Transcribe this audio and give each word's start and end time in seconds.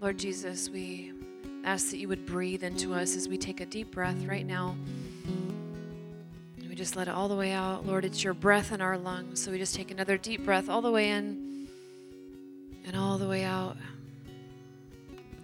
Lord 0.00 0.16
Jesus, 0.16 0.70
we 0.70 1.12
ask 1.64 1.90
that 1.90 1.96
you 1.96 2.06
would 2.06 2.24
breathe 2.24 2.62
into 2.62 2.94
us 2.94 3.16
as 3.16 3.28
we 3.28 3.36
take 3.36 3.60
a 3.60 3.66
deep 3.66 3.90
breath 3.90 4.24
right 4.26 4.46
now. 4.46 4.76
We 6.68 6.76
just 6.76 6.94
let 6.94 7.08
it 7.08 7.14
all 7.14 7.26
the 7.26 7.34
way 7.34 7.50
out. 7.50 7.84
Lord, 7.84 8.04
it's 8.04 8.22
your 8.22 8.34
breath 8.34 8.70
in 8.70 8.80
our 8.80 8.96
lungs. 8.96 9.42
So 9.42 9.50
we 9.50 9.58
just 9.58 9.74
take 9.74 9.90
another 9.90 10.16
deep 10.16 10.44
breath 10.44 10.68
all 10.68 10.82
the 10.82 10.92
way 10.92 11.08
in 11.10 11.66
and 12.86 12.94
all 12.94 13.18
the 13.18 13.26
way 13.26 13.42
out. 13.42 13.76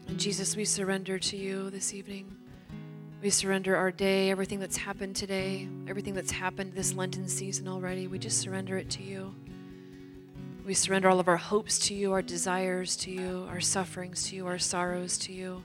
And 0.07 0.21
Jesus, 0.21 0.55
we 0.55 0.65
surrender 0.65 1.19
to 1.19 1.37
you 1.37 1.71
this 1.71 1.93
evening. 1.93 2.37
We 3.23 3.31
surrender 3.31 3.75
our 3.75 3.91
day, 3.91 4.31
everything 4.31 4.61
that's 4.61 4.77
happened 4.77 5.17
today, 5.17 5.67
everything 5.89 6.15
that's 6.15 6.31
happened 6.31 6.75
this 6.75 6.95
Lenten 6.95 7.27
season 7.27 7.67
already. 7.67 8.07
We 8.07 8.21
just 8.21 8.39
surrender 8.39 8.79
it 8.79 8.89
to 8.91 9.03
you. 9.03 9.35
We 10.65 10.73
surrender 10.73 11.11
all 11.11 11.21
of 11.21 11.29
our 11.29 11.37
hopes 11.37 11.79
to 11.89 11.95
you, 11.95 12.13
our 12.13 12.23
desires 12.23 12.97
to 12.97 13.11
you, 13.11 13.47
our 13.51 13.61
sufferings 13.61 14.29
to 14.29 14.37
you, 14.37 14.47
our 14.47 14.59
sorrows 14.59 15.19
to 15.19 15.33
you, 15.33 15.63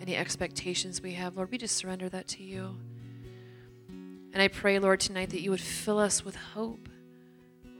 any 0.00 0.14
expectations 0.14 1.02
we 1.02 1.14
have. 1.14 1.36
Lord, 1.36 1.50
we 1.50 1.58
just 1.58 1.76
surrender 1.76 2.08
that 2.08 2.28
to 2.28 2.44
you. 2.44 2.76
And 4.32 4.40
I 4.40 4.46
pray, 4.46 4.78
Lord, 4.78 5.00
tonight 5.00 5.30
that 5.30 5.40
you 5.40 5.50
would 5.50 5.60
fill 5.60 5.98
us 5.98 6.24
with 6.24 6.36
hope, 6.36 6.88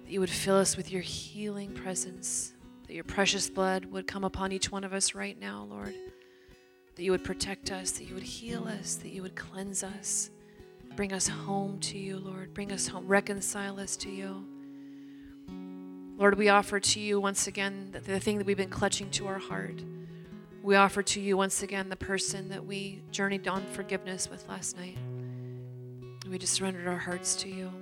that 0.05 0.10
you 0.10 0.19
would 0.19 0.30
fill 0.30 0.56
us 0.56 0.77
with 0.77 0.91
your 0.91 1.00
healing 1.00 1.74
presence, 1.74 2.55
that 2.88 2.95
your 2.95 3.05
precious 3.05 3.48
blood 3.48 3.84
would 3.84 4.09
come 4.09 4.24
upon 4.24 4.50
each 4.50 4.72
one 4.72 4.83
of 4.83 4.92
us 4.92 5.14
right 5.14 5.38
now, 5.38 5.69
Lord, 5.70 5.95
that 6.97 7.02
you 7.05 7.12
would 7.12 7.22
protect 7.22 7.70
us, 7.70 7.92
that 7.92 8.05
you 8.05 8.14
would 8.14 8.24
heal 8.24 8.66
us, 8.66 8.97
that 8.97 9.11
you 9.11 9.22
would 9.22 9.36
cleanse 9.36 9.84
us. 9.84 10.30
Bring 10.97 11.12
us 11.12 11.28
home 11.28 11.78
to 11.80 11.97
you, 11.97 12.19
Lord. 12.19 12.52
Bring 12.52 12.72
us 12.72 12.88
home, 12.88 13.06
reconcile 13.06 13.78
us 13.78 13.97
to 13.98 14.11
you. 14.11 14.45
Lord, 16.23 16.39
we 16.39 16.51
offer 16.51 16.79
to 16.79 17.01
you 17.01 17.21
once 17.21 17.49
again 17.49 17.89
the, 17.91 18.21
thing 18.21 18.39
that 18.39 18.47
we've 18.47 18.57
been 18.57 18.71
clutching 18.71 19.11
to 19.11 19.27
our 19.27 19.41
heart. 19.41 19.83
We 20.62 20.77
offer 20.77 21.03
to 21.03 21.21
you 21.21 21.37
once 21.37 21.64
again 21.64 21.89
the 21.89 21.97
person 21.97 22.48
that 22.51 22.64
we 22.64 23.03
journeyed 23.11 23.48
on 23.48 23.67
forgiveness 23.73 24.31
with 24.31 24.48
last 24.48 24.77
night. 24.77 24.97
We 26.31 26.39
just 26.39 26.53
surrendered 26.53 26.87
our 26.87 26.97
hearts 26.97 27.34
to 27.42 27.48
you. 27.48 27.73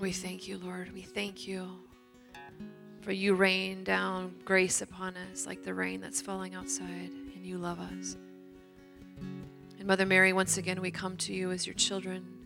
We 0.00 0.10
thank 0.10 0.48
you, 0.48 0.56
Lord. 0.56 0.90
We 0.94 1.02
thank 1.02 1.46
you 1.46 1.68
for 3.02 3.12
you 3.12 3.34
rain 3.34 3.84
down 3.84 4.36
grace 4.46 4.80
upon 4.80 5.18
us 5.30 5.46
like 5.46 5.62
the 5.64 5.74
rain 5.74 6.00
that's 6.00 6.22
falling 6.22 6.54
outside, 6.54 7.10
and 7.34 7.44
you 7.44 7.58
love 7.58 7.78
us. 7.78 8.16
And 9.78 9.86
Mother 9.86 10.06
Mary, 10.06 10.32
once 10.32 10.56
again, 10.56 10.80
we 10.80 10.90
come 10.90 11.18
to 11.18 11.34
you 11.34 11.50
as 11.50 11.66
your 11.66 11.74
children. 11.74 12.39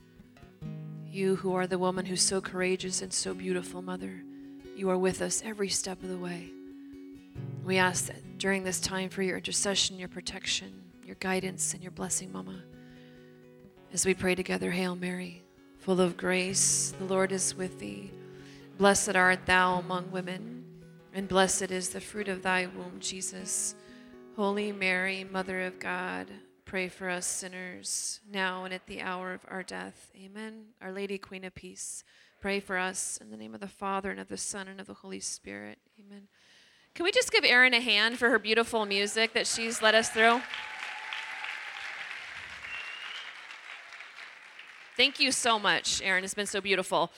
You 1.15 1.37
who 1.37 1.55
are 1.55 1.69
the 1.69 1.79
woman 1.79 2.07
who's 2.07 2.23
so 2.23 2.41
courageous 2.41 3.01
and 3.01 3.13
so 3.13 3.35
beautiful, 3.35 3.81
Mother, 3.81 4.25
you 4.75 4.91
are 4.91 4.99
with 4.99 5.23
us 5.23 5.45
every 5.45 5.69
step 5.69 6.03
of 6.03 6.09
the 6.09 6.19
way. 6.19 6.51
We 7.65 7.79
ask 7.79 8.07
that 8.07 8.37
during 8.37 8.65
this 8.65 8.81
time 8.81 9.11
for 9.11 9.23
your 9.23 9.37
intercession, 9.37 9.97
your 9.97 10.09
protection, 10.09 10.73
your 11.07 11.15
guidance, 11.21 11.73
and 11.73 11.81
your 11.81 11.93
blessing, 11.93 12.33
Mama. 12.33 12.65
As 13.93 14.05
we 14.05 14.13
pray 14.13 14.35
together, 14.35 14.73
Hail 14.73 14.97
Mary, 14.97 15.45
full 15.79 16.01
of 16.01 16.17
grace, 16.17 16.93
the 16.99 17.05
Lord 17.05 17.31
is 17.31 17.55
with 17.55 17.79
thee. 17.79 18.11
Blessed 18.77 19.15
art 19.15 19.47
thou 19.47 19.79
among 19.79 20.11
women, 20.11 20.65
and 21.13 21.29
blessed 21.29 21.71
is 21.71 21.91
the 21.91 22.01
fruit 22.01 22.27
of 22.27 22.43
thy 22.43 22.67
womb, 22.67 22.99
Jesus. 22.99 23.77
Holy 24.35 24.73
Mary, 24.73 25.23
Mother 25.31 25.61
of 25.61 25.79
God, 25.79 26.27
Pray 26.65 26.89
for 26.89 27.09
us 27.09 27.27
sinners, 27.27 28.21
now 28.31 28.65
and 28.65 28.73
at 28.73 28.87
the 28.87 29.03
hour 29.03 29.33
of 29.35 29.45
our 29.49 29.63
death. 29.63 30.11
Amen. 30.17 30.65
Our 30.81 30.93
Lady, 30.93 31.19
Queen 31.19 31.45
of 31.45 31.55
Peace, 31.55 32.05
pray 32.41 32.59
for 32.59 32.79
us 32.79 33.19
in 33.21 33.31
the 33.31 33.37
name 33.37 33.55
of 33.55 33.61
the 33.61 33.69
Father, 33.69 34.11
and 34.11 34.19
of 34.19 34.29
the 34.29 34.39
Son, 34.39 34.67
and 34.67 34.81
of 34.81 34.87
the 34.87 34.95
Holy 34.95 35.21
Spirit. 35.21 35.79
Amen. 36.01 36.29
Can 36.95 37.05
we 37.05 37.13
just 37.13 37.31
give 37.31 37.45
Erin 37.45 37.75
a 37.75 37.81
hand 37.81 38.19
for 38.19 38.31
her 38.31 38.39
beautiful 38.39 38.87
music 38.87 39.35
that 39.35 39.47
she's 39.47 39.83
led 39.83 39.95
us 39.95 40.09
through? 40.09 40.41
Thank 44.97 45.19
you 45.19 45.33
so 45.33 45.59
much, 45.59 46.01
Erin. 46.05 46.23
It's 46.23 46.35
been 46.35 46.47
so 46.47 46.61
beautiful. 46.61 47.11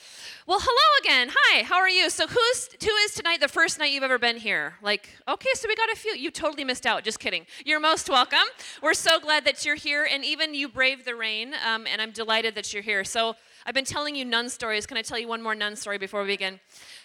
Well, 0.47 0.57
hello 0.59 0.99
again. 0.99 1.29
Hi, 1.31 1.61
how 1.61 1.75
are 1.75 1.87
you? 1.87 2.09
So, 2.09 2.25
who's 2.25 2.69
who 2.83 2.89
is 2.89 3.13
tonight 3.13 3.39
the 3.39 3.47
first 3.47 3.77
night 3.77 3.91
you've 3.91 4.01
ever 4.01 4.17
been 4.17 4.37
here? 4.37 4.73
Like, 4.81 5.09
okay, 5.27 5.49
so 5.53 5.67
we 5.67 5.75
got 5.75 5.91
a 5.91 5.95
few. 5.95 6.13
You 6.13 6.31
totally 6.31 6.63
missed 6.63 6.87
out. 6.87 7.03
Just 7.03 7.19
kidding. 7.19 7.45
You're 7.65 7.79
most 7.79 8.09
welcome. 8.09 8.47
We're 8.81 8.95
so 8.95 9.19
glad 9.19 9.45
that 9.45 9.63
you're 9.63 9.75
here, 9.75 10.07
and 10.11 10.25
even 10.25 10.55
you 10.55 10.67
braved 10.69 11.05
the 11.05 11.13
rain. 11.13 11.53
Um, 11.67 11.85
and 11.85 12.01
I'm 12.01 12.09
delighted 12.09 12.55
that 12.55 12.73
you're 12.73 12.81
here. 12.81 13.03
So, 13.03 13.35
I've 13.67 13.75
been 13.75 13.85
telling 13.85 14.15
you 14.15 14.25
nun 14.25 14.49
stories. 14.49 14.87
Can 14.87 14.97
I 14.97 15.03
tell 15.03 15.19
you 15.19 15.27
one 15.27 15.43
more 15.43 15.53
nun 15.53 15.75
story 15.75 15.99
before 15.99 16.23
we 16.23 16.29
begin? 16.29 16.59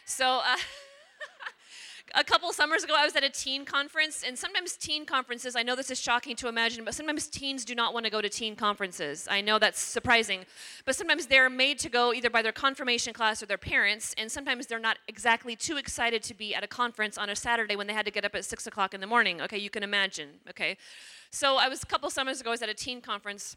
So. 0.06 0.40
Uh, 0.42 0.56
a 2.14 2.24
couple 2.24 2.52
summers 2.52 2.84
ago, 2.84 2.94
I 2.96 3.04
was 3.04 3.16
at 3.16 3.24
a 3.24 3.30
teen 3.30 3.64
conference, 3.64 4.22
and 4.26 4.38
sometimes 4.38 4.76
teen 4.76 5.06
conferences, 5.06 5.56
I 5.56 5.62
know 5.62 5.74
this 5.74 5.90
is 5.90 6.00
shocking 6.00 6.36
to 6.36 6.48
imagine, 6.48 6.84
but 6.84 6.94
sometimes 6.94 7.26
teens 7.26 7.64
do 7.64 7.74
not 7.74 7.94
want 7.94 8.04
to 8.04 8.10
go 8.10 8.20
to 8.20 8.28
teen 8.28 8.56
conferences. 8.56 9.26
I 9.30 9.40
know 9.40 9.58
that's 9.58 9.80
surprising, 9.80 10.44
but 10.84 10.94
sometimes 10.94 11.26
they're 11.26 11.50
made 11.50 11.78
to 11.80 11.88
go 11.88 12.12
either 12.12 12.30
by 12.30 12.42
their 12.42 12.52
confirmation 12.52 13.12
class 13.12 13.42
or 13.42 13.46
their 13.46 13.58
parents, 13.58 14.14
and 14.18 14.30
sometimes 14.30 14.66
they're 14.66 14.78
not 14.78 14.98
exactly 15.08 15.56
too 15.56 15.76
excited 15.76 16.22
to 16.24 16.34
be 16.34 16.54
at 16.54 16.62
a 16.62 16.68
conference 16.68 17.16
on 17.16 17.30
a 17.30 17.36
Saturday 17.36 17.76
when 17.76 17.86
they 17.86 17.94
had 17.94 18.04
to 18.06 18.12
get 18.12 18.24
up 18.24 18.34
at 18.34 18.44
6 18.44 18.66
o'clock 18.66 18.94
in 18.94 19.00
the 19.00 19.06
morning. 19.06 19.40
Okay, 19.40 19.58
you 19.58 19.70
can 19.70 19.82
imagine, 19.82 20.28
okay? 20.50 20.76
So 21.30 21.56
I 21.56 21.68
was 21.68 21.82
a 21.82 21.86
couple 21.86 22.10
summers 22.10 22.40
ago, 22.40 22.50
I 22.50 22.52
was 22.52 22.62
at 22.62 22.68
a 22.68 22.74
teen 22.74 23.00
conference 23.00 23.56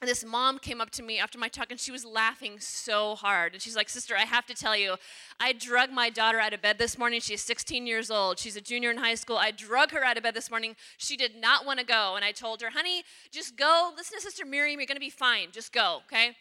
and 0.00 0.08
this 0.08 0.24
mom 0.24 0.58
came 0.58 0.80
up 0.80 0.90
to 0.90 1.02
me 1.02 1.18
after 1.18 1.38
my 1.38 1.48
talk 1.48 1.70
and 1.70 1.80
she 1.80 1.90
was 1.90 2.04
laughing 2.04 2.56
so 2.58 3.14
hard. 3.14 3.54
And 3.54 3.62
she's 3.62 3.76
like, 3.76 3.88
Sister, 3.88 4.14
I 4.16 4.24
have 4.24 4.44
to 4.46 4.54
tell 4.54 4.76
you, 4.76 4.96
I 5.40 5.52
drug 5.52 5.90
my 5.90 6.10
daughter 6.10 6.38
out 6.38 6.52
of 6.52 6.60
bed 6.60 6.78
this 6.78 6.98
morning. 6.98 7.20
She's 7.20 7.40
16 7.42 7.86
years 7.86 8.10
old. 8.10 8.38
She's 8.38 8.56
a 8.56 8.60
junior 8.60 8.90
in 8.90 8.98
high 8.98 9.14
school. 9.14 9.38
I 9.38 9.50
drug 9.50 9.92
her 9.92 10.04
out 10.04 10.16
of 10.16 10.22
bed 10.22 10.34
this 10.34 10.50
morning. 10.50 10.76
She 10.98 11.16
did 11.16 11.36
not 11.36 11.64
want 11.64 11.78
to 11.78 11.86
go. 11.86 12.16
And 12.16 12.24
I 12.24 12.32
told 12.32 12.60
her, 12.60 12.70
Honey, 12.70 13.02
just 13.30 13.56
go. 13.56 13.92
Listen 13.96 14.18
to 14.18 14.22
Sister 14.22 14.44
Miriam. 14.44 14.78
You're 14.78 14.86
going 14.86 14.96
to 14.96 15.00
be 15.00 15.10
fine. 15.10 15.48
Just 15.52 15.72
go, 15.72 16.00
okay? 16.06 16.36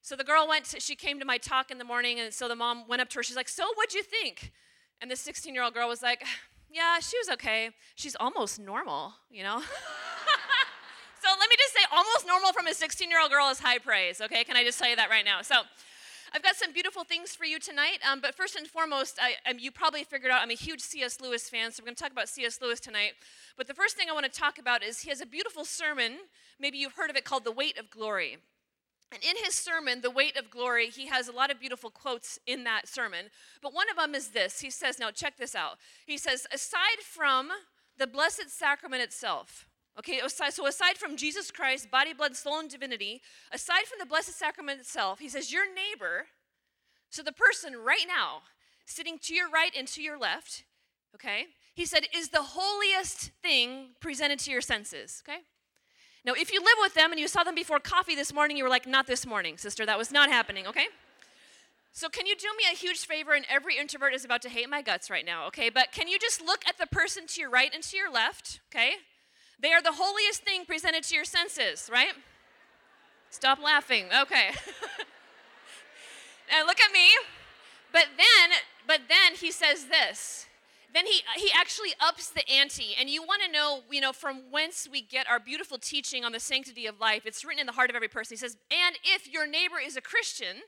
So 0.00 0.16
the 0.16 0.24
girl 0.24 0.48
went, 0.48 0.74
she 0.78 0.96
came 0.96 1.18
to 1.18 1.24
my 1.24 1.38
talk 1.38 1.70
in 1.70 1.78
the 1.78 1.84
morning. 1.84 2.18
And 2.18 2.32
so 2.32 2.48
the 2.48 2.56
mom 2.56 2.88
went 2.88 3.02
up 3.02 3.08
to 3.10 3.18
her. 3.18 3.22
She's 3.22 3.36
like, 3.36 3.48
So 3.48 3.64
what'd 3.76 3.94
you 3.94 4.02
think? 4.02 4.52
And 5.00 5.10
the 5.10 5.16
16 5.16 5.52
year 5.52 5.62
old 5.62 5.74
girl 5.74 5.88
was 5.88 6.02
like, 6.02 6.24
Yeah, 6.70 6.98
she 7.00 7.18
was 7.18 7.28
okay. 7.30 7.70
She's 7.94 8.16
almost 8.18 8.58
normal, 8.58 9.12
you 9.30 9.42
know? 9.42 9.62
So 11.22 11.28
let 11.38 11.48
me 11.48 11.54
just 11.56 11.72
say, 11.72 11.86
almost 11.92 12.26
normal 12.26 12.52
from 12.52 12.66
a 12.66 12.74
16 12.74 13.08
year 13.08 13.20
old 13.20 13.30
girl 13.30 13.48
is 13.48 13.60
high 13.60 13.78
praise, 13.78 14.20
okay? 14.20 14.42
Can 14.42 14.56
I 14.56 14.64
just 14.64 14.76
tell 14.76 14.88
you 14.88 14.96
that 14.96 15.08
right 15.08 15.24
now? 15.24 15.40
So 15.42 15.54
I've 16.34 16.42
got 16.42 16.56
some 16.56 16.72
beautiful 16.72 17.04
things 17.04 17.32
for 17.32 17.44
you 17.44 17.60
tonight, 17.60 17.98
um, 18.10 18.20
but 18.20 18.34
first 18.34 18.56
and 18.56 18.66
foremost, 18.66 19.20
I, 19.22 19.34
um, 19.48 19.60
you 19.60 19.70
probably 19.70 20.02
figured 20.02 20.32
out 20.32 20.42
I'm 20.42 20.50
a 20.50 20.54
huge 20.54 20.80
C.S. 20.80 21.20
Lewis 21.20 21.48
fan, 21.48 21.70
so 21.70 21.80
we're 21.80 21.86
going 21.86 21.94
to 21.94 22.02
talk 22.02 22.10
about 22.10 22.28
C.S. 22.28 22.60
Lewis 22.60 22.80
tonight. 22.80 23.12
But 23.56 23.68
the 23.68 23.74
first 23.74 23.96
thing 23.96 24.08
I 24.10 24.12
want 24.12 24.24
to 24.24 24.36
talk 24.36 24.58
about 24.58 24.82
is 24.82 25.02
he 25.02 25.10
has 25.10 25.20
a 25.20 25.26
beautiful 25.26 25.64
sermon, 25.64 26.14
maybe 26.58 26.78
you've 26.78 26.94
heard 26.94 27.08
of 27.08 27.14
it, 27.14 27.24
called 27.24 27.44
The 27.44 27.52
Weight 27.52 27.78
of 27.78 27.88
Glory. 27.88 28.38
And 29.12 29.22
in 29.22 29.36
his 29.44 29.54
sermon, 29.54 30.00
The 30.00 30.10
Weight 30.10 30.36
of 30.36 30.50
Glory, 30.50 30.88
he 30.88 31.06
has 31.06 31.28
a 31.28 31.32
lot 31.32 31.52
of 31.52 31.60
beautiful 31.60 31.90
quotes 31.90 32.40
in 32.48 32.64
that 32.64 32.88
sermon. 32.88 33.26
But 33.62 33.72
one 33.72 33.88
of 33.88 33.96
them 33.96 34.16
is 34.16 34.30
this 34.30 34.60
He 34.60 34.70
says, 34.70 34.98
now 34.98 35.12
check 35.12 35.36
this 35.36 35.54
out. 35.54 35.78
He 36.04 36.18
says, 36.18 36.48
aside 36.52 36.98
from 37.04 37.50
the 37.96 38.08
Blessed 38.08 38.50
Sacrament 38.50 39.02
itself, 39.02 39.68
Okay, 39.98 40.20
so 40.26 40.66
aside 40.66 40.96
from 40.96 41.16
Jesus 41.16 41.50
Christ, 41.50 41.90
body, 41.90 42.14
blood, 42.14 42.34
soul, 42.34 42.60
and 42.60 42.70
divinity, 42.70 43.20
aside 43.52 43.84
from 43.84 43.98
the 43.98 44.06
Blessed 44.06 44.36
Sacrament 44.38 44.80
itself, 44.80 45.18
he 45.18 45.28
says, 45.28 45.52
Your 45.52 45.64
neighbor, 45.66 46.26
so 47.10 47.22
the 47.22 47.32
person 47.32 47.74
right 47.76 48.06
now, 48.08 48.42
sitting 48.86 49.18
to 49.18 49.34
your 49.34 49.50
right 49.50 49.72
and 49.76 49.86
to 49.88 50.02
your 50.02 50.18
left, 50.18 50.64
okay, 51.14 51.46
he 51.74 51.84
said, 51.84 52.06
is 52.14 52.30
the 52.30 52.42
holiest 52.42 53.30
thing 53.42 53.90
presented 54.00 54.38
to 54.40 54.50
your 54.50 54.60
senses, 54.60 55.22
okay? 55.26 55.40
Now, 56.24 56.32
if 56.34 56.52
you 56.52 56.60
live 56.60 56.76
with 56.80 56.94
them 56.94 57.10
and 57.10 57.20
you 57.20 57.28
saw 57.28 57.42
them 57.42 57.54
before 57.54 57.80
coffee 57.80 58.14
this 58.14 58.32
morning, 58.32 58.56
you 58.56 58.64
were 58.64 58.70
like, 58.70 58.86
Not 58.86 59.06
this 59.06 59.26
morning, 59.26 59.58
sister, 59.58 59.84
that 59.84 59.98
was 59.98 60.10
not 60.10 60.30
happening, 60.30 60.66
okay? 60.66 60.86
So, 61.92 62.08
can 62.08 62.26
you 62.26 62.36
do 62.36 62.48
me 62.56 62.64
a 62.72 62.76
huge 62.76 63.04
favor? 63.06 63.32
And 63.32 63.44
every 63.50 63.76
introvert 63.76 64.14
is 64.14 64.24
about 64.24 64.40
to 64.42 64.48
hate 64.48 64.70
my 64.70 64.80
guts 64.80 65.10
right 65.10 65.26
now, 65.26 65.46
okay? 65.48 65.68
But 65.68 65.92
can 65.92 66.08
you 66.08 66.18
just 66.18 66.40
look 66.40 66.62
at 66.66 66.78
the 66.78 66.86
person 66.86 67.26
to 67.26 67.40
your 67.40 67.50
right 67.50 67.70
and 67.74 67.82
to 67.82 67.96
your 67.96 68.10
left, 68.10 68.60
okay? 68.72 68.92
They 69.62 69.72
are 69.72 69.80
the 69.80 69.92
holiest 69.92 70.42
thing 70.42 70.64
presented 70.64 71.04
to 71.04 71.14
your 71.14 71.24
senses, 71.24 71.88
right? 71.90 72.12
Stop 73.30 73.62
laughing. 73.62 74.06
Okay. 74.06 74.48
and 76.52 76.66
look 76.66 76.80
at 76.80 76.92
me. 76.92 77.08
But 77.92 78.06
then, 78.16 78.50
but 78.86 79.02
then 79.08 79.36
he 79.38 79.52
says 79.52 79.86
this. 79.86 80.46
Then 80.92 81.06
he 81.06 81.22
he 81.36 81.50
actually 81.54 81.90
ups 82.00 82.28
the 82.28 82.46
ante. 82.50 82.94
And 82.98 83.08
you 83.08 83.22
want 83.22 83.42
to 83.42 83.50
know, 83.50 83.82
you 83.90 84.00
know, 84.00 84.12
from 84.12 84.50
whence 84.50 84.88
we 84.90 85.00
get 85.00 85.28
our 85.28 85.38
beautiful 85.38 85.78
teaching 85.78 86.24
on 86.24 86.32
the 86.32 86.40
sanctity 86.40 86.86
of 86.86 86.98
life. 87.00 87.22
It's 87.24 87.44
written 87.44 87.60
in 87.60 87.66
the 87.66 87.72
heart 87.72 87.88
of 87.88 87.96
every 87.96 88.08
person. 88.08 88.34
He 88.34 88.38
says, 88.38 88.56
"And 88.70 88.98
if 89.04 89.28
your 89.28 89.46
neighbor 89.46 89.78
is 89.78 89.96
a 89.96 90.02
Christian, 90.02 90.62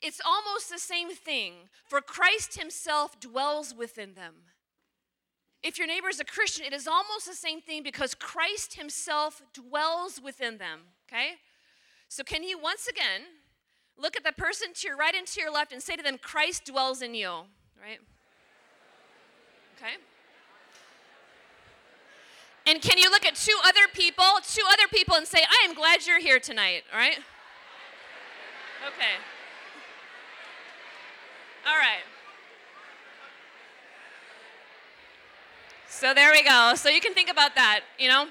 it's 0.00 0.20
almost 0.24 0.70
the 0.70 0.78
same 0.78 1.14
thing, 1.14 1.68
for 1.86 2.00
Christ 2.00 2.58
himself 2.58 3.20
dwells 3.20 3.74
within 3.74 4.14
them." 4.14 4.46
If 5.62 5.78
your 5.78 5.86
neighbor 5.86 6.08
is 6.08 6.18
a 6.18 6.24
Christian, 6.24 6.64
it 6.64 6.72
is 6.72 6.88
almost 6.88 7.26
the 7.26 7.34
same 7.34 7.60
thing 7.60 7.82
because 7.82 8.14
Christ 8.14 8.74
himself 8.74 9.42
dwells 9.52 10.20
within 10.22 10.58
them, 10.58 10.80
okay? 11.08 11.34
So, 12.08 12.24
can 12.24 12.42
you 12.42 12.58
once 12.58 12.88
again 12.88 13.22
look 13.96 14.16
at 14.16 14.24
the 14.24 14.32
person 14.32 14.68
to 14.74 14.88
your 14.88 14.96
right 14.96 15.14
and 15.14 15.26
to 15.28 15.40
your 15.40 15.52
left 15.52 15.72
and 15.72 15.82
say 15.82 15.96
to 15.96 16.02
them, 16.02 16.18
Christ 16.20 16.64
dwells 16.64 17.00
in 17.00 17.14
you, 17.14 17.30
right? 17.80 18.00
Okay? 19.76 19.94
And 22.66 22.80
can 22.80 22.98
you 22.98 23.10
look 23.10 23.24
at 23.24 23.34
two 23.34 23.56
other 23.64 23.88
people, 23.92 24.24
two 24.42 24.64
other 24.72 24.88
people, 24.92 25.16
and 25.16 25.26
say, 25.26 25.40
I 25.40 25.66
am 25.68 25.74
glad 25.74 26.06
you're 26.06 26.20
here 26.20 26.38
tonight, 26.38 26.82
all 26.92 26.98
right? 26.98 27.18
Okay. 28.86 29.14
All 31.66 31.78
right. 31.78 32.02
So 35.94 36.14
there 36.14 36.32
we 36.32 36.42
go. 36.42 36.72
So 36.74 36.88
you 36.88 37.00
can 37.00 37.12
think 37.12 37.30
about 37.30 37.54
that, 37.54 37.82
you 37.98 38.08
know? 38.08 38.26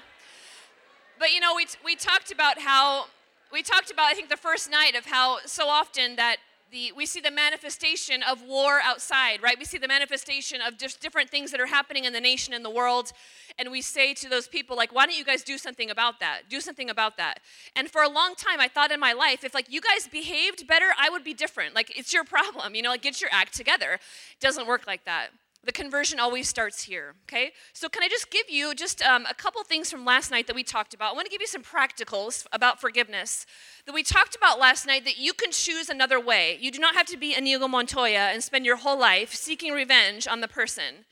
But 1.18 1.32
you 1.32 1.40
know, 1.40 1.54
we, 1.56 1.66
we 1.82 1.94
talked 1.94 2.30
about 2.32 2.58
how, 2.58 3.06
we 3.52 3.62
talked 3.62 3.90
about, 3.90 4.06
I 4.10 4.14
think, 4.14 4.28
the 4.28 4.36
first 4.36 4.70
night 4.70 4.94
of 4.94 5.06
how 5.06 5.38
so 5.46 5.68
often 5.68 6.16
that 6.16 6.36
the, 6.72 6.92
we 6.94 7.06
see 7.06 7.20
the 7.20 7.30
manifestation 7.30 8.22
of 8.24 8.42
war 8.42 8.80
outside, 8.82 9.42
right? 9.42 9.56
We 9.58 9.64
see 9.64 9.78
the 9.78 9.88
manifestation 9.88 10.60
of 10.60 10.76
just 10.76 11.00
different 11.00 11.30
things 11.30 11.50
that 11.52 11.60
are 11.60 11.66
happening 11.66 12.04
in 12.04 12.12
the 12.12 12.20
nation 12.20 12.52
and 12.52 12.64
the 12.64 12.70
world. 12.70 13.12
And 13.58 13.70
we 13.70 13.80
say 13.80 14.12
to 14.14 14.28
those 14.28 14.48
people, 14.48 14.76
like, 14.76 14.92
why 14.92 15.06
don't 15.06 15.16
you 15.16 15.24
guys 15.24 15.42
do 15.42 15.56
something 15.56 15.88
about 15.88 16.18
that? 16.20 16.42
Do 16.50 16.60
something 16.60 16.90
about 16.90 17.16
that. 17.16 17.40
And 17.76 17.88
for 17.90 18.02
a 18.02 18.08
long 18.08 18.34
time, 18.34 18.58
I 18.58 18.68
thought 18.68 18.90
in 18.90 19.00
my 19.00 19.12
life, 19.12 19.44
if 19.44 19.54
like 19.54 19.72
you 19.72 19.80
guys 19.80 20.08
behaved 20.08 20.66
better, 20.66 20.88
I 20.98 21.08
would 21.10 21.24
be 21.24 21.32
different. 21.32 21.74
Like, 21.74 21.96
it's 21.96 22.12
your 22.12 22.24
problem, 22.24 22.74
you 22.74 22.82
know, 22.82 22.90
like 22.90 23.02
get 23.02 23.20
your 23.20 23.30
act 23.32 23.54
together. 23.54 23.92
It 23.92 24.40
doesn't 24.40 24.66
work 24.66 24.86
like 24.86 25.04
that. 25.04 25.28
The 25.64 25.72
conversion 25.72 26.18
always 26.18 26.48
starts 26.48 26.82
here, 26.82 27.14
okay? 27.24 27.52
So, 27.72 27.88
can 27.88 28.02
I 28.02 28.08
just 28.08 28.30
give 28.30 28.50
you 28.50 28.74
just 28.74 29.00
um, 29.02 29.26
a 29.30 29.34
couple 29.34 29.62
things 29.62 29.90
from 29.90 30.04
last 30.04 30.30
night 30.32 30.48
that 30.48 30.56
we 30.56 30.64
talked 30.64 30.92
about? 30.92 31.12
I 31.12 31.14
want 31.14 31.26
to 31.26 31.30
give 31.30 31.40
you 31.40 31.46
some 31.46 31.62
practicals 31.62 32.46
about 32.52 32.80
forgiveness 32.80 33.46
that 33.86 33.94
we 33.94 34.02
talked 34.02 34.34
about 34.34 34.58
last 34.58 34.88
night 34.88 35.04
that 35.04 35.18
you 35.18 35.32
can 35.32 35.52
choose 35.52 35.88
another 35.88 36.18
way. 36.18 36.58
You 36.60 36.72
do 36.72 36.80
not 36.80 36.96
have 36.96 37.06
to 37.06 37.16
be 37.16 37.36
Inigo 37.36 37.68
Montoya 37.68 38.30
and 38.32 38.42
spend 38.42 38.66
your 38.66 38.78
whole 38.78 38.98
life 38.98 39.34
seeking 39.34 39.72
revenge 39.72 40.26
on 40.26 40.40
the 40.40 40.48
person. 40.48 41.04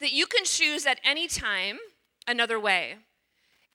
That 0.00 0.12
you 0.12 0.26
can 0.26 0.44
choose 0.44 0.84
at 0.84 1.00
any 1.02 1.26
time 1.26 1.78
another 2.28 2.60
way. 2.60 2.96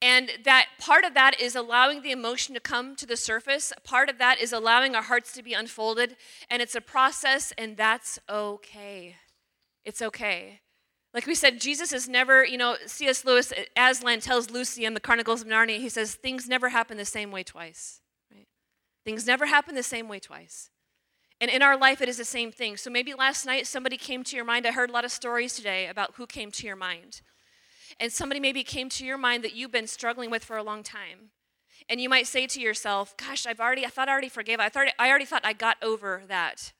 And 0.03 0.31
that 0.45 0.67
part 0.79 1.03
of 1.03 1.15
that 1.15 1.39
is 1.39 1.55
allowing 1.55 2.03
the 2.03 2.11
emotion 2.11 2.53
to 2.53 2.59
come 2.59 2.95
to 2.95 3.07
the 3.07 3.17
surface. 3.17 3.73
Part 3.83 4.07
of 4.07 4.19
that 4.19 4.39
is 4.39 4.53
allowing 4.53 4.95
our 4.95 5.03
hearts 5.03 5.33
to 5.33 5.43
be 5.43 5.53
unfolded. 5.53 6.15
And 6.49 6.61
it's 6.61 6.75
a 6.75 6.81
process, 6.81 7.53
and 7.57 7.75
that's 7.75 8.19
okay. 8.29 9.15
It's 9.83 10.01
okay. 10.01 10.61
Like 11.13 11.25
we 11.25 11.35
said, 11.35 11.59
Jesus 11.59 11.91
is 11.91 12.07
never, 12.07 12.45
you 12.45 12.57
know, 12.57 12.77
C.S. 12.85 13.25
Lewis, 13.25 13.51
uh, 13.51 13.63
Aslan 13.75 14.21
tells 14.21 14.49
Lucy 14.49 14.85
in 14.85 14.93
the 14.93 14.99
Chronicles 14.99 15.41
of 15.41 15.47
Narnia, 15.47 15.77
he 15.77 15.89
says, 15.89 16.15
things 16.15 16.47
never 16.47 16.69
happen 16.69 16.97
the 16.97 17.05
same 17.05 17.31
way 17.31 17.43
twice. 17.43 18.01
Right? 18.33 18.47
Things 19.03 19.25
never 19.27 19.47
happen 19.47 19.75
the 19.75 19.83
same 19.83 20.07
way 20.07 20.19
twice. 20.19 20.69
And 21.41 21.49
in 21.49 21.63
our 21.63 21.75
life, 21.75 22.01
it 22.01 22.07
is 22.07 22.17
the 22.17 22.23
same 22.23 22.51
thing. 22.51 22.77
So 22.77 22.89
maybe 22.89 23.13
last 23.13 23.45
night 23.45 23.65
somebody 23.67 23.97
came 23.97 24.23
to 24.25 24.35
your 24.35 24.45
mind. 24.45 24.65
I 24.65 24.71
heard 24.71 24.91
a 24.91 24.93
lot 24.93 25.03
of 25.03 25.11
stories 25.11 25.55
today 25.55 25.87
about 25.87 26.15
who 26.15 26.27
came 26.27 26.51
to 26.51 26.67
your 26.67 26.75
mind. 26.75 27.21
And 27.99 28.13
somebody 28.13 28.39
maybe 28.39 28.63
came 28.63 28.87
to 28.89 29.05
your 29.05 29.17
mind 29.17 29.43
that 29.43 29.55
you've 29.55 29.71
been 29.71 29.87
struggling 29.87 30.29
with 30.29 30.45
for 30.45 30.55
a 30.55 30.63
long 30.63 30.83
time. 30.83 31.31
And 31.89 31.99
you 31.99 32.09
might 32.09 32.27
say 32.27 32.45
to 32.47 32.61
yourself, 32.61 33.17
Gosh, 33.17 33.45
I've 33.47 33.59
already, 33.59 33.85
I 33.85 33.89
thought 33.89 34.07
I 34.07 34.11
already 34.11 34.29
forgave. 34.29 34.59
I, 34.59 34.69
thought, 34.69 34.87
I 34.99 35.09
already 35.09 35.25
thought 35.25 35.41
I 35.43 35.53
got 35.53 35.77
over 35.81 36.23
that. 36.27 36.73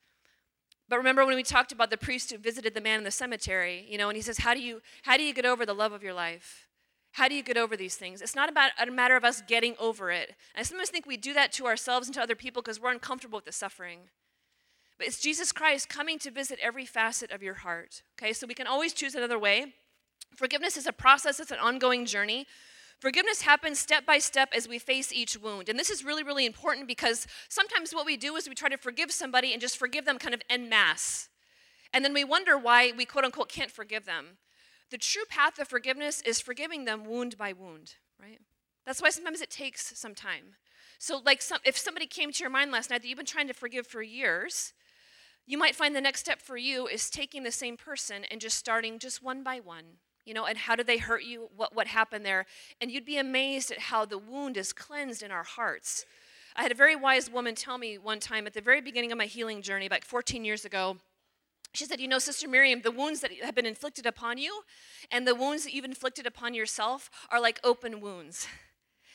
But 0.91 0.97
remember 0.97 1.25
when 1.25 1.37
we 1.37 1.43
talked 1.43 1.71
about 1.71 1.89
the 1.89 1.95
priest 1.95 2.31
who 2.31 2.37
visited 2.37 2.73
the 2.73 2.81
man 2.81 2.97
in 2.97 3.05
the 3.05 3.11
cemetery, 3.11 3.87
you 3.89 3.97
know, 3.97 4.09
and 4.09 4.17
he 4.17 4.21
says, 4.21 4.39
How 4.39 4.53
do 4.53 4.59
you 4.59 4.81
how 5.03 5.15
do 5.15 5.23
you 5.23 5.33
get 5.33 5.45
over 5.45 5.65
the 5.65 5.73
love 5.73 5.93
of 5.93 6.03
your 6.03 6.13
life? 6.13 6.67
How 7.13 7.29
do 7.29 7.33
you 7.33 7.43
get 7.43 7.55
over 7.55 7.77
these 7.77 7.95
things? 7.95 8.21
It's 8.21 8.35
not 8.35 8.49
about 8.49 8.71
a 8.77 8.91
matter 8.91 9.15
of 9.15 9.23
us 9.23 9.41
getting 9.47 9.75
over 9.79 10.11
it. 10.11 10.35
I 10.53 10.63
sometimes 10.63 10.89
think 10.89 11.05
we 11.05 11.15
do 11.15 11.33
that 11.33 11.53
to 11.53 11.65
ourselves 11.65 12.07
and 12.07 12.15
to 12.15 12.21
other 12.21 12.35
people 12.35 12.61
because 12.61 12.77
we're 12.77 12.91
uncomfortable 12.91 13.37
with 13.37 13.45
the 13.45 13.53
suffering. 13.53 13.99
But 14.97 15.07
it's 15.07 15.21
Jesus 15.21 15.53
Christ 15.53 15.87
coming 15.87 16.19
to 16.19 16.29
visit 16.29 16.59
every 16.61 16.85
facet 16.85 17.31
of 17.31 17.41
your 17.41 17.53
heart. 17.53 18.03
Okay, 18.19 18.33
so 18.33 18.45
we 18.45 18.53
can 18.53 18.67
always 18.67 18.91
choose 18.91 19.15
another 19.15 19.39
way. 19.39 19.73
Forgiveness 20.35 20.75
is 20.75 20.87
a 20.87 20.93
process, 20.93 21.39
it's 21.39 21.51
an 21.51 21.59
ongoing 21.59 22.05
journey. 22.05 22.47
Forgiveness 23.01 23.41
happens 23.41 23.79
step 23.79 24.05
by 24.05 24.19
step 24.19 24.49
as 24.55 24.67
we 24.67 24.77
face 24.77 25.11
each 25.11 25.35
wound. 25.35 25.69
And 25.69 25.79
this 25.79 25.89
is 25.89 26.05
really, 26.05 26.21
really 26.21 26.45
important 26.45 26.87
because 26.87 27.25
sometimes 27.49 27.95
what 27.95 28.05
we 28.05 28.15
do 28.15 28.35
is 28.35 28.47
we 28.47 28.53
try 28.53 28.69
to 28.69 28.77
forgive 28.77 29.11
somebody 29.11 29.53
and 29.53 29.59
just 29.59 29.75
forgive 29.75 30.05
them 30.05 30.19
kind 30.19 30.35
of 30.35 30.43
en 30.51 30.69
masse. 30.69 31.27
And 31.91 32.05
then 32.05 32.13
we 32.13 32.23
wonder 32.23 32.59
why 32.59 32.93
we 32.95 33.05
quote 33.05 33.25
unquote 33.25 33.49
can't 33.49 33.71
forgive 33.71 34.05
them. 34.05 34.37
The 34.91 34.99
true 34.99 35.23
path 35.27 35.57
of 35.57 35.67
forgiveness 35.67 36.21
is 36.21 36.39
forgiving 36.39 36.85
them 36.85 37.03
wound 37.03 37.39
by 37.39 37.53
wound, 37.53 37.95
right? 38.21 38.39
That's 38.85 39.01
why 39.01 39.09
sometimes 39.09 39.41
it 39.41 39.49
takes 39.49 39.97
some 39.97 40.13
time. 40.13 40.57
So, 40.99 41.23
like, 41.25 41.41
some, 41.41 41.59
if 41.65 41.79
somebody 41.79 42.05
came 42.05 42.31
to 42.31 42.43
your 42.43 42.51
mind 42.51 42.71
last 42.71 42.91
night 42.91 43.01
that 43.01 43.07
you've 43.07 43.17
been 43.17 43.25
trying 43.25 43.47
to 43.47 43.53
forgive 43.55 43.87
for 43.87 44.03
years, 44.03 44.73
you 45.47 45.57
might 45.57 45.75
find 45.75 45.95
the 45.95 46.01
next 46.01 46.19
step 46.19 46.39
for 46.39 46.55
you 46.55 46.85
is 46.85 47.09
taking 47.09 47.41
the 47.41 47.51
same 47.51 47.77
person 47.77 48.25
and 48.29 48.39
just 48.39 48.57
starting 48.57 48.99
just 48.99 49.23
one 49.23 49.41
by 49.41 49.59
one, 49.59 49.97
you 50.25 50.33
know, 50.33 50.45
and 50.45 50.57
how 50.57 50.75
did 50.75 50.87
they 50.87 50.97
hurt 50.97 51.23
you? 51.23 51.49
What, 51.55 51.75
what 51.75 51.87
happened 51.87 52.25
there? 52.25 52.45
And 52.79 52.91
you'd 52.91 53.05
be 53.05 53.17
amazed 53.17 53.71
at 53.71 53.79
how 53.79 54.05
the 54.05 54.17
wound 54.17 54.57
is 54.57 54.73
cleansed 54.73 55.23
in 55.23 55.31
our 55.31 55.43
hearts. 55.43 56.05
I 56.55 56.63
had 56.63 56.71
a 56.71 56.75
very 56.75 56.95
wise 56.95 57.29
woman 57.29 57.55
tell 57.55 57.77
me 57.77 57.97
one 57.97 58.19
time 58.19 58.45
at 58.45 58.53
the 58.53 58.61
very 58.61 58.81
beginning 58.81 59.11
of 59.11 59.17
my 59.17 59.25
healing 59.25 59.61
journey, 59.61 59.87
like 59.89 60.05
14 60.05 60.43
years 60.43 60.65
ago. 60.65 60.97
She 61.73 61.85
said, 61.85 61.99
You 61.99 62.07
know, 62.07 62.19
Sister 62.19 62.47
Miriam, 62.47 62.81
the 62.81 62.91
wounds 62.91 63.21
that 63.21 63.31
have 63.41 63.55
been 63.55 63.65
inflicted 63.65 64.05
upon 64.05 64.37
you 64.37 64.63
and 65.09 65.25
the 65.25 65.35
wounds 65.35 65.63
that 65.63 65.73
you've 65.73 65.85
inflicted 65.85 66.27
upon 66.27 66.53
yourself 66.53 67.09
are 67.29 67.39
like 67.39 67.59
open 67.63 68.01
wounds. 68.01 68.47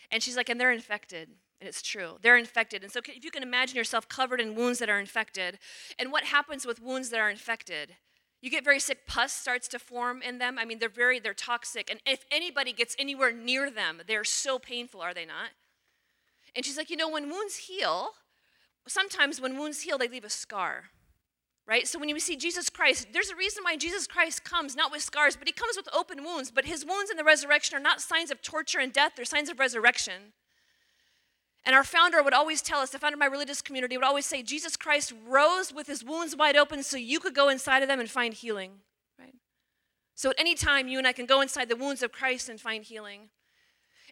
And 0.09 0.23
she's 0.23 0.37
like, 0.37 0.49
And 0.49 0.61
they're 0.61 0.71
infected. 0.71 1.31
And 1.61 1.69
it's 1.69 1.83
true. 1.83 2.19
They're 2.23 2.37
infected. 2.37 2.85
And 2.85 2.93
so, 2.93 3.01
if 3.05 3.25
you 3.25 3.31
can 3.33 3.43
imagine 3.43 3.77
yourself 3.77 4.09
covered 4.09 4.41
in 4.41 4.55
wounds 4.55 4.79
that 4.79 4.89
are 4.89 5.01
infected, 5.01 5.59
and 5.99 6.13
what 6.13 6.25
happens 6.25 6.65
with 6.65 6.81
wounds 6.81 7.11
that 7.11 7.19
are 7.19 7.29
infected? 7.29 7.97
You 8.47 8.53
get 8.53 8.63
very 8.63 8.79
sick, 8.79 9.09
pus 9.09 9.33
starts 9.33 9.67
to 9.67 9.81
form 9.81 10.23
in 10.23 10.39
them. 10.39 10.57
I 10.57 10.65
mean, 10.65 10.79
they're 10.79 10.89
very, 10.89 11.19
they're 11.19 11.35
toxic. 11.35 11.91
And 11.91 11.99
if 12.07 12.25
anybody 12.31 12.73
gets 12.73 12.95
anywhere 12.97 13.33
near 13.33 13.73
them, 13.73 14.03
they're 14.07 14.23
so 14.23 14.61
painful, 14.61 15.01
are 15.01 15.13
they 15.13 15.25
not? 15.25 15.49
And 16.55 16.65
she's 16.65 16.77
like, 16.77 16.89
you 16.89 16.97
know, 16.97 17.11
when 17.11 17.29
wounds 17.29 17.57
heal, 17.57 18.11
sometimes 18.87 19.41
when 19.41 19.59
wounds 19.59 19.81
heal, 19.81 19.99
they 19.99 20.07
leave 20.07 20.23
a 20.23 20.31
scar, 20.31 20.91
right? 21.67 21.89
So 21.89 21.99
when 21.99 22.09
you 22.09 22.21
see 22.21 22.37
Jesus 22.37 22.71
Christ, 22.71 23.09
there's 23.13 23.31
a 23.31 23.35
reason 23.35 23.65
why 23.65 23.77
Jesus 23.77 24.07
Christ 24.07 24.45
comes 24.45 24.77
not 24.77 24.93
with 24.93 25.03
scars, 25.03 25.35
but 25.35 25.49
he 25.49 25.53
comes 25.53 25.77
with 25.77 25.89
open 25.93 26.23
wounds. 26.23 26.53
But 26.53 26.67
his 26.67 26.87
wounds 26.87 27.11
in 27.11 27.17
the 27.17 27.25
resurrection 27.25 27.77
are 27.77 27.81
not 27.81 28.01
signs 28.01 28.31
of 28.31 28.43
torture 28.43 28.79
and 28.79 28.93
death, 28.93 29.15
they're 29.17 29.25
signs 29.25 29.49
of 29.49 29.59
resurrection. 29.59 30.35
And 31.67 31.75
our 31.75 31.83
founder 31.83 32.23
would 32.23 32.33
always 32.33 32.63
tell 32.63 32.79
us, 32.79 32.91
the 32.91 32.99
founder 32.99 33.17
of 33.17 33.19
my 33.19 33.27
religious 33.27 33.61
community 33.61 33.97
would 33.97 34.07
always 34.07 34.25
say, 34.25 34.41
Jesus 34.45 34.77
Christ 34.77 35.13
rose 35.27 35.75
with 35.75 35.89
his 35.89 36.05
wounds 36.05 36.37
wide 36.37 36.57
open 36.57 36.85
so 36.85 36.97
you 36.97 37.19
could 37.19 37.35
go 37.35 37.49
inside 37.49 37.83
of 37.83 37.89
them 37.89 37.99
and 37.99 38.09
find 38.09 38.33
healing. 38.33 38.71
Right? 39.19 39.35
So 40.15 40.31
at 40.31 40.37
any 40.39 40.55
time, 40.55 40.87
you 40.87 40.99
and 40.99 41.09
I 41.09 41.13
can 41.13 41.27
go 41.27 41.41
inside 41.41 41.69
the 41.69 41.75
wounds 41.75 42.05
of 42.05 42.13
Christ 42.13 42.49
and 42.49 42.61
find 42.61 42.85
healing. 42.85 43.31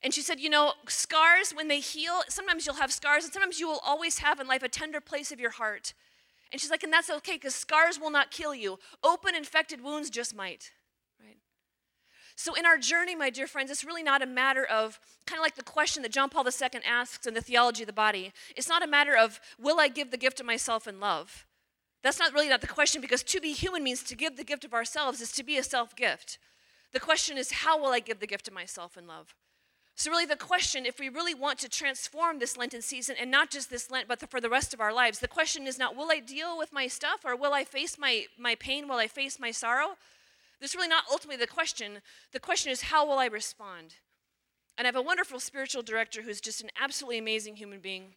And 0.03 0.13
she 0.13 0.21
said, 0.21 0.41
You 0.41 0.51
know, 0.51 0.73
scars, 0.89 1.53
when 1.53 1.69
they 1.69 1.79
heal, 1.79 2.23
sometimes 2.29 2.67
you'll 2.67 2.75
have 2.75 2.93
scars, 2.93 3.23
and 3.23 3.33
sometimes 3.33 3.61
you 3.61 3.69
will 3.69 3.81
always 3.87 4.19
have 4.19 4.41
in 4.41 4.49
life 4.49 4.65
a 4.65 4.69
tender 4.69 5.01
place 5.01 5.31
of 5.31 5.39
your 5.39 5.51
heart. 5.51 5.95
And 6.51 6.61
she's 6.61 6.71
like, 6.71 6.83
And 6.83 6.93
that's 6.93 7.09
okay, 7.09 7.35
because 7.35 7.55
scars 7.55 8.01
will 8.01 8.11
not 8.11 8.33
kill 8.33 8.55
you. 8.55 8.81
Open, 9.05 9.37
infected 9.37 9.81
wounds 9.81 10.11
just 10.11 10.35
might. 10.35 10.73
So, 12.37 12.55
in 12.55 12.67
our 12.67 12.79
journey, 12.79 13.15
my 13.15 13.31
dear 13.31 13.47
friends, 13.47 13.71
it's 13.71 13.85
really 13.85 14.03
not 14.03 14.23
a 14.23 14.27
matter 14.27 14.65
of 14.65 14.99
kind 15.27 15.39
of 15.39 15.43
like 15.43 15.55
the 15.55 15.63
question 15.63 16.03
that 16.03 16.13
John 16.13 16.29
Paul 16.29 16.45
II 16.45 16.81
asks 16.85 17.27
in 17.27 17.35
the 17.35 17.41
theology 17.41 17.85
of 17.85 17.87
the 17.87 17.93
body. 17.93 18.33
It's 18.57 18.69
not 18.69 18.83
a 18.83 18.89
matter 18.89 19.17
of, 19.17 19.41
will 19.59 19.79
I 19.79 19.89
give 19.89 20.11
the 20.11 20.17
gift 20.17 20.41
of 20.41 20.47
myself 20.47 20.89
in 20.89 20.99
love? 20.99 21.47
That's 22.03 22.19
not 22.19 22.35
really 22.35 22.49
not 22.49 22.61
the 22.61 22.67
question 22.67 23.01
because 23.01 23.23
to 23.23 23.41
be 23.41 23.53
human 23.53 23.83
means 23.83 24.03
to 24.03 24.17
give 24.17 24.37
the 24.37 24.45
gift 24.45 24.65
of 24.65 24.75
ourselves 24.75 25.21
is 25.21 25.33
to 25.33 25.45
be 25.45 25.57
a 25.57 25.63
self 25.63 25.95
gift. 25.95 26.39
The 26.93 27.01
question 27.01 27.39
is, 27.39 27.51
how 27.51 27.81
will 27.81 27.93
I 27.93 28.01
give 28.01 28.21
the 28.21 28.27
gift 28.27 28.49
of 28.49 28.55
myself 28.55 28.97
in 28.97 29.07
love? 29.07 29.35
So, 29.97 30.11
really, 30.11 30.27
the 30.27 30.37
question, 30.37 30.87
if 30.87 30.99
we 30.99 31.09
really 31.09 31.35
want 31.35 31.61
to 31.61 31.69
transform 31.69 32.41
this 32.41 32.57
Lenten 32.57 32.83
season, 32.83 33.15
and 33.21 33.31
not 33.31 33.51
just 33.51 33.71
this 33.71 33.93
Lent, 33.93 34.09
but 34.09 34.29
for 34.29 34.41
the 34.41 34.51
rest 34.51 34.75
of 34.75 34.81
our 34.81 34.93
lives, 34.93 35.21
the 35.21 35.29
question 35.29 35.69
is 35.69 35.79
not, 35.79 35.95
will 35.95 36.11
I 36.11 36.19
deal 36.19 36.59
with 36.59 36.73
my 36.73 36.89
stuff 36.89 37.25
or 37.25 37.37
will 37.37 37.53
I 37.53 37.63
face 37.63 37.97
my, 37.97 38.25
my 38.37 38.57
pain, 38.57 38.89
will 38.89 38.97
I 38.97 39.07
face 39.07 39.39
my 39.39 39.53
sorrow? 39.53 39.97
This 40.61 40.71
is 40.71 40.77
really 40.77 40.89
not 40.89 41.05
ultimately 41.11 41.37
the 41.37 41.51
question. 41.51 42.01
The 42.33 42.41
question 42.41 42.73
is, 42.73 42.83
how 42.83 43.07
will 43.07 43.19
I 43.19 43.27
respond? 43.27 43.95
And 44.77 44.87
I 44.87 44.89
have 44.89 44.97
a 44.97 45.03
wonderful 45.03 45.41
spiritual 45.41 45.83
director 45.83 46.23
who's 46.23 46.41
just 46.41 46.63
an 46.63 46.71
absolutely 46.81 47.19
amazing 47.19 47.57
human 47.57 47.81
being. 47.81 48.15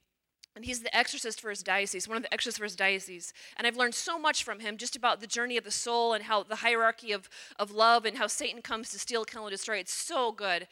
And 0.55 0.65
he's 0.65 0.81
the 0.81 0.95
exorcist 0.95 1.39
for 1.39 1.51
his 1.51 1.61
diocese, 1.61 2.07
one 2.07 2.17
of 2.17 2.23
the 2.23 2.33
exorcists 2.33 2.57
for 2.57 2.63
his 2.63 2.75
diocese. 2.75 3.31
And 3.57 3.67
I've 3.67 3.77
learned 3.77 3.93
so 3.93 4.17
much 4.17 4.43
from 4.43 4.59
him 4.59 4.77
just 4.77 4.95
about 4.95 5.21
the 5.21 5.27
journey 5.27 5.55
of 5.55 5.63
the 5.63 5.69
soul 5.69 6.13
and 6.13 6.23
how 6.23 6.41
the 6.41 6.55
hierarchy 6.55 7.11
of, 7.11 7.29
of 7.59 7.69
love 7.69 8.05
and 8.05 8.17
how 8.17 8.25
Satan 8.25 8.63
comes 8.63 8.89
to 8.89 8.97
steal, 8.97 9.23
kill, 9.23 9.45
and 9.45 9.51
destroy. 9.51 9.77
It's 9.77 9.93
so 9.93 10.31
good. 10.31 10.67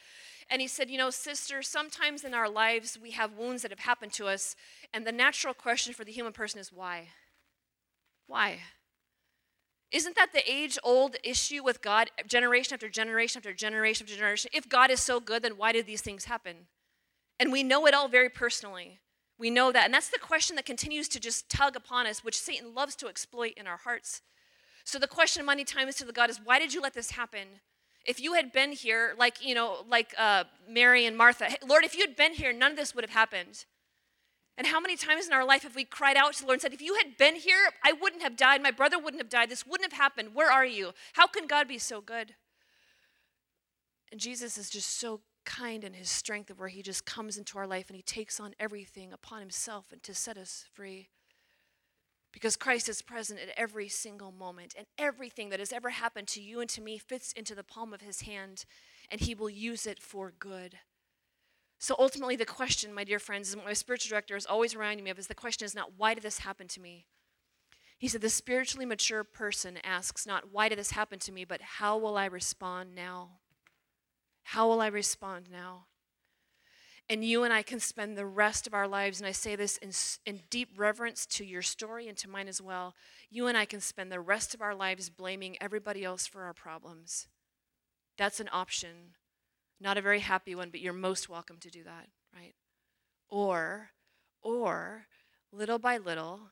And 0.50 0.60
he 0.60 0.66
said, 0.66 0.90
You 0.90 0.98
know, 0.98 1.10
sister, 1.10 1.62
sometimes 1.62 2.24
in 2.24 2.34
our 2.34 2.48
lives 2.48 2.98
we 3.00 3.12
have 3.12 3.34
wounds 3.34 3.62
that 3.62 3.70
have 3.70 3.78
happened 3.78 4.12
to 4.14 4.26
us. 4.26 4.56
And 4.92 5.06
the 5.06 5.12
natural 5.12 5.54
question 5.54 5.94
for 5.94 6.04
the 6.04 6.10
human 6.10 6.32
person 6.32 6.58
is 6.58 6.72
why? 6.72 7.10
Why? 8.26 8.58
Isn't 9.92 10.16
that 10.16 10.32
the 10.32 10.50
age 10.50 10.78
old 10.82 11.16
issue 11.22 11.62
with 11.62 11.80
God, 11.80 12.10
generation 12.26 12.74
after 12.74 12.88
generation 12.88 13.38
after 13.38 13.52
generation 13.54 14.04
after 14.04 14.16
generation? 14.16 14.50
If 14.52 14.68
God 14.68 14.90
is 14.90 15.00
so 15.00 15.20
good, 15.20 15.42
then 15.42 15.56
why 15.56 15.72
did 15.72 15.86
these 15.86 16.02
things 16.02 16.24
happen? 16.24 16.66
And 17.38 17.52
we 17.52 17.62
know 17.62 17.86
it 17.86 17.94
all 17.94 18.08
very 18.08 18.28
personally. 18.28 18.98
We 19.38 19.50
know 19.50 19.70
that. 19.70 19.84
And 19.84 19.94
that's 19.94 20.08
the 20.08 20.18
question 20.18 20.56
that 20.56 20.64
continues 20.64 21.08
to 21.08 21.20
just 21.20 21.48
tug 21.48 21.76
upon 21.76 22.06
us, 22.06 22.24
which 22.24 22.38
Satan 22.38 22.74
loves 22.74 22.96
to 22.96 23.08
exploit 23.08 23.52
in 23.56 23.66
our 23.66 23.76
hearts. 23.76 24.22
So 24.84 24.98
the 24.98 25.06
question 25.06 25.44
many 25.44 25.64
times 25.64 25.96
to 25.96 26.04
the 26.04 26.12
God 26.12 26.30
is, 26.30 26.40
why 26.42 26.58
did 26.58 26.72
you 26.72 26.80
let 26.80 26.94
this 26.94 27.12
happen? 27.12 27.60
If 28.04 28.20
you 28.20 28.34
had 28.34 28.52
been 28.52 28.72
here, 28.72 29.14
like, 29.18 29.44
you 29.44 29.54
know, 29.54 29.84
like 29.88 30.14
uh, 30.16 30.44
Mary 30.68 31.06
and 31.06 31.16
Martha, 31.16 31.48
Lord, 31.66 31.84
if 31.84 31.94
you 31.94 32.00
had 32.00 32.16
been 32.16 32.34
here, 32.34 32.52
none 32.52 32.72
of 32.72 32.76
this 32.76 32.94
would 32.94 33.04
have 33.04 33.10
happened. 33.10 33.64
And 34.58 34.66
how 34.68 34.80
many 34.80 34.96
times 34.96 35.26
in 35.26 35.34
our 35.34 35.44
life 35.44 35.64
have 35.64 35.74
we 35.74 35.84
cried 35.84 36.16
out 36.16 36.32
to 36.34 36.40
the 36.40 36.46
Lord 36.46 36.56
and 36.56 36.62
said, 36.62 36.72
If 36.72 36.80
you 36.80 36.94
had 36.94 37.18
been 37.18 37.36
here, 37.36 37.58
I 37.84 37.92
wouldn't 37.92 38.22
have 38.22 38.36
died. 38.36 38.62
My 38.62 38.70
brother 38.70 38.98
wouldn't 38.98 39.20
have 39.20 39.28
died. 39.28 39.50
This 39.50 39.66
wouldn't 39.66 39.92
have 39.92 40.00
happened. 40.00 40.34
Where 40.34 40.50
are 40.50 40.64
you? 40.64 40.92
How 41.12 41.26
can 41.26 41.46
God 41.46 41.68
be 41.68 41.78
so 41.78 42.00
good? 42.00 42.34
And 44.10 44.20
Jesus 44.20 44.56
is 44.56 44.70
just 44.70 44.98
so 44.98 45.20
kind 45.44 45.84
in 45.84 45.94
his 45.94 46.10
strength 46.10 46.50
of 46.50 46.58
where 46.58 46.68
he 46.68 46.82
just 46.82 47.04
comes 47.04 47.36
into 47.36 47.58
our 47.58 47.66
life 47.66 47.88
and 47.88 47.96
he 47.96 48.02
takes 48.02 48.40
on 48.40 48.54
everything 48.58 49.12
upon 49.12 49.40
himself 49.40 49.86
and 49.92 50.02
to 50.02 50.14
set 50.14 50.38
us 50.38 50.64
free. 50.72 51.10
Because 52.32 52.56
Christ 52.56 52.88
is 52.88 53.00
present 53.00 53.40
at 53.40 53.54
every 53.56 53.88
single 53.88 54.30
moment, 54.30 54.74
and 54.76 54.86
everything 54.98 55.48
that 55.48 55.58
has 55.58 55.72
ever 55.72 55.88
happened 55.88 56.28
to 56.28 56.42
you 56.42 56.60
and 56.60 56.68
to 56.68 56.82
me 56.82 56.98
fits 56.98 57.32
into 57.32 57.54
the 57.54 57.64
palm 57.64 57.94
of 57.94 58.02
his 58.02 58.22
hand, 58.22 58.66
and 59.10 59.22
he 59.22 59.34
will 59.34 59.48
use 59.48 59.86
it 59.86 60.02
for 60.02 60.34
good. 60.38 60.78
So 61.78 61.94
ultimately, 61.98 62.36
the 62.36 62.46
question, 62.46 62.94
my 62.94 63.04
dear 63.04 63.18
friends, 63.18 63.48
is 63.48 63.56
what 63.56 63.66
my 63.66 63.72
spiritual 63.74 64.10
director 64.10 64.36
is 64.36 64.46
always 64.46 64.74
reminding 64.74 65.04
me 65.04 65.10
of 65.10 65.18
is 65.18 65.26
the 65.26 65.34
question 65.34 65.66
is 65.66 65.74
not, 65.74 65.92
why 65.96 66.14
did 66.14 66.22
this 66.22 66.38
happen 66.38 66.68
to 66.68 66.80
me? 66.80 67.06
He 67.98 68.08
said, 68.08 68.20
the 68.20 68.30
spiritually 68.30 68.86
mature 68.86 69.24
person 69.24 69.78
asks 69.82 70.26
not, 70.26 70.52
why 70.52 70.68
did 70.68 70.78
this 70.78 70.92
happen 70.92 71.18
to 71.20 71.32
me, 71.32 71.44
but 71.44 71.60
how 71.62 71.96
will 71.96 72.16
I 72.16 72.26
respond 72.26 72.94
now? 72.94 73.38
How 74.42 74.68
will 74.68 74.80
I 74.80 74.86
respond 74.88 75.46
now? 75.50 75.86
And 77.08 77.24
you 77.24 77.44
and 77.44 77.52
I 77.52 77.62
can 77.62 77.78
spend 77.78 78.16
the 78.16 78.26
rest 78.26 78.66
of 78.66 78.74
our 78.74 78.88
lives, 78.88 79.20
and 79.20 79.28
I 79.28 79.32
say 79.32 79.54
this 79.54 79.76
in, 79.76 79.92
in 80.24 80.42
deep 80.50 80.70
reverence 80.76 81.24
to 81.26 81.44
your 81.44 81.62
story 81.62 82.08
and 82.08 82.18
to 82.18 82.28
mine 82.28 82.48
as 82.48 82.60
well. 82.60 82.94
You 83.30 83.46
and 83.46 83.56
I 83.56 83.64
can 83.64 83.80
spend 83.80 84.10
the 84.10 84.20
rest 84.20 84.54
of 84.54 84.60
our 84.60 84.74
lives 84.74 85.08
blaming 85.08 85.56
everybody 85.60 86.04
else 86.04 86.26
for 86.26 86.42
our 86.42 86.54
problems. 86.54 87.28
That's 88.18 88.40
an 88.40 88.48
option. 88.52 89.14
Not 89.80 89.98
a 89.98 90.02
very 90.02 90.20
happy 90.20 90.54
one, 90.54 90.70
but 90.70 90.80
you're 90.80 90.92
most 90.92 91.28
welcome 91.28 91.58
to 91.58 91.70
do 91.70 91.84
that, 91.84 92.08
right? 92.34 92.54
Or, 93.28 93.90
or, 94.42 95.06
little 95.52 95.78
by 95.78 95.98
little, 95.98 96.50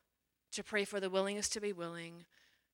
to 0.52 0.62
pray 0.62 0.84
for 0.84 1.00
the 1.00 1.10
willingness 1.10 1.48
to 1.50 1.60
be 1.60 1.72
willing, 1.72 2.24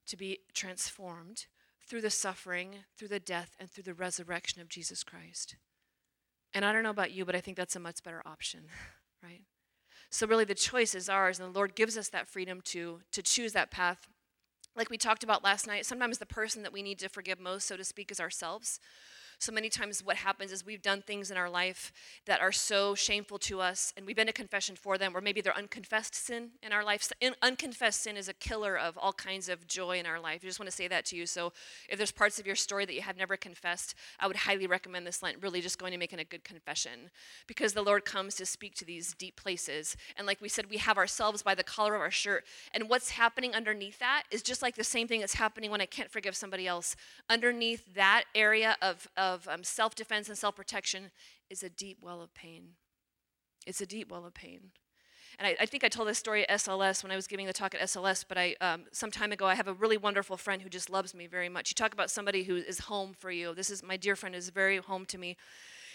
to 0.06 0.16
be 0.16 0.40
transformed, 0.54 1.46
through 1.86 2.00
the 2.00 2.10
suffering, 2.10 2.76
through 2.96 3.08
the 3.08 3.20
death, 3.20 3.56
and 3.58 3.70
through 3.70 3.84
the 3.84 3.94
resurrection 3.94 4.60
of 4.60 4.68
Jesus 4.68 5.02
Christ. 5.02 5.56
And 6.54 6.64
I 6.64 6.72
don't 6.72 6.82
know 6.82 6.90
about 6.90 7.12
you, 7.12 7.24
but 7.24 7.34
I 7.34 7.40
think 7.40 7.56
that's 7.56 7.76
a 7.76 7.80
much 7.80 8.02
better 8.02 8.22
option, 8.26 8.60
right? 9.22 9.42
So 10.10 10.26
really 10.26 10.44
the 10.44 10.54
choice 10.54 10.94
is 10.94 11.08
ours, 11.08 11.38
and 11.38 11.52
the 11.52 11.58
Lord 11.58 11.76
gives 11.76 11.96
us 11.96 12.08
that 12.08 12.28
freedom 12.28 12.60
to, 12.66 13.00
to 13.12 13.22
choose 13.22 13.52
that 13.52 13.70
path. 13.70 14.08
Like 14.76 14.90
we 14.90 14.98
talked 14.98 15.24
about 15.24 15.44
last 15.44 15.66
night, 15.66 15.86
sometimes 15.86 16.18
the 16.18 16.26
person 16.26 16.62
that 16.62 16.72
we 16.72 16.82
need 16.82 16.98
to 17.00 17.08
forgive 17.08 17.38
most, 17.40 17.66
so 17.66 17.76
to 17.76 17.84
speak, 17.84 18.10
is 18.10 18.20
ourselves. 18.20 18.80
So 19.40 19.52
many 19.52 19.70
times, 19.70 20.04
what 20.04 20.16
happens 20.16 20.52
is 20.52 20.66
we've 20.66 20.82
done 20.82 21.00
things 21.00 21.30
in 21.30 21.38
our 21.38 21.48
life 21.48 21.94
that 22.26 22.42
are 22.42 22.52
so 22.52 22.94
shameful 22.94 23.38
to 23.38 23.58
us, 23.62 23.90
and 23.96 24.04
we've 24.04 24.14
been 24.14 24.26
to 24.26 24.34
confession 24.34 24.76
for 24.76 24.98
them, 24.98 25.16
or 25.16 25.22
maybe 25.22 25.40
they're 25.40 25.56
unconfessed 25.56 26.14
sin 26.14 26.50
in 26.62 26.74
our 26.74 26.84
life. 26.84 27.10
unconfessed 27.40 28.02
sin 28.02 28.18
is 28.18 28.28
a 28.28 28.34
killer 28.34 28.76
of 28.76 28.98
all 28.98 29.14
kinds 29.14 29.48
of 29.48 29.66
joy 29.66 29.98
in 29.98 30.04
our 30.04 30.20
life. 30.20 30.40
I 30.42 30.46
just 30.46 30.60
want 30.60 30.70
to 30.70 30.76
say 30.76 30.88
that 30.88 31.06
to 31.06 31.16
you. 31.16 31.24
So, 31.24 31.54
if 31.88 31.96
there's 31.96 32.10
parts 32.10 32.38
of 32.38 32.46
your 32.46 32.54
story 32.54 32.84
that 32.84 32.92
you 32.92 33.00
have 33.00 33.16
never 33.16 33.38
confessed, 33.38 33.94
I 34.18 34.26
would 34.26 34.36
highly 34.36 34.66
recommend 34.66 35.06
this 35.06 35.22
Lent 35.22 35.42
really 35.42 35.62
just 35.62 35.78
going 35.78 35.94
and 35.94 36.00
making 36.00 36.18
a 36.18 36.24
good 36.24 36.44
confession 36.44 37.08
because 37.46 37.72
the 37.72 37.82
Lord 37.82 38.04
comes 38.04 38.34
to 38.34 38.44
speak 38.44 38.74
to 38.74 38.84
these 38.84 39.14
deep 39.14 39.36
places. 39.36 39.96
And 40.18 40.26
like 40.26 40.42
we 40.42 40.50
said, 40.50 40.68
we 40.68 40.76
have 40.76 40.98
ourselves 40.98 41.42
by 41.42 41.54
the 41.54 41.64
collar 41.64 41.94
of 41.94 42.02
our 42.02 42.10
shirt, 42.10 42.44
and 42.74 42.90
what's 42.90 43.08
happening 43.08 43.54
underneath 43.54 44.00
that 44.00 44.24
is 44.30 44.42
just 44.42 44.60
like 44.60 44.76
the 44.76 44.84
same 44.84 45.08
thing 45.08 45.20
that's 45.20 45.32
happening 45.32 45.70
when 45.70 45.80
I 45.80 45.86
can't 45.86 46.10
forgive 46.10 46.36
somebody 46.36 46.66
else. 46.66 46.94
Underneath 47.30 47.94
that 47.94 48.24
area 48.34 48.76
of, 48.82 49.08
of 49.16 49.29
of 49.34 49.48
um, 49.48 49.64
self 49.64 49.94
defense 49.94 50.28
and 50.28 50.36
self 50.36 50.56
protection 50.56 51.10
is 51.48 51.62
a 51.62 51.70
deep 51.70 51.98
well 52.00 52.20
of 52.20 52.34
pain. 52.34 52.74
It's 53.66 53.80
a 53.80 53.86
deep 53.86 54.10
well 54.10 54.26
of 54.26 54.34
pain. 54.34 54.72
And 55.38 55.46
I, 55.46 55.56
I, 55.60 55.66
think 55.66 55.84
I 55.84 55.88
told 55.88 56.08
this 56.08 56.18
story 56.18 56.46
at 56.48 56.58
SLS 56.58 57.02
when 57.02 57.12
I 57.12 57.16
was 57.16 57.26
giving 57.26 57.46
the 57.46 57.52
talk 57.52 57.74
at 57.74 57.80
SLS, 57.80 58.24
but 58.28 58.36
I, 58.36 58.56
um, 58.60 58.84
some 58.92 59.10
time 59.10 59.32
ago, 59.32 59.46
I 59.46 59.54
have 59.54 59.68
a 59.68 59.72
really 59.72 59.96
wonderful 59.96 60.36
friend 60.36 60.60
who 60.60 60.68
just 60.68 60.90
loves 60.90 61.14
me 61.14 61.26
very 61.26 61.48
much. 61.48 61.70
You 61.70 61.76
talk 61.76 61.92
about 61.92 62.10
somebody 62.10 62.42
who 62.42 62.56
is 62.56 62.80
home 62.80 63.14
for 63.16 63.30
you. 63.30 63.54
This 63.54 63.70
is 63.70 63.82
my 63.82 63.96
dear 63.96 64.16
friend 64.16 64.34
is 64.34 64.50
very 64.50 64.78
home 64.78 65.06
to 65.06 65.18
me. 65.18 65.36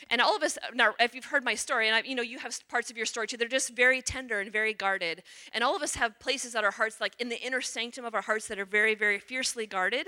And 0.09 0.21
all 0.21 0.35
of 0.35 0.43
us, 0.43 0.57
uh, 0.57 0.67
now, 0.73 0.93
if 0.99 1.15
you've 1.15 1.25
heard 1.25 1.43
my 1.43 1.55
story, 1.55 1.87
and 1.87 1.95
I, 1.95 2.01
you 2.01 2.15
know, 2.15 2.21
you 2.21 2.39
have 2.39 2.59
parts 2.67 2.91
of 2.91 2.97
your 2.97 3.05
story 3.05 3.27
too, 3.27 3.37
they're 3.37 3.47
just 3.47 3.75
very 3.75 4.01
tender 4.01 4.39
and 4.39 4.51
very 4.51 4.73
guarded. 4.73 5.23
And 5.53 5.63
all 5.63 5.75
of 5.75 5.81
us 5.81 5.95
have 5.95 6.19
places 6.19 6.55
at 6.55 6.63
our 6.63 6.71
hearts, 6.71 7.01
like 7.01 7.13
in 7.19 7.29
the 7.29 7.41
inner 7.41 7.61
sanctum 7.61 8.05
of 8.05 8.13
our 8.13 8.21
hearts, 8.21 8.47
that 8.47 8.59
are 8.59 8.65
very, 8.65 8.95
very 8.95 9.19
fiercely 9.19 9.65
guarded. 9.65 10.07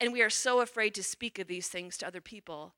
And 0.00 0.12
we 0.12 0.22
are 0.22 0.30
so 0.30 0.60
afraid 0.60 0.94
to 0.94 1.02
speak 1.02 1.38
of 1.38 1.46
these 1.46 1.68
things 1.68 1.96
to 1.98 2.06
other 2.06 2.20
people. 2.20 2.74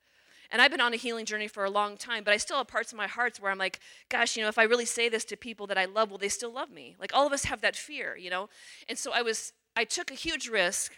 And 0.53 0.61
I've 0.61 0.71
been 0.71 0.81
on 0.81 0.93
a 0.93 0.97
healing 0.97 1.27
journey 1.27 1.47
for 1.47 1.65
a 1.65 1.71
long 1.71 1.97
time, 1.97 2.25
but 2.25 2.35
I 2.35 2.37
still 2.37 2.57
have 2.57 2.67
parts 2.67 2.93
of 2.93 2.99
my 2.99 3.07
heart 3.07 3.39
where 3.39 3.53
I'm 3.53 3.59
like, 3.59 3.79
gosh, 4.09 4.37
you 4.37 4.43
know, 4.43 4.49
if 4.49 4.59
I 4.59 4.65
really 4.65 4.85
say 4.85 5.09
this 5.09 5.25
to 5.27 5.37
people 5.37 5.67
that 5.69 5.79
I 5.79 5.85
love, 5.85 6.11
will 6.11 6.19
they 6.19 6.29
still 6.29 6.53
love 6.53 6.71
me? 6.71 6.97
Like 6.99 7.13
all 7.15 7.27
of 7.27 7.33
us 7.33 7.45
have 7.45 7.61
that 7.61 7.77
fear, 7.77 8.17
you 8.17 8.31
know? 8.31 8.49
And 8.89 8.99
so 8.99 9.13
I 9.13 9.23
was, 9.23 9.53
I 9.77 9.85
took 9.85 10.11
a 10.11 10.15
huge 10.15 10.49
risk 10.49 10.95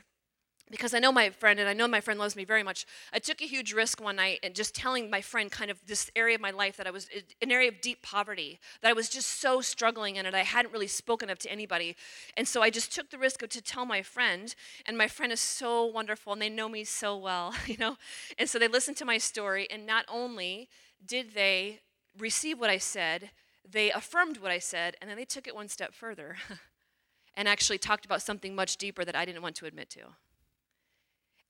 because 0.73 0.95
I 0.95 0.99
know 0.99 1.13
my 1.13 1.29
friend 1.29 1.61
and 1.61 1.69
I 1.69 1.75
know 1.75 1.87
my 1.87 2.01
friend 2.01 2.19
loves 2.19 2.35
me 2.35 2.45
very 2.45 2.63
much. 2.63 2.87
I 3.13 3.19
took 3.19 3.43
a 3.43 3.45
huge 3.45 3.75
risk 3.75 4.03
one 4.03 4.17
night 4.17 4.41
and 4.43 4.55
just 4.55 4.75
telling 4.75 5.11
my 5.11 5.21
friend 5.21 5.53
kind 5.53 5.71
of 5.71 5.79
this 5.87 6.11
area 6.17 6.35
of 6.35 6.41
my 6.41 6.51
life 6.51 6.79
that 6.79 6.87
I 6.87 6.91
was 6.91 7.09
an 7.43 7.53
area 7.53 7.69
of 7.69 7.83
deep 7.83 8.03
poverty, 8.03 8.59
that 8.81 8.89
I 8.89 8.95
was 8.95 9.11
just 9.11 9.41
so 9.41 9.61
struggling 9.61 10.17
in 10.17 10.25
it. 10.25 10.35
I 10.35 10.41
hadn't 10.41 10.73
really 10.73 10.87
spoken 10.87 11.29
of 11.29 11.39
to 11.41 11.53
anybody. 11.53 11.95
And 12.39 12.49
so 12.49 12.63
I 12.63 12.71
just 12.71 12.91
took 12.91 13.11
the 13.11 13.19
risk 13.19 13.43
of 13.43 13.51
to 13.51 13.61
tell 13.61 13.85
my 13.85 14.01
friend, 14.01 14.55
and 14.87 14.97
my 14.97 15.09
friend 15.09 15.31
is 15.31 15.41
so 15.41 15.85
wonderful 15.85 16.33
and 16.33 16.41
they 16.41 16.49
know 16.49 16.71
me 16.71 16.85
so 16.85 17.19
well, 17.19 17.55
you 17.67 17.77
know? 17.77 17.99
And 18.39 18.49
so 18.49 18.59
they 18.59 18.69
listened 18.69 18.97
to 18.97 19.05
my 19.05 19.19
story, 19.19 19.69
and 19.71 19.87
not 19.87 20.07
only 20.09 20.71
did 21.05 21.35
they 21.35 21.81
receive 22.19 22.59
what 22.59 22.71
I 22.71 22.79
said, 22.79 23.31
they 23.71 23.93
affirmed 23.93 24.39
what 24.39 24.51
I 24.51 24.59
said, 24.59 24.97
and 25.03 25.11
then 25.11 25.19
they 25.19 25.27
took 25.27 25.47
it 25.47 25.55
one 25.55 25.69
step 25.69 25.93
further 25.93 26.37
and 27.35 27.47
actually 27.47 27.79
talked 27.79 28.07
about 28.07 28.23
something 28.23 28.55
much 28.55 28.79
deeper 28.79 29.05
that 29.05 29.15
I 29.15 29.27
didn't 29.27 29.43
want 29.43 29.57
to 29.57 29.67
admit 29.67 29.91
to 29.91 30.01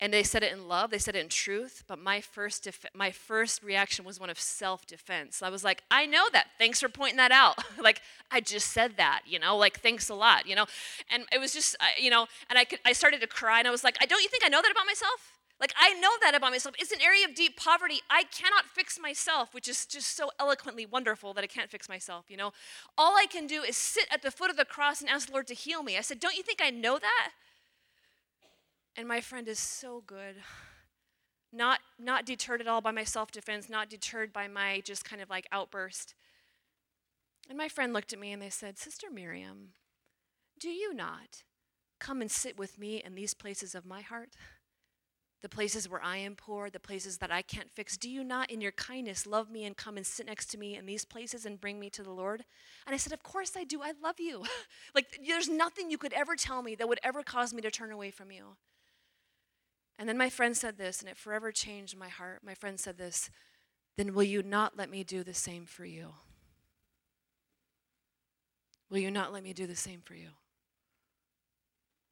and 0.03 0.13
they 0.13 0.25
said 0.25 0.43
it 0.43 0.53
in 0.53 0.67
love 0.67 0.91
they 0.91 0.99
said 0.99 1.15
it 1.15 1.21
in 1.21 1.29
truth 1.29 1.85
but 1.87 1.99
my 1.99 2.21
first 2.21 2.65
def- 2.65 2.85
my 2.93 3.13
first 3.13 3.63
reaction 3.63 4.05
was 4.05 4.19
one 4.19 4.29
of 4.29 4.39
self-defense. 4.39 5.43
I 5.43 5.49
was 5.49 5.65
like 5.65 5.83
i 5.91 6.05
know 6.05 6.29
that. 6.33 6.49
Thanks 6.59 6.81
for 6.81 6.91
pointing 6.91 7.17
that 7.17 7.33
out. 7.33 7.57
Like 7.81 8.03
i 8.31 8.41
just 8.41 8.73
said 8.73 8.97
that 8.99 9.23
you 9.27 9.39
know? 9.39 9.57
Like 9.57 9.81
thanks 9.81 10.09
a 10.09 10.15
lot 10.15 10.47
you 10.47 10.55
know? 10.57 10.67
And 11.11 11.25
it 11.33 11.39
was 11.39 11.53
just 11.53 11.77
you 11.99 12.11
know 12.11 12.27
and 12.51 12.59
i 12.59 12.65
could, 12.65 12.81
i 12.85 12.93
started 12.93 13.21
to 13.23 13.27
cry 13.27 13.61
and 13.61 13.69
i 13.69 13.71
was 13.71 13.85
like 13.85 13.97
i 14.01 14.07
don't 14.07 14.23
you 14.23 14.29
think 14.29 14.45
i 14.45 14.49
know 14.49 14.61
that 14.61 14.71
about 14.73 14.87
myself? 14.87 15.39
Like 15.61 15.73
i 15.79 15.95
know 15.95 16.11
that 16.23 16.35
about 16.35 16.51
myself. 16.51 16.75
It's 16.79 16.93
an 16.93 17.01
area 17.01 17.25
of 17.25 17.35
deep 17.37 17.57
poverty. 17.57 18.01
I 18.11 18.25
cannot 18.25 18.65
fix 18.67 18.99
myself 18.99 19.55
which 19.55 19.69
is 19.69 19.87
just 19.87 20.17
so 20.17 20.31
eloquently 20.41 20.85
wonderful 20.85 21.33
that 21.35 21.45
i 21.45 21.47
can't 21.47 21.71
fix 21.71 21.89
myself 21.89 22.27
you 22.29 22.37
know? 22.37 22.53
All 22.99 23.17
i 23.17 23.27
can 23.27 23.47
do 23.47 23.63
is 23.63 23.77
sit 23.77 24.07
at 24.11 24.23
the 24.23 24.33
foot 24.33 24.51
of 24.51 24.57
the 24.57 24.65
cross 24.65 25.01
and 25.01 25.09
ask 25.09 25.29
the 25.29 25.33
lord 25.33 25.47
to 25.47 25.55
heal 25.55 25.83
me. 25.85 25.97
I 25.97 26.01
said 26.03 26.19
don't 26.19 26.37
you 26.37 26.43
think 26.43 26.61
i 26.61 26.71
know 26.71 26.99
that 26.99 27.31
and 28.97 29.09
my 29.09 29.21
friend 29.21 29.49
is 29.49 29.59
so 29.59 30.03
good. 30.07 30.37
Not, 31.53 31.81
not 31.99 32.25
deterred 32.25 32.61
at 32.61 32.67
all 32.67 32.81
by 32.81 32.93
my 32.93 33.05
self 33.05 33.31
defense, 33.31 33.69
not 33.69 33.91
deterred 33.91 34.33
by 34.33 34.49
my 34.49 34.81
just 34.85 35.05
kind 35.05 35.21
of 35.21 35.29
like 35.29 35.47
outburst. 35.53 36.15
And 37.49 37.59
my 37.59 37.69
friend 37.69 37.93
looked 37.93 38.13
at 38.13 38.19
me 38.19 38.33
and 38.33 38.41
they 38.41 38.51
said, 38.51 38.79
Sister 38.79 39.09
Miriam, 39.11 39.71
do 40.59 40.71
you 40.71 40.95
not 40.95 41.43
come 41.99 42.21
and 42.21 42.31
sit 42.31 42.59
with 42.59 42.79
me 42.79 43.03
in 43.05 43.15
these 43.15 43.35
places 43.35 43.75
of 43.75 43.85
my 43.85 44.01
heart? 44.01 44.31
The 45.43 45.49
places 45.49 45.89
where 45.89 46.03
I 46.03 46.19
am 46.19 46.37
poor, 46.37 46.71
the 46.71 46.79
places 46.79 47.19
that 47.19 47.33
I 47.33 47.43
can't 47.43 47.69
fix. 47.69 47.97
Do 47.97 48.09
you 48.09 48.23
not, 48.23 48.49
in 48.49 48.61
your 48.61 48.71
kindness, 48.73 49.27
love 49.27 49.51
me 49.51 49.65
and 49.65 49.77
come 49.77 49.97
and 49.97 50.07
sit 50.07 50.27
next 50.27 50.47
to 50.53 50.59
me 50.59 50.77
in 50.77 50.87
these 50.87 51.05
places 51.05 51.45
and 51.45 51.61
bring 51.61 51.81
me 51.81 51.91
to 51.91 52.03
the 52.05 52.13
Lord? 52.13 52.45
And 52.87 52.95
I 52.95 52.97
said, 52.97 53.13
Of 53.13 53.25
course 53.25 53.53
I 53.57 53.65
do. 53.65 53.83
I 53.83 53.93
love 54.01 54.21
you. 54.21 54.45
like, 54.95 55.19
there's 55.27 55.49
nothing 55.49 55.91
you 55.91 55.99
could 55.99 56.13
ever 56.13 56.37
tell 56.37 56.63
me 56.63 56.77
that 56.77 56.89
would 56.89 57.01
ever 57.03 57.25
cause 57.25 57.53
me 57.53 57.61
to 57.63 57.73
turn 57.73 57.91
away 57.91 58.13
from 58.13 58.31
you. 58.31 58.57
And 59.99 60.09
then 60.09 60.19
my 60.19 60.31
friend 60.31 60.57
said 60.57 60.79
this, 60.79 61.01
and 61.01 61.09
it 61.09 61.17
forever 61.17 61.53
changed 61.53 61.97
my 61.97 62.09
heart. 62.09 62.41
My 62.45 62.55
friend 62.55 62.79
said 62.81 62.99
this 62.99 63.31
Then 63.97 64.15
will 64.15 64.23
you 64.23 64.43
not 64.43 64.77
let 64.77 64.91
me 64.91 65.05
do 65.05 65.23
the 65.23 65.35
same 65.35 65.67
for 65.67 65.85
you? 65.85 66.15
Will 68.91 68.99
you 68.99 69.11
not 69.11 69.33
let 69.33 69.43
me 69.43 69.53
do 69.53 69.67
the 69.67 69.77
same 69.77 70.01
for 70.03 70.15
you? 70.15 70.29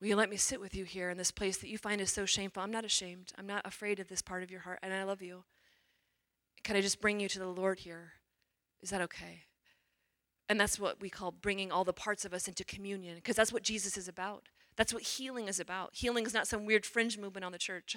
Will 0.01 0.09
you 0.09 0.17
let 0.17 0.31
me 0.31 0.39
sit 0.39 0.61
with 0.61 0.75
you 0.75 0.85
here 0.85 1.11
in 1.11 1.19
this 1.19 1.31
place 1.31 1.59
that 1.59 1.69
you 1.69 1.77
find 1.77 2.01
is 2.01 2.11
so 2.11 2.25
shameful? 2.25 2.63
I'm 2.63 2.71
not 2.71 2.87
ashamed. 2.87 3.33
I'm 3.37 3.47
not 3.47 3.67
afraid 3.67 4.01
of 4.01 4.09
this 4.09 4.23
part 4.23 4.43
of 4.43 4.51
your 4.51 4.61
heart, 4.61 4.79
and 4.83 4.95
I 4.95 5.03
love 5.03 5.21
you. 5.21 5.45
Can 6.65 6.77
I 6.77 6.81
just 6.81 7.01
bring 7.01 7.21
you 7.21 7.29
to 7.29 7.39
the 7.39 7.47
Lord 7.47 7.81
here? 7.81 8.13
Is 8.81 8.91
that 8.91 9.03
okay? 9.03 9.45
And 10.49 10.59
that's 10.59 10.81
what 10.81 11.01
we 11.01 11.11
call 11.11 11.31
bringing 11.31 11.71
all 11.71 11.85
the 11.85 11.93
parts 11.93 12.25
of 12.25 12.33
us 12.33 12.49
into 12.49 12.65
communion, 12.65 13.17
because 13.17 13.37
that's 13.37 13.53
what 13.53 13.63
Jesus 13.63 13.99
is 13.99 14.09
about. 14.09 14.49
That's 14.81 14.95
what 14.95 15.03
healing 15.03 15.47
is 15.47 15.61
about. 15.61 15.91
Healing 15.93 16.25
is 16.25 16.33
not 16.33 16.47
some 16.47 16.65
weird 16.65 16.87
fringe 16.87 17.19
movement 17.19 17.45
on 17.45 17.53
the 17.53 17.59
church. 17.59 17.97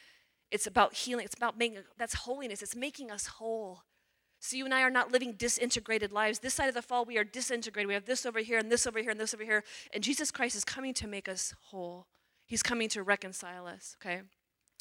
it's 0.50 0.66
about 0.66 0.94
healing. 0.94 1.24
It's 1.24 1.36
about 1.36 1.56
making, 1.56 1.84
that's 1.96 2.14
holiness. 2.14 2.60
It's 2.60 2.74
making 2.74 3.12
us 3.12 3.26
whole. 3.26 3.82
So 4.40 4.56
you 4.56 4.64
and 4.64 4.74
I 4.74 4.82
are 4.82 4.90
not 4.90 5.12
living 5.12 5.34
disintegrated 5.34 6.10
lives. 6.10 6.40
This 6.40 6.54
side 6.54 6.68
of 6.68 6.74
the 6.74 6.82
fall, 6.82 7.04
we 7.04 7.18
are 7.18 7.22
disintegrated. 7.22 7.86
We 7.86 7.94
have 7.94 8.06
this 8.06 8.26
over 8.26 8.40
here 8.40 8.58
and 8.58 8.68
this 8.68 8.84
over 8.84 8.98
here 8.98 9.12
and 9.12 9.20
this 9.20 9.32
over 9.32 9.44
here. 9.44 9.62
And 9.92 10.02
Jesus 10.02 10.32
Christ 10.32 10.56
is 10.56 10.64
coming 10.64 10.92
to 10.94 11.06
make 11.06 11.28
us 11.28 11.54
whole. 11.66 12.08
He's 12.46 12.64
coming 12.64 12.88
to 12.88 13.04
reconcile 13.04 13.68
us, 13.68 13.96
okay? 14.02 14.22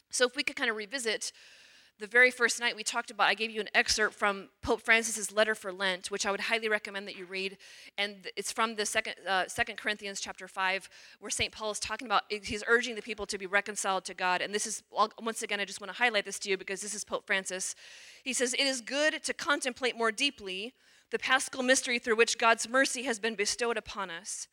So, 0.09 0.25
if 0.25 0.35
we 0.35 0.41
could 0.41 0.55
kind 0.55 0.71
of 0.71 0.75
revisit 0.75 1.31
the 1.99 2.07
very 2.07 2.31
first 2.31 2.59
night 2.59 2.75
we 2.75 2.83
talked 2.83 3.11
about, 3.11 3.27
I 3.27 3.33
gave 3.33 3.51
you 3.51 3.61
an 3.61 3.69
excerpt 3.75 4.15
from 4.15 4.49
Pope 4.61 4.81
Francis's 4.81 5.31
letter 5.31 5.53
for 5.53 5.71
Lent, 5.71 6.09
which 6.09 6.25
I 6.25 6.31
would 6.31 6.41
highly 6.41 6.67
recommend 6.67 7.07
that 7.07 7.15
you 7.15 7.25
read. 7.25 7.57
And 7.97 8.27
it's 8.35 8.51
from 8.51 8.75
the 8.75 8.85
second, 8.85 9.15
uh, 9.27 9.47
second 9.47 9.77
Corinthians 9.77 10.19
chapter 10.19 10.47
5, 10.47 10.89
where 11.19 11.29
St. 11.29 11.51
Paul 11.51 11.71
is 11.71 11.79
talking 11.79 12.07
about, 12.07 12.23
he's 12.29 12.63
urging 12.67 12.95
the 12.95 13.01
people 13.01 13.25
to 13.27 13.37
be 13.37 13.45
reconciled 13.45 14.05
to 14.05 14.13
God. 14.13 14.41
And 14.41 14.53
this 14.53 14.65
is, 14.65 14.83
once 15.21 15.43
again, 15.43 15.59
I 15.59 15.65
just 15.65 15.79
want 15.79 15.91
to 15.91 15.97
highlight 15.97 16.25
this 16.25 16.39
to 16.39 16.49
you 16.49 16.57
because 16.57 16.81
this 16.81 16.95
is 16.95 17.03
Pope 17.03 17.27
Francis. 17.27 17.75
He 18.23 18.33
says, 18.33 18.53
It 18.53 18.65
is 18.65 18.81
good 18.81 19.23
to 19.23 19.33
contemplate 19.33 19.95
more 19.95 20.11
deeply 20.11 20.73
the 21.11 21.19
paschal 21.19 21.61
mystery 21.61 21.99
through 21.99 22.15
which 22.15 22.39
God's 22.39 22.67
mercy 22.67 23.03
has 23.03 23.19
been 23.19 23.35
bestowed 23.35 23.77
upon 23.77 24.09
us 24.09 24.47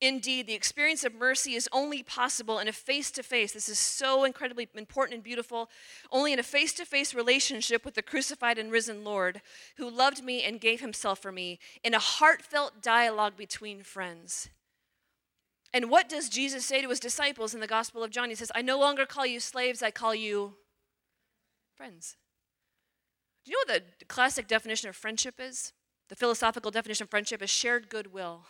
Indeed, 0.00 0.46
the 0.46 0.54
experience 0.54 1.02
of 1.02 1.14
mercy 1.14 1.54
is 1.54 1.68
only 1.72 2.04
possible 2.04 2.60
in 2.60 2.68
a 2.68 2.72
face 2.72 3.10
to 3.12 3.22
face. 3.24 3.52
This 3.52 3.68
is 3.68 3.80
so 3.80 4.22
incredibly 4.22 4.68
important 4.74 5.14
and 5.14 5.24
beautiful. 5.24 5.70
Only 6.12 6.32
in 6.32 6.38
a 6.38 6.44
face 6.44 6.72
to 6.74 6.84
face 6.84 7.14
relationship 7.14 7.84
with 7.84 7.94
the 7.94 8.02
crucified 8.02 8.58
and 8.58 8.70
risen 8.70 9.02
Lord 9.02 9.40
who 9.76 9.90
loved 9.90 10.22
me 10.22 10.44
and 10.44 10.60
gave 10.60 10.80
himself 10.80 11.18
for 11.18 11.32
me, 11.32 11.58
in 11.82 11.94
a 11.94 11.98
heartfelt 11.98 12.80
dialogue 12.80 13.36
between 13.36 13.82
friends. 13.82 14.50
And 15.74 15.90
what 15.90 16.08
does 16.08 16.28
Jesus 16.28 16.64
say 16.64 16.80
to 16.80 16.88
his 16.88 17.00
disciples 17.00 17.52
in 17.52 17.60
the 17.60 17.66
Gospel 17.66 18.04
of 18.04 18.10
John? 18.10 18.28
He 18.28 18.36
says, 18.36 18.52
I 18.54 18.62
no 18.62 18.78
longer 18.78 19.04
call 19.04 19.26
you 19.26 19.40
slaves, 19.40 19.82
I 19.82 19.90
call 19.90 20.14
you 20.14 20.54
friends. 21.76 22.16
Do 23.44 23.50
you 23.50 23.56
know 23.56 23.74
what 23.74 23.98
the 23.98 24.04
classic 24.04 24.46
definition 24.46 24.88
of 24.88 24.96
friendship 24.96 25.34
is? 25.40 25.72
The 26.08 26.16
philosophical 26.16 26.70
definition 26.70 27.04
of 27.04 27.10
friendship 27.10 27.42
is 27.42 27.50
shared 27.50 27.90
goodwill 27.90 28.44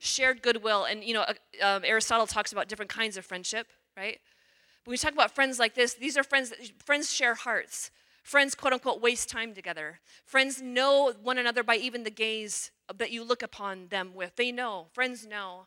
shared 0.00 0.42
goodwill. 0.42 0.84
And, 0.84 1.04
you 1.04 1.14
know, 1.14 1.22
uh, 1.22 1.34
um, 1.62 1.84
Aristotle 1.84 2.26
talks 2.26 2.50
about 2.50 2.68
different 2.68 2.90
kinds 2.90 3.16
of 3.16 3.24
friendship, 3.24 3.68
right? 3.96 4.18
When 4.84 4.92
we 4.92 4.96
talk 4.98 5.12
about 5.12 5.34
friends 5.34 5.58
like 5.58 5.74
this, 5.74 5.94
these 5.94 6.16
are 6.16 6.24
friends, 6.24 6.50
that, 6.50 6.58
friends 6.84 7.12
share 7.12 7.34
hearts. 7.34 7.92
Friends, 8.22 8.54
quote 8.54 8.72
unquote, 8.72 9.00
waste 9.00 9.28
time 9.28 9.54
together. 9.54 10.00
Friends 10.24 10.60
know 10.60 11.12
one 11.22 11.38
another 11.38 11.62
by 11.62 11.76
even 11.76 12.02
the 12.02 12.10
gaze 12.10 12.70
that 12.94 13.10
you 13.10 13.22
look 13.22 13.42
upon 13.42 13.88
them 13.88 14.12
with. 14.14 14.36
They 14.36 14.50
know. 14.50 14.88
Friends 14.92 15.26
know. 15.26 15.66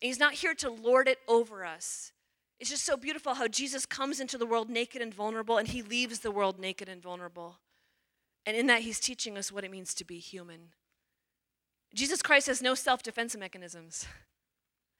And 0.00 0.06
he's 0.08 0.18
not 0.20 0.34
here 0.34 0.54
to 0.54 0.70
lord 0.70 1.08
it 1.08 1.18
over 1.26 1.64
us. 1.64 2.12
It's 2.60 2.70
just 2.70 2.84
so 2.84 2.96
beautiful 2.96 3.34
how 3.34 3.48
Jesus 3.48 3.86
comes 3.86 4.20
into 4.20 4.38
the 4.38 4.46
world 4.46 4.70
naked 4.70 5.02
and 5.02 5.12
vulnerable, 5.12 5.58
and 5.58 5.68
he 5.68 5.82
leaves 5.82 6.20
the 6.20 6.30
world 6.30 6.60
naked 6.60 6.88
and 6.88 7.02
vulnerable. 7.02 7.58
And 8.46 8.56
in 8.56 8.66
that, 8.66 8.82
he's 8.82 9.00
teaching 9.00 9.36
us 9.36 9.50
what 9.50 9.64
it 9.64 9.70
means 9.70 9.94
to 9.94 10.04
be 10.04 10.18
human. 10.18 10.68
Jesus 11.94 12.22
Christ 12.22 12.46
has 12.46 12.62
no 12.62 12.74
self 12.74 13.02
defense 13.02 13.36
mechanisms, 13.36 14.06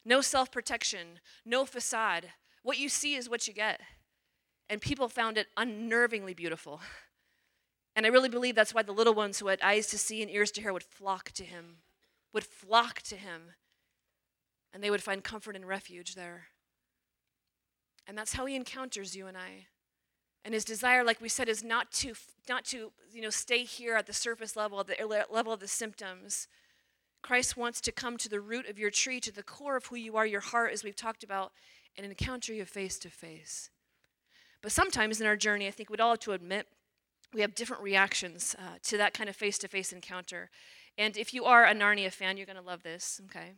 no 0.04 0.20
self 0.20 0.50
protection, 0.50 1.20
no 1.44 1.64
facade. 1.64 2.30
What 2.62 2.78
you 2.78 2.88
see 2.88 3.14
is 3.14 3.28
what 3.28 3.48
you 3.48 3.54
get. 3.54 3.80
And 4.68 4.80
people 4.80 5.08
found 5.08 5.36
it 5.36 5.48
unnervingly 5.58 6.36
beautiful. 6.36 6.80
And 7.94 8.06
I 8.06 8.08
really 8.08 8.28
believe 8.28 8.54
that's 8.54 8.74
why 8.74 8.82
the 8.82 8.92
little 8.92 9.14
ones 9.14 9.38
who 9.38 9.48
had 9.48 9.60
eyes 9.60 9.88
to 9.88 9.98
see 9.98 10.22
and 10.22 10.30
ears 10.30 10.50
to 10.52 10.62
hear 10.62 10.72
would 10.72 10.82
flock 10.82 11.30
to 11.32 11.44
him, 11.44 11.78
would 12.32 12.44
flock 12.44 13.02
to 13.02 13.16
him, 13.16 13.52
and 14.72 14.82
they 14.82 14.90
would 14.90 15.02
find 15.02 15.22
comfort 15.22 15.56
and 15.56 15.68
refuge 15.68 16.14
there. 16.14 16.46
And 18.06 18.16
that's 18.16 18.32
how 18.32 18.46
he 18.46 18.56
encounters 18.56 19.14
you 19.14 19.26
and 19.26 19.36
I. 19.36 19.66
And 20.44 20.54
his 20.54 20.64
desire, 20.64 21.04
like 21.04 21.20
we 21.20 21.28
said, 21.28 21.48
is 21.48 21.62
not 21.62 21.92
to 21.92 22.14
not 22.48 22.64
to 22.66 22.92
you 23.12 23.22
know 23.22 23.30
stay 23.30 23.64
here 23.64 23.94
at 23.94 24.06
the 24.06 24.12
surface 24.12 24.56
level, 24.56 24.80
at 24.80 24.86
the 24.86 25.24
level 25.30 25.52
of 25.52 25.60
the 25.60 25.68
symptoms, 25.68 26.48
Christ 27.22 27.56
wants 27.56 27.80
to 27.82 27.92
come 27.92 28.18
to 28.18 28.28
the 28.28 28.40
root 28.40 28.68
of 28.68 28.78
your 28.78 28.90
tree, 28.90 29.20
to 29.20 29.32
the 29.32 29.42
core 29.42 29.76
of 29.76 29.86
who 29.86 29.96
you 29.96 30.16
are, 30.16 30.26
your 30.26 30.40
heart, 30.40 30.72
as 30.72 30.82
we've 30.82 30.96
talked 30.96 31.22
about, 31.22 31.52
and 31.96 32.04
encounter 32.04 32.52
you 32.52 32.64
face 32.64 32.98
to 32.98 33.08
face. 33.08 33.70
But 34.60 34.72
sometimes 34.72 35.20
in 35.20 35.26
our 35.26 35.36
journey, 35.36 35.66
I 35.66 35.70
think 35.70 35.88
we'd 35.88 36.00
all 36.00 36.10
have 36.10 36.20
to 36.20 36.32
admit 36.32 36.66
we 37.32 37.40
have 37.40 37.54
different 37.54 37.82
reactions 37.82 38.54
uh, 38.58 38.78
to 38.84 38.96
that 38.98 39.14
kind 39.14 39.30
of 39.30 39.36
face 39.36 39.58
to 39.58 39.68
face 39.68 39.92
encounter. 39.92 40.50
And 40.98 41.16
if 41.16 41.32
you 41.32 41.44
are 41.44 41.64
a 41.64 41.74
Narnia 41.74 42.12
fan, 42.12 42.36
you're 42.36 42.46
going 42.46 42.56
to 42.56 42.62
love 42.62 42.82
this, 42.82 43.20
okay? 43.26 43.52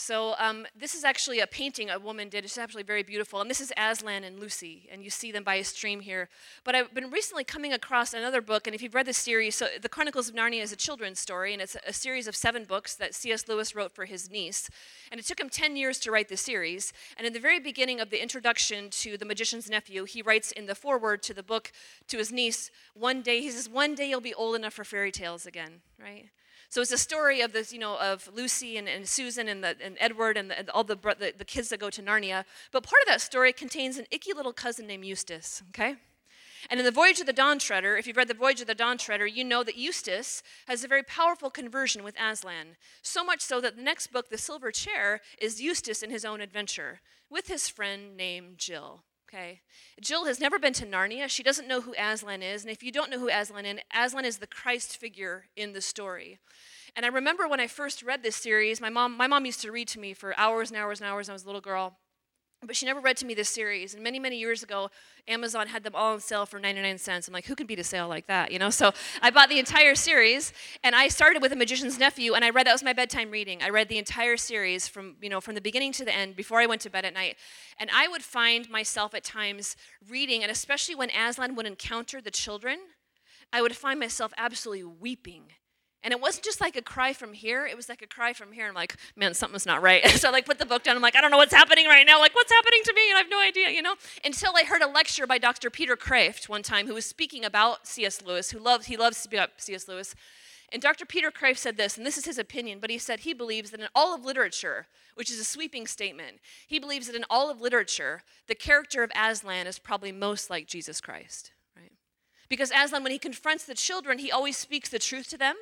So 0.00 0.34
um, 0.38 0.66
this 0.74 0.94
is 0.94 1.04
actually 1.04 1.40
a 1.40 1.46
painting 1.46 1.90
a 1.90 1.98
woman 1.98 2.30
did. 2.30 2.46
It's 2.46 2.56
actually 2.56 2.84
very 2.84 3.02
beautiful. 3.02 3.42
And 3.42 3.50
this 3.50 3.60
is 3.60 3.70
Aslan 3.76 4.24
and 4.24 4.40
Lucy, 4.40 4.88
and 4.90 5.04
you 5.04 5.10
see 5.10 5.30
them 5.30 5.44
by 5.44 5.56
a 5.56 5.62
stream 5.64 6.00
here. 6.00 6.30
But 6.64 6.74
I've 6.74 6.94
been 6.94 7.10
recently 7.10 7.44
coming 7.44 7.74
across 7.74 8.14
another 8.14 8.40
book, 8.40 8.66
and 8.66 8.74
if 8.74 8.80
you've 8.80 8.94
read 8.94 9.04
the 9.04 9.12
series, 9.12 9.56
so 9.56 9.66
The 9.80 9.90
Chronicles 9.90 10.30
of 10.30 10.34
Narnia 10.34 10.62
is 10.62 10.72
a 10.72 10.76
children's 10.76 11.20
story, 11.20 11.52
and 11.52 11.60
it's 11.60 11.76
a 11.86 11.92
series 11.92 12.26
of 12.26 12.34
seven 12.34 12.64
books 12.64 12.94
that 12.96 13.14
C.S. 13.14 13.46
Lewis 13.46 13.74
wrote 13.74 13.94
for 13.94 14.06
his 14.06 14.30
niece. 14.30 14.70
And 15.12 15.20
it 15.20 15.26
took 15.26 15.38
him 15.38 15.50
10 15.50 15.76
years 15.76 15.98
to 16.00 16.10
write 16.10 16.30
the 16.30 16.36
series. 16.38 16.94
And 17.18 17.26
in 17.26 17.34
the 17.34 17.38
very 17.38 17.60
beginning 17.60 18.00
of 18.00 18.08
the 18.08 18.22
introduction 18.22 18.88
to 19.02 19.18
The 19.18 19.26
Magician's 19.26 19.68
Nephew, 19.68 20.06
he 20.06 20.22
writes 20.22 20.50
in 20.50 20.64
the 20.64 20.74
foreword 20.74 21.22
to 21.24 21.34
the 21.34 21.42
book 21.42 21.72
to 22.08 22.16
his 22.16 22.32
niece, 22.32 22.70
one 22.94 23.20
day, 23.20 23.42
he 23.42 23.50
says, 23.50 23.68
one 23.68 23.94
day 23.94 24.08
you'll 24.08 24.22
be 24.22 24.32
old 24.32 24.56
enough 24.56 24.72
for 24.72 24.84
fairy 24.84 25.12
tales 25.12 25.44
again, 25.44 25.82
right? 26.02 26.30
So 26.70 26.80
it's 26.80 26.92
a 26.92 26.98
story 26.98 27.40
of 27.40 27.52
this, 27.52 27.72
you 27.72 27.80
know, 27.80 27.98
of 27.98 28.30
Lucy 28.32 28.76
and, 28.76 28.88
and 28.88 29.06
Susan 29.06 29.48
and, 29.48 29.62
the, 29.62 29.74
and 29.82 29.96
Edward 29.98 30.36
and, 30.36 30.48
the, 30.50 30.58
and 30.60 30.70
all 30.70 30.84
the, 30.84 30.94
the, 30.94 31.34
the 31.36 31.44
kids 31.44 31.68
that 31.70 31.80
go 31.80 31.90
to 31.90 32.00
Narnia. 32.00 32.44
But 32.70 32.84
part 32.84 33.02
of 33.02 33.08
that 33.08 33.20
story 33.20 33.52
contains 33.52 33.98
an 33.98 34.06
icky 34.12 34.32
little 34.32 34.52
cousin 34.52 34.86
named 34.86 35.04
Eustace, 35.04 35.64
okay? 35.70 35.96
And 36.70 36.78
in 36.78 36.86
the 36.86 36.92
Voyage 36.92 37.18
of 37.18 37.26
the 37.26 37.32
Dawn 37.32 37.58
Treader, 37.58 37.96
if 37.96 38.06
you've 38.06 38.16
read 38.16 38.28
the 38.28 38.34
Voyage 38.34 38.60
of 38.60 38.68
the 38.68 38.76
Dawn 38.76 38.98
Treader, 38.98 39.26
you 39.26 39.42
know 39.42 39.64
that 39.64 39.76
Eustace 39.76 40.44
has 40.68 40.84
a 40.84 40.88
very 40.88 41.02
powerful 41.02 41.50
conversion 41.50 42.04
with 42.04 42.14
Aslan. 42.20 42.76
So 43.02 43.24
much 43.24 43.40
so 43.40 43.60
that 43.60 43.74
the 43.74 43.82
next 43.82 44.12
book, 44.12 44.28
The 44.28 44.38
Silver 44.38 44.70
Chair, 44.70 45.22
is 45.40 45.60
Eustace 45.60 46.04
in 46.04 46.10
his 46.10 46.24
own 46.24 46.40
adventure 46.40 47.00
with 47.28 47.48
his 47.48 47.68
friend 47.68 48.16
named 48.16 48.58
Jill. 48.58 49.02
Okay. 49.32 49.60
Jill 50.00 50.24
has 50.24 50.40
never 50.40 50.58
been 50.58 50.72
to 50.72 50.86
Narnia. 50.86 51.28
She 51.28 51.44
doesn't 51.44 51.68
know 51.68 51.82
who 51.82 51.94
Aslan 51.96 52.42
is. 52.42 52.62
And 52.64 52.70
if 52.70 52.82
you 52.82 52.90
don't 52.90 53.10
know 53.10 53.18
who 53.20 53.28
Aslan 53.28 53.64
is, 53.64 53.78
Aslan 53.94 54.24
is 54.24 54.38
the 54.38 54.46
Christ 54.46 54.96
figure 54.96 55.44
in 55.56 55.72
the 55.72 55.80
story. 55.80 56.40
And 56.96 57.06
I 57.06 57.10
remember 57.10 57.46
when 57.46 57.60
I 57.60 57.68
first 57.68 58.02
read 58.02 58.24
this 58.24 58.34
series, 58.34 58.80
my 58.80 58.90
mom, 58.90 59.16
my 59.16 59.28
mom 59.28 59.46
used 59.46 59.60
to 59.60 59.70
read 59.70 59.86
to 59.88 60.00
me 60.00 60.14
for 60.14 60.36
hours 60.36 60.70
and 60.70 60.80
hours 60.80 61.00
and 61.00 61.08
hours 61.08 61.28
when 61.28 61.34
I 61.34 61.34
was 61.34 61.44
a 61.44 61.46
little 61.46 61.60
girl. 61.60 61.96
But 62.62 62.76
she 62.76 62.84
never 62.84 63.00
read 63.00 63.16
to 63.16 63.26
me 63.26 63.32
this 63.32 63.48
series. 63.48 63.94
And 63.94 64.04
many, 64.04 64.18
many 64.18 64.36
years 64.36 64.62
ago, 64.62 64.90
Amazon 65.26 65.66
had 65.68 65.82
them 65.82 65.94
all 65.94 66.12
on 66.12 66.20
sale 66.20 66.44
for 66.44 66.60
99 66.60 66.98
cents. 66.98 67.26
I'm 67.26 67.32
like, 67.32 67.46
who 67.46 67.54
can 67.54 67.66
beat 67.66 67.78
a 67.78 67.84
sale 67.84 68.06
like 68.06 68.26
that, 68.26 68.52
you 68.52 68.58
know? 68.58 68.68
So 68.68 68.92
I 69.22 69.30
bought 69.30 69.48
the 69.48 69.58
entire 69.58 69.94
series, 69.94 70.52
and 70.84 70.94
I 70.94 71.08
started 71.08 71.40
with 71.40 71.52
A 71.52 71.56
Magician's 71.56 71.98
Nephew, 71.98 72.34
and 72.34 72.44
I 72.44 72.50
read, 72.50 72.66
that 72.66 72.72
was 72.72 72.82
my 72.82 72.92
bedtime 72.92 73.30
reading. 73.30 73.62
I 73.62 73.70
read 73.70 73.88
the 73.88 73.96
entire 73.96 74.36
series 74.36 74.86
from, 74.86 75.16
you 75.22 75.30
know, 75.30 75.40
from 75.40 75.54
the 75.54 75.62
beginning 75.62 75.92
to 75.92 76.04
the 76.04 76.14
end 76.14 76.36
before 76.36 76.60
I 76.60 76.66
went 76.66 76.82
to 76.82 76.90
bed 76.90 77.06
at 77.06 77.14
night. 77.14 77.36
And 77.78 77.88
I 77.94 78.08
would 78.08 78.22
find 78.22 78.68
myself 78.68 79.14
at 79.14 79.24
times 79.24 79.74
reading, 80.06 80.42
and 80.42 80.52
especially 80.52 80.94
when 80.94 81.08
Aslan 81.10 81.54
would 81.54 81.66
encounter 81.66 82.20
the 82.20 82.30
children, 82.30 82.78
I 83.54 83.62
would 83.62 83.74
find 83.74 83.98
myself 83.98 84.34
absolutely 84.36 84.84
weeping 84.84 85.52
and 86.02 86.12
it 86.12 86.20
wasn't 86.20 86.44
just 86.44 86.60
like 86.60 86.76
a 86.76 86.82
cry 86.82 87.12
from 87.12 87.34
here, 87.34 87.66
it 87.66 87.76
was 87.76 87.88
like 87.88 88.00
a 88.00 88.06
cry 88.06 88.32
from 88.32 88.52
here. 88.52 88.66
I'm 88.66 88.74
like, 88.74 88.96
man, 89.16 89.34
something's 89.34 89.66
not 89.66 89.82
right. 89.82 90.06
so 90.08 90.28
I 90.28 90.32
like 90.32 90.46
put 90.46 90.58
the 90.58 90.64
book 90.66 90.82
down. 90.82 90.96
I'm 90.96 91.02
like, 91.02 91.14
I 91.14 91.20
don't 91.20 91.30
know 91.30 91.36
what's 91.36 91.52
happening 91.52 91.86
right 91.86 92.06
now. 92.06 92.18
Like, 92.18 92.34
what's 92.34 92.50
happening 92.50 92.80
to 92.84 92.94
me? 92.94 93.10
And 93.10 93.16
I 93.16 93.20
have 93.20 93.30
no 93.30 93.40
idea, 93.40 93.68
you 93.68 93.82
know? 93.82 93.96
Until 94.24 94.52
I 94.56 94.64
heard 94.64 94.80
a 94.80 94.88
lecture 94.88 95.26
by 95.26 95.36
Dr. 95.36 95.68
Peter 95.68 95.96
Kreeft 95.96 96.48
one 96.48 96.62
time 96.62 96.86
who 96.86 96.94
was 96.94 97.04
speaking 97.04 97.44
about 97.44 97.86
C.S. 97.86 98.22
Lewis, 98.22 98.50
who 98.50 98.58
loves, 98.58 98.86
he 98.86 98.96
loves 98.96 99.16
to 99.16 99.22
speak 99.22 99.38
about 99.38 99.50
C.S. 99.58 99.88
Lewis. 99.88 100.14
And 100.72 100.80
Dr. 100.80 101.04
Peter 101.04 101.30
Kreeft 101.30 101.58
said 101.58 101.76
this, 101.76 101.98
and 101.98 102.06
this 102.06 102.16
is 102.16 102.24
his 102.24 102.38
opinion, 102.38 102.78
but 102.80 102.90
he 102.90 102.98
said 102.98 103.20
he 103.20 103.34
believes 103.34 103.70
that 103.72 103.80
in 103.80 103.88
all 103.94 104.14
of 104.14 104.24
literature, 104.24 104.86
which 105.16 105.30
is 105.30 105.38
a 105.38 105.44
sweeping 105.44 105.86
statement, 105.86 106.38
he 106.66 106.78
believes 106.78 107.08
that 107.08 107.16
in 107.16 107.24
all 107.28 107.50
of 107.50 107.60
literature, 107.60 108.22
the 108.46 108.54
character 108.54 109.02
of 109.02 109.10
Aslan 109.14 109.66
is 109.66 109.78
probably 109.78 110.12
most 110.12 110.48
like 110.48 110.66
Jesus 110.68 111.00
Christ, 111.00 111.50
right? 111.76 111.92
Because 112.48 112.70
Aslan, 112.70 113.02
when 113.02 113.12
he 113.12 113.18
confronts 113.18 113.64
the 113.64 113.74
children, 113.74 114.18
he 114.18 114.30
always 114.30 114.56
speaks 114.56 114.88
the 114.88 115.00
truth 115.00 115.28
to 115.30 115.36
them 115.36 115.56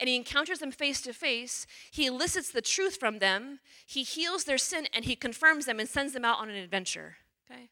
and 0.00 0.08
he 0.08 0.16
encounters 0.16 0.60
them 0.60 0.70
face 0.70 1.00
to 1.02 1.12
face, 1.12 1.66
he 1.90 2.06
elicits 2.06 2.50
the 2.50 2.62
truth 2.62 2.96
from 2.96 3.18
them, 3.18 3.60
he 3.86 4.02
heals 4.02 4.44
their 4.44 4.58
sin, 4.58 4.86
and 4.92 5.04
he 5.04 5.16
confirms 5.16 5.66
them 5.66 5.80
and 5.80 5.88
sends 5.88 6.12
them 6.12 6.24
out 6.24 6.38
on 6.38 6.48
an 6.48 6.56
adventure. 6.56 7.16
Okay? 7.50 7.70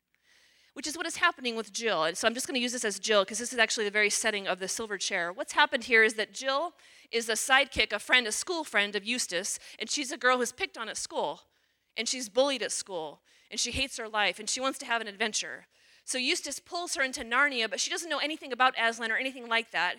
Which 0.74 0.86
is 0.86 0.96
what 0.96 1.06
is 1.06 1.16
happening 1.16 1.56
with 1.56 1.72
Jill. 1.72 2.04
And 2.04 2.18
so 2.18 2.26
I'm 2.26 2.34
just 2.34 2.46
going 2.46 2.56
to 2.56 2.60
use 2.60 2.72
this 2.72 2.84
as 2.84 2.98
Jill 2.98 3.24
because 3.24 3.38
this 3.38 3.52
is 3.52 3.58
actually 3.58 3.84
the 3.84 3.90
very 3.90 4.10
setting 4.10 4.46
of 4.46 4.58
the 4.58 4.68
silver 4.68 4.98
chair. 4.98 5.32
What's 5.32 5.52
happened 5.52 5.84
here 5.84 6.02
is 6.02 6.14
that 6.14 6.34
Jill 6.34 6.72
is 7.12 7.28
a 7.28 7.32
sidekick, 7.32 7.92
a 7.92 7.98
friend, 7.98 8.26
a 8.26 8.32
school 8.32 8.64
friend 8.64 8.96
of 8.96 9.04
Eustace, 9.04 9.58
and 9.78 9.88
she's 9.88 10.12
a 10.12 10.18
girl 10.18 10.38
who's 10.38 10.52
picked 10.52 10.76
on 10.76 10.88
at 10.88 10.96
school, 10.96 11.42
and 11.96 12.08
she's 12.08 12.28
bullied 12.28 12.62
at 12.62 12.72
school, 12.72 13.20
and 13.50 13.60
she 13.60 13.70
hates 13.70 13.96
her 13.96 14.08
life, 14.08 14.38
and 14.38 14.50
she 14.50 14.60
wants 14.60 14.78
to 14.80 14.86
have 14.86 15.00
an 15.00 15.06
adventure. 15.06 15.66
So 16.04 16.18
Eustace 16.18 16.60
pulls 16.60 16.94
her 16.94 17.02
into 17.02 17.22
Narnia, 17.22 17.70
but 17.70 17.80
she 17.80 17.90
doesn't 17.90 18.08
know 18.08 18.18
anything 18.18 18.52
about 18.52 18.74
Aslan 18.80 19.10
or 19.10 19.16
anything 19.16 19.48
like 19.48 19.70
that. 19.72 19.96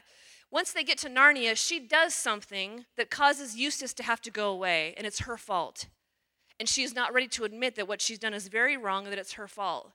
Once 0.49 0.71
they 0.71 0.83
get 0.83 0.97
to 0.99 1.09
Narnia, 1.09 1.55
she 1.55 1.79
does 1.79 2.13
something 2.13 2.85
that 2.95 3.09
causes 3.09 3.55
Eustace 3.55 3.93
to 3.93 4.03
have 4.03 4.21
to 4.21 4.31
go 4.31 4.49
away, 4.49 4.93
and 4.97 5.05
it's 5.05 5.19
her 5.19 5.37
fault. 5.37 5.87
And 6.59 6.69
she 6.69 6.83
is 6.83 6.95
not 6.95 7.13
ready 7.13 7.27
to 7.29 7.43
admit 7.43 7.75
that 7.75 7.87
what 7.87 8.01
she's 8.01 8.19
done 8.19 8.33
is 8.33 8.47
very 8.47 8.77
wrong 8.77 9.03
and 9.03 9.11
that 9.11 9.19
it's 9.19 9.33
her 9.33 9.47
fault. 9.47 9.91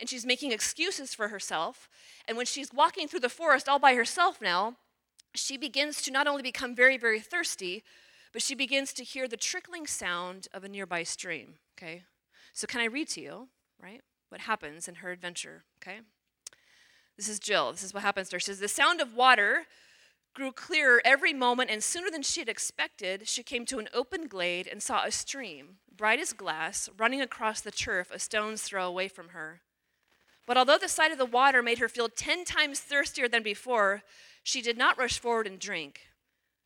And 0.00 0.08
she's 0.08 0.26
making 0.26 0.52
excuses 0.52 1.14
for 1.14 1.28
herself. 1.28 1.88
And 2.26 2.36
when 2.36 2.46
she's 2.46 2.72
walking 2.72 3.06
through 3.06 3.20
the 3.20 3.28
forest 3.28 3.68
all 3.68 3.78
by 3.78 3.94
herself 3.94 4.40
now, 4.42 4.76
she 5.34 5.56
begins 5.56 6.02
to 6.02 6.10
not 6.10 6.26
only 6.26 6.42
become 6.42 6.74
very, 6.74 6.98
very 6.98 7.20
thirsty, 7.20 7.84
but 8.32 8.42
she 8.42 8.54
begins 8.54 8.92
to 8.94 9.04
hear 9.04 9.28
the 9.28 9.36
trickling 9.36 9.86
sound 9.86 10.48
of 10.52 10.64
a 10.64 10.68
nearby 10.68 11.04
stream. 11.04 11.54
Okay? 11.78 12.02
So, 12.52 12.66
can 12.66 12.80
I 12.80 12.86
read 12.86 13.08
to 13.10 13.20
you, 13.20 13.48
right? 13.80 14.02
what 14.34 14.40
happens 14.40 14.88
in 14.88 14.96
her 14.96 15.12
adventure, 15.12 15.62
okay? 15.78 16.00
This 17.16 17.28
is 17.28 17.38
Jill. 17.38 17.72
This 17.72 17.84
is 17.84 17.94
what 17.94 18.02
happens 18.02 18.28
to 18.28 18.36
her. 18.36 18.40
She 18.40 18.46
says, 18.46 18.58
The 18.58 18.68
sound 18.68 19.00
of 19.00 19.14
water 19.14 19.66
grew 20.34 20.50
clearer 20.50 21.00
every 21.04 21.32
moment, 21.32 21.70
and 21.70 21.82
sooner 21.82 22.10
than 22.10 22.22
she 22.22 22.40
had 22.40 22.48
expected, 22.48 23.28
she 23.28 23.42
came 23.42 23.64
to 23.66 23.78
an 23.78 23.88
open 23.94 24.26
glade 24.26 24.66
and 24.66 24.82
saw 24.82 25.04
a 25.04 25.12
stream, 25.12 25.76
bright 25.96 26.18
as 26.18 26.32
glass, 26.32 26.88
running 26.98 27.20
across 27.20 27.60
the 27.60 27.70
turf 27.70 28.10
a 28.10 28.18
stone's 28.18 28.62
throw 28.62 28.86
away 28.86 29.06
from 29.06 29.28
her. 29.28 29.60
But 30.46 30.56
although 30.56 30.76
the 30.76 30.88
sight 30.88 31.12
of 31.12 31.18
the 31.18 31.24
water 31.24 31.62
made 31.62 31.78
her 31.78 31.88
feel 31.88 32.08
ten 32.08 32.44
times 32.44 32.80
thirstier 32.80 33.28
than 33.28 33.42
before, 33.42 34.02
she 34.42 34.60
did 34.60 34.76
not 34.76 34.98
rush 34.98 35.18
forward 35.18 35.46
and 35.46 35.58
drink, 35.58 36.00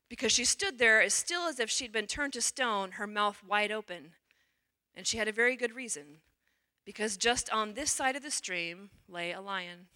because 0.08 0.32
she 0.32 0.46
stood 0.46 0.78
there 0.78 1.02
as 1.02 1.12
still 1.12 1.42
as 1.46 1.60
if 1.60 1.70
she'd 1.70 1.92
been 1.92 2.06
turned 2.06 2.32
to 2.32 2.40
stone, 2.40 2.92
her 2.92 3.06
mouth 3.06 3.42
wide 3.46 3.70
open. 3.70 4.12
And 4.96 5.06
she 5.06 5.18
had 5.18 5.28
a 5.28 5.32
very 5.32 5.54
good 5.54 5.76
reason, 5.76 6.22
because 6.84 7.16
just 7.18 7.50
on 7.52 7.74
this 7.74 7.92
side 7.92 8.16
of 8.16 8.22
the 8.22 8.30
stream 8.30 8.90
lay 9.08 9.30
a 9.30 9.40
lion. 9.40 9.88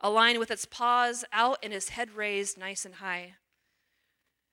A 0.00 0.10
lion 0.10 0.38
with 0.38 0.50
its 0.50 0.64
paws 0.64 1.24
out 1.32 1.58
and 1.62 1.72
his 1.72 1.90
head 1.90 2.12
raised 2.12 2.58
nice 2.58 2.84
and 2.84 2.96
high. 2.96 3.34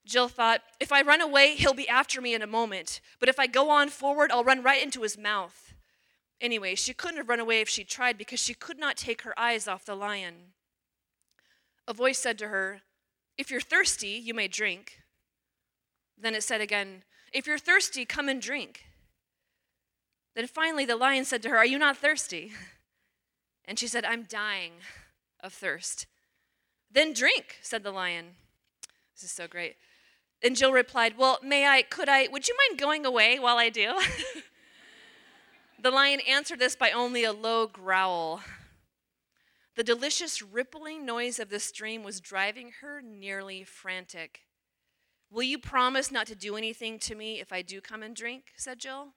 Jill 0.05 0.27
thought, 0.27 0.61
if 0.79 0.91
I 0.91 1.01
run 1.01 1.21
away, 1.21 1.55
he'll 1.55 1.73
be 1.73 1.87
after 1.87 2.21
me 2.21 2.33
in 2.33 2.41
a 2.41 2.47
moment. 2.47 3.01
But 3.19 3.29
if 3.29 3.39
I 3.39 3.47
go 3.47 3.69
on 3.69 3.89
forward, 3.89 4.31
I'll 4.31 4.43
run 4.43 4.63
right 4.63 4.81
into 4.81 5.03
his 5.03 5.17
mouth. 5.17 5.73
Anyway, 6.39 6.73
she 6.73 6.93
couldn't 6.93 7.17
have 7.17 7.29
run 7.29 7.39
away 7.39 7.61
if 7.61 7.69
she 7.69 7.83
tried 7.83 8.17
because 8.17 8.39
she 8.39 8.55
could 8.55 8.79
not 8.79 8.97
take 8.97 9.21
her 9.21 9.37
eyes 9.39 9.67
off 9.67 9.85
the 9.85 9.95
lion. 9.95 10.53
A 11.87 11.93
voice 11.93 12.17
said 12.17 12.39
to 12.39 12.47
her, 12.47 12.81
If 13.37 13.51
you're 13.51 13.61
thirsty, 13.61 14.09
you 14.09 14.33
may 14.33 14.47
drink. 14.47 14.97
Then 16.17 16.33
it 16.33 16.43
said 16.43 16.61
again, 16.61 17.03
If 17.31 17.45
you're 17.45 17.59
thirsty, 17.59 18.05
come 18.05 18.27
and 18.27 18.41
drink. 18.41 18.85
Then 20.35 20.47
finally 20.47 20.85
the 20.85 20.95
lion 20.95 21.25
said 21.25 21.43
to 21.43 21.49
her, 21.49 21.57
Are 21.57 21.65
you 21.65 21.77
not 21.77 21.97
thirsty? 21.97 22.51
And 23.65 23.77
she 23.77 23.87
said, 23.87 24.03
I'm 24.03 24.23
dying 24.23 24.73
of 25.43 25.53
thirst. 25.53 26.07
Then 26.91 27.13
drink, 27.13 27.57
said 27.61 27.83
the 27.83 27.91
lion. 27.91 28.35
This 29.15 29.23
is 29.23 29.31
so 29.31 29.47
great. 29.47 29.75
And 30.43 30.55
Jill 30.55 30.73
replied, 30.73 31.17
Well, 31.17 31.39
may 31.43 31.67
I, 31.67 31.83
could 31.83 32.09
I, 32.09 32.27
would 32.31 32.47
you 32.47 32.55
mind 32.69 32.79
going 32.79 33.05
away 33.05 33.39
while 33.39 33.57
I 33.57 33.69
do? 33.69 33.93
the 35.81 35.91
lion 35.91 36.19
answered 36.27 36.59
this 36.59 36.75
by 36.75 36.91
only 36.91 37.23
a 37.23 37.31
low 37.33 37.67
growl. 37.67 38.41
The 39.75 39.83
delicious 39.83 40.41
rippling 40.41 41.05
noise 41.05 41.39
of 41.39 41.49
the 41.49 41.59
stream 41.59 42.03
was 42.03 42.19
driving 42.19 42.71
her 42.81 43.01
nearly 43.01 43.63
frantic. 43.63 44.41
Will 45.29 45.43
you 45.43 45.57
promise 45.57 46.11
not 46.11 46.27
to 46.27 46.35
do 46.35 46.57
anything 46.57 46.99
to 46.99 47.15
me 47.15 47.39
if 47.39 47.53
I 47.53 47.61
do 47.61 47.79
come 47.79 48.03
and 48.03 48.15
drink? 48.15 48.51
said 48.57 48.79
Jill. 48.79 49.13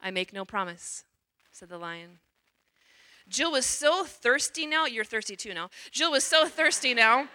I 0.00 0.10
make 0.10 0.32
no 0.32 0.44
promise, 0.44 1.04
said 1.52 1.70
the 1.70 1.78
lion. 1.78 2.18
Jill 3.28 3.52
was 3.52 3.66
so 3.66 4.04
thirsty 4.04 4.66
now, 4.66 4.86
you're 4.86 5.04
thirsty 5.04 5.36
too 5.36 5.52
now. 5.52 5.70
Jill 5.90 6.12
was 6.12 6.24
so 6.24 6.46
thirsty 6.46 6.94
now 6.94 7.28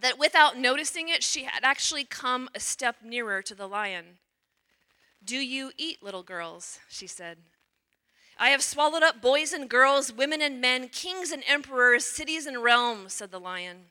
that 0.00 0.18
without 0.18 0.58
noticing 0.58 1.08
it, 1.08 1.22
she 1.22 1.44
had 1.44 1.64
actually 1.64 2.04
come 2.04 2.48
a 2.54 2.60
step 2.60 2.96
nearer 3.02 3.42
to 3.42 3.54
the 3.54 3.66
lion. 3.66 4.18
Do 5.24 5.36
you 5.36 5.72
eat, 5.76 6.02
little 6.02 6.22
girls? 6.22 6.78
she 6.88 7.06
said. 7.06 7.38
I 8.38 8.50
have 8.50 8.62
swallowed 8.62 9.02
up 9.02 9.20
boys 9.20 9.52
and 9.52 9.68
girls, 9.68 10.12
women 10.12 10.40
and 10.40 10.60
men, 10.60 10.88
kings 10.88 11.32
and 11.32 11.42
emperors, 11.48 12.04
cities 12.04 12.46
and 12.46 12.62
realms, 12.62 13.14
said 13.14 13.32
the 13.32 13.40
lion. 13.40 13.86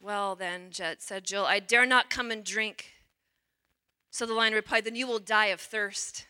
Well, 0.00 0.34
then, 0.34 0.70
Jet, 0.70 1.02
said 1.02 1.24
Jill, 1.24 1.44
I 1.44 1.60
dare 1.60 1.86
not 1.86 2.10
come 2.10 2.30
and 2.30 2.42
drink. 2.42 2.92
So 4.10 4.26
the 4.26 4.34
lion 4.34 4.52
replied, 4.52 4.84
Then 4.84 4.96
you 4.96 5.06
will 5.06 5.20
die 5.20 5.46
of 5.46 5.60
thirst. 5.60 6.26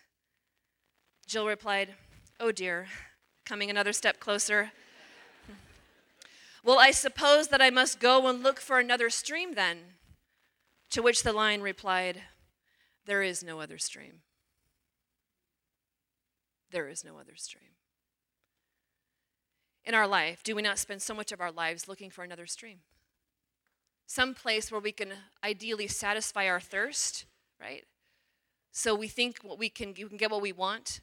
Jill 1.26 1.46
replied, 1.46 1.94
Oh 2.38 2.52
dear, 2.52 2.88
coming 3.44 3.70
another 3.70 3.92
step 3.92 4.20
closer. 4.20 4.72
well, 6.64 6.79
I 6.79 6.90
suppose 6.90 7.48
that 7.48 7.62
I 7.62 7.70
must 7.70 8.00
go 8.00 8.26
and 8.29 8.42
look 8.42 8.61
for 8.61 8.79
another 8.79 9.11
stream 9.11 9.55
then. 9.55 9.79
To 10.90 11.03
which 11.03 11.22
the 11.22 11.33
lion 11.33 11.62
replied, 11.62 12.22
There 13.07 13.22
is 13.22 13.42
no 13.42 13.61
other 13.61 13.79
stream 13.79 14.22
there 16.70 16.88
is 16.88 17.05
no 17.05 17.18
other 17.18 17.37
stream. 17.37 17.70
In 19.85 19.94
our 19.94 20.07
life, 20.07 20.42
do 20.42 20.55
we 20.55 20.62
not 20.62 20.79
spend 20.79 21.03
so 21.03 21.14
much 21.14 21.33
of 21.33 21.40
our 21.40 21.50
lives 21.50 21.88
looking 21.88 22.11
for 22.11 22.22
another 22.22 22.46
stream? 22.46 22.81
Some 24.07 24.35
place 24.35 24.70
where 24.70 24.81
we 24.81 24.92
can 24.92 25.12
ideally 25.42 25.87
satisfy 25.87 26.48
our 26.48 26.61
thirst, 26.61 27.26
right? 27.61 27.85
So 28.72 28.94
we 28.94 29.09
think 29.09 29.38
what 29.42 29.59
we 29.59 29.68
can, 29.68 29.88
we 29.96 30.09
can 30.09 30.16
get 30.16 30.31
what 30.31 30.42
we 30.42 30.53
want. 30.53 31.00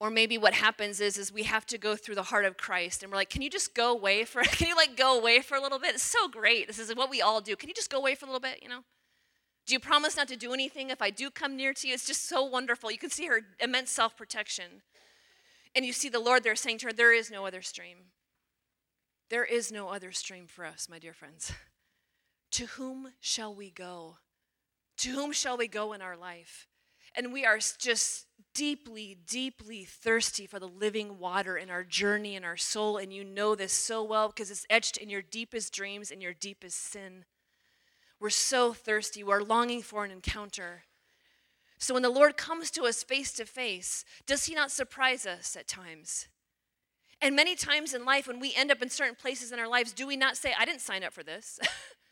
Or 0.00 0.08
maybe 0.08 0.38
what 0.38 0.54
happens 0.54 0.98
is, 0.98 1.18
is 1.18 1.30
we 1.30 1.42
have 1.42 1.66
to 1.66 1.76
go 1.76 1.94
through 1.94 2.14
the 2.14 2.24
heart 2.24 2.46
of 2.46 2.56
Christ, 2.56 3.02
and 3.02 3.12
we're 3.12 3.18
like, 3.18 3.28
"Can 3.28 3.42
you 3.42 3.50
just 3.50 3.74
go 3.74 3.92
away 3.92 4.24
for? 4.24 4.42
Can 4.44 4.68
you 4.68 4.74
like 4.74 4.96
go 4.96 5.18
away 5.18 5.40
for 5.40 5.56
a 5.56 5.60
little 5.60 5.78
bit? 5.78 5.94
It's 5.94 6.02
so 6.02 6.26
great. 6.26 6.66
This 6.66 6.78
is 6.78 6.94
what 6.96 7.10
we 7.10 7.20
all 7.20 7.42
do. 7.42 7.54
Can 7.54 7.68
you 7.68 7.74
just 7.74 7.90
go 7.90 7.98
away 7.98 8.14
for 8.14 8.24
a 8.24 8.28
little 8.28 8.40
bit? 8.40 8.62
You 8.62 8.70
know? 8.70 8.80
Do 9.66 9.74
you 9.74 9.78
promise 9.80 10.16
not 10.16 10.26
to 10.28 10.36
do 10.36 10.52
anything 10.52 10.90
if 10.90 11.02
I 11.02 11.10
do 11.10 11.30
come 11.30 11.56
near 11.56 11.74
to 11.74 11.86
you? 11.86 11.94
It's 11.94 12.06
just 12.06 12.26
so 12.26 12.42
wonderful. 12.42 12.90
You 12.90 12.98
can 12.98 13.10
see 13.10 13.26
her 13.26 13.42
immense 13.60 13.90
self 13.90 14.16
protection. 14.16 14.82
And 15.76 15.86
you 15.86 15.92
see 15.92 16.08
the 16.08 16.18
Lord 16.18 16.42
there 16.42 16.56
saying 16.56 16.78
to 16.78 16.86
her, 16.86 16.92
There 16.92 17.12
is 17.12 17.30
no 17.30 17.46
other 17.46 17.62
stream. 17.62 17.98
There 19.28 19.44
is 19.44 19.70
no 19.70 19.90
other 19.90 20.10
stream 20.10 20.46
for 20.48 20.64
us, 20.64 20.88
my 20.88 20.98
dear 20.98 21.12
friends. 21.12 21.52
to 22.52 22.66
whom 22.66 23.12
shall 23.20 23.54
we 23.54 23.70
go? 23.70 24.16
To 24.98 25.10
whom 25.10 25.32
shall 25.32 25.56
we 25.56 25.68
go 25.68 25.92
in 25.92 26.02
our 26.02 26.16
life? 26.16 26.66
And 27.16 27.32
we 27.32 27.44
are 27.44 27.58
just 27.58 28.26
deeply, 28.54 29.18
deeply 29.26 29.84
thirsty 29.84 30.46
for 30.46 30.58
the 30.58 30.68
living 30.68 31.18
water 31.18 31.56
in 31.56 31.70
our 31.70 31.84
journey 31.84 32.36
in 32.36 32.44
our 32.44 32.56
soul. 32.56 32.96
And 32.96 33.12
you 33.12 33.24
know 33.24 33.54
this 33.54 33.72
so 33.72 34.02
well 34.02 34.28
because 34.28 34.50
it's 34.50 34.66
etched 34.70 34.96
in 34.96 35.10
your 35.10 35.22
deepest 35.22 35.72
dreams 35.72 36.10
and 36.10 36.22
your 36.22 36.34
deepest 36.34 36.78
sin. 36.78 37.24
We're 38.20 38.30
so 38.30 38.72
thirsty. 38.72 39.24
We're 39.24 39.42
longing 39.42 39.82
for 39.82 40.04
an 40.04 40.10
encounter. 40.10 40.82
So 41.78 41.94
when 41.94 42.02
the 42.02 42.10
Lord 42.10 42.36
comes 42.36 42.70
to 42.72 42.82
us 42.82 43.02
face 43.02 43.32
to 43.32 43.46
face, 43.46 44.04
does 44.26 44.44
He 44.44 44.54
not 44.54 44.70
surprise 44.70 45.24
us 45.24 45.56
at 45.56 45.66
times? 45.66 46.28
And 47.22 47.34
many 47.34 47.54
times 47.54 47.94
in 47.94 48.04
life, 48.04 48.26
when 48.26 48.40
we 48.40 48.54
end 48.54 48.70
up 48.70 48.82
in 48.82 48.90
certain 48.90 49.14
places 49.14 49.52
in 49.52 49.58
our 49.58 49.68
lives, 49.68 49.92
do 49.92 50.06
we 50.06 50.16
not 50.16 50.36
say, 50.36 50.54
I 50.58 50.64
didn't 50.64 50.80
sign 50.80 51.02
up 51.02 51.12
for 51.12 51.22
this? 51.22 51.58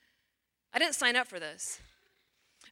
I 0.72 0.78
didn't 0.78 0.94
sign 0.94 1.16
up 1.16 1.26
for 1.26 1.38
this. 1.38 1.80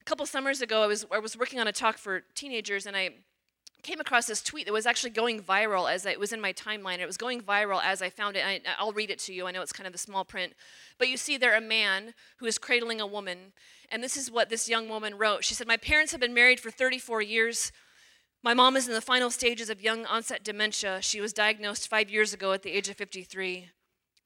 Couple 0.06 0.24
summers 0.24 0.62
ago, 0.62 0.82
I 0.82 0.86
was, 0.86 1.04
I 1.12 1.18
was 1.18 1.36
working 1.36 1.58
on 1.58 1.66
a 1.66 1.72
talk 1.72 1.98
for 1.98 2.22
teenagers, 2.34 2.86
and 2.86 2.96
I 2.96 3.10
came 3.82 3.98
across 3.98 4.26
this 4.26 4.40
tweet 4.40 4.66
that 4.66 4.72
was 4.72 4.86
actually 4.86 5.10
going 5.10 5.42
viral 5.42 5.92
as 5.92 6.06
I, 6.06 6.10
it 6.10 6.20
was 6.20 6.32
in 6.32 6.40
my 6.40 6.52
timeline. 6.52 7.00
It 7.00 7.06
was 7.06 7.16
going 7.16 7.40
viral 7.40 7.80
as 7.82 8.00
I 8.02 8.08
found 8.08 8.36
it. 8.36 8.44
I, 8.46 8.60
I'll 8.78 8.92
read 8.92 9.10
it 9.10 9.18
to 9.20 9.34
you. 9.34 9.48
I 9.48 9.50
know 9.50 9.62
it's 9.62 9.72
kind 9.72 9.86
of 9.86 9.92
the 9.92 9.98
small 9.98 10.24
print. 10.24 10.54
But 10.96 11.08
you 11.08 11.16
see 11.16 11.36
there 11.36 11.56
a 11.56 11.60
man 11.60 12.14
who 12.38 12.46
is 12.46 12.56
cradling 12.56 13.00
a 13.00 13.06
woman. 13.06 13.52
And 13.90 14.02
this 14.02 14.16
is 14.16 14.30
what 14.30 14.48
this 14.48 14.68
young 14.68 14.88
woman 14.88 15.18
wrote. 15.18 15.44
She 15.44 15.54
said, 15.54 15.66
My 15.66 15.76
parents 15.76 16.12
have 16.12 16.20
been 16.20 16.34
married 16.34 16.60
for 16.60 16.70
34 16.70 17.22
years. 17.22 17.72
My 18.44 18.54
mom 18.54 18.76
is 18.76 18.86
in 18.86 18.94
the 18.94 19.00
final 19.00 19.30
stages 19.30 19.70
of 19.70 19.82
young 19.82 20.06
onset 20.06 20.44
dementia. 20.44 21.00
She 21.02 21.20
was 21.20 21.32
diagnosed 21.32 21.88
five 21.88 22.10
years 22.10 22.32
ago 22.32 22.52
at 22.52 22.62
the 22.62 22.70
age 22.70 22.88
of 22.88 22.96
53. 22.96 23.70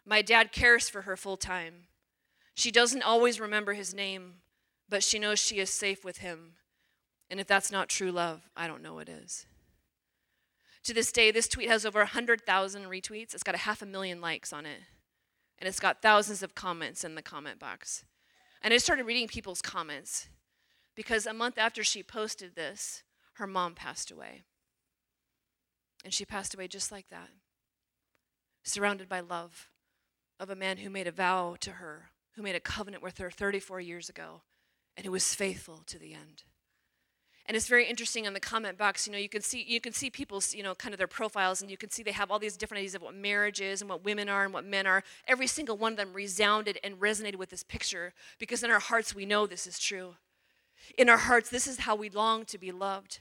My 0.04 0.20
dad 0.20 0.52
cares 0.52 0.90
for 0.90 1.02
her 1.02 1.16
full 1.16 1.38
time. 1.38 1.86
She 2.54 2.70
doesn't 2.70 3.02
always 3.02 3.40
remember 3.40 3.72
his 3.72 3.94
name, 3.94 4.34
but 4.90 5.04
she 5.04 5.18
knows 5.18 5.38
she 5.38 5.58
is 5.58 5.70
safe 5.70 6.04
with 6.04 6.18
him. 6.18 6.54
And 7.30 7.38
if 7.38 7.46
that's 7.46 7.70
not 7.70 7.88
true 7.88 8.10
love, 8.10 8.50
I 8.56 8.66
don't 8.66 8.82
know 8.82 8.94
what 8.94 9.08
is. 9.08 9.46
To 10.84 10.94
this 10.94 11.12
day, 11.12 11.30
this 11.30 11.46
tweet 11.46 11.68
has 11.68 11.86
over 11.86 12.00
100,000 12.00 12.82
retweets. 12.84 13.32
It's 13.34 13.42
got 13.42 13.54
a 13.54 13.58
half 13.58 13.82
a 13.82 13.86
million 13.86 14.20
likes 14.20 14.52
on 14.52 14.66
it. 14.66 14.80
And 15.58 15.68
it's 15.68 15.80
got 15.80 16.02
thousands 16.02 16.42
of 16.42 16.54
comments 16.54 17.04
in 17.04 17.14
the 17.14 17.22
comment 17.22 17.60
box. 17.60 18.04
And 18.62 18.74
I 18.74 18.78
started 18.78 19.06
reading 19.06 19.28
people's 19.28 19.62
comments 19.62 20.28
because 20.96 21.26
a 21.26 21.32
month 21.32 21.56
after 21.56 21.84
she 21.84 22.02
posted 22.02 22.56
this, 22.56 23.04
her 23.34 23.46
mom 23.46 23.74
passed 23.74 24.10
away. 24.10 24.42
And 26.04 26.12
she 26.12 26.24
passed 26.24 26.54
away 26.54 26.66
just 26.66 26.90
like 26.90 27.08
that, 27.10 27.28
surrounded 28.64 29.08
by 29.08 29.20
love 29.20 29.68
of 30.38 30.48
a 30.48 30.56
man 30.56 30.78
who 30.78 30.88
made 30.88 31.06
a 31.06 31.12
vow 31.12 31.56
to 31.60 31.72
her, 31.72 32.10
who 32.32 32.42
made 32.42 32.56
a 32.56 32.60
covenant 32.60 33.02
with 33.02 33.18
her 33.18 33.30
34 33.30 33.80
years 33.80 34.08
ago, 34.08 34.40
and 35.00 35.06
who 35.06 35.12
was 35.12 35.34
faithful 35.34 35.82
to 35.86 35.98
the 35.98 36.12
end 36.12 36.44
and 37.46 37.56
it's 37.56 37.68
very 37.68 37.88
interesting 37.88 38.26
in 38.26 38.34
the 38.34 38.38
comment 38.38 38.76
box 38.76 39.06
you 39.06 39.12
know 39.12 39.18
you 39.18 39.30
can 39.30 39.40
see 39.40 39.64
you 39.66 39.80
can 39.80 39.94
see 39.94 40.10
people's 40.10 40.54
you 40.54 40.62
know 40.62 40.74
kind 40.74 40.92
of 40.92 40.98
their 40.98 41.06
profiles 41.06 41.62
and 41.62 41.70
you 41.70 41.78
can 41.78 41.88
see 41.88 42.02
they 42.02 42.12
have 42.12 42.30
all 42.30 42.38
these 42.38 42.54
different 42.54 42.80
ideas 42.80 42.94
of 42.94 43.00
what 43.00 43.14
marriage 43.14 43.62
is 43.62 43.80
and 43.80 43.88
what 43.88 44.04
women 44.04 44.28
are 44.28 44.44
and 44.44 44.52
what 44.52 44.62
men 44.62 44.86
are 44.86 45.02
every 45.26 45.46
single 45.46 45.74
one 45.74 45.94
of 45.94 45.96
them 45.96 46.12
resounded 46.12 46.78
and 46.84 47.00
resonated 47.00 47.36
with 47.36 47.48
this 47.48 47.62
picture 47.62 48.12
because 48.38 48.62
in 48.62 48.70
our 48.70 48.78
hearts 48.78 49.14
we 49.14 49.24
know 49.24 49.46
this 49.46 49.66
is 49.66 49.78
true 49.78 50.16
in 50.98 51.08
our 51.08 51.16
hearts 51.16 51.48
this 51.48 51.66
is 51.66 51.78
how 51.78 51.96
we 51.96 52.10
long 52.10 52.44
to 52.44 52.58
be 52.58 52.70
loved 52.70 53.20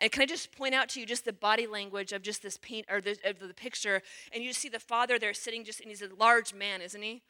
and 0.00 0.10
can 0.10 0.22
I 0.22 0.26
just 0.26 0.56
point 0.56 0.74
out 0.74 0.88
to 0.90 1.00
you 1.00 1.04
just 1.04 1.26
the 1.26 1.32
body 1.34 1.66
language 1.66 2.12
of 2.12 2.22
just 2.22 2.42
this 2.42 2.56
paint 2.56 2.86
or 2.90 3.02
the, 3.02 3.18
of 3.26 3.38
the 3.38 3.52
picture? 3.52 4.00
And 4.32 4.42
you 4.42 4.54
see 4.54 4.70
the 4.70 4.80
father 4.80 5.18
there 5.18 5.34
sitting 5.34 5.66
just, 5.66 5.80
and 5.80 5.90
he's 5.90 6.00
a 6.00 6.08
large 6.18 6.54
man, 6.54 6.80
isn't 6.80 7.02
he? 7.02 7.20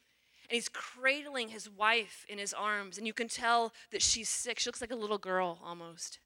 And 0.53 0.57
he's 0.57 0.69
cradling 0.69 1.49
his 1.49 1.71
wife 1.71 2.27
in 2.29 2.37
his 2.37 2.53
arms, 2.53 2.99
and 2.99 3.07
you 3.07 3.15
can 3.15 3.27
tell 3.27 3.73
that 3.91 4.03
she's 4.03 4.29
sick. 4.29 4.59
She 4.59 4.69
looks 4.69 4.83
like 4.83 4.91
a 4.91 4.97
little 4.97 5.17
girl 5.17 5.59
almost. 5.65 6.19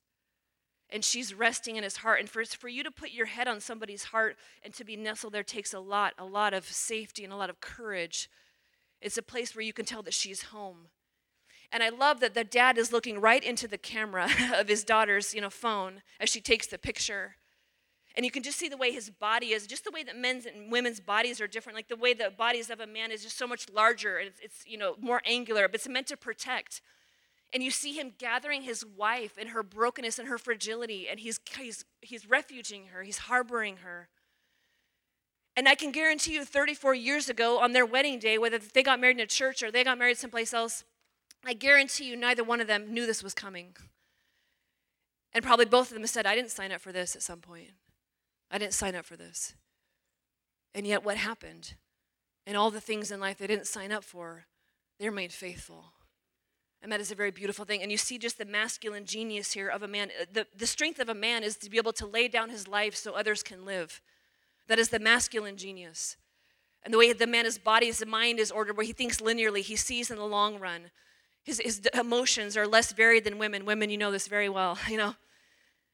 and 0.91 1.05
she's 1.05 1.33
resting 1.33 1.77
in 1.77 1.85
his 1.85 1.99
heart. 1.99 2.19
And 2.19 2.29
for, 2.29 2.45
for 2.45 2.67
you 2.67 2.83
to 2.83 2.91
put 2.91 3.13
your 3.13 3.27
head 3.27 3.47
on 3.47 3.61
somebody's 3.61 4.03
heart 4.03 4.37
and 4.65 4.75
to 4.75 4.83
be 4.83 4.97
nestled 4.97 5.33
there 5.33 5.45
takes 5.45 5.73
a 5.73 5.79
lot, 5.79 6.13
a 6.19 6.25
lot 6.25 6.55
of 6.55 6.65
safety 6.65 7.23
and 7.23 7.33
a 7.33 7.37
lot 7.37 7.51
of 7.51 7.61
courage. 7.61 8.29
It's 9.01 9.17
a 9.17 9.23
place 9.23 9.55
where 9.55 9.65
you 9.65 9.73
can 9.73 9.85
tell 9.85 10.03
that 10.03 10.13
she's 10.13 10.43
home. 10.43 10.89
And 11.71 11.85
I 11.85 11.91
love 11.91 12.19
that 12.19 12.35
the 12.35 12.43
dad 12.43 12.79
is 12.79 12.93
looking 12.93 13.21
right 13.21 13.45
into 13.45 13.69
the 13.69 13.79
camera 13.79 14.29
of 14.57 14.67
his 14.67 14.83
daughter's, 14.83 15.35
you 15.35 15.41
know, 15.41 15.51
phone 15.51 16.03
as 16.19 16.31
she 16.31 16.41
takes 16.41 16.67
the 16.67 16.79
picture. 16.79 17.37
And 18.17 18.25
you 18.25 18.31
can 18.31 18.43
just 18.43 18.59
see 18.59 18.69
the 18.69 18.79
way 18.79 18.93
his 18.93 19.11
body 19.11 19.49
is, 19.49 19.67
just 19.67 19.85
the 19.85 19.91
way 19.91 20.03
that 20.03 20.17
men's 20.17 20.47
and 20.47 20.73
women's 20.73 21.01
bodies 21.01 21.39
are 21.41 21.47
different. 21.47 21.77
Like 21.77 21.89
the 21.89 21.97
way 21.97 22.15
the 22.15 22.31
bodies 22.31 22.71
of 22.71 22.81
a 22.81 22.87
man 22.87 23.11
is 23.13 23.23
just 23.23 23.37
so 23.37 23.47
much 23.47 23.69
larger 23.69 24.17
and 24.17 24.29
it's, 24.29 24.41
it's 24.41 24.67
you 24.67 24.79
know, 24.79 24.97
more 25.01 25.21
angular, 25.27 25.69
but 25.69 25.77
it's 25.77 25.89
meant 25.89 26.07
to 26.07 26.17
protect. 26.17 26.81
And 27.53 27.63
you 27.63 27.71
see 27.71 27.93
him 27.93 28.13
gathering 28.19 28.63
his 28.63 28.85
wife 28.85 29.37
and 29.39 29.51
her 29.51 29.63
brokenness 29.63 30.19
and 30.19 30.29
her 30.29 30.39
fragility, 30.39 31.09
and 31.09 31.21
he's, 31.21 31.39
he's, 31.57 31.85
he's 32.01 32.29
refuging 32.29 32.87
her, 32.89 33.03
he's 33.03 33.19
harboring 33.19 33.79
her. 33.79 34.09
And 35.55 35.69
I 35.69 35.75
can 35.75 35.93
guarantee 35.93 36.35
you, 36.35 36.45
34 36.45 36.95
years 36.95 37.29
ago 37.29 37.61
on 37.61 37.73
their 37.73 37.87
wedding 37.87 38.19
day, 38.19 38.37
whether 38.37 38.59
they 38.59 38.83
got 38.83 39.01
married 39.01 39.17
in 39.17 39.23
a 39.23 39.27
church 39.27 39.63
or 39.63 39.71
they 39.71 39.85
got 39.85 39.99
married 39.99 40.19
someplace 40.19 40.53
else, 40.53 40.85
I 41.45 41.55
guarantee 41.55 42.05
you 42.09 42.17
neither 42.17 42.45
one 42.45 42.61
of 42.61 42.67
them 42.67 42.93
knew 42.93 43.07
this 43.07 43.23
was 43.23 43.33
coming. 43.33 43.75
And 45.33 45.45
probably 45.45 45.65
both 45.65 45.91
of 45.91 45.95
them 45.95 46.07
said, 46.07 46.27
I 46.27 46.35
didn't 46.35 46.51
sign 46.51 46.73
up 46.73 46.81
for 46.81 46.93
this 46.93 47.15
at 47.15 47.23
some 47.23 47.41
point. 47.41 47.71
I 48.51 48.59
didn't 48.59 48.75
sign 48.75 48.95
up 48.95 49.05
for 49.05 49.17
this. 49.17 49.55
And 50.75 50.87
yet, 50.87 51.05
what 51.05 51.17
happened? 51.17 51.75
And 52.47 52.57
all 52.57 52.71
the 52.71 52.81
things 52.81 53.11
in 53.11 53.19
life 53.19 53.39
they 53.39 53.47
didn't 53.47 53.67
sign 53.67 53.91
up 53.91 54.05
for, 54.05 54.45
they 54.99 55.09
remained 55.09 55.33
faithful. 55.33 55.87
And 56.83 56.93
that 56.93 57.01
is 57.01 57.11
a 57.11 57.17
very 57.17 57.31
beautiful 57.31 57.65
thing. 57.65 57.83
And 57.83 57.91
you 57.91 57.99
see 57.99 58.19
just 58.19 58.39
the 58.39 58.45
masculine 58.45 59.07
genius 59.07 59.53
here 59.53 59.69
of 59.69 59.83
a 59.83 59.89
man. 59.89 60.11
Uh, 60.21 60.27
the, 60.33 60.47
the 60.57 60.67
strength 60.67 61.01
of 61.01 61.09
a 61.09 61.15
man 61.15 61.43
is 61.43 61.57
to 61.57 61.71
be 61.71 61.79
able 61.79 61.93
to 61.95 62.07
lay 62.07 62.29
down 62.29 62.51
his 62.51 62.69
life 62.69 62.95
so 62.95 63.15
others 63.15 63.43
can 63.43 63.65
live. 63.65 64.01
That 64.69 64.79
is 64.79 64.91
the 64.91 64.99
masculine 64.99 65.57
genius. 65.57 66.17
And 66.85 66.95
the 66.95 66.99
way 66.99 67.13
the 67.13 67.27
man, 67.27 67.45
his 67.45 67.59
body, 67.59 67.87
his 67.87 68.05
mind 68.07 68.39
is 68.39 68.53
ordered, 68.53 68.77
where 68.77 68.87
he 68.87 68.93
thinks 68.93 69.21
linearly, 69.21 69.63
he 69.63 69.75
sees 69.75 70.11
in 70.11 70.17
the 70.17 70.25
long 70.25 70.61
run. 70.61 70.91
His, 71.43 71.61
his 71.61 71.81
emotions 71.99 72.57
are 72.57 72.67
less 72.67 72.93
varied 72.93 73.25
than 73.25 73.39
women. 73.39 73.65
Women, 73.65 73.91
you 73.91 73.99
know 73.99 74.13
this 74.13 74.29
very 74.29 74.49
well. 74.49 74.79
You 74.89 74.99
know, 74.99 75.17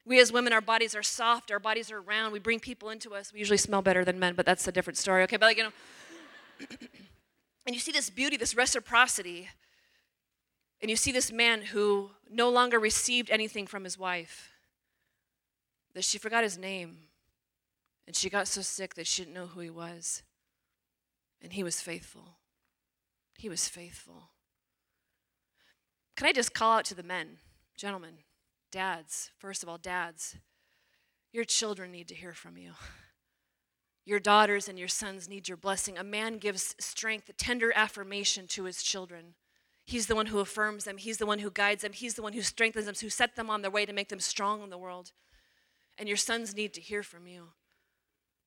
we 0.04 0.20
as 0.20 0.32
women, 0.32 0.52
our 0.52 0.60
bodies 0.60 0.94
are 0.94 1.02
soft, 1.02 1.50
our 1.50 1.60
bodies 1.60 1.90
are 1.92 2.00
round. 2.00 2.32
We 2.32 2.40
bring 2.40 2.58
people 2.58 2.90
into 2.90 3.14
us. 3.14 3.32
We 3.32 3.38
usually 3.38 3.56
smell 3.56 3.82
better 3.82 4.04
than 4.04 4.18
men, 4.18 4.34
but 4.34 4.44
that's 4.44 4.66
a 4.66 4.72
different 4.72 4.96
story. 4.96 5.22
Okay, 5.24 5.36
but 5.36 5.46
like 5.46 5.56
you 5.56 5.64
know, 5.64 5.72
and 7.66 7.74
you 7.74 7.80
see 7.80 7.92
this 7.92 8.10
beauty, 8.10 8.36
this 8.36 8.56
reciprocity, 8.56 9.48
and 10.80 10.90
you 10.90 10.96
see 10.96 11.12
this 11.12 11.30
man 11.30 11.62
who 11.62 12.10
no 12.28 12.50
longer 12.50 12.80
received 12.80 13.30
anything 13.30 13.66
from 13.66 13.84
his 13.84 13.96
wife. 13.96 14.50
That 15.94 16.04
she 16.04 16.18
forgot 16.18 16.42
his 16.42 16.58
name, 16.58 16.96
and 18.06 18.16
she 18.16 18.30
got 18.30 18.48
so 18.48 18.62
sick 18.62 18.94
that 18.94 19.06
she 19.06 19.22
didn't 19.22 19.34
know 19.34 19.46
who 19.46 19.60
he 19.60 19.70
was. 19.70 20.22
And 21.42 21.52
he 21.52 21.62
was 21.62 21.80
faithful. 21.80 22.38
He 23.36 23.48
was 23.48 23.68
faithful. 23.68 24.30
Can 26.16 26.26
I 26.26 26.32
just 26.32 26.54
call 26.54 26.78
out 26.78 26.84
to 26.86 26.94
the 26.94 27.02
men, 27.02 27.38
gentlemen, 27.76 28.18
dads, 28.72 29.30
first 29.38 29.62
of 29.62 29.68
all, 29.68 29.78
dads, 29.78 30.36
your 31.32 31.44
children 31.44 31.92
need 31.92 32.08
to 32.08 32.14
hear 32.14 32.32
from 32.32 32.56
you. 32.56 32.72
Your 34.04 34.18
daughters 34.18 34.68
and 34.68 34.78
your 34.78 34.88
sons 34.88 35.28
need 35.28 35.46
your 35.46 35.56
blessing. 35.56 35.96
A 35.96 36.02
man 36.02 36.38
gives 36.38 36.74
strength, 36.80 37.30
tender 37.36 37.72
affirmation 37.76 38.48
to 38.48 38.64
his 38.64 38.82
children. 38.82 39.34
He's 39.84 40.06
the 40.06 40.16
one 40.16 40.26
who 40.26 40.40
affirms 40.40 40.84
them, 40.84 40.96
he's 40.96 41.18
the 41.18 41.26
one 41.26 41.38
who 41.38 41.50
guides 41.50 41.82
them, 41.82 41.92
he's 41.92 42.14
the 42.14 42.22
one 42.22 42.32
who 42.32 42.42
strengthens 42.42 42.86
them, 42.86 42.94
who 43.00 43.10
set 43.10 43.36
them 43.36 43.50
on 43.50 43.62
their 43.62 43.70
way 43.70 43.86
to 43.86 43.92
make 43.92 44.08
them 44.08 44.20
strong 44.20 44.62
in 44.62 44.70
the 44.70 44.78
world. 44.78 45.12
And 45.98 46.08
your 46.08 46.16
sons 46.16 46.54
need 46.54 46.72
to 46.74 46.80
hear 46.80 47.02
from 47.02 47.26
you. 47.26 47.48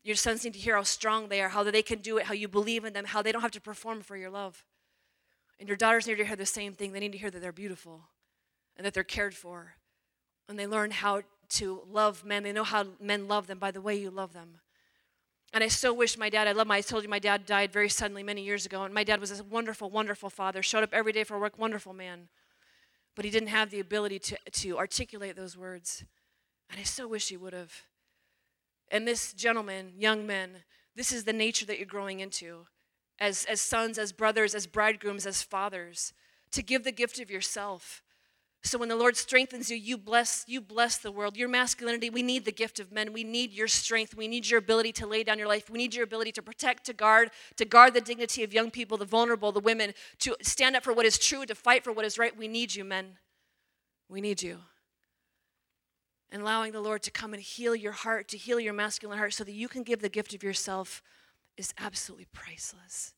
Your 0.03 0.15
sons 0.15 0.43
need 0.43 0.53
to 0.53 0.59
hear 0.59 0.75
how 0.75 0.83
strong 0.83 1.29
they 1.29 1.41
are, 1.41 1.49
how 1.49 1.63
they 1.63 1.81
can 1.81 1.99
do 1.99 2.17
it, 2.17 2.25
how 2.25 2.33
you 2.33 2.47
believe 2.47 2.85
in 2.85 2.93
them, 2.93 3.05
how 3.05 3.21
they 3.21 3.31
don't 3.31 3.41
have 3.41 3.51
to 3.51 3.61
perform 3.61 4.01
for 4.01 4.15
your 4.15 4.29
love. 4.29 4.65
And 5.59 5.67
your 5.67 5.77
daughters 5.77 6.07
need 6.07 6.17
to 6.17 6.25
hear 6.25 6.35
the 6.35 6.45
same 6.45 6.73
thing. 6.73 6.91
They 6.91 6.99
need 6.99 7.13
to 7.13 7.17
hear 7.17 7.31
that 7.31 7.41
they're 7.41 7.51
beautiful 7.51 8.09
and 8.75 8.85
that 8.85 8.93
they're 8.93 9.03
cared 9.03 9.33
for. 9.33 9.75
And 10.47 10.59
they 10.59 10.67
learn 10.67 10.91
how 10.91 11.23
to 11.49 11.81
love 11.89 12.23
men. 12.23 12.43
They 12.43 12.51
know 12.51 12.63
how 12.63 12.87
men 12.99 13.27
love 13.27 13.47
them 13.47 13.59
by 13.59 13.71
the 13.71 13.81
way 13.81 13.95
you 13.95 14.09
love 14.09 14.33
them. 14.33 14.59
And 15.53 15.63
I 15.63 15.67
so 15.67 15.93
wish 15.93 16.17
my 16.17 16.29
dad, 16.29 16.47
I 16.47 16.51
love 16.51 16.67
my, 16.67 16.77
I 16.77 16.81
told 16.81 17.03
you 17.03 17.09
my 17.09 17.19
dad 17.19 17.45
died 17.45 17.71
very 17.71 17.87
suddenly 17.87 18.23
many 18.23 18.43
years 18.43 18.65
ago. 18.65 18.83
And 18.83 18.93
my 18.93 19.03
dad 19.03 19.21
was 19.21 19.39
a 19.39 19.43
wonderful, 19.43 19.89
wonderful 19.89 20.29
father, 20.29 20.61
showed 20.61 20.83
up 20.83 20.93
every 20.93 21.13
day 21.13 21.23
for 21.23 21.39
work, 21.39 21.57
wonderful 21.57 21.93
man. 21.93 22.27
But 23.15 23.23
he 23.23 23.31
didn't 23.31 23.47
have 23.49 23.69
the 23.69 23.79
ability 23.79 24.19
to, 24.19 24.37
to 24.51 24.77
articulate 24.77 25.35
those 25.35 25.55
words. 25.55 26.03
And 26.69 26.79
I 26.79 26.83
so 26.83 27.07
wish 27.07 27.29
he 27.29 27.37
would 27.37 27.53
have. 27.53 27.71
And 28.91 29.07
this 29.07 29.33
gentleman, 29.33 29.93
young 29.97 30.27
men, 30.27 30.63
this 30.95 31.11
is 31.11 31.23
the 31.23 31.33
nature 31.33 31.65
that 31.65 31.77
you're 31.77 31.87
growing 31.87 32.19
into 32.19 32.67
as, 33.19 33.45
as 33.45 33.61
sons, 33.61 33.97
as 33.97 34.11
brothers, 34.11 34.53
as 34.53 34.67
bridegrooms, 34.67 35.25
as 35.25 35.41
fathers, 35.41 36.13
to 36.51 36.61
give 36.61 36.83
the 36.83 36.91
gift 36.91 37.19
of 37.19 37.31
yourself. 37.31 38.03
So 38.65 38.79
when 38.79 38.89
the 38.89 38.95
Lord 38.95 39.15
strengthens 39.15 39.69
you, 39.69 39.77
you 39.77 39.95
bless, 39.95 40.43
you 40.47 40.59
bless 40.59 40.97
the 40.97 41.11
world. 41.11 41.37
Your 41.37 41.47
masculinity, 41.47 42.09
we 42.09 42.23
need 42.23 42.45
the 42.45 42.51
gift 42.51 42.79
of 42.79 42.91
men. 42.91 43.13
We 43.13 43.23
need 43.23 43.53
your 43.53 43.67
strength. 43.67 44.15
We 44.15 44.27
need 44.27 44.49
your 44.49 44.57
ability 44.57 44.91
to 44.93 45.07
lay 45.07 45.23
down 45.23 45.37
your 45.37 45.47
life. 45.47 45.69
We 45.69 45.77
need 45.77 45.93
your 45.93 46.03
ability 46.03 46.31
to 46.33 46.41
protect, 46.41 46.85
to 46.87 46.93
guard, 46.93 47.29
to 47.57 47.65
guard 47.65 47.93
the 47.93 48.01
dignity 48.01 48.43
of 48.43 48.53
young 48.53 48.71
people, 48.71 48.97
the 48.97 49.05
vulnerable, 49.05 49.51
the 49.51 49.59
women, 49.59 49.93
to 50.19 50.35
stand 50.41 50.75
up 50.75 50.83
for 50.83 50.93
what 50.93 51.05
is 51.05 51.19
true, 51.19 51.45
to 51.45 51.53
fight 51.53 51.83
for 51.83 51.91
what 51.91 52.05
is 52.05 52.17
right. 52.17 52.35
We 52.35 52.47
need 52.47 52.73
you, 52.73 52.83
men. 52.83 53.17
We 54.09 54.19
need 54.19 54.41
you. 54.41 54.57
And 56.31 56.41
allowing 56.41 56.71
the 56.71 56.81
Lord 56.81 57.03
to 57.03 57.11
come 57.11 57.33
and 57.33 57.41
heal 57.41 57.75
your 57.75 57.91
heart, 57.91 58.27
to 58.29 58.37
heal 58.37 58.59
your 58.59 58.73
masculine 58.73 59.19
heart, 59.19 59.33
so 59.33 59.43
that 59.43 59.53
you 59.53 59.67
can 59.67 59.83
give 59.83 60.01
the 60.01 60.09
gift 60.09 60.33
of 60.33 60.43
yourself 60.43 61.03
is 61.55 61.73
absolutely 61.77 62.27
priceless. 62.33 63.14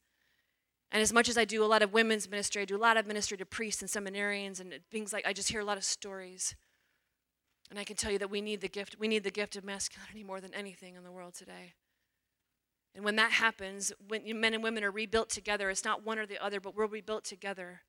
And 0.92 1.02
as 1.02 1.12
much 1.12 1.28
as 1.28 1.38
I 1.38 1.46
do 1.46 1.64
a 1.64 1.68
lot 1.68 1.82
of 1.82 1.94
women's 1.94 2.30
ministry, 2.30 2.62
I 2.62 2.66
do 2.66 2.78
a 2.78 2.80
lot 2.80 2.98
of 2.98 3.06
ministry 3.06 3.38
to 3.38 3.46
priests 3.46 3.82
and 3.82 3.92
seminarians 3.92 4.60
and 4.62 4.74
things 4.90 5.12
like 5.12 5.28
I 5.28 5.34
just 5.34 5.50
hear 5.50 5.60
a 5.60 5.66
lot 5.66 5.78
of 5.78 5.84
stories. 5.84 6.56
And 7.70 7.78
I 7.78 7.84
can 7.84 7.98
tell 7.98 8.12
you 8.12 8.20
that 8.20 8.30
we 8.30 8.40
need 8.40 8.62
the 8.62 8.70
gift, 8.70 8.96
we 8.98 9.10
need 9.10 9.24
the 9.24 9.32
gift 9.32 9.58
of 9.58 9.66
masculinity 9.66 10.24
more 10.24 10.40
than 10.40 10.54
anything 10.54 10.96
in 10.96 11.04
the 11.04 11.12
world 11.12 11.34
today. 11.34 11.74
And 12.96 13.04
when 13.04 13.18
that 13.18 13.34
happens, 13.34 13.92
when 14.08 14.24
men 14.40 14.54
and 14.54 14.64
women 14.64 14.84
are 14.84 14.92
rebuilt 14.92 15.30
together, 15.30 15.70
it's 15.70 15.84
not 15.84 16.06
one 16.06 16.18
or 16.18 16.26
the 16.26 16.44
other, 16.44 16.60
but 16.60 16.76
we're 16.76 16.88
rebuilt 16.88 17.26
together. 17.26 17.82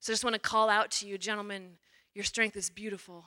So 0.00 0.12
I 0.12 0.14
just 0.14 0.24
want 0.24 0.34
to 0.34 0.40
call 0.40 0.68
out 0.68 0.90
to 0.92 1.06
you, 1.06 1.18
gentlemen, 1.18 1.78
your 2.14 2.24
strength 2.24 2.56
is 2.56 2.70
beautiful. 2.70 3.26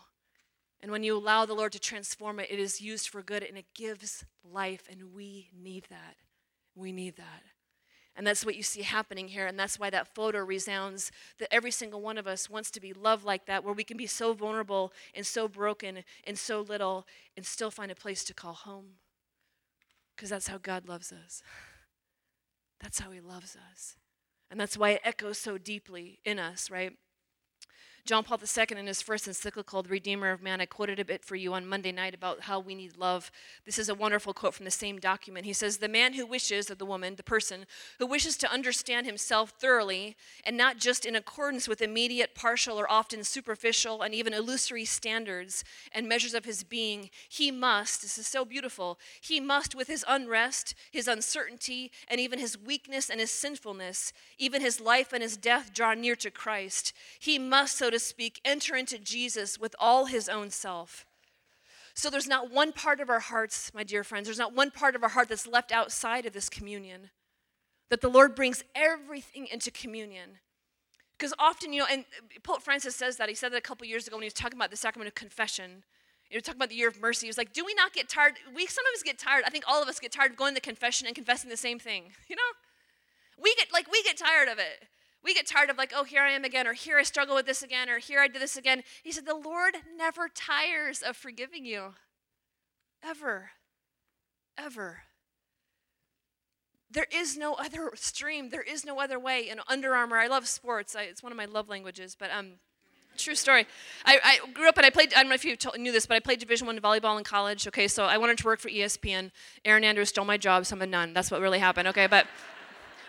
And 0.81 0.91
when 0.91 1.03
you 1.03 1.15
allow 1.15 1.45
the 1.45 1.53
Lord 1.53 1.71
to 1.73 1.79
transform 1.79 2.39
it, 2.39 2.49
it 2.49 2.59
is 2.59 2.81
used 2.81 3.07
for 3.07 3.21
good 3.21 3.43
and 3.43 3.57
it 3.57 3.65
gives 3.75 4.25
life, 4.43 4.87
and 4.89 5.13
we 5.13 5.49
need 5.53 5.85
that. 5.89 6.15
We 6.75 6.91
need 6.91 7.17
that. 7.17 7.43
And 8.19 8.27
that's 8.27 8.45
what 8.45 8.57
you 8.57 8.63
see 8.63 8.81
happening 8.81 9.29
here. 9.29 9.47
And 9.47 9.57
that's 9.57 9.79
why 9.79 9.89
that 9.91 10.13
photo 10.13 10.39
resounds 10.39 11.09
that 11.37 11.47
every 11.53 11.71
single 11.71 12.01
one 12.01 12.17
of 12.17 12.27
us 12.27 12.49
wants 12.49 12.69
to 12.71 12.81
be 12.81 12.91
loved 12.91 13.23
like 13.23 13.45
that, 13.45 13.63
where 13.63 13.73
we 13.73 13.85
can 13.85 13.95
be 13.95 14.07
so 14.07 14.33
vulnerable 14.33 14.91
and 15.15 15.25
so 15.25 15.47
broken 15.47 16.03
and 16.25 16.37
so 16.37 16.59
little 16.59 17.07
and 17.37 17.45
still 17.45 17.71
find 17.71 17.89
a 17.89 17.95
place 17.95 18.25
to 18.25 18.33
call 18.33 18.51
home. 18.51 18.95
Because 20.13 20.29
that's 20.29 20.49
how 20.49 20.57
God 20.57 20.85
loves 20.85 21.13
us. 21.13 21.41
That's 22.81 22.99
how 22.99 23.11
He 23.11 23.21
loves 23.21 23.55
us. 23.71 23.95
And 24.51 24.59
that's 24.59 24.77
why 24.77 24.89
it 24.89 25.01
echoes 25.05 25.37
so 25.37 25.57
deeply 25.57 26.19
in 26.25 26.39
us, 26.39 26.69
right? 26.69 26.97
John 28.09 28.23
Paul 28.23 28.39
II, 28.39 28.65
in 28.75 28.87
his 28.87 29.03
first 29.03 29.27
encyclical, 29.27 29.83
The 29.83 29.89
Redeemer 29.89 30.31
of 30.31 30.41
Man, 30.41 30.59
I 30.59 30.65
quoted 30.65 30.99
a 30.99 31.05
bit 31.05 31.23
for 31.23 31.35
you 31.35 31.53
on 31.53 31.67
Monday 31.67 31.91
night 31.91 32.15
about 32.15 32.41
how 32.41 32.59
we 32.59 32.73
need 32.73 32.97
love. 32.97 33.29
This 33.65 33.77
is 33.77 33.87
a 33.87 33.93
wonderful 33.93 34.33
quote 34.33 34.55
from 34.55 34.65
the 34.65 34.71
same 34.71 34.97
document. 34.97 35.45
He 35.45 35.53
says, 35.53 35.77
The 35.77 35.87
man 35.87 36.13
who 36.13 36.25
wishes, 36.25 36.71
or 36.71 36.73
the 36.73 36.87
woman, 36.87 37.17
the 37.17 37.21
person, 37.21 37.67
who 37.99 38.07
wishes 38.07 38.35
to 38.37 38.51
understand 38.51 39.05
himself 39.05 39.51
thoroughly 39.59 40.15
and 40.43 40.57
not 40.57 40.79
just 40.79 41.05
in 41.05 41.15
accordance 41.15 41.67
with 41.67 41.83
immediate, 41.83 42.33
partial, 42.33 42.79
or 42.79 42.91
often 42.91 43.23
superficial 43.23 44.01
and 44.01 44.15
even 44.15 44.33
illusory 44.33 44.85
standards 44.85 45.63
and 45.91 46.09
measures 46.09 46.33
of 46.33 46.45
his 46.45 46.63
being, 46.63 47.11
he 47.29 47.51
must, 47.51 48.01
this 48.01 48.17
is 48.17 48.25
so 48.25 48.43
beautiful, 48.43 48.97
he 49.21 49.39
must, 49.39 49.75
with 49.75 49.87
his 49.87 50.03
unrest, 50.07 50.73
his 50.91 51.07
uncertainty, 51.07 51.91
and 52.07 52.19
even 52.19 52.39
his 52.39 52.57
weakness 52.57 53.07
and 53.07 53.19
his 53.19 53.29
sinfulness, 53.29 54.13
even 54.39 54.63
his 54.63 54.81
life 54.81 55.13
and 55.13 55.21
his 55.21 55.37
death, 55.37 55.71
draw 55.75 55.93
near 55.93 56.15
to 56.15 56.31
Christ. 56.31 56.91
He 57.19 57.37
must, 57.37 57.77
so 57.77 57.91
to 57.91 57.98
speak, 57.99 58.39
enter 58.43 58.75
into 58.75 58.97
Jesus 58.97 59.59
with 59.59 59.75
all 59.79 60.05
his 60.05 60.29
own 60.29 60.49
self. 60.49 61.05
So 61.93 62.09
there's 62.09 62.27
not 62.27 62.51
one 62.51 62.71
part 62.71 62.99
of 62.99 63.09
our 63.09 63.19
hearts, 63.19 63.71
my 63.73 63.83
dear 63.83 64.03
friends, 64.03 64.25
there's 64.27 64.37
not 64.39 64.55
one 64.55 64.71
part 64.71 64.95
of 64.95 65.03
our 65.03 65.09
heart 65.09 65.29
that's 65.29 65.47
left 65.47 65.71
outside 65.71 66.25
of 66.25 66.33
this 66.33 66.49
communion. 66.49 67.09
That 67.89 68.01
the 68.01 68.09
Lord 68.09 68.35
brings 68.35 68.63
everything 68.75 69.47
into 69.51 69.71
communion. 69.71 70.39
Because 71.17 71.33
often, 71.37 71.73
you 71.73 71.79
know, 71.79 71.87
and 71.91 72.05
Pope 72.43 72.61
Francis 72.61 72.95
says 72.95 73.17
that. 73.17 73.27
He 73.27 73.35
said 73.35 73.51
that 73.51 73.57
a 73.57 73.61
couple 73.61 73.85
years 73.85 74.07
ago 74.07 74.15
when 74.15 74.23
he 74.23 74.27
was 74.27 74.33
talking 74.33 74.57
about 74.57 74.71
the 74.71 74.77
sacrament 74.77 75.09
of 75.09 75.15
confession. 75.15 75.83
He 76.29 76.37
was 76.37 76.43
talking 76.43 76.59
about 76.59 76.69
the 76.69 76.75
year 76.75 76.87
of 76.87 77.01
mercy. 77.01 77.25
He 77.25 77.29
was 77.29 77.37
like, 77.37 77.51
Do 77.51 77.65
we 77.65 77.73
not 77.73 77.91
get 77.91 78.07
tired? 78.07 78.35
We 78.55 78.67
sometimes 78.67 79.03
get 79.03 79.17
tired. 79.17 79.43
I 79.45 79.49
think 79.49 79.65
all 79.67 79.81
of 79.81 79.89
us 79.89 79.99
get 79.99 80.13
tired 80.13 80.31
of 80.31 80.37
going 80.37 80.55
to 80.55 80.61
confession 80.61 81.07
and 81.07 81.15
confessing 81.15 81.49
the 81.49 81.57
same 81.57 81.79
thing. 81.79 82.11
You 82.29 82.35
know? 82.35 82.41
We 83.41 83.55
get 83.55 83.73
like 83.73 83.91
we 83.91 84.03
get 84.03 84.17
tired 84.17 84.49
of 84.49 84.59
it. 84.59 84.87
We 85.23 85.33
get 85.33 85.47
tired 85.47 85.69
of 85.69 85.77
like, 85.77 85.91
oh, 85.95 86.03
here 86.03 86.21
I 86.21 86.31
am 86.31 86.45
again, 86.45 86.65
or 86.65 86.73
here 86.73 86.97
I 86.97 87.03
struggle 87.03 87.35
with 87.35 87.45
this 87.45 87.61
again, 87.61 87.89
or 87.89 87.99
here 87.99 88.19
I 88.19 88.27
do 88.27 88.39
this 88.39 88.55
again. 88.55 88.83
He 89.03 89.11
said, 89.11 89.25
the 89.25 89.35
Lord 89.35 89.75
never 89.97 90.29
tires 90.33 91.01
of 91.01 91.17
forgiving 91.17 91.65
you. 91.65 91.95
Ever. 93.03 93.51
Ever. 94.57 94.99
There 96.91 97.07
is 97.13 97.37
no 97.37 97.53
other 97.53 97.91
stream. 97.95 98.49
There 98.49 98.63
is 98.63 98.85
no 98.85 98.99
other 98.99 99.19
way. 99.19 99.49
And 99.49 99.59
Under 99.67 99.93
Armour, 99.93 100.17
I 100.17 100.27
love 100.27 100.47
sports. 100.47 100.95
I, 100.95 101.03
it's 101.03 101.21
one 101.21 101.31
of 101.31 101.37
my 101.37 101.45
love 101.45 101.69
languages, 101.69 102.15
but 102.17 102.31
um, 102.31 102.53
true 103.17 103.35
story. 103.35 103.67
I, 104.05 104.19
I, 104.23 104.51
grew 104.53 104.67
up 104.67 104.77
and 104.77 104.85
I 104.85 104.89
played. 104.89 105.13
I 105.13 105.19
don't 105.19 105.29
know 105.29 105.35
if 105.35 105.45
you 105.45 105.55
knew 105.77 105.91
this, 105.91 106.05
but 106.05 106.15
I 106.15 106.19
played 106.19 106.39
Division 106.39 106.65
One 106.65 106.79
volleyball 106.79 107.17
in 107.17 107.23
college. 107.23 107.67
Okay, 107.67 107.87
so 107.87 108.05
I 108.05 108.17
wanted 108.17 108.37
to 108.39 108.45
work 108.45 108.59
for 108.59 108.69
ESPN. 108.69 109.31
Erin 109.65 109.83
Andrews 109.83 110.09
stole 110.09 110.25
my 110.25 110.37
job, 110.37 110.65
so 110.65 110.75
I'm 110.75 110.81
a 110.81 110.87
nun. 110.87 111.13
That's 111.13 111.29
what 111.29 111.41
really 111.41 111.59
happened. 111.59 111.87
Okay, 111.89 112.07
but 112.07 112.25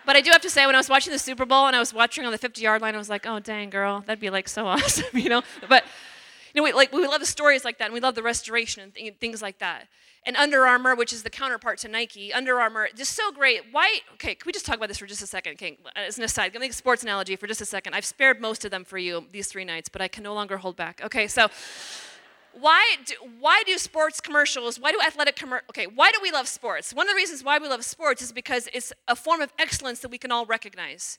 but 0.06 0.16
I 0.16 0.20
do 0.20 0.30
have 0.30 0.42
to 0.42 0.50
say, 0.50 0.66
when 0.66 0.74
I 0.74 0.78
was 0.78 0.88
watching 0.88 1.12
the 1.12 1.18
Super 1.18 1.46
Bowl 1.46 1.66
and 1.66 1.76
I 1.76 1.78
was 1.78 1.94
watching 1.94 2.24
on 2.24 2.32
the 2.32 2.38
50 2.38 2.60
yard 2.60 2.82
line, 2.82 2.94
I 2.94 2.98
was 2.98 3.10
like, 3.10 3.26
oh 3.26 3.40
dang, 3.40 3.70
girl, 3.70 4.02
that'd 4.06 4.20
be 4.20 4.30
like 4.30 4.48
so 4.48 4.66
awesome, 4.74 5.18
you 5.18 5.28
know. 5.28 5.42
But 5.68 5.84
you 6.54 6.60
know, 6.60 6.64
we 6.64 6.72
like 6.72 6.92
we 6.92 7.06
love 7.06 7.20
the 7.20 7.26
stories 7.26 7.64
like 7.64 7.78
that, 7.78 7.86
and 7.86 7.94
we 7.94 8.00
love 8.00 8.14
the 8.14 8.22
restoration 8.22 8.82
and 8.82 8.94
th- 8.94 9.16
things 9.16 9.40
like 9.40 9.58
that 9.58 9.88
and 10.26 10.36
Under 10.36 10.66
Armour, 10.66 10.94
which 10.94 11.12
is 11.12 11.22
the 11.22 11.30
counterpart 11.30 11.78
to 11.78 11.88
Nike. 11.88 12.32
Under 12.32 12.60
Armour, 12.60 12.88
just 12.94 13.14
so 13.14 13.32
great. 13.32 13.62
Why? 13.72 14.00
Okay, 14.14 14.34
can 14.34 14.46
we 14.46 14.52
just 14.52 14.66
talk 14.66 14.76
about 14.76 14.88
this 14.88 14.98
for 14.98 15.06
just 15.06 15.22
a 15.22 15.26
second? 15.26 15.52
Okay, 15.52 15.78
as 15.96 16.18
an 16.18 16.24
aside, 16.24 16.52
give 16.52 16.60
me 16.60 16.68
a 16.68 16.72
sports 16.72 17.02
analogy 17.02 17.36
for 17.36 17.46
just 17.46 17.60
a 17.60 17.64
second. 17.64 17.94
I've 17.94 18.04
spared 18.04 18.40
most 18.40 18.64
of 18.64 18.70
them 18.70 18.84
for 18.84 18.98
you 18.98 19.24
these 19.32 19.48
three 19.48 19.64
nights, 19.64 19.88
but 19.88 20.02
I 20.02 20.08
can 20.08 20.22
no 20.22 20.34
longer 20.34 20.58
hold 20.58 20.76
back. 20.76 21.00
Okay, 21.04 21.26
so 21.26 21.48
why 22.58 22.96
do, 23.04 23.14
why 23.38 23.62
do 23.66 23.76
sports 23.78 24.20
commercials, 24.20 24.78
why 24.78 24.92
do 24.92 25.00
athletic 25.04 25.36
commercials, 25.36 25.68
okay, 25.70 25.86
why 25.86 26.10
do 26.10 26.18
we 26.22 26.30
love 26.30 26.48
sports? 26.48 26.92
One 26.92 27.06
of 27.06 27.12
the 27.12 27.16
reasons 27.16 27.44
why 27.44 27.58
we 27.58 27.68
love 27.68 27.84
sports 27.84 28.22
is 28.22 28.32
because 28.32 28.68
it's 28.72 28.92
a 29.08 29.16
form 29.16 29.40
of 29.40 29.52
excellence 29.58 30.00
that 30.00 30.10
we 30.10 30.18
can 30.18 30.32
all 30.32 30.46
recognize. 30.46 31.18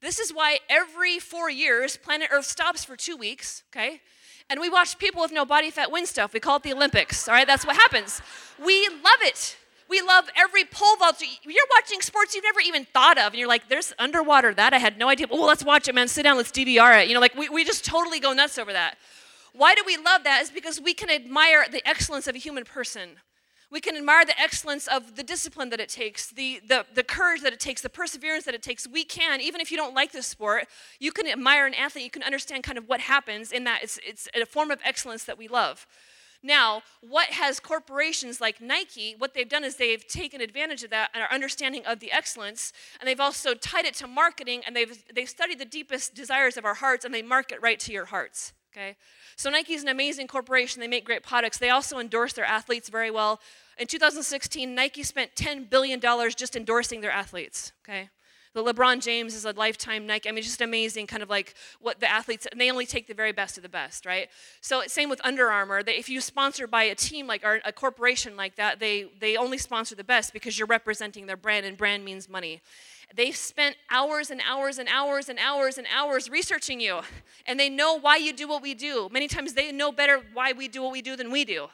This 0.00 0.18
is 0.18 0.32
why 0.32 0.58
every 0.68 1.18
four 1.18 1.50
years, 1.50 1.96
planet 1.96 2.28
Earth 2.32 2.46
stops 2.46 2.84
for 2.84 2.96
two 2.96 3.16
weeks, 3.16 3.62
okay? 3.72 4.00
and 4.50 4.60
we 4.60 4.68
watch 4.68 4.98
people 4.98 5.22
with 5.22 5.32
no 5.32 5.46
body 5.46 5.70
fat 5.70 5.90
win 5.92 6.04
stuff. 6.04 6.34
We 6.34 6.40
call 6.40 6.56
it 6.56 6.64
the 6.64 6.72
Olympics, 6.72 7.28
all 7.28 7.34
right? 7.34 7.46
That's 7.46 7.64
what 7.64 7.76
happens. 7.76 8.20
We 8.62 8.88
love 8.88 9.20
it. 9.22 9.56
We 9.88 10.02
love 10.02 10.28
every 10.36 10.64
pole 10.64 10.96
vault. 10.96 11.22
You're 11.44 11.66
watching 11.76 12.00
sports 12.00 12.34
you've 12.34 12.44
never 12.44 12.60
even 12.60 12.84
thought 12.84 13.16
of, 13.16 13.26
and 13.26 13.36
you're 13.36 13.48
like, 13.48 13.68
there's 13.68 13.92
underwater, 13.98 14.52
that 14.54 14.74
I 14.74 14.78
had 14.78 14.98
no 14.98 15.08
idea. 15.08 15.28
Well, 15.30 15.46
let's 15.46 15.64
watch 15.64 15.88
it, 15.88 15.94
man. 15.94 16.08
Sit 16.08 16.24
down, 16.24 16.36
let's 16.36 16.50
DVR 16.50 17.02
it. 17.02 17.08
You 17.08 17.14
know, 17.14 17.20
like 17.20 17.34
we, 17.36 17.48
we 17.48 17.64
just 17.64 17.84
totally 17.84 18.20
go 18.20 18.32
nuts 18.32 18.58
over 18.58 18.72
that. 18.72 18.98
Why 19.52 19.74
do 19.74 19.82
we 19.86 19.96
love 19.96 20.24
that? 20.24 20.42
Is 20.42 20.50
because 20.50 20.80
we 20.80 20.94
can 20.94 21.10
admire 21.10 21.66
the 21.70 21.86
excellence 21.86 22.26
of 22.26 22.34
a 22.34 22.38
human 22.38 22.64
person. 22.64 23.16
We 23.70 23.80
can 23.80 23.96
admire 23.96 24.24
the 24.24 24.38
excellence 24.38 24.88
of 24.88 25.14
the 25.14 25.22
discipline 25.22 25.70
that 25.70 25.78
it 25.78 25.88
takes, 25.88 26.28
the, 26.28 26.60
the, 26.66 26.84
the 26.92 27.04
courage 27.04 27.42
that 27.42 27.52
it 27.52 27.60
takes, 27.60 27.80
the 27.82 27.88
perseverance 27.88 28.44
that 28.44 28.54
it 28.54 28.62
takes. 28.62 28.88
We 28.88 29.04
can, 29.04 29.40
even 29.40 29.60
if 29.60 29.70
you 29.70 29.76
don't 29.76 29.94
like 29.94 30.10
the 30.10 30.22
sport, 30.22 30.66
you 30.98 31.12
can 31.12 31.28
admire 31.28 31.66
an 31.66 31.74
athlete, 31.74 32.04
you 32.04 32.10
can 32.10 32.24
understand 32.24 32.64
kind 32.64 32.78
of 32.78 32.88
what 32.88 32.98
happens 32.98 33.52
in 33.52 33.62
that. 33.64 33.84
It's, 33.84 34.00
it's 34.04 34.28
a 34.34 34.44
form 34.44 34.72
of 34.72 34.80
excellence 34.84 35.22
that 35.24 35.38
we 35.38 35.46
love. 35.46 35.86
Now, 36.42 36.82
what 37.00 37.28
has 37.28 37.60
corporations 37.60 38.40
like 38.40 38.60
Nike, 38.60 39.14
what 39.18 39.34
they've 39.34 39.48
done 39.48 39.62
is 39.62 39.76
they've 39.76 40.06
taken 40.06 40.40
advantage 40.40 40.82
of 40.82 40.90
that 40.90 41.10
and 41.14 41.22
our 41.22 41.30
understanding 41.30 41.84
of 41.86 42.00
the 42.00 42.10
excellence, 42.10 42.72
and 42.98 43.06
they've 43.06 43.20
also 43.20 43.54
tied 43.54 43.84
it 43.84 43.94
to 43.96 44.08
marketing, 44.08 44.62
and 44.66 44.74
they've, 44.74 45.04
they've 45.14 45.28
studied 45.28 45.60
the 45.60 45.64
deepest 45.66 46.14
desires 46.14 46.56
of 46.56 46.64
our 46.64 46.74
hearts, 46.74 47.04
and 47.04 47.12
they 47.14 47.22
market 47.22 47.60
right 47.60 47.78
to 47.80 47.92
your 47.92 48.06
hearts. 48.06 48.54
Okay? 48.72 48.96
So 49.36 49.50
Nike 49.50 49.74
is 49.74 49.82
an 49.82 49.88
amazing 49.88 50.28
corporation. 50.28 50.80
They 50.80 50.88
make 50.88 51.04
great 51.04 51.22
products. 51.22 51.58
They 51.58 51.70
also 51.70 51.98
endorse 51.98 52.32
their 52.32 52.44
athletes 52.44 52.88
very 52.88 53.10
well. 53.10 53.40
In 53.78 53.86
2016, 53.86 54.74
Nike 54.74 55.02
spent 55.02 55.34
$10 55.34 55.68
billion 55.68 56.00
just 56.36 56.54
endorsing 56.54 57.00
their 57.00 57.10
athletes, 57.10 57.72
okay? 57.84 58.10
The 58.52 58.64
LeBron 58.64 59.00
James 59.00 59.34
is 59.34 59.44
a 59.44 59.52
lifetime 59.52 60.06
Nike. 60.08 60.28
I 60.28 60.32
mean, 60.32 60.42
just 60.42 60.60
amazing, 60.60 61.06
kind 61.06 61.22
of 61.22 61.30
like 61.30 61.54
what 61.80 62.00
the 62.00 62.10
athletes, 62.10 62.46
and 62.50 62.60
they 62.60 62.70
only 62.70 62.84
take 62.84 63.06
the 63.06 63.14
very 63.14 63.30
best 63.30 63.56
of 63.56 63.62
the 63.62 63.68
best, 63.68 64.04
right? 64.04 64.28
So 64.60 64.82
same 64.88 65.08
with 65.08 65.20
Under 65.24 65.50
Armour. 65.50 65.84
They, 65.84 65.96
if 65.96 66.08
you 66.08 66.20
sponsor 66.20 66.66
by 66.66 66.82
a 66.84 66.96
team 66.96 67.28
like 67.28 67.44
or 67.44 67.60
a 67.64 67.72
corporation 67.72 68.36
like 68.36 68.56
that, 68.56 68.80
they 68.80 69.06
they 69.20 69.36
only 69.36 69.56
sponsor 69.56 69.94
the 69.94 70.02
best 70.02 70.32
because 70.32 70.58
you're 70.58 70.66
representing 70.66 71.26
their 71.26 71.36
brand, 71.36 71.64
and 71.64 71.76
brand 71.76 72.04
means 72.04 72.28
money. 72.28 72.60
They've 73.14 73.36
spent 73.36 73.76
hours 73.90 74.30
and 74.30 74.40
hours 74.48 74.78
and 74.78 74.88
hours 74.88 75.28
and 75.28 75.38
hours 75.38 75.78
and 75.78 75.86
hours 75.94 76.30
researching 76.30 76.80
you, 76.80 77.00
and 77.44 77.58
they 77.58 77.68
know 77.68 77.98
why 77.98 78.16
you 78.16 78.32
do 78.32 78.46
what 78.46 78.62
we 78.62 78.74
do. 78.74 79.08
Many 79.10 79.26
times 79.26 79.54
they 79.54 79.72
know 79.72 79.90
better 79.90 80.20
why 80.32 80.52
we 80.52 80.68
do 80.68 80.82
what 80.82 80.92
we 80.92 81.02
do 81.02 81.16
than 81.16 81.30
we 81.30 81.44
do. 81.44 81.68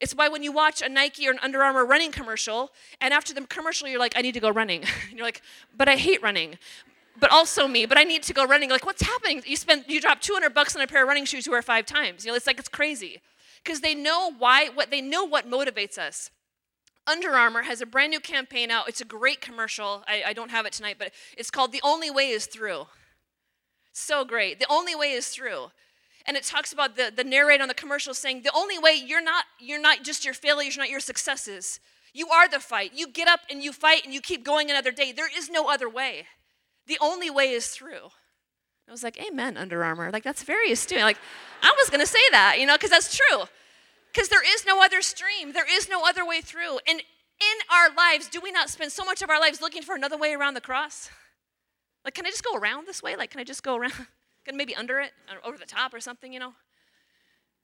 It's 0.00 0.14
why 0.14 0.28
when 0.28 0.42
you 0.42 0.50
watch 0.50 0.82
a 0.82 0.88
Nike 0.88 1.28
or 1.28 1.30
an 1.30 1.38
Under 1.42 1.62
Armour 1.62 1.84
running 1.84 2.10
commercial, 2.10 2.70
and 3.00 3.12
after 3.12 3.34
the 3.34 3.42
commercial, 3.42 3.86
you're 3.86 4.00
like, 4.00 4.14
I 4.16 4.22
need 4.22 4.34
to 4.34 4.40
go 4.40 4.50
running. 4.50 4.84
you're 5.12 5.24
like, 5.24 5.42
but 5.76 5.88
I 5.88 5.96
hate 5.96 6.22
running. 6.22 6.58
But 7.20 7.30
also 7.30 7.68
me, 7.68 7.84
but 7.84 7.98
I 7.98 8.04
need 8.04 8.22
to 8.24 8.32
go 8.32 8.44
running. 8.46 8.70
Like, 8.70 8.86
what's 8.86 9.02
happening? 9.02 9.42
You 9.46 9.56
spend, 9.56 9.84
you 9.86 10.00
drop 10.00 10.20
200 10.20 10.54
bucks 10.54 10.74
on 10.74 10.82
a 10.82 10.86
pair 10.86 11.02
of 11.02 11.08
running 11.08 11.26
shoes 11.26 11.46
you 11.46 11.52
wear 11.52 11.62
five 11.62 11.84
times. 11.84 12.24
You 12.24 12.32
know, 12.32 12.36
it's 12.36 12.46
like, 12.46 12.58
it's 12.58 12.68
crazy. 12.68 13.20
Because 13.62 13.80
they 13.80 13.94
know 13.94 14.32
why, 14.38 14.70
what 14.70 14.90
they 14.90 15.02
know 15.02 15.24
what 15.24 15.48
motivates 15.48 15.98
us. 15.98 16.30
Under 17.06 17.32
Armour 17.32 17.62
has 17.62 17.80
a 17.80 17.86
brand 17.86 18.10
new 18.10 18.20
campaign 18.20 18.70
out. 18.70 18.88
It's 18.88 19.00
a 19.00 19.04
great 19.04 19.40
commercial. 19.40 20.04
I, 20.06 20.22
I 20.28 20.32
don't 20.32 20.50
have 20.50 20.66
it 20.66 20.72
tonight, 20.72 20.96
but 20.98 21.12
it's 21.36 21.50
called 21.50 21.72
The 21.72 21.80
Only 21.82 22.10
Way 22.10 22.28
is 22.28 22.46
Through. 22.46 22.86
So 23.92 24.24
great. 24.24 24.58
The 24.58 24.70
only 24.70 24.94
way 24.94 25.12
is 25.12 25.28
through. 25.28 25.70
And 26.26 26.36
it 26.36 26.44
talks 26.44 26.72
about 26.72 26.96
the, 26.96 27.12
the 27.14 27.24
narrator 27.24 27.62
on 27.62 27.68
the 27.68 27.74
commercial 27.74 28.14
saying 28.14 28.42
the 28.42 28.52
only 28.54 28.78
way 28.78 28.92
you're 28.94 29.22
not 29.22 29.44
you're 29.58 29.80
not 29.80 30.02
just 30.02 30.24
your 30.24 30.34
failures 30.34 30.76
you're 30.76 30.84
not 30.84 30.90
your 30.90 31.00
successes. 31.00 31.78
You 32.14 32.28
are 32.28 32.48
the 32.48 32.60
fight. 32.60 32.92
You 32.94 33.08
get 33.08 33.28
up 33.28 33.40
and 33.50 33.62
you 33.62 33.72
fight 33.72 34.04
and 34.04 34.14
you 34.14 34.20
keep 34.20 34.44
going 34.44 34.70
another 34.70 34.92
day. 34.92 35.12
There 35.12 35.28
is 35.36 35.50
no 35.50 35.68
other 35.68 35.88
way. 35.88 36.26
The 36.86 36.98
only 37.00 37.28
way 37.28 37.50
is 37.50 37.68
through. 37.68 38.10
I 38.88 38.90
was 38.90 39.02
like 39.02 39.20
amen 39.20 39.56
under 39.56 39.84
armour. 39.84 40.10
Like 40.10 40.24
that's 40.24 40.42
very 40.42 40.72
astute. 40.72 41.00
Like 41.00 41.18
i 41.62 41.74
was 41.78 41.90
going 41.90 42.00
to 42.00 42.06
say 42.06 42.22
that 42.30 42.56
you 42.58 42.66
know 42.66 42.76
because 42.76 42.90
that's 42.90 43.16
true 43.16 43.44
because 44.12 44.28
there 44.28 44.42
is 44.44 44.66
no 44.66 44.82
other 44.82 45.02
stream 45.02 45.52
there 45.52 45.66
is 45.70 45.88
no 45.88 46.04
other 46.04 46.26
way 46.26 46.40
through 46.40 46.78
and 46.86 47.00
in 47.00 47.58
our 47.72 47.94
lives 47.94 48.28
do 48.28 48.40
we 48.40 48.52
not 48.52 48.70
spend 48.70 48.92
so 48.92 49.04
much 49.04 49.22
of 49.22 49.30
our 49.30 49.40
lives 49.40 49.60
looking 49.60 49.82
for 49.82 49.94
another 49.94 50.16
way 50.16 50.32
around 50.32 50.54
the 50.54 50.60
cross 50.60 51.10
like 52.04 52.14
can 52.14 52.26
i 52.26 52.30
just 52.30 52.44
go 52.44 52.56
around 52.56 52.86
this 52.86 53.02
way 53.02 53.16
like 53.16 53.30
can 53.30 53.40
i 53.40 53.44
just 53.44 53.62
go 53.62 53.76
around 53.76 53.94
Can 54.44 54.56
maybe 54.56 54.74
under 54.74 54.98
it, 55.00 55.12
uh, 55.28 55.46
over 55.46 55.56
the 55.56 55.66
top 55.66 55.94
or 55.94 56.00
something, 56.00 56.32
you 56.32 56.40
know? 56.40 56.54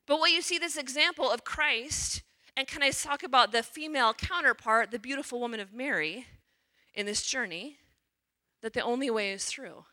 But 0.07 0.19
what 0.19 0.31
you 0.31 0.41
see 0.41 0.57
this 0.57 0.77
example 0.77 1.29
of 1.29 1.43
Christ, 1.43 2.23
and 2.55 2.67
can 2.67 2.81
I 2.81 2.91
talk 2.91 3.21
about 3.21 3.51
the 3.51 3.63
female 3.63 4.13
counterpart, 4.13 4.91
the 4.91 4.99
beautiful 4.99 5.39
woman 5.39 5.59
of 5.59 5.73
Mary, 5.73 6.25
in 6.93 7.05
this 7.05 7.25
journey, 7.25 7.77
that 8.61 8.73
the 8.73 8.81
only 8.81 9.09
way 9.09 9.31
is 9.31 9.45
through. 9.45 9.85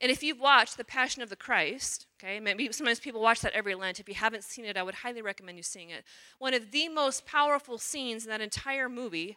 And 0.00 0.10
if 0.10 0.22
you've 0.22 0.40
watched 0.40 0.76
The 0.76 0.84
Passion 0.84 1.22
of 1.22 1.30
the 1.30 1.36
Christ, 1.36 2.06
okay, 2.18 2.38
maybe 2.40 2.70
sometimes 2.72 3.00
people 3.00 3.20
watch 3.20 3.40
that 3.40 3.52
every 3.52 3.74
Lent. 3.74 4.00
If 4.00 4.08
you 4.08 4.14
haven't 4.14 4.44
seen 4.44 4.64
it, 4.64 4.76
I 4.76 4.82
would 4.82 4.96
highly 4.96 5.22
recommend 5.22 5.56
you 5.56 5.62
seeing 5.62 5.90
it. 5.90 6.04
One 6.38 6.54
of 6.54 6.70
the 6.70 6.88
most 6.88 7.24
powerful 7.26 7.78
scenes 7.78 8.24
in 8.24 8.30
that 8.30 8.40
entire 8.40 8.88
movie 8.88 9.36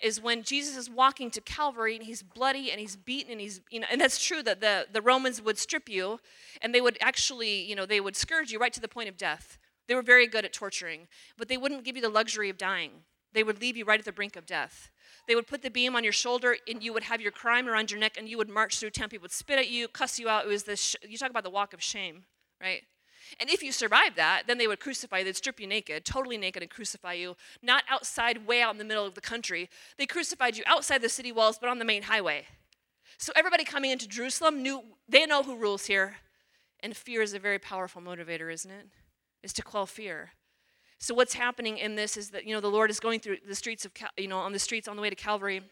is 0.00 0.20
when 0.20 0.42
Jesus 0.42 0.76
is 0.76 0.88
walking 0.88 1.30
to 1.30 1.40
Calvary 1.40 1.94
and 1.94 2.04
he's 2.04 2.22
bloody 2.22 2.70
and 2.70 2.80
he's 2.80 2.96
beaten 2.96 3.32
and 3.32 3.40
he's, 3.40 3.60
you 3.70 3.80
know, 3.80 3.86
and 3.90 4.00
that's 4.00 4.22
true 4.22 4.42
that 4.42 4.60
the, 4.60 4.86
the 4.90 5.02
Romans 5.02 5.42
would 5.42 5.58
strip 5.58 5.88
you 5.88 6.18
and 6.62 6.74
they 6.74 6.80
would 6.80 6.96
actually, 7.00 7.62
you 7.62 7.76
know, 7.76 7.86
they 7.86 8.00
would 8.00 8.16
scourge 8.16 8.50
you 8.50 8.58
right 8.58 8.72
to 8.72 8.80
the 8.80 8.88
point 8.88 9.08
of 9.08 9.16
death. 9.16 9.58
They 9.86 9.94
were 9.94 10.02
very 10.02 10.26
good 10.26 10.44
at 10.44 10.52
torturing, 10.52 11.08
but 11.36 11.48
they 11.48 11.56
wouldn't 11.56 11.84
give 11.84 11.96
you 11.96 12.02
the 12.02 12.08
luxury 12.08 12.48
of 12.48 12.56
dying. 12.56 12.90
They 13.32 13.42
would 13.42 13.60
leave 13.60 13.76
you 13.76 13.84
right 13.84 13.98
at 13.98 14.04
the 14.04 14.12
brink 14.12 14.36
of 14.36 14.46
death. 14.46 14.90
They 15.28 15.34
would 15.34 15.46
put 15.46 15.62
the 15.62 15.70
beam 15.70 15.94
on 15.94 16.04
your 16.04 16.12
shoulder 16.12 16.56
and 16.68 16.82
you 16.82 16.92
would 16.92 17.04
have 17.04 17.20
your 17.20 17.30
crime 17.30 17.68
around 17.68 17.90
your 17.90 18.00
neck 18.00 18.16
and 18.18 18.28
you 18.28 18.36
would 18.38 18.48
march 18.48 18.78
through 18.78 18.90
town. 18.90 19.08
People 19.08 19.24
would 19.24 19.32
spit 19.32 19.58
at 19.58 19.68
you, 19.68 19.86
cuss 19.88 20.18
you 20.18 20.28
out. 20.28 20.44
It 20.44 20.48
was 20.48 20.64
this, 20.64 20.80
sh- 20.80 20.96
you 21.08 21.16
talk 21.16 21.30
about 21.30 21.44
the 21.44 21.50
walk 21.50 21.72
of 21.72 21.82
shame, 21.82 22.24
right? 22.60 22.82
And 23.38 23.48
if 23.48 23.62
you 23.62 23.70
survived 23.70 24.16
that, 24.16 24.44
then 24.46 24.58
they 24.58 24.66
would 24.66 24.80
crucify 24.80 25.18
you. 25.18 25.24
They'd 25.24 25.36
strip 25.36 25.60
you 25.60 25.66
naked, 25.66 26.04
totally 26.04 26.36
naked, 26.36 26.62
and 26.62 26.70
crucify 26.70 27.12
you, 27.12 27.36
not 27.62 27.84
outside, 27.88 28.46
way 28.46 28.60
out 28.60 28.72
in 28.72 28.78
the 28.78 28.84
middle 28.84 29.06
of 29.06 29.14
the 29.14 29.20
country. 29.20 29.70
They 29.98 30.06
crucified 30.06 30.56
you 30.56 30.64
outside 30.66 31.02
the 31.02 31.08
city 31.08 31.30
walls, 31.30 31.58
but 31.58 31.68
on 31.68 31.78
the 31.78 31.84
main 31.84 32.02
highway. 32.02 32.46
So 33.18 33.32
everybody 33.36 33.64
coming 33.64 33.90
into 33.90 34.08
Jerusalem 34.08 34.62
knew 34.62 34.82
they 35.08 35.26
know 35.26 35.42
who 35.42 35.56
rules 35.56 35.86
here. 35.86 36.16
And 36.82 36.96
fear 36.96 37.22
is 37.22 37.34
a 37.34 37.38
very 37.38 37.58
powerful 37.58 38.00
motivator, 38.00 38.52
isn't 38.52 38.70
it? 38.70 38.86
Is 39.42 39.52
to 39.54 39.62
quell 39.62 39.86
fear. 39.86 40.30
So 41.00 41.14
what's 41.14 41.34
happening 41.34 41.78
in 41.78 41.96
this 41.96 42.16
is 42.18 42.30
that 42.30 42.46
you 42.46 42.54
know 42.54 42.60
the 42.60 42.68
Lord 42.68 42.90
is 42.90 43.00
going 43.00 43.20
through 43.20 43.38
the 43.48 43.54
streets 43.54 43.84
of 43.84 43.92
you 44.18 44.28
know 44.28 44.38
on 44.38 44.52
the 44.52 44.58
streets 44.58 44.86
on 44.86 44.96
the 44.96 45.02
way 45.02 45.10
to 45.10 45.16
Calvary, 45.16 45.62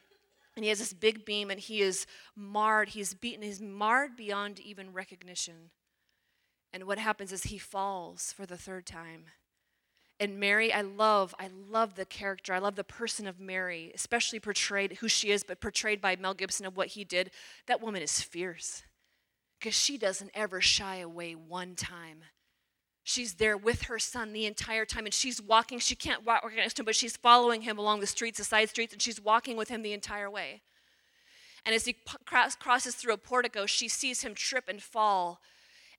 and 0.57 0.65
he 0.65 0.71
has 0.71 0.79
this 0.79 0.93
big 0.93 1.25
beam 1.25 1.51
and 1.51 1.61
he 1.61 1.83
is 1.83 2.07
marred. 2.35 2.89
He's 2.89 3.15
beaten. 3.15 3.43
He's 3.43 3.61
marred 3.61 4.17
beyond 4.17 4.59
even 4.59 4.93
recognition. 4.93 5.71
And 6.73 6.85
what 6.85 6.99
happens 6.99 7.33
is 7.33 7.45
he 7.45 7.59
falls 7.59 8.33
for 8.33 8.45
the 8.45 8.57
third 8.57 8.85
time. 8.85 9.27
And 10.21 10.41
Mary, 10.41 10.73
I 10.73 10.81
love, 10.81 11.35
I 11.39 11.49
love 11.49 11.95
the 11.95 12.05
character. 12.05 12.53
I 12.53 12.59
love 12.59 12.75
the 12.75 12.83
person 12.83 13.27
of 13.27 13.39
Mary, 13.39 13.93
especially 13.95 14.41
portrayed 14.41 14.95
who 14.95 15.09
she 15.09 15.31
is, 15.31 15.45
but 15.45 15.61
portrayed 15.61 16.01
by 16.01 16.17
Mel 16.17 16.35
Gibson 16.35 16.67
of 16.67 16.77
what 16.77 16.89
he 16.89 17.05
did. 17.05 17.31
That 17.67 17.81
woman 17.81 18.03
is 18.03 18.21
fierce 18.21 18.83
because 19.59 19.75
she 19.75 19.97
doesn't 19.97 20.33
ever 20.35 20.61
shy 20.61 20.97
away 20.97 21.35
one 21.35 21.77
time. 21.77 22.25
She's 23.09 23.37
there 23.37 23.57
with 23.57 23.85
her 23.85 23.99
son 23.99 24.35
the 24.35 24.45
entire 24.45 24.85
time, 24.85 25.07
and 25.07 25.15
she's 25.15 25.41
walking. 25.41 25.79
She 25.79 25.95
can't 25.95 26.27
walk 26.27 26.45
next 26.55 26.75
to 26.75 26.83
him, 26.83 26.85
but 26.85 26.95
she's 26.95 27.17
following 27.17 27.63
him 27.63 27.79
along 27.79 28.01
the 28.01 28.07
streets, 28.07 28.37
the 28.37 28.45
side 28.45 28.69
streets, 28.69 28.93
and 28.93 29.01
she's 29.01 29.19
walking 29.19 29.57
with 29.57 29.71
him 29.71 29.81
the 29.81 29.95
entire 29.95 30.29
way. 30.29 30.61
And 31.65 31.75
as 31.75 31.87
he 31.87 31.97
crosses 32.27 32.95
through 32.97 33.15
a 33.15 33.17
portico, 33.17 33.65
she 33.65 33.89
sees 33.89 34.21
him 34.21 34.35
trip 34.35 34.65
and 34.69 34.83
fall. 34.83 35.41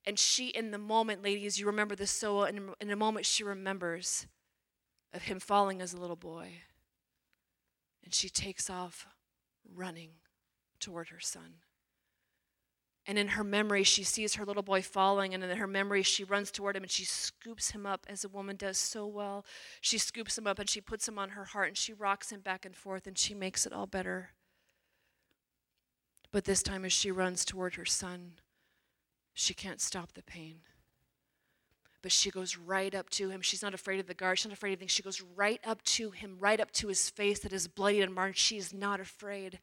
And 0.06 0.20
she, 0.20 0.50
in 0.50 0.70
the 0.70 0.78
moment, 0.78 1.24
ladies, 1.24 1.60
you 1.60 1.66
remember 1.66 1.96
this 1.96 2.12
so, 2.12 2.44
in, 2.44 2.70
in 2.80 2.92
a 2.92 2.96
moment, 2.96 3.26
she 3.26 3.44
remembers 3.44 4.28
of 5.12 5.24
him 5.24 5.40
falling 5.40 5.82
as 5.82 5.94
a 5.94 5.98
little 5.98 6.16
boy. 6.16 6.58
And 8.04 8.14
she 8.14 8.30
takes 8.30 8.70
off 8.70 9.08
running 9.74 10.12
toward 10.80 11.08
her 11.08 11.20
son. 11.20 11.56
And 13.08 13.18
in 13.18 13.30
her 13.30 13.44
memory, 13.44 13.84
she 13.84 14.04
sees 14.04 14.36
her 14.36 14.46
little 14.46 14.62
boy 14.62 14.82
falling, 14.82 15.34
and 15.34 15.44
in 15.44 15.58
her 15.58 15.68
memory, 15.68 16.04
she 16.04 16.24
runs 16.24 16.52
toward 16.52 16.76
him 16.76 16.84
and 16.84 16.92
she 16.92 17.06
scoops 17.06 17.72
him 17.72 17.86
up 17.86 18.06
as 18.08 18.24
a 18.24 18.30
woman 18.30 18.56
does 18.56 18.78
so 18.78 19.08
well. 19.08 19.46
She 19.82 19.98
scoops 19.98 20.38
him 20.38 20.46
up 20.46 20.60
and 20.60 20.70
she 20.70 20.82
puts 20.82 21.08
him 21.08 21.18
on 21.18 21.30
her 21.30 21.46
heart 21.46 21.70
and 21.70 21.78
she 21.78 21.94
rocks 21.94 22.32
him 22.32 22.42
back 22.42 22.66
and 22.66 22.76
forth 22.76 23.08
and 23.08 23.18
she 23.18 23.34
makes 23.34 23.66
it 23.66 23.74
all 23.74 23.88
better. 23.88 24.32
But 26.32 26.46
this 26.46 26.62
time, 26.62 26.86
as 26.86 26.94
she 26.94 27.10
runs 27.10 27.44
toward 27.44 27.76
her 27.76 27.86
son, 27.86 28.34
she 29.34 29.54
can't 29.54 29.82
stop 29.82 30.14
the 30.14 30.22
pain. 30.22 30.60
But 32.02 32.12
she 32.12 32.30
goes 32.30 32.58
right 32.58 32.94
up 32.94 33.10
to 33.12 33.30
him. 33.30 33.42
She's 33.42 33.62
not 33.62 33.74
afraid 33.74 34.00
of 34.00 34.08
the 34.08 34.14
guard. 34.14 34.40
She's 34.40 34.46
not 34.46 34.54
afraid 34.54 34.72
of 34.72 34.80
anything. 34.80 34.88
She 34.88 35.04
goes 35.04 35.22
right 35.22 35.60
up 35.66 35.82
to 35.84 36.12
him, 36.12 36.38
right 36.40 36.60
up 36.60 36.72
to 36.74 36.88
his 36.88 37.10
face 37.10 37.40
that 37.40 37.52
is 37.52 37.68
bloody 37.68 38.02
and 38.02 38.14
marred. 38.14 38.38
She 38.38 38.58
is 38.58 38.74
not 38.74 39.00
afraid. 39.00 39.60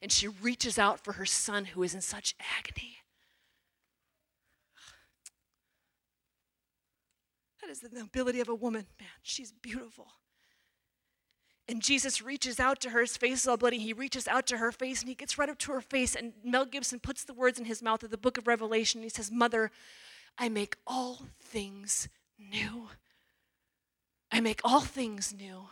And 0.00 0.10
she 0.10 0.28
reaches 0.28 0.78
out 0.78 1.02
for 1.02 1.14
her 1.14 1.26
son 1.26 1.66
who 1.66 1.82
is 1.82 1.94
in 1.94 2.00
such 2.00 2.34
agony. 2.58 2.98
That 7.60 7.70
is 7.70 7.80
the 7.80 7.90
nobility 7.90 8.40
of 8.40 8.48
a 8.48 8.54
woman, 8.54 8.86
man. 8.98 9.08
She's 9.22 9.52
beautiful. 9.52 10.08
And 11.68 11.80
Jesus 11.80 12.20
reaches 12.20 12.58
out 12.58 12.80
to 12.80 12.90
her. 12.90 13.00
His 13.00 13.16
face 13.16 13.42
is 13.42 13.48
all 13.48 13.56
bloody. 13.56 13.78
He 13.78 13.92
reaches 13.92 14.26
out 14.26 14.46
to 14.48 14.58
her 14.58 14.72
face 14.72 15.00
and 15.00 15.08
he 15.08 15.14
gets 15.14 15.38
right 15.38 15.48
up 15.48 15.58
to 15.58 15.72
her 15.72 15.80
face. 15.80 16.16
And 16.16 16.32
Mel 16.44 16.64
Gibson 16.64 16.98
puts 16.98 17.24
the 17.24 17.34
words 17.34 17.58
in 17.58 17.66
his 17.66 17.82
mouth 17.82 18.02
of 18.02 18.10
the 18.10 18.18
book 18.18 18.36
of 18.36 18.48
Revelation. 18.48 19.02
He 19.02 19.08
says, 19.08 19.30
Mother, 19.30 19.70
I 20.36 20.48
make 20.48 20.76
all 20.86 21.22
things 21.40 22.08
new. 22.38 22.88
I 24.30 24.40
make 24.40 24.60
all 24.64 24.80
things 24.80 25.32
new. 25.32 25.68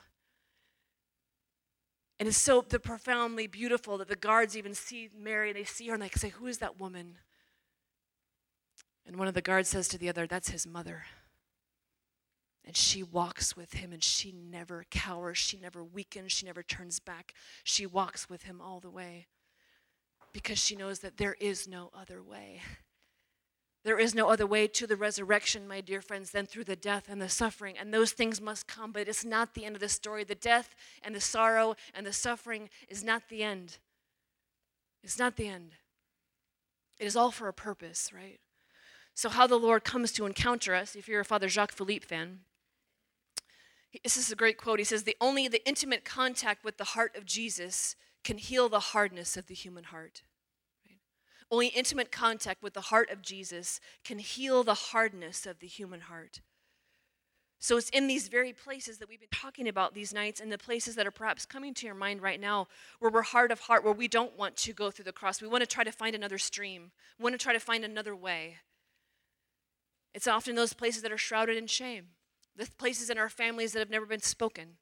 And 2.21 2.29
it's 2.29 2.37
so 2.37 2.61
profoundly 2.61 3.47
beautiful 3.47 3.97
that 3.97 4.09
the 4.09 4.15
guards 4.15 4.55
even 4.55 4.75
see 4.75 5.09
Mary 5.19 5.49
and 5.49 5.59
they 5.59 5.65
see 5.65 5.89
her 5.89 5.95
and 5.95 6.03
they 6.03 6.11
say, 6.11 6.29
Who 6.29 6.47
is 6.47 6.59
that 6.59 6.79
woman? 6.79 7.17
And 9.07 9.17
one 9.17 9.27
of 9.27 9.33
the 9.33 9.41
guards 9.41 9.71
says 9.71 9.89
to 9.89 9.99
the 9.99 10.11
other, 10.11 10.27
That's 10.27 10.51
his 10.51 10.67
mother. 10.67 11.07
And 12.63 12.77
she 12.77 13.03
walks 13.03 13.57
with 13.57 13.73
him 13.73 13.91
and 13.91 14.05
she 14.05 14.33
never 14.33 14.85
cowers, 14.91 15.39
she 15.39 15.57
never 15.57 15.83
weakens, 15.83 16.31
she 16.31 16.45
never 16.45 16.63
turns 16.63 17.01
back. 17.01 17.33
She 17.65 17.87
walks 17.87 18.29
with 18.29 18.43
him 18.43 18.61
all 18.61 18.81
the 18.81 18.91
way 18.91 19.27
because 20.35 20.59
she 20.59 20.77
knows 20.77 20.99
that 20.99 21.17
there 21.17 21.37
is 21.41 21.67
no 21.67 21.91
other 21.99 22.23
way. 22.23 22.61
There 23.83 23.99
is 23.99 24.15
no 24.15 24.29
other 24.29 24.47
way 24.47 24.67
to 24.67 24.87
the 24.87 24.97
resurrection, 24.97 25.67
my 25.67 25.81
dear 25.81 26.03
friends, 26.03 26.31
than 26.31 26.47
through 26.47 26.65
the 26.65 26.77
death 26.77 27.07
and 27.09 27.21
the 27.21 27.31
suffering. 27.31 27.79
And 27.79 27.95
those 27.95 28.13
things 28.13 28.41
must 28.41 28.67
come, 28.67 28.93
but 28.93 29.09
it's 29.09 29.25
not 29.25 29.55
the 29.55 29.65
end 29.65 29.75
of 29.75 29.81
the 29.81 29.89
story. 29.89 30.23
The 30.23 30.35
death 30.35 30.75
and 31.03 31.15
the 31.15 31.21
sorrow 31.21 31.77
and 31.95 32.07
the 32.07 32.13
suffering 32.13 32.69
is 32.89 33.03
not 33.03 33.29
the 33.31 33.43
end. 33.43 33.79
It's 35.03 35.19
not 35.19 35.37
the 35.37 35.49
end. 35.49 35.73
It 36.99 37.07
is 37.07 37.17
all 37.17 37.31
for 37.31 37.49
a 37.49 37.55
purpose, 37.55 38.13
right? 38.13 38.41
So, 39.15 39.31
how 39.31 39.47
the 39.47 39.59
Lord 39.59 39.85
comes 39.85 40.13
to 40.13 40.27
encounter 40.27 40.75
us, 40.75 40.95
if 40.95 41.09
you're 41.09 41.21
a 41.21 41.25
Father 41.25 41.49
Jacques 41.49 41.73
Philippe 41.73 42.07
fan, 42.07 42.41
this 44.05 44.17
is 44.17 44.31
a 44.31 44.37
great 44.37 44.57
quote. 44.57 44.79
He 44.79 44.85
says, 44.85 45.03
the 45.03 45.17
Only 45.21 45.49
the 45.49 45.67
intimate 45.67 46.05
contact 46.05 46.65
with 46.65 46.77
the 46.77 46.85
heart 46.85 47.17
of 47.17 47.25
Jesus 47.25 47.97
can 48.23 48.39
heal 48.39 48.69
the 48.69 48.81
hardness 48.81 49.37
of 49.37 49.47
the 49.47 49.55
human 49.55 49.85
heart. 49.85 50.23
Only 51.51 51.69
intimate 51.69 52.13
contact 52.13 52.63
with 52.63 52.75
the 52.75 52.81
heart 52.81 53.11
of 53.11 53.23
Jesus 53.23 53.81
can 54.05 54.19
heal 54.19 54.63
the 54.63 54.75
hardness 54.75 55.47
of 55.47 55.59
the 55.59 55.67
human 55.67 56.03
heart. 56.03 56.41
So 57.59 57.77
it's 57.77 57.91
in 57.91 58.07
these 58.07 58.29
very 58.29 58.53
places 58.53 58.99
that 58.99 59.09
we've 59.09 59.21
been 59.21 59.29
talking 59.31 59.69
about 59.69 59.93
these 59.93 60.15
nights, 60.15 60.41
and 60.41 60.51
the 60.51 60.57
places 60.57 60.95
that 60.95 61.07
are 61.07 61.11
perhaps 61.11 61.45
coming 61.45 61.75
to 61.75 61.87
your 61.87 61.95
mind 61.95 62.23
right 62.23 62.41
now, 62.41 62.69
where 63.01 63.11
we're 63.11 63.23
hard 63.23 63.53
of 63.53 63.61
heart, 63.61 63.85
where 63.85 63.93
we 63.93 64.09
don't 64.09 64.39
want 64.39 64.57
to 64.59 64.73
go 64.73 64.91
through 64.91 65.05
the 65.05 65.13
cross. 65.13 65.43
We 65.43 65.49
want 65.49 65.61
to 65.61 65.67
try 65.67 65.85
to 65.85 65.93
find 65.93 66.15
another 66.15 66.39
stream, 66.39 66.93
we 67.19 67.25
want 67.25 67.35
to 67.35 67.43
try 67.43 67.53
to 67.53 67.61
find 67.61 67.85
another 67.85 68.17
way. 68.17 68.57
It's 70.15 70.27
often 70.27 70.55
those 70.57 70.73
places 70.73 71.03
that 71.03 71.13
are 71.13 71.19
shrouded 71.19 71.57
in 71.57 71.67
shame 71.67 72.07
the 72.57 72.69
places 72.79 73.11
in 73.11 73.19
our 73.19 73.29
families 73.29 73.73
that 73.73 73.79
have 73.79 73.91
never 73.91 74.07
been 74.07 74.21
spoken. 74.21 74.77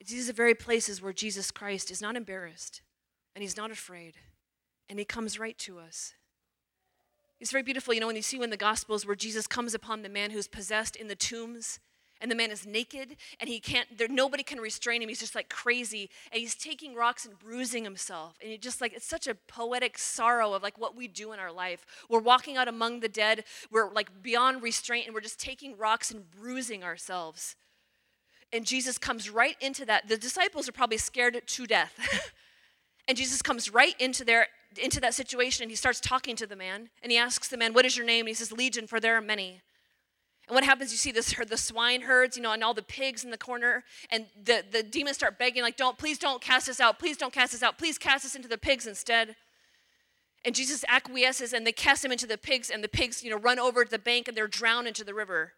It's 0.00 0.10
These 0.10 0.30
very 0.30 0.54
places 0.54 1.02
where 1.02 1.12
Jesus 1.12 1.50
Christ 1.50 1.90
is 1.90 2.00
not 2.00 2.16
embarrassed 2.16 2.82
and 3.34 3.42
he's 3.42 3.56
not 3.56 3.70
afraid 3.70 4.14
and 4.90 4.98
he 4.98 5.04
comes 5.04 5.38
right 5.38 5.56
to 5.56 5.78
us. 5.78 6.14
It's 7.38 7.52
very 7.52 7.62
beautiful, 7.62 7.94
you 7.94 8.00
know, 8.00 8.08
when 8.08 8.16
you 8.16 8.22
see 8.22 8.42
in 8.42 8.50
the 8.50 8.56
Gospels 8.56 9.06
where 9.06 9.16
Jesus 9.16 9.46
comes 9.46 9.72
upon 9.72 10.02
the 10.02 10.10
man 10.10 10.32
who's 10.32 10.48
possessed 10.48 10.96
in 10.96 11.06
the 11.06 11.14
tombs 11.14 11.78
and 12.20 12.30
the 12.30 12.34
man 12.34 12.50
is 12.50 12.66
naked 12.66 13.16
and 13.38 13.48
he 13.48 13.60
can't 13.60 13.96
there 13.96 14.08
nobody 14.08 14.42
can 14.42 14.58
restrain 14.58 15.00
him. 15.00 15.08
He's 15.08 15.20
just 15.20 15.34
like 15.34 15.48
crazy 15.48 16.10
and 16.30 16.40
he's 16.40 16.54
taking 16.54 16.94
rocks 16.94 17.24
and 17.24 17.38
bruising 17.38 17.84
himself. 17.84 18.36
And 18.42 18.50
he 18.50 18.58
just 18.58 18.82
like 18.82 18.92
it's 18.92 19.06
such 19.06 19.26
a 19.26 19.34
poetic 19.34 19.96
sorrow 19.96 20.52
of 20.52 20.62
like 20.62 20.76
what 20.76 20.94
we 20.94 21.08
do 21.08 21.32
in 21.32 21.38
our 21.38 21.52
life. 21.52 21.86
We're 22.10 22.20
walking 22.20 22.58
out 22.58 22.68
among 22.68 23.00
the 23.00 23.08
dead. 23.08 23.44
We're 23.70 23.90
like 23.90 24.22
beyond 24.22 24.62
restraint 24.62 25.06
and 25.06 25.14
we're 25.14 25.22
just 25.22 25.40
taking 25.40 25.78
rocks 25.78 26.10
and 26.10 26.30
bruising 26.30 26.84
ourselves. 26.84 27.56
And 28.52 28.66
jesus 28.66 28.98
comes 28.98 29.30
right 29.30 29.56
into 29.60 29.86
that. 29.86 30.08
The 30.08 30.18
disciples 30.18 30.68
are 30.68 30.72
probably 30.72 30.98
scared 30.98 31.40
to 31.46 31.66
death 31.66 32.32
and 33.10 33.18
jesus 33.18 33.42
comes 33.42 33.68
right 33.74 33.94
into 33.98 34.24
their 34.24 34.46
into 34.80 35.00
that 35.00 35.12
situation 35.12 35.64
and 35.64 35.70
he 35.70 35.76
starts 35.76 35.98
talking 35.98 36.36
to 36.36 36.46
the 36.46 36.54
man 36.54 36.88
and 37.02 37.10
he 37.10 37.18
asks 37.18 37.48
the 37.48 37.56
man 37.56 37.74
what 37.74 37.84
is 37.84 37.96
your 37.96 38.06
name 38.06 38.20
and 38.20 38.28
he 38.28 38.34
says 38.34 38.52
legion 38.52 38.86
for 38.86 39.00
there 39.00 39.16
are 39.16 39.20
many 39.20 39.60
and 40.50 40.56
what 40.56 40.64
happens, 40.64 40.90
you 40.90 40.98
see 40.98 41.12
this 41.12 41.32
the 41.48 41.56
swine 41.56 42.00
herds, 42.00 42.36
you 42.36 42.42
know, 42.42 42.50
and 42.50 42.64
all 42.64 42.74
the 42.74 42.82
pigs 42.82 43.22
in 43.22 43.30
the 43.30 43.38
corner, 43.38 43.84
and 44.10 44.26
the, 44.42 44.64
the 44.68 44.82
demons 44.82 45.16
start 45.16 45.38
begging, 45.38 45.62
like, 45.62 45.76
don't, 45.76 45.96
please 45.96 46.18
don't 46.18 46.42
cast 46.42 46.68
us 46.68 46.80
out, 46.80 46.98
please 46.98 47.16
don't 47.16 47.32
cast 47.32 47.54
us 47.54 47.62
out, 47.62 47.78
please 47.78 47.98
cast 47.98 48.24
us 48.24 48.34
into 48.34 48.48
the 48.48 48.58
pigs 48.58 48.84
instead. 48.84 49.36
And 50.44 50.52
Jesus 50.52 50.84
acquiesces 50.88 51.52
and 51.52 51.64
they 51.64 51.70
cast 51.70 52.04
him 52.04 52.10
into 52.10 52.26
the 52.26 52.36
pigs, 52.36 52.68
and 52.68 52.82
the 52.82 52.88
pigs, 52.88 53.22
you 53.22 53.30
know, 53.30 53.36
run 53.36 53.60
over 53.60 53.84
to 53.84 53.90
the 53.92 53.96
bank 53.96 54.26
and 54.26 54.36
they're 54.36 54.48
drowned 54.48 54.88
into 54.88 55.04
the 55.04 55.14
river. 55.14 55.52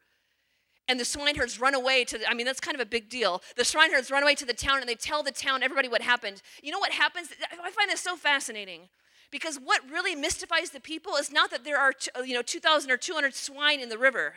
And 0.89 0.99
the 0.99 1.05
swineherds 1.05 1.61
run 1.61 1.75
away 1.75 2.05
to, 2.05 2.19
the, 2.19 2.29
I 2.29 2.35
mean, 2.35 2.45
that's 2.45 2.61
kind 2.61 2.75
of 2.75 2.81
a 2.81 2.87
big 2.87 3.09
deal. 3.09 3.41
The 3.57 3.65
swineherds 3.65 4.11
run 4.11 4.23
away 4.23 4.35
to 4.35 4.45
the 4.45 4.53
town 4.53 4.81
and 4.81 4.89
they 4.89 4.95
tell 4.95 5.23
the 5.23 5.31
town, 5.31 5.63
everybody, 5.63 5.89
what 5.89 6.03
happened. 6.03 6.43
You 6.63 6.73
know 6.73 6.81
what 6.81 6.93
happens? 6.93 7.29
I 7.63 7.71
find 7.71 7.89
this 7.89 8.01
so 8.01 8.17
fascinating 8.17 8.89
because 9.31 9.57
what 9.57 9.81
really 9.91 10.15
mystifies 10.15 10.71
the 10.71 10.81
people 10.81 11.17
is 11.17 11.33
not 11.33 11.51
that 11.51 11.65
there 11.65 11.79
are, 11.79 11.93
you 12.25 12.35
know, 12.35 12.43
2,000 12.43 12.91
or 12.91 12.97
200 12.97 13.35
swine 13.35 13.81
in 13.81 13.89
the 13.89 13.99
river. 13.99 14.35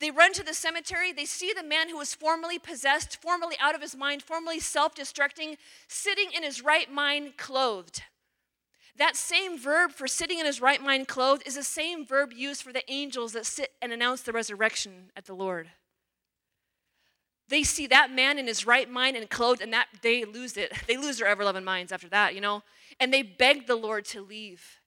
They 0.00 0.10
run 0.10 0.32
to 0.32 0.42
the 0.42 0.54
cemetery. 0.54 1.12
They 1.12 1.26
see 1.26 1.52
the 1.52 1.62
man 1.62 1.90
who 1.90 1.98
was 1.98 2.14
formerly 2.14 2.58
possessed, 2.58 3.20
formerly 3.20 3.56
out 3.60 3.74
of 3.74 3.82
his 3.82 3.94
mind, 3.94 4.22
formerly 4.22 4.58
self 4.58 4.94
destructing, 4.94 5.56
sitting 5.88 6.30
in 6.34 6.42
his 6.42 6.62
right 6.64 6.90
mind, 6.90 7.36
clothed. 7.36 8.02
That 8.98 9.16
same 9.16 9.58
verb 9.58 9.92
for 9.92 10.06
sitting 10.06 10.38
in 10.38 10.46
his 10.46 10.60
right 10.60 10.82
mind, 10.82 11.08
clothed, 11.08 11.46
is 11.46 11.54
the 11.54 11.62
same 11.62 12.04
verb 12.04 12.32
used 12.32 12.62
for 12.62 12.72
the 12.72 12.88
angels 12.90 13.32
that 13.32 13.46
sit 13.46 13.70
and 13.80 13.92
announce 13.92 14.22
the 14.22 14.32
resurrection 14.32 15.10
at 15.16 15.24
the 15.24 15.34
Lord. 15.34 15.70
They 17.48 17.64
see 17.64 17.88
that 17.88 18.12
man 18.12 18.38
in 18.38 18.46
his 18.46 18.64
right 18.64 18.88
mind 18.88 19.16
and 19.16 19.28
clothed, 19.28 19.60
and 19.60 19.72
that 19.72 19.88
they 20.02 20.24
lose 20.24 20.56
it. 20.56 20.72
They 20.86 20.96
lose 20.96 21.18
their 21.18 21.26
ever 21.26 21.44
loving 21.44 21.64
minds 21.64 21.92
after 21.92 22.08
that, 22.10 22.34
you 22.34 22.40
know? 22.40 22.62
And 23.00 23.12
they 23.12 23.22
beg 23.22 23.66
the 23.66 23.76
Lord 23.76 24.04
to 24.06 24.22
leave. 24.22 24.80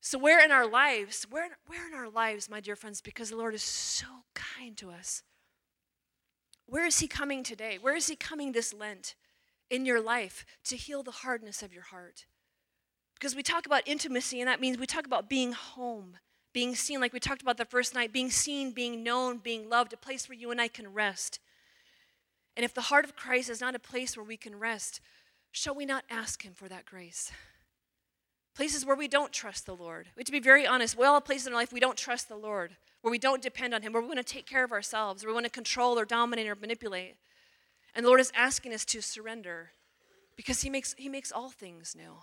So, 0.00 0.18
where 0.18 0.44
in 0.44 0.50
our 0.50 0.66
lives, 0.66 1.26
where, 1.30 1.46
where 1.68 1.86
in 1.86 1.94
our 1.94 2.08
lives, 2.08 2.50
my 2.50 2.58
dear 2.58 2.74
friends, 2.74 3.00
because 3.00 3.30
the 3.30 3.36
Lord 3.36 3.54
is 3.54 3.62
so 3.62 4.06
kind 4.34 4.76
to 4.78 4.90
us, 4.90 5.22
where 6.66 6.84
is 6.84 6.98
He 6.98 7.06
coming 7.06 7.44
today? 7.44 7.78
Where 7.80 7.94
is 7.94 8.08
He 8.08 8.16
coming 8.16 8.50
this 8.50 8.74
Lent 8.74 9.14
in 9.70 9.86
your 9.86 10.00
life 10.00 10.44
to 10.64 10.76
heal 10.76 11.04
the 11.04 11.12
hardness 11.12 11.62
of 11.62 11.72
your 11.72 11.84
heart? 11.84 12.26
Because 13.22 13.36
we 13.36 13.44
talk 13.44 13.66
about 13.66 13.86
intimacy, 13.86 14.40
and 14.40 14.48
that 14.48 14.60
means 14.60 14.78
we 14.78 14.84
talk 14.84 15.06
about 15.06 15.28
being 15.28 15.52
home, 15.52 16.16
being 16.52 16.74
seen, 16.74 17.00
like 17.00 17.12
we 17.12 17.20
talked 17.20 17.40
about 17.40 17.56
the 17.56 17.64
first 17.64 17.94
night, 17.94 18.12
being 18.12 18.32
seen, 18.32 18.72
being 18.72 19.04
known, 19.04 19.38
being 19.38 19.68
loved, 19.68 19.92
a 19.92 19.96
place 19.96 20.28
where 20.28 20.36
you 20.36 20.50
and 20.50 20.60
I 20.60 20.66
can 20.66 20.92
rest. 20.92 21.38
And 22.56 22.64
if 22.64 22.74
the 22.74 22.80
heart 22.80 23.04
of 23.04 23.14
Christ 23.14 23.48
is 23.48 23.60
not 23.60 23.76
a 23.76 23.78
place 23.78 24.16
where 24.16 24.26
we 24.26 24.36
can 24.36 24.58
rest, 24.58 25.00
shall 25.52 25.72
we 25.72 25.86
not 25.86 26.02
ask 26.10 26.42
Him 26.42 26.52
for 26.52 26.68
that 26.68 26.84
grace? 26.84 27.30
Places 28.56 28.84
where 28.84 28.96
we 28.96 29.06
don't 29.06 29.30
trust 29.30 29.66
the 29.66 29.76
Lord. 29.76 30.08
We 30.16 30.22
have 30.22 30.26
to 30.26 30.32
be 30.32 30.40
very 30.40 30.66
honest. 30.66 30.98
We 30.98 31.06
all 31.06 31.14
have 31.14 31.24
places 31.24 31.46
in 31.46 31.52
our 31.52 31.60
life 31.60 31.72
we 31.72 31.78
don't 31.78 31.96
trust 31.96 32.28
the 32.28 32.34
Lord, 32.34 32.74
where 33.02 33.12
we 33.12 33.18
don't 33.20 33.40
depend 33.40 33.72
on 33.72 33.82
Him, 33.82 33.92
where 33.92 34.02
we 34.02 34.08
want 34.08 34.18
to 34.18 34.24
take 34.24 34.46
care 34.46 34.64
of 34.64 34.72
ourselves, 34.72 35.22
where 35.22 35.30
we 35.30 35.34
want 35.34 35.46
to 35.46 35.50
control 35.50 35.96
or 35.96 36.04
dominate 36.04 36.48
or 36.48 36.56
manipulate. 36.56 37.14
And 37.94 38.04
the 38.04 38.08
Lord 38.08 38.20
is 38.20 38.32
asking 38.34 38.74
us 38.74 38.84
to 38.86 39.00
surrender 39.00 39.70
because 40.34 40.62
He 40.62 40.70
makes, 40.70 40.96
he 40.98 41.08
makes 41.08 41.30
all 41.30 41.50
things 41.50 41.94
new. 41.96 42.16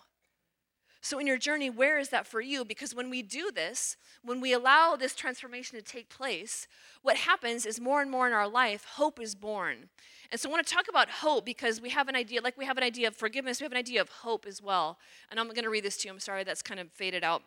So, 1.02 1.18
in 1.18 1.28
your 1.28 1.38
journey, 1.38 1.70
where 1.70 1.98
is 1.98 2.10
that 2.10 2.28
for 2.28 2.42
you? 2.42 2.66
Because 2.66 2.94
when 2.94 3.10
we 3.10 3.22
do 3.22 3.52
this, 3.52 3.96
when 4.22 4.42
we 4.42 4.52
allow 4.52 4.98
this 4.98 5.16
transformation 5.16 5.78
to 5.78 5.84
take 5.84 6.10
place, 6.10 6.68
what 7.04 7.16
happens 7.16 7.66
is 7.66 7.80
more 7.80 8.02
and 8.02 8.12
more 8.12 8.28
in 8.28 8.34
our 8.34 8.50
life, 8.50 8.84
hope 8.96 9.20
is 9.20 9.34
born. 9.34 9.90
And 10.30 10.40
so, 10.40 10.50
I 10.50 10.52
want 10.52 10.68
to 10.68 10.74
talk 10.74 10.88
about 10.90 11.10
hope 11.10 11.46
because 11.46 11.80
we 11.80 11.90
have 11.90 12.10
an 12.10 12.16
idea, 12.16 12.42
like 12.42 12.58
we 12.58 12.66
have 12.66 12.78
an 12.78 12.84
idea 12.84 13.08
of 13.08 13.16
forgiveness, 13.16 13.62
we 13.62 13.64
have 13.64 13.72
an 13.72 13.78
idea 13.78 14.02
of 14.02 14.10
hope 14.10 14.46
as 14.46 14.62
well. 14.62 14.98
And 15.32 15.40
I'm 15.40 15.48
going 15.48 15.64
to 15.64 15.70
read 15.70 15.86
this 15.86 15.98
to 15.98 16.08
you. 16.08 16.14
I'm 16.14 16.20
sorry, 16.20 16.44
that's 16.44 16.62
kind 16.62 16.82
of 16.82 16.92
faded 16.92 17.24
out. 17.24 17.44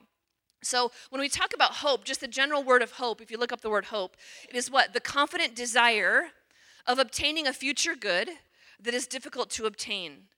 So, 0.63 0.91
when 1.11 1.21
we 1.21 1.29
talk 1.29 1.53
about 1.53 1.73
hope, 1.73 2.05
just 2.05 2.21
the 2.21 2.29
general 2.29 2.63
word 2.63 2.81
of 2.81 2.93
hope, 2.93 3.21
if 3.21 3.31
you 3.31 3.37
look 3.37 3.53
up 3.53 3.61
the 3.61 3.71
word 3.71 3.87
hope, 3.87 4.17
it 4.49 4.57
is 4.57 4.71
what? 4.71 4.95
The 4.95 5.01
confident 5.01 5.55
desire 5.55 6.29
of 6.87 6.99
obtaining 6.99 7.47
a 7.47 7.53
future 7.53 7.95
good 7.95 8.31
that 8.81 8.95
is 8.95 9.07
difficult 9.07 9.51
to 9.51 9.67
obtain. 9.67 10.29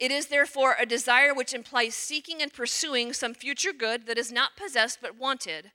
It 0.00 0.10
is 0.10 0.28
therefore 0.28 0.76
a 0.80 0.86
desire 0.86 1.34
which 1.34 1.52
implies 1.52 1.94
seeking 1.94 2.40
and 2.40 2.50
pursuing 2.50 3.12
some 3.12 3.34
future 3.34 3.74
good 3.74 4.06
that 4.06 4.16
is 4.16 4.32
not 4.32 4.56
possessed 4.56 5.00
but 5.02 5.18
wanted. 5.18 5.72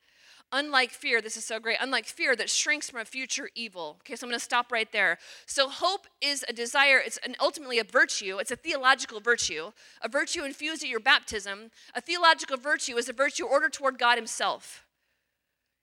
Unlike 0.51 0.91
fear, 0.91 1.21
this 1.21 1.37
is 1.37 1.45
so 1.45 1.59
great, 1.59 1.77
unlike 1.79 2.05
fear 2.05 2.35
that 2.35 2.49
shrinks 2.49 2.89
from 2.89 2.99
a 3.01 3.05
future 3.05 3.49
evil. 3.55 3.97
Okay, 4.01 4.15
so 4.15 4.25
I'm 4.25 4.31
going 4.31 4.39
to 4.39 4.43
stop 4.43 4.71
right 4.71 4.91
there. 4.91 5.19
So, 5.45 5.69
hope 5.69 6.07
is 6.21 6.45
a 6.47 6.53
desire, 6.53 6.99
it's 7.03 7.17
an, 7.17 7.35
ultimately 7.39 7.77
a 7.79 7.83
virtue, 7.83 8.37
it's 8.37 8.51
a 8.51 8.55
theological 8.55 9.19
virtue, 9.19 9.71
a 10.01 10.09
virtue 10.09 10.43
infused 10.43 10.83
at 10.83 10.89
your 10.89 10.99
baptism. 10.99 11.71
A 11.93 12.01
theological 12.01 12.57
virtue 12.57 12.95
is 12.97 13.09
a 13.09 13.13
virtue 13.13 13.45
ordered 13.45 13.73
toward 13.73 13.99
God 13.99 14.17
Himself. 14.17 14.85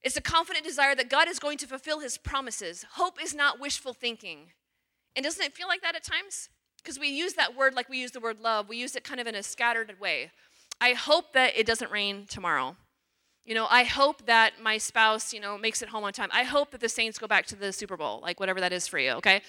It's 0.02 0.16
a 0.16 0.22
confident 0.22 0.64
desire 0.64 0.94
that 0.94 1.10
God 1.10 1.28
is 1.28 1.38
going 1.38 1.58
to 1.58 1.66
fulfill 1.66 2.00
His 2.00 2.16
promises. 2.16 2.84
Hope 2.92 3.22
is 3.22 3.34
not 3.34 3.60
wishful 3.60 3.92
thinking. 3.92 4.52
And 5.14 5.24
doesn't 5.24 5.44
it 5.44 5.54
feel 5.54 5.68
like 5.68 5.82
that 5.82 5.96
at 5.96 6.04
times? 6.04 6.48
Because 6.82 6.98
we 6.98 7.08
use 7.08 7.34
that 7.34 7.56
word 7.56 7.74
like 7.74 7.88
we 7.88 7.98
use 7.98 8.10
the 8.10 8.20
word 8.20 8.40
love. 8.40 8.68
We 8.68 8.76
use 8.76 8.96
it 8.96 9.04
kind 9.04 9.20
of 9.20 9.26
in 9.26 9.34
a 9.34 9.42
scattered 9.42 9.98
way. 10.00 10.30
I 10.80 10.94
hope 10.94 11.32
that 11.32 11.56
it 11.56 11.66
doesn't 11.66 11.90
rain 11.92 12.26
tomorrow. 12.28 12.76
You 13.44 13.54
know, 13.54 13.66
I 13.70 13.84
hope 13.84 14.26
that 14.26 14.54
my 14.60 14.78
spouse, 14.78 15.32
you 15.32 15.40
know, 15.40 15.58
makes 15.58 15.82
it 15.82 15.88
home 15.88 16.04
on 16.04 16.12
time. 16.12 16.28
I 16.32 16.44
hope 16.44 16.70
that 16.70 16.80
the 16.80 16.88
Saints 16.88 17.18
go 17.18 17.26
back 17.26 17.46
to 17.46 17.56
the 17.56 17.72
Super 17.72 17.96
Bowl, 17.96 18.20
like 18.22 18.38
whatever 18.38 18.60
that 18.60 18.72
is 18.72 18.86
for 18.86 18.98
you, 18.98 19.10
okay? 19.12 19.42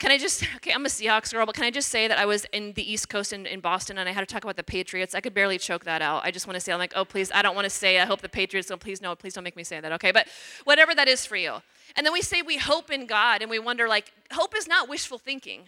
Can 0.00 0.10
I 0.10 0.18
just, 0.18 0.44
okay, 0.56 0.72
I'm 0.72 0.84
a 0.84 0.88
Seahawks 0.88 1.32
girl, 1.32 1.46
but 1.46 1.54
can 1.54 1.64
I 1.64 1.70
just 1.70 1.88
say 1.88 2.08
that 2.08 2.18
I 2.18 2.26
was 2.26 2.44
in 2.52 2.72
the 2.72 2.92
East 2.92 3.08
Coast 3.08 3.32
in, 3.32 3.46
in 3.46 3.60
Boston 3.60 3.98
and 3.98 4.08
I 4.08 4.12
had 4.12 4.26
to 4.26 4.32
talk 4.32 4.42
about 4.42 4.56
the 4.56 4.64
Patriots? 4.64 5.14
I 5.14 5.20
could 5.20 5.34
barely 5.34 5.58
choke 5.58 5.84
that 5.84 6.02
out. 6.02 6.24
I 6.24 6.32
just 6.32 6.46
want 6.46 6.54
to 6.54 6.60
say, 6.60 6.72
I'm 6.72 6.78
like, 6.78 6.92
oh, 6.96 7.04
please, 7.04 7.30
I 7.32 7.42
don't 7.42 7.54
want 7.54 7.66
to 7.66 7.70
say, 7.70 8.00
I 8.00 8.04
hope 8.04 8.20
the 8.20 8.28
Patriots 8.28 8.68
don't, 8.68 8.80
please, 8.80 9.00
no, 9.00 9.14
please 9.14 9.34
don't 9.34 9.44
make 9.44 9.56
me 9.56 9.64
say 9.64 9.78
that, 9.78 9.92
okay? 9.92 10.10
But 10.10 10.26
whatever 10.64 10.92
that 10.94 11.06
is 11.06 11.24
for 11.24 11.36
you. 11.36 11.56
And 11.94 12.04
then 12.04 12.12
we 12.12 12.22
say 12.22 12.42
we 12.42 12.56
hope 12.56 12.90
in 12.90 13.06
God 13.06 13.42
and 13.42 13.50
we 13.50 13.58
wonder, 13.58 13.86
like, 13.86 14.12
hope 14.32 14.56
is 14.56 14.66
not 14.66 14.88
wishful 14.88 15.18
thinking. 15.18 15.62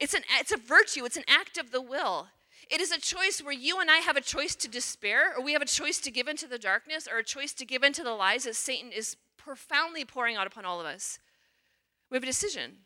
It's, 0.00 0.14
an, 0.14 0.22
it's 0.38 0.52
a 0.52 0.56
virtue, 0.56 1.04
it's 1.04 1.16
an 1.16 1.24
act 1.28 1.58
of 1.58 1.70
the 1.70 1.82
will. 1.82 2.28
It 2.70 2.80
is 2.80 2.90
a 2.90 3.00
choice 3.00 3.40
where 3.40 3.52
you 3.52 3.80
and 3.80 3.90
I 3.90 3.98
have 3.98 4.16
a 4.16 4.22
choice 4.22 4.54
to 4.56 4.68
despair, 4.68 5.34
or 5.36 5.44
we 5.44 5.52
have 5.52 5.62
a 5.62 5.66
choice 5.66 5.98
to 6.00 6.10
give 6.10 6.28
into 6.28 6.46
the 6.46 6.58
darkness, 6.58 7.06
or 7.10 7.18
a 7.18 7.24
choice 7.24 7.52
to 7.54 7.66
give 7.66 7.82
into 7.82 8.02
the 8.02 8.14
lies 8.14 8.44
that 8.44 8.56
Satan 8.56 8.92
is 8.92 9.16
profoundly 9.36 10.04
pouring 10.04 10.36
out 10.36 10.46
upon 10.46 10.64
all 10.64 10.80
of 10.80 10.86
us. 10.86 11.18
We 12.10 12.16
have 12.16 12.22
a 12.22 12.26
decision. 12.26 12.78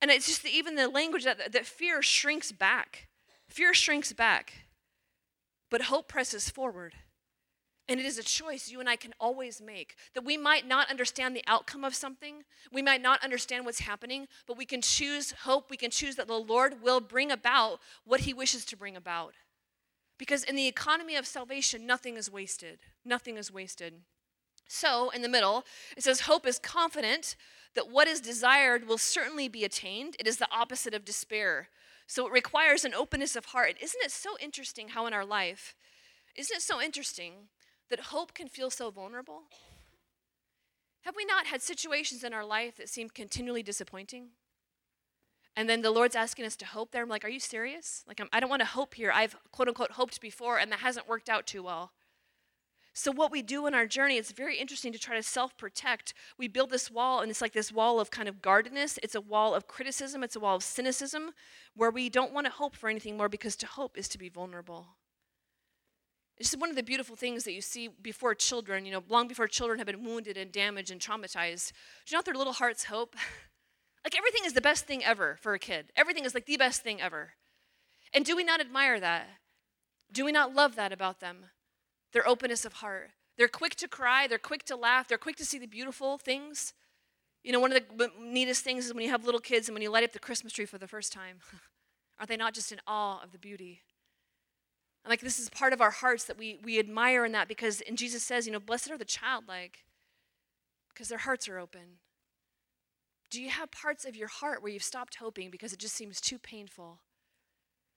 And 0.00 0.10
it's 0.10 0.26
just 0.26 0.46
even 0.46 0.74
the 0.74 0.88
language 0.88 1.24
that, 1.24 1.52
that 1.52 1.66
fear 1.66 2.02
shrinks 2.02 2.52
back. 2.52 3.08
Fear 3.48 3.74
shrinks 3.74 4.12
back, 4.12 4.66
but 5.70 5.82
hope 5.82 6.08
presses 6.08 6.50
forward. 6.50 6.94
And 7.88 8.00
it 8.00 8.06
is 8.06 8.18
a 8.18 8.22
choice 8.22 8.68
you 8.68 8.80
and 8.80 8.88
I 8.88 8.96
can 8.96 9.14
always 9.20 9.60
make 9.60 9.94
that 10.14 10.24
we 10.24 10.36
might 10.36 10.66
not 10.66 10.90
understand 10.90 11.36
the 11.36 11.44
outcome 11.46 11.84
of 11.84 11.94
something. 11.94 12.42
We 12.72 12.82
might 12.82 13.00
not 13.00 13.22
understand 13.22 13.64
what's 13.64 13.80
happening, 13.80 14.26
but 14.46 14.58
we 14.58 14.64
can 14.64 14.82
choose 14.82 15.32
hope. 15.42 15.70
We 15.70 15.76
can 15.76 15.92
choose 15.92 16.16
that 16.16 16.26
the 16.26 16.34
Lord 16.34 16.82
will 16.82 17.00
bring 17.00 17.30
about 17.30 17.78
what 18.04 18.20
he 18.20 18.34
wishes 18.34 18.64
to 18.66 18.76
bring 18.76 18.96
about. 18.96 19.34
Because 20.18 20.42
in 20.42 20.56
the 20.56 20.66
economy 20.66 21.14
of 21.14 21.26
salvation, 21.26 21.86
nothing 21.86 22.16
is 22.16 22.30
wasted. 22.30 22.78
Nothing 23.04 23.36
is 23.36 23.52
wasted. 23.52 23.94
So, 24.68 25.10
in 25.10 25.22
the 25.22 25.28
middle, 25.28 25.64
it 25.96 26.02
says, 26.02 26.22
Hope 26.22 26.44
is 26.44 26.58
confident 26.58 27.36
that 27.74 27.88
what 27.88 28.08
is 28.08 28.20
desired 28.20 28.88
will 28.88 28.98
certainly 28.98 29.48
be 29.48 29.64
attained. 29.64 30.16
It 30.18 30.26
is 30.26 30.38
the 30.38 30.48
opposite 30.50 30.94
of 30.94 31.04
despair. 31.04 31.68
So, 32.08 32.26
it 32.26 32.32
requires 32.32 32.84
an 32.84 32.94
openness 32.94 33.36
of 33.36 33.46
heart. 33.46 33.76
Isn't 33.80 34.02
it 34.02 34.10
so 34.10 34.30
interesting 34.40 34.88
how 34.88 35.06
in 35.06 35.12
our 35.12 35.24
life, 35.24 35.76
isn't 36.34 36.56
it 36.56 36.62
so 36.62 36.82
interesting 36.82 37.48
that 37.90 38.00
hope 38.00 38.34
can 38.34 38.48
feel 38.48 38.70
so 38.70 38.90
vulnerable? 38.90 39.42
Have 41.02 41.16
we 41.16 41.24
not 41.24 41.46
had 41.46 41.62
situations 41.62 42.24
in 42.24 42.32
our 42.32 42.44
life 42.44 42.76
that 42.78 42.88
seem 42.88 43.08
continually 43.08 43.62
disappointing? 43.62 44.30
And 45.54 45.70
then 45.70 45.80
the 45.80 45.90
Lord's 45.90 46.16
asking 46.16 46.44
us 46.44 46.56
to 46.56 46.66
hope 46.66 46.90
there. 46.90 47.02
I'm 47.02 47.08
like, 47.08 47.24
are 47.24 47.28
you 47.28 47.40
serious? 47.40 48.04
Like, 48.06 48.20
I'm, 48.20 48.28
I 48.32 48.40
do 48.40 48.44
not 48.44 48.50
want 48.50 48.60
to 48.60 48.66
hope 48.66 48.94
here. 48.94 49.10
I've 49.12 49.36
quote 49.52 49.68
unquote 49.68 49.92
hoped 49.92 50.20
before, 50.20 50.58
and 50.58 50.70
that 50.70 50.80
hasn't 50.80 51.08
worked 51.08 51.30
out 51.30 51.46
too 51.46 51.62
well. 51.62 51.92
So, 52.92 53.12
what 53.12 53.30
we 53.30 53.40
do 53.40 53.66
in 53.66 53.74
our 53.74 53.86
journey, 53.86 54.16
it's 54.16 54.32
very 54.32 54.56
interesting 54.58 54.92
to 54.92 54.98
try 54.98 55.16
to 55.16 55.22
self 55.22 55.56
protect. 55.56 56.12
We 56.38 56.48
build 56.48 56.70
this 56.70 56.90
wall, 56.90 57.20
and 57.20 57.30
it's 57.30 57.40
like 57.40 57.52
this 57.52 57.70
wall 57.70 58.00
of 58.00 58.10
kind 58.10 58.28
of 58.28 58.42
guardedness. 58.42 58.98
It's 59.02 59.14
a 59.14 59.20
wall 59.20 59.54
of 59.54 59.66
criticism, 59.66 60.22
it's 60.22 60.34
a 60.34 60.40
wall 60.40 60.56
of 60.56 60.62
cynicism, 60.62 61.32
where 61.74 61.90
we 61.90 62.08
don't 62.08 62.32
want 62.32 62.46
to 62.46 62.52
hope 62.52 62.74
for 62.74 62.90
anything 62.90 63.16
more 63.16 63.28
because 63.28 63.54
to 63.56 63.66
hope 63.66 63.96
is 63.96 64.08
to 64.08 64.18
be 64.18 64.28
vulnerable. 64.28 64.95
This 66.38 66.52
is 66.52 66.58
one 66.58 66.68
of 66.68 66.76
the 66.76 66.82
beautiful 66.82 67.16
things 67.16 67.44
that 67.44 67.52
you 67.52 67.62
see 67.62 67.88
before 67.88 68.34
children, 68.34 68.84
you 68.84 68.92
know, 68.92 69.02
long 69.08 69.26
before 69.26 69.48
children 69.48 69.78
have 69.78 69.86
been 69.86 70.04
wounded 70.04 70.36
and 70.36 70.52
damaged 70.52 70.90
and 70.90 71.00
traumatized. 71.00 71.72
Do 72.04 72.14
you 72.14 72.18
know 72.18 72.22
their 72.22 72.34
little 72.34 72.52
hearts 72.52 72.84
hope? 72.84 73.16
like 74.04 74.16
everything 74.16 74.42
is 74.44 74.52
the 74.52 74.60
best 74.60 74.86
thing 74.86 75.02
ever 75.02 75.38
for 75.40 75.54
a 75.54 75.58
kid. 75.58 75.92
Everything 75.96 76.24
is 76.24 76.34
like 76.34 76.46
the 76.46 76.58
best 76.58 76.82
thing 76.82 77.00
ever. 77.00 77.32
And 78.12 78.24
do 78.24 78.36
we 78.36 78.44
not 78.44 78.60
admire 78.60 79.00
that? 79.00 79.28
Do 80.12 80.24
we 80.24 80.32
not 80.32 80.54
love 80.54 80.76
that 80.76 80.92
about 80.92 81.20
them? 81.20 81.46
Their 82.12 82.28
openness 82.28 82.64
of 82.64 82.74
heart. 82.74 83.10
They're 83.38 83.48
quick 83.48 83.74
to 83.76 83.88
cry, 83.88 84.26
they're 84.26 84.38
quick 84.38 84.64
to 84.64 84.76
laugh, 84.76 85.08
they're 85.08 85.18
quick 85.18 85.36
to 85.36 85.44
see 85.44 85.58
the 85.58 85.66
beautiful 85.66 86.16
things. 86.16 86.72
You 87.42 87.52
know, 87.52 87.60
one 87.60 87.72
of 87.72 87.82
the 87.96 88.10
neatest 88.20 88.64
things 88.64 88.86
is 88.86 88.94
when 88.94 89.04
you 89.04 89.10
have 89.10 89.24
little 89.24 89.40
kids 89.40 89.68
and 89.68 89.74
when 89.74 89.82
you 89.82 89.90
light 89.90 90.04
up 90.04 90.12
the 90.12 90.18
Christmas 90.18 90.52
tree 90.52 90.64
for 90.64 90.78
the 90.78 90.88
first 90.88 91.12
time. 91.12 91.38
Are 92.18 92.26
they 92.26 92.36
not 92.36 92.54
just 92.54 92.72
in 92.72 92.80
awe 92.86 93.22
of 93.22 93.32
the 93.32 93.38
beauty? 93.38 93.82
And 95.06 95.10
like 95.10 95.20
this 95.20 95.38
is 95.38 95.48
part 95.48 95.72
of 95.72 95.80
our 95.80 95.92
hearts 95.92 96.24
that 96.24 96.36
we, 96.36 96.58
we 96.64 96.80
admire 96.80 97.24
in 97.24 97.30
that 97.30 97.46
because 97.46 97.80
and 97.82 97.96
Jesus 97.96 98.24
says, 98.24 98.44
you 98.44 98.52
know, 98.52 98.58
blessed 98.58 98.90
are 98.90 98.98
the 98.98 99.04
childlike 99.04 99.84
because 100.88 101.08
their 101.08 101.18
hearts 101.18 101.48
are 101.48 101.60
open. 101.60 102.00
Do 103.30 103.40
you 103.40 103.50
have 103.50 103.70
parts 103.70 104.04
of 104.04 104.16
your 104.16 104.26
heart 104.26 104.64
where 104.64 104.72
you've 104.72 104.82
stopped 104.82 105.18
hoping 105.20 105.48
because 105.48 105.72
it 105.72 105.78
just 105.78 105.94
seems 105.94 106.20
too 106.20 106.40
painful? 106.40 106.98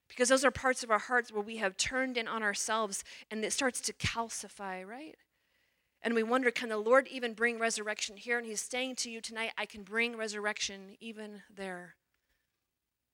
Because 0.08 0.30
those 0.30 0.46
are 0.46 0.52
parts 0.52 0.84
of 0.84 0.92
our 0.92 1.00
hearts 1.00 1.32
where 1.32 1.42
we 1.42 1.58
have 1.58 1.78
turned 1.78 2.16
in 2.16 2.28
on 2.28 2.44
ourselves 2.44 3.04
and 3.32 3.44
it 3.44 3.54
starts 3.54 3.82
to 3.82 3.94
calcify, 3.94 4.86
right? 4.86 5.16
And 6.04 6.14
we 6.14 6.22
wonder, 6.22 6.52
can 6.52 6.70
the 6.70 6.78
Lord 6.78 7.08
even 7.08 7.34
bring 7.34 7.58
resurrection 7.58 8.18
here? 8.18 8.38
And 8.38 8.46
He's 8.46 8.62
saying 8.62 8.98
to 8.98 9.10
you 9.10 9.20
tonight, 9.20 9.54
I 9.58 9.66
can 9.66 9.82
bring 9.82 10.16
resurrection 10.16 10.96
even 11.00 11.42
there. 11.52 11.96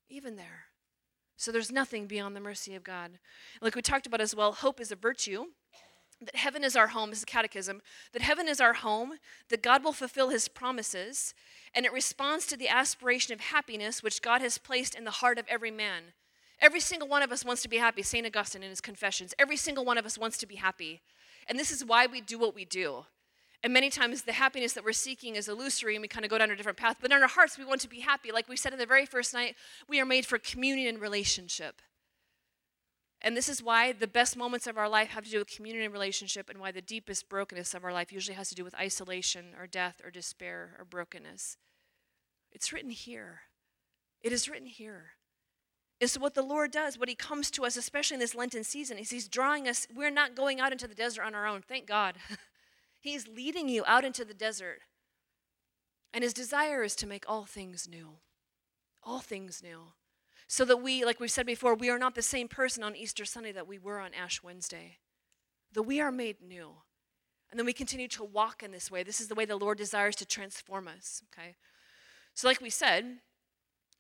Even 0.10 0.36
there. 0.36 0.66
So 1.38 1.52
there's 1.52 1.72
nothing 1.72 2.08
beyond 2.08 2.36
the 2.36 2.40
mercy 2.40 2.76
of 2.76 2.84
God. 2.84 3.20
Like 3.62 3.76
we 3.76 3.82
talked 3.82 4.08
about 4.08 4.22
as 4.22 4.36
well, 4.36 4.54
hope 4.54 4.80
is 4.80 4.92
a 4.92 4.96
virtue. 4.96 5.46
That 6.22 6.38
heaven 6.38 6.64
is 6.64 6.78
our 6.78 6.88
home, 6.88 7.10
this 7.10 7.20
is 7.20 7.24
a 7.24 7.28
catechism, 7.28 7.82
that 8.14 8.22
heaven 8.22 8.48
is 8.48 8.62
our 8.62 8.74
home, 8.74 9.16
that 9.50 9.62
God 9.62 9.84
will 9.84 9.92
fulfill 9.92 10.30
his 10.30 10.48
promises, 10.48 11.34
and 11.74 11.86
it 11.86 11.92
responds 11.92 12.46
to 12.48 12.58
the 12.58 12.70
aspiration 12.70 13.34
of 13.34 13.42
happiness 13.42 14.02
which 14.02 14.22
God 14.22 14.42
has 14.42 14.58
placed 14.58 14.96
in 14.96 15.04
the 15.04 15.12
heart 15.12 15.38
of 15.38 15.46
every 15.50 15.72
man. 15.72 16.14
Every 16.62 16.80
single 16.80 17.10
one 17.10 17.22
of 17.22 17.34
us 17.34 17.44
wants 17.44 17.62
to 17.64 17.70
be 17.70 17.78
happy, 17.78 18.02
St. 18.02 18.26
Augustine 18.26 18.64
in 18.64 18.70
his 18.70 18.80
Confessions. 18.80 19.34
Every 19.38 19.58
single 19.58 19.84
one 19.84 19.98
of 19.98 20.06
us 20.06 20.18
wants 20.18 20.38
to 20.38 20.48
be 20.48 20.56
happy. 20.56 21.02
And 21.48 21.60
this 21.60 21.70
is 21.70 21.84
why 21.84 22.08
we 22.08 22.22
do 22.22 22.40
what 22.40 22.56
we 22.56 22.64
do. 22.64 23.06
And 23.66 23.74
many 23.74 23.90
times 23.90 24.22
the 24.22 24.34
happiness 24.34 24.74
that 24.74 24.84
we're 24.84 24.92
seeking 24.92 25.36
is 25.36 25.48
illusory 25.48 25.96
and 25.96 26.02
we 26.04 26.08
kind 26.08 26.24
of 26.24 26.30
go 26.30 26.38
down 26.38 26.52
a 26.52 26.56
different 26.56 26.78
path. 26.78 26.98
But 27.02 27.12
in 27.12 27.20
our 27.20 27.28
hearts, 27.28 27.58
we 27.58 27.66
want 27.66 27.82
to 27.82 27.90
be 27.90 28.02
happy. 28.02 28.32
Like 28.32 28.48
we 28.48 28.56
said 28.56 28.74
in 28.74 28.78
the 28.78 28.86
very 28.86 29.08
first 29.08 29.34
night, 29.34 29.56
we 29.90 30.00
are 30.00 30.06
made 30.06 30.28
for 30.28 30.38
communion 30.38 30.88
and 30.88 31.02
relationship. 31.02 31.82
And 33.24 33.36
this 33.36 33.50
is 33.50 33.64
why 33.64 33.92
the 33.92 34.06
best 34.06 34.38
moments 34.38 34.68
of 34.68 34.78
our 34.78 34.88
life 34.88 35.08
have 35.08 35.24
to 35.24 35.32
do 35.32 35.40
with 35.40 35.48
communion 35.48 35.84
and 35.84 35.92
relationship, 35.92 36.48
and 36.48 36.60
why 36.60 36.72
the 36.72 36.80
deepest 36.80 37.28
brokenness 37.28 37.74
of 37.74 37.84
our 37.84 37.92
life 37.92 38.14
usually 38.14 38.36
has 38.36 38.50
to 38.50 38.56
do 38.56 38.64
with 38.64 38.76
isolation 38.76 39.56
or 39.60 39.66
death 39.66 40.00
or 40.04 40.12
despair 40.12 40.76
or 40.78 40.86
brokenness. 40.86 41.58
It's 42.52 42.72
written 42.72 42.92
here. 42.92 43.40
It 44.22 44.32
is 44.32 44.48
written 44.48 44.68
here. 44.68 45.14
And 46.00 46.08
so, 46.08 46.20
what 46.20 46.36
the 46.36 46.44
Lord 46.44 46.70
does, 46.70 47.00
what 47.00 47.10
He 47.10 47.16
comes 47.16 47.50
to 47.50 47.66
us, 47.66 47.78
especially 47.78 48.14
in 48.14 48.22
this 48.22 48.36
Lenten 48.36 48.64
season, 48.64 49.00
is 49.00 49.10
He's 49.10 49.28
drawing 49.28 49.68
us. 49.68 49.88
We're 49.92 50.12
not 50.12 50.36
going 50.36 50.60
out 50.60 50.72
into 50.72 50.88
the 50.88 50.94
desert 50.94 51.24
on 51.24 51.34
our 51.34 51.48
own, 51.48 51.64
thank 51.68 51.88
God. 51.88 52.18
He's 53.06 53.28
leading 53.28 53.70
you 53.70 53.84
out 53.86 54.04
into 54.04 54.26
the 54.26 54.34
desert. 54.34 54.80
And 56.12 56.24
his 56.24 56.34
desire 56.34 56.84
is 56.84 56.96
to 56.96 57.06
make 57.06 57.24
all 57.28 57.46
things 57.46 57.88
new. 57.88 58.14
All 59.04 59.20
things 59.20 59.62
new. 59.62 59.92
So 60.48 60.66
that 60.66 60.78
we, 60.78 61.06
like 61.06 61.20
we've 61.20 61.30
said 61.30 61.46
before, 61.46 61.76
we 61.76 61.92
are 61.92 62.00
not 62.00 62.16
the 62.16 62.24
same 62.24 62.48
person 62.48 62.84
on 62.84 62.96
Easter 62.96 63.24
Sunday 63.24 63.52
that 63.52 63.68
we 63.68 63.78
were 63.78 64.00
on 64.00 64.16
Ash 64.16 64.42
Wednesday. 64.42 64.98
That 65.74 65.84
we 65.84 66.02
are 66.02 66.12
made 66.12 66.42
new. 66.42 66.72
And 67.52 67.60
then 67.60 67.68
we 67.68 67.74
continue 67.74 68.08
to 68.08 68.24
walk 68.24 68.64
in 68.64 68.72
this 68.72 68.90
way. 68.90 69.04
This 69.04 69.22
is 69.22 69.28
the 69.28 69.36
way 69.36 69.46
the 69.46 69.56
Lord 69.56 69.78
desires 69.78 70.16
to 70.16 70.26
transform 70.26 70.88
us, 70.88 71.22
okay? 71.32 71.58
So, 72.34 72.48
like 72.48 72.60
we 72.60 72.72
said, 72.72 73.18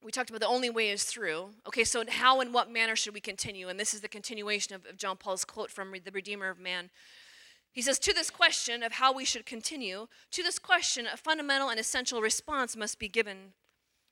we 0.03 0.11
talked 0.11 0.31
about 0.31 0.41
the 0.41 0.47
only 0.47 0.71
way 0.71 0.89
is 0.89 1.03
through. 1.03 1.49
Okay, 1.67 1.83
so 1.83 2.03
how 2.09 2.41
and 2.41 2.51
what 2.51 2.71
manner 2.71 2.95
should 2.95 3.13
we 3.13 3.21
continue? 3.21 3.67
And 3.67 3.79
this 3.79 3.93
is 3.93 4.01
the 4.01 4.07
continuation 4.07 4.73
of, 4.73 4.83
of 4.87 4.97
John 4.97 5.15
Paul's 5.15 5.45
quote 5.45 5.69
from 5.69 5.91
the 5.91 6.11
Redeemer 6.11 6.49
of 6.49 6.57
Man. 6.57 6.89
He 7.75 7.81
says, 7.81 7.99
To 7.99 8.13
this 8.13 8.29
question 8.29 8.83
of 8.83 8.93
how 8.93 9.13
we 9.13 9.25
should 9.25 9.45
continue, 9.45 10.07
to 10.31 10.41
this 10.41 10.59
question, 10.59 11.05
a 11.11 11.17
fundamental 11.17 11.67
and 11.67 11.77
essential 11.77 12.21
response 12.21 12.77
must 12.77 12.99
be 12.99 13.09
given. 13.09 13.51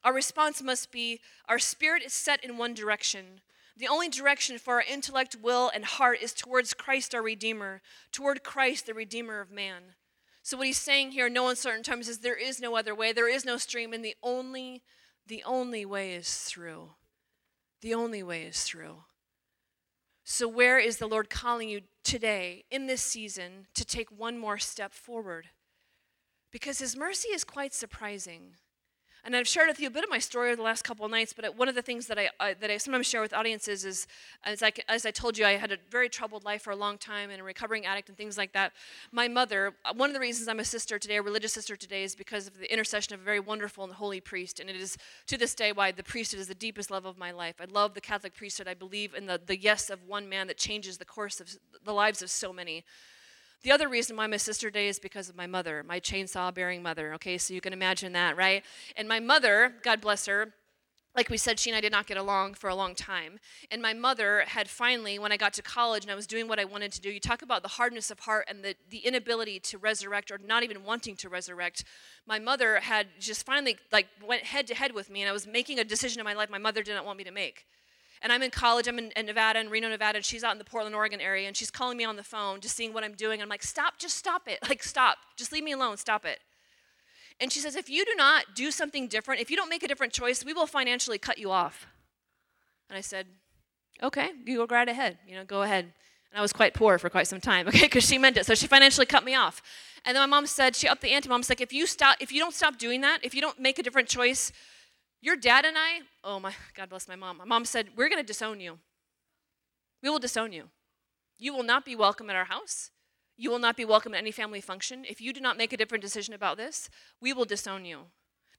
Our 0.04 0.14
response 0.14 0.62
must 0.62 0.92
be 0.92 1.22
our 1.48 1.60
spirit 1.60 2.04
is 2.04 2.12
set 2.12 2.44
in 2.44 2.58
one 2.58 2.74
direction. 2.74 3.40
The 3.78 3.88
only 3.88 4.10
direction 4.10 4.60
for 4.60 4.76
our 4.76 4.84
intellect, 4.84 5.38
will, 5.42 5.72
and 5.74 5.86
heart 5.86 6.20
is 6.22 6.34
towards 6.34 6.74
Christ 6.74 7.16
our 7.16 7.24
Redeemer, 7.24 7.82
toward 8.12 8.44
Christ 8.44 8.86
the 8.86 8.94
Redeemer 8.94 9.40
of 9.40 9.50
man. 9.50 9.96
So 10.44 10.58
what 10.58 10.68
he's 10.68 10.78
saying 10.78 11.12
here 11.12 11.30
no 11.30 11.48
uncertain 11.48 11.84
terms 11.84 12.10
is 12.10 12.20
there 12.20 12.36
is 12.36 12.60
no 12.60 12.76
other 12.76 12.94
way, 12.94 13.14
there 13.14 13.34
is 13.34 13.46
no 13.46 13.56
stream, 13.56 13.94
and 13.94 14.04
the 14.04 14.18
only, 14.22 14.84
the 15.26 15.42
only 15.46 15.86
way 15.86 16.14
is 16.14 16.34
through. 16.34 16.90
The 17.80 17.94
only 17.94 18.24
way 18.24 18.44
is 18.44 18.62
through. 18.64 19.06
So, 20.26 20.48
where 20.48 20.80
is 20.80 20.98
the 20.98 21.08
Lord 21.08 21.30
calling 21.30 21.68
you 21.68 21.82
today 22.04 22.64
in 22.72 22.88
this 22.88 23.02
season 23.02 23.68
to 23.74 23.84
take 23.84 24.10
one 24.10 24.38
more 24.38 24.58
step 24.58 24.94
forward? 24.94 25.48
Because 26.52 26.80
His 26.80 26.96
mercy 26.96 27.30
is 27.30 27.44
quite 27.44 27.74
surprising. 27.74 28.56
And 29.26 29.38
I've 29.38 29.48
shared 29.48 29.70
with 29.70 29.80
you 29.80 29.88
a 29.88 29.92
bit 29.92 30.04
of 30.04 30.10
my 30.10 30.20
story 30.20 30.50
over 30.50 30.58
the 30.58 30.64
last 30.64 30.84
couple 30.84 31.06
of 31.06 31.12
nights, 31.12 31.32
but 31.32 31.58
one 31.58 31.70
of 31.70 31.76
the 31.76 31.82
things 31.82 32.08
that 32.08 32.20
I, 32.20 32.30
uh, 32.42 32.56
that 32.60 32.70
I 32.70 32.76
sometimes 32.76 33.08
share 33.08 33.22
with 33.22 33.34
audiences 33.34 33.86
is, 33.86 34.06
as 34.44 34.62
I, 34.62 34.74
as 34.90 35.06
I 35.06 35.12
told 35.12 35.38
you, 35.38 35.46
I 35.46 35.54
had 35.54 35.72
a 35.72 35.78
very 35.90 36.10
troubled 36.10 36.44
life 36.44 36.64
for 36.64 36.72
a 36.72 36.76
long 36.76 36.98
time 36.98 37.30
and 37.30 37.40
a 37.40 37.44
recovering 37.44 37.86
addict 37.86 38.10
and 38.10 38.18
things 38.18 38.38
like 38.38 38.52
that. 38.52 38.74
My 39.14 39.30
mother, 39.30 39.76
uh, 39.86 39.94
one 39.96 40.10
of 40.10 40.14
the 40.14 40.20
reasons 40.20 40.50
I'm 40.50 40.60
a 40.60 40.66
sister 40.66 41.00
today, 41.00 41.16
a 41.16 41.22
religious 41.22 41.54
sister 41.54 41.78
today, 41.78 42.04
is 42.04 42.16
because 42.16 42.48
of 42.48 42.58
the 42.58 42.70
intercession 42.70 43.14
of 43.14 43.22
a 43.22 43.24
very 43.24 43.40
wonderful 43.40 43.86
and 43.86 43.94
holy 43.94 44.20
priest. 44.20 44.60
And 44.60 44.70
it 44.70 44.76
is 44.76 44.98
to 45.28 45.38
this 45.38 45.56
day 45.56 45.72
why 45.72 45.94
the 45.94 46.04
priesthood 46.04 46.42
is 46.42 46.50
the 46.50 46.54
deepest 46.56 46.92
love 46.92 47.06
of 47.06 47.18
my 47.18 47.32
life. 47.32 47.56
I 47.62 47.66
love 47.72 47.94
the 47.94 48.02
Catholic 48.02 48.36
priesthood. 48.36 48.68
I 48.68 48.74
believe 48.74 49.14
in 49.14 49.28
the, 49.28 49.40
the 49.44 49.58
yes 49.58 49.90
of 49.90 50.04
one 50.06 50.28
man 50.28 50.48
that 50.48 50.58
changes 50.58 50.98
the 50.98 51.06
course 51.06 51.40
of 51.40 51.50
the 51.86 51.94
lives 51.94 52.22
of 52.22 52.30
so 52.30 52.52
many. 52.52 52.84
The 53.64 53.72
other 53.72 53.88
reason 53.88 54.18
why 54.18 54.28
my 54.28 54.38
sister 54.38 54.70
day 54.70 54.88
is 54.90 55.00
because 55.00 55.30
of 55.30 55.38
my 55.38 55.48
mother, 55.48 55.84
my 55.88 56.00
chainsaw 56.00 56.54
bearing 56.54 56.84
mother. 56.84 57.14
Okay, 57.16 57.38
so 57.38 57.54
you 57.54 57.62
can 57.62 57.74
imagine 57.74 58.12
that, 58.14 58.36
right? 58.36 58.64
And 58.98 59.08
my 59.08 59.22
mother, 59.22 59.74
God 59.84 60.02
bless 60.02 60.26
her, 60.26 60.54
like 61.16 61.30
we 61.30 61.38
said, 61.38 61.60
she 61.60 61.70
and 61.70 61.78
I 61.78 61.82
did 61.82 61.92
not 61.92 62.08
get 62.08 62.18
along 62.18 62.56
for 62.56 62.70
a 62.70 62.76
long 62.76 62.96
time. 62.96 63.40
And 63.70 63.82
my 63.82 63.94
mother 63.94 64.44
had 64.48 64.68
finally, 64.68 65.20
when 65.20 65.32
I 65.32 65.38
got 65.38 65.54
to 65.54 65.62
college 65.62 66.04
and 66.04 66.12
I 66.12 66.16
was 66.16 66.26
doing 66.26 66.48
what 66.48 66.60
I 66.60 66.66
wanted 66.66 66.92
to 66.94 67.02
do, 67.02 67.12
you 67.12 67.20
talk 67.20 67.44
about 67.44 67.62
the 67.62 67.68
hardness 67.70 68.10
of 68.10 68.20
heart 68.20 68.46
and 68.50 68.64
the, 68.64 68.76
the 68.90 68.98
inability 69.00 69.60
to 69.60 69.78
resurrect 69.78 70.32
or 70.32 70.40
not 70.40 70.64
even 70.64 70.84
wanting 70.84 71.16
to 71.18 71.30
resurrect. 71.30 71.84
My 72.26 72.40
mother 72.40 72.80
had 72.80 73.08
just 73.20 73.46
finally 73.46 73.78
like 73.92 74.08
went 74.26 74.44
head 74.44 74.66
to 74.68 74.76
head 74.76 74.94
with 74.94 75.10
me 75.10 75.22
and 75.22 75.30
I 75.30 75.34
was 75.34 75.46
making 75.46 75.78
a 75.78 75.84
decision 75.84 76.20
in 76.20 76.26
my 76.26 76.34
life 76.34 76.50
my 76.50 76.58
mother 76.58 76.82
didn't 76.82 77.06
want 77.06 77.20
me 77.20 77.24
to 77.26 77.32
make 77.32 77.66
and 78.24 78.32
I'm 78.32 78.42
in 78.42 78.52
college. 78.52 78.88
I'm 78.88 78.98
in, 78.98 79.12
in, 79.18 79.26
Nevada, 79.26 79.60
in 79.60 79.70
Reno, 79.70 79.90
Nevada, 79.90 80.18
and 80.18 80.26
she's 80.26 80.44
out 80.44 80.54
in 80.54 80.58
the 80.58 80.64
Portland, 80.64 80.96
Oregon 80.96 81.20
area, 81.20 81.46
and 81.46 81.56
she's 81.56 81.70
calling 81.70 81.98
me 81.98 82.06
on 82.06 82.16
the 82.16 82.24
phone, 82.24 82.62
just 82.62 82.76
seeing 82.76 82.94
what 82.94 83.04
I'm 83.04 83.14
doing. 83.14 83.34
And 83.34 83.44
I'm 83.44 83.50
like, 83.50 83.64
stop, 83.64 84.00
just 84.00 84.18
stop 84.18 84.48
it. 84.48 84.60
Like, 84.74 84.82
stop. 84.82 85.18
Just 85.36 85.52
leave 85.52 85.64
me 85.64 85.74
alone. 85.74 85.98
Stop 85.98 86.26
it. 86.26 86.40
And 87.40 87.52
she 87.52 87.60
says, 87.60 87.76
if 87.76 87.90
you 87.90 88.06
do 88.06 88.14
not 88.16 88.56
do 88.56 88.72
something 88.72 89.08
different, 89.08 89.42
if 89.42 89.52
you 89.52 89.58
don't 89.58 89.70
make 89.70 89.84
a 89.84 89.88
different 89.88 90.14
choice, 90.14 90.44
we 90.44 90.54
will 90.54 90.66
financially 90.66 91.18
cut 91.18 91.38
you 91.38 91.52
off. 91.52 91.86
And 92.90 92.98
I 92.98 93.02
said, 93.02 93.28
okay, 94.02 94.32
you 94.46 94.66
go 94.66 94.74
right 94.74 94.88
ahead. 94.88 95.18
You 95.28 95.36
know, 95.36 95.44
go 95.44 95.62
ahead. 95.62 95.84
And 95.84 96.40
I 96.40 96.42
was 96.42 96.54
quite 96.54 96.74
poor 96.74 96.98
for 96.98 97.10
quite 97.10 97.28
some 97.28 97.42
time, 97.42 97.68
okay, 97.70 97.82
because 97.82 98.06
she 98.06 98.18
meant 98.18 98.38
it. 98.38 98.46
So 98.46 98.56
she 98.56 98.68
financially 98.68 99.06
cut 99.06 99.26
me 99.26 99.36
off. 99.36 99.62
And 100.06 100.16
then 100.16 100.22
my 100.22 100.38
mom 100.38 100.48
said, 100.48 100.76
she 100.76 100.88
upped 100.88 101.02
the 101.02 101.12
ante. 101.12 101.30
Mom's 101.30 101.50
like, 101.50 101.62
if 101.62 101.74
you 101.74 101.86
stop, 101.86 102.18
if 102.20 102.32
you 102.32 102.40
don't 102.40 102.54
stop 102.54 102.78
doing 102.78 103.02
that, 103.02 103.20
if 103.22 103.36
you 103.36 103.42
don't 103.42 103.60
make 103.60 103.78
a 103.80 103.84
different 103.84 104.08
choice, 104.08 104.52
your 105.24 105.38
dad 105.38 105.64
and 105.66 105.78
I, 105.78 106.02
oh 106.24 106.40
my, 106.40 106.54
God 106.76 106.90
bless 106.90 107.08
my 107.08 107.16
mom. 107.16 107.38
My 107.38 107.46
mom 107.46 107.66
said, 107.66 107.90
We're 107.96 108.10
going 108.10 108.22
to 108.22 108.28
disown 108.28 108.60
you. 108.60 108.80
We 110.02 110.10
will 110.10 110.20
disown 110.20 110.52
you. 110.52 110.66
You 111.40 111.54
will 111.54 111.64
not 111.64 111.86
be 111.86 111.96
welcome 111.96 112.30
at 112.30 112.36
our 112.36 112.46
house. 112.46 112.92
You 113.38 113.50
will 113.50 113.60
not 113.60 113.78
be 113.78 113.86
welcome 113.86 114.14
at 114.14 114.20
any 114.20 114.32
family 114.32 114.62
function. 114.62 115.06
If 115.08 115.20
you 115.20 115.34
do 115.34 115.40
not 115.40 115.58
make 115.58 115.74
a 115.74 115.78
different 115.78 116.04
decision 116.04 116.34
about 116.34 116.58
this, 116.58 116.90
we 117.20 117.34
will 117.34 117.46
disown 117.46 117.86
you. 117.86 118.02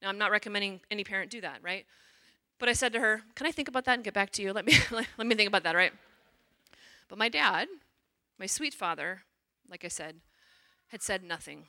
Now, 0.03 0.09
I'm 0.09 0.19
not 0.19 0.33
recommending 0.33 0.81
any 0.91 1.05
parent 1.05 1.31
do 1.31 1.41
that, 1.43 1.63
right? 1.63 1.87
But 2.59 2.69
I 2.69 2.73
said 2.73 2.93
to 2.95 3.01
her, 3.01 3.23
Can 3.35 3.47
I 3.47 3.53
think 3.53 3.69
about 3.69 3.85
that 3.85 3.95
and 3.95 4.05
get 4.05 4.15
back 4.15 4.31
to 4.31 4.43
you? 4.43 4.53
Let 4.53 4.65
me, 4.65 4.75
let 4.91 5.27
me 5.27 5.35
think 5.35 5.49
about 5.49 5.63
that, 5.65 5.77
right? 5.77 5.93
But 7.09 7.19
my 7.19 7.29
dad, 7.29 7.69
my 8.39 8.47
sweet 8.47 8.75
father, 8.75 9.23
like 9.69 9.85
I 9.85 9.89
said, 9.89 10.17
had 10.89 11.03
said 11.03 11.23
nothing. 11.23 11.67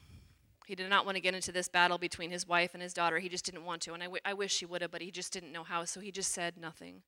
He 0.66 0.76
did 0.76 0.90
not 0.90 1.06
want 1.06 1.16
to 1.16 1.22
get 1.22 1.36
into 1.36 1.52
this 1.52 1.68
battle 1.68 1.98
between 1.98 2.32
his 2.32 2.48
wife 2.48 2.74
and 2.74 2.82
his 2.82 2.94
daughter. 2.94 3.20
He 3.20 3.30
just 3.30 3.46
didn't 3.46 3.66
want 3.66 3.82
to. 3.84 3.94
And 3.94 4.02
I, 4.02 4.08
w- 4.08 4.22
I 4.26 4.34
wish 4.34 4.60
he 4.60 4.66
would 4.66 4.82
have, 4.82 4.92
but 4.92 5.02
he 5.02 5.12
just 5.12 5.32
didn't 5.32 5.52
know 5.52 5.64
how. 5.64 5.86
So 5.86 6.00
he 6.00 6.12
just 6.12 6.32
said 6.32 6.58
nothing. 6.58 7.04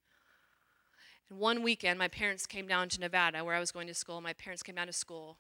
And 1.30 1.40
one 1.40 1.64
weekend, 1.64 1.98
my 1.98 2.08
parents 2.08 2.46
came 2.46 2.68
down 2.68 2.90
to 2.90 3.00
Nevada, 3.00 3.44
where 3.44 3.56
I 3.56 3.60
was 3.60 3.72
going 3.72 3.88
to 3.88 3.94
school. 3.94 4.22
My 4.22 4.34
parents 4.34 4.64
came 4.64 4.76
down 4.76 4.88
to 4.88 4.94
school. 4.94 5.38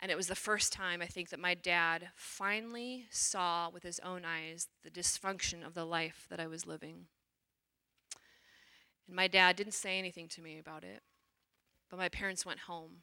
And 0.00 0.10
it 0.10 0.16
was 0.16 0.28
the 0.28 0.34
first 0.34 0.72
time, 0.72 1.02
I 1.02 1.06
think, 1.06 1.28
that 1.28 1.38
my 1.38 1.54
dad 1.54 2.08
finally 2.16 3.06
saw 3.10 3.68
with 3.68 3.82
his 3.82 4.00
own 4.00 4.24
eyes 4.24 4.68
the 4.82 4.90
dysfunction 4.90 5.64
of 5.64 5.74
the 5.74 5.84
life 5.84 6.26
that 6.30 6.40
I 6.40 6.46
was 6.46 6.66
living. 6.66 7.06
And 9.06 9.14
my 9.14 9.28
dad 9.28 9.56
didn't 9.56 9.74
say 9.74 9.98
anything 9.98 10.26
to 10.28 10.42
me 10.42 10.58
about 10.58 10.84
it. 10.84 11.02
But 11.90 11.98
my 11.98 12.08
parents 12.08 12.46
went 12.46 12.60
home. 12.60 13.02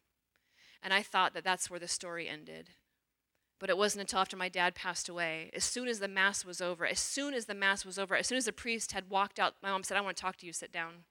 And 0.82 0.94
I 0.94 1.02
thought 1.02 1.34
that 1.34 1.44
that's 1.44 1.70
where 1.70 1.80
the 1.80 1.88
story 1.88 2.28
ended. 2.28 2.70
But 3.60 3.70
it 3.70 3.78
wasn't 3.78 4.02
until 4.02 4.20
after 4.20 4.38
my 4.38 4.50
dad 4.50 4.76
passed 4.76 5.10
away, 5.10 5.50
as 5.56 5.64
soon 5.64 5.88
as 5.88 6.00
the 6.00 6.08
Mass 6.08 6.46
was 6.46 6.62
over, 6.62 6.86
as 6.86 7.00
soon 7.00 7.34
as 7.34 7.46
the 7.46 7.56
Mass 7.56 7.86
was 7.86 7.98
over, 7.98 8.16
as 8.16 8.28
soon 8.28 8.38
as 8.38 8.46
the 8.46 8.54
priest 8.54 8.92
had 8.92 9.10
walked 9.10 9.40
out, 9.40 9.56
my 9.64 9.72
mom 9.72 9.84
said, 9.84 9.98
I 9.98 10.02
want 10.02 10.16
to 10.16 10.22
talk 10.22 10.38
to 10.38 10.46
you, 10.46 10.54
sit 10.54 10.72
down. 10.72 11.06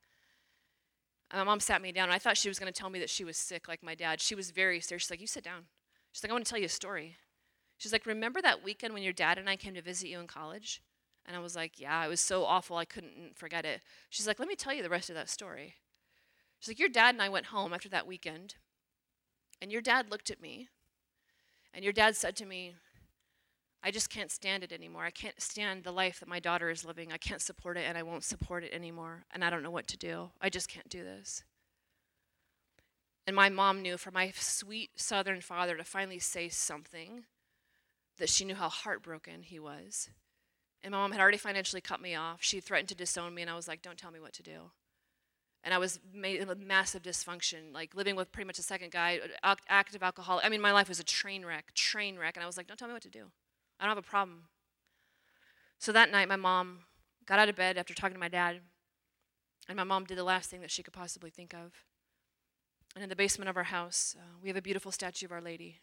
And 1.31 1.41
my 1.41 1.45
mom 1.45 1.59
sat 1.59 1.83
me 1.83 1.91
down, 1.91 2.11
I 2.11 2.19
thought 2.19 2.37
she 2.37 2.49
was 2.49 2.59
going 2.59 2.73
to 2.73 2.79
tell 2.79 2.91
me 2.91 3.01
that 3.01 3.11
she 3.11 3.25
was 3.25 3.37
sick 3.37 3.67
like 3.67 3.83
my 3.83 3.97
dad. 3.97 4.21
She 4.21 4.37
was 4.37 4.51
very 4.51 4.81
serious. 4.81 5.03
She's 5.03 5.11
like, 5.11 5.21
You 5.21 5.27
sit 5.27 5.43
down. 5.43 5.65
She's 6.13 6.23
like, 6.23 6.31
I 6.31 6.35
want 6.35 6.47
to 6.47 6.51
tell 6.51 6.59
you 6.59 6.67
a 6.67 6.71
story. 6.71 7.17
She's 7.79 7.93
like, 7.93 8.07
Remember 8.07 8.41
that 8.43 8.63
weekend 8.63 8.95
when 8.95 9.03
your 9.03 9.13
dad 9.13 9.39
and 9.39 9.51
I 9.51 9.57
came 9.57 9.75
to 9.75 9.83
visit 9.83 10.09
you 10.09 10.21
in 10.21 10.29
college? 10.29 10.83
And 11.27 11.37
I 11.37 11.41
was 11.41 11.57
like, 11.57 11.81
Yeah, 11.81 12.05
it 12.05 12.09
was 12.09 12.21
so 12.21 12.45
awful, 12.45 12.77
I 12.77 12.85
couldn't 12.85 13.37
forget 13.37 13.65
it. 13.65 13.81
She's 14.09 14.27
like, 14.27 14.39
Let 14.39 14.47
me 14.47 14.55
tell 14.55 14.73
you 14.73 14.85
the 14.85 14.89
rest 14.89 15.11
of 15.11 15.17
that 15.17 15.29
story. 15.29 15.75
She's 16.61 16.69
like, 16.69 16.79
Your 16.79 16.89
dad 16.89 17.17
and 17.17 17.23
I 17.23 17.29
went 17.29 17.47
home 17.47 17.75
after 17.75 17.89
that 17.89 18.07
weekend, 18.07 18.55
and 19.61 19.73
your 19.73 19.83
dad 19.83 20.13
looked 20.13 20.31
at 20.31 20.41
me 20.41 20.69
and 21.77 21.85
your 21.85 21.93
dad 21.93 22.17
said 22.17 22.35
to 22.37 22.47
me, 22.47 22.75
I 23.83 23.91
just 23.91 24.09
can't 24.09 24.31
stand 24.31 24.65
it 24.65 24.73
anymore. 24.73 25.05
I 25.05 25.11
can't 25.11 25.41
stand 25.41 25.85
the 25.85 25.93
life 25.93 26.19
that 26.21 26.29
my 26.29 26.41
daughter 26.41 26.71
is 26.71 26.87
living. 26.87 27.13
I 27.13 27.19
can't 27.19 27.43
support 27.43 27.77
it 27.77 27.85
and 27.87 27.99
I 27.99 28.03
won't 28.03 28.25
support 28.25 28.65
it 28.65 28.73
anymore. 28.73 29.27
And 29.33 29.45
I 29.45 29.51
don't 29.51 29.63
know 29.63 29.71
what 29.71 29.87
to 29.89 29.99
do. 29.99 30.31
I 30.41 30.49
just 30.49 30.69
can't 30.71 30.89
do 30.89 31.05
this. 31.05 31.45
And 33.27 33.37
my 33.37 33.51
mom 33.51 33.83
knew 33.83 33.99
for 33.99 34.11
my 34.11 34.33
sweet 34.35 34.91
southern 34.97 35.43
father 35.43 35.77
to 35.77 35.85
finally 35.85 36.19
say 36.19 36.49
something 36.49 37.25
that 38.19 38.31
she 38.31 38.47
knew 38.47 38.55
how 38.55 38.71
heartbroken 38.71 39.43
he 39.43 39.61
was. 39.61 40.09
And 40.83 40.93
my 40.93 40.99
mom 40.99 41.13
had 41.13 41.21
already 41.21 41.37
financially 41.37 41.83
cut 41.83 42.01
me 42.01 42.15
off. 42.15 42.39
She 42.41 42.61
threatened 42.61 42.89
to 42.89 42.95
disown 42.95 43.35
me, 43.35 43.43
and 43.43 43.51
I 43.51 43.57
was 43.57 43.69
like, 43.69 43.83
don't 43.83 43.99
tell 43.99 44.11
me 44.11 44.21
what 44.21 44.33
to 44.35 44.43
do 44.43 44.71
and 45.65 45.75
I 45.75 45.79
was 45.79 45.99
made 46.15 46.41
in 46.41 46.49
a 46.49 46.55
massive 46.55 47.03
dysfunction, 47.03 47.73
like 47.73 47.95
living 47.95 48.15
with 48.15 48.31
pretty 48.31 48.47
much 48.47 48.59
a 48.59 48.63
second 48.63 48.93
guy, 48.93 49.19
active 49.69 50.03
alcoholic. 50.03 50.45
I 50.45 50.49
mean, 50.49 50.61
my 50.61 50.73
life 50.73 50.89
was 50.89 51.01
a 51.01 51.05
train 51.05 51.45
wreck, 51.45 51.75
train 51.75 52.19
wreck. 52.19 52.37
And 52.37 52.45
I 52.45 52.47
was 52.47 52.57
like, 52.57 52.67
don't 52.67 52.79
tell 52.79 52.89
me 52.89 52.95
what 52.95 53.03
to 53.03 53.11
do. 53.11 53.27
I 53.81 53.85
don't 53.85 53.97
have 53.97 54.05
a 54.05 54.09
problem. 54.09 54.45
So 55.79 55.93
that 55.93 56.11
night, 56.11 56.29
my 56.29 56.37
mom 56.37 56.81
got 57.27 57.39
out 57.39 57.49
of 57.49 57.57
bed 57.57 57.77
after 57.77 57.95
talking 57.95 58.15
to 58.15 58.21
my 58.21 58.29
dad, 58.29 58.61
and 59.69 59.77
my 59.77 59.85
mom 59.85 60.05
did 60.05 60.17
the 60.17 60.25
last 60.25 60.49
thing 60.49 60.61
that 60.61 60.71
she 60.71 60.83
could 60.83 60.95
possibly 60.95 61.31
think 61.31 61.53
of. 61.53 61.73
And 62.95 63.03
in 63.03 63.09
the 63.09 63.17
basement 63.17 63.51
of 63.51 63.57
our 63.57 63.65
house, 63.65 64.15
uh, 64.19 64.39
we 64.41 64.49
have 64.49 64.57
a 64.57 64.63
beautiful 64.63 64.93
statue 64.93 65.27
of 65.27 65.33
Our 65.33 65.43
Lady. 65.43 65.81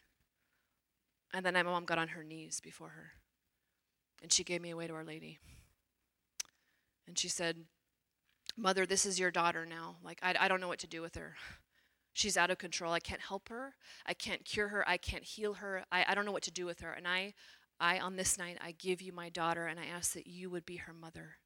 And 1.32 1.44
then 1.44 1.54
my 1.54 1.62
mom 1.62 1.84
got 1.84 1.98
on 1.98 2.08
her 2.08 2.24
knees 2.24 2.60
before 2.60 2.88
her, 2.90 3.12
and 4.22 4.32
she 4.32 4.42
gave 4.42 4.62
me 4.62 4.70
away 4.70 4.86
to 4.86 4.94
Our 4.94 5.04
Lady. 5.04 5.38
And 7.06 7.18
she 7.18 7.28
said, 7.28 7.58
Mother, 8.56 8.86
this 8.86 9.04
is 9.04 9.18
your 9.18 9.30
daughter 9.30 9.66
now. 9.66 9.96
Like, 10.04 10.20
I, 10.22 10.34
I 10.38 10.48
don't 10.48 10.60
know 10.60 10.68
what 10.68 10.78
to 10.80 10.86
do 10.86 11.02
with 11.02 11.16
her. 11.16 11.34
She's 12.12 12.36
out 12.36 12.50
of 12.50 12.58
control. 12.58 12.92
I 12.92 13.00
can't 13.00 13.20
help 13.20 13.48
her. 13.48 13.74
I 14.06 14.14
can't 14.14 14.44
cure 14.44 14.68
her. 14.68 14.88
I 14.88 14.96
can't 14.96 15.24
heal 15.24 15.54
her. 15.54 15.84
I, 15.90 16.04
I 16.08 16.14
don't 16.14 16.24
know 16.24 16.32
what 16.32 16.44
to 16.44 16.52
do 16.52 16.64
with 16.64 16.80
her. 16.80 16.92
And 16.92 17.08
I, 17.08 17.34
I, 17.80 17.98
on 17.98 18.14
this 18.14 18.38
night, 18.38 18.56
I 18.64 18.72
give 18.72 19.02
you 19.02 19.12
my 19.12 19.28
daughter 19.28 19.66
and 19.66 19.80
I 19.80 19.86
ask 19.86 20.12
that 20.12 20.28
you 20.28 20.48
would 20.50 20.64
be 20.64 20.76
her 20.76 20.92
mother. 20.92 21.38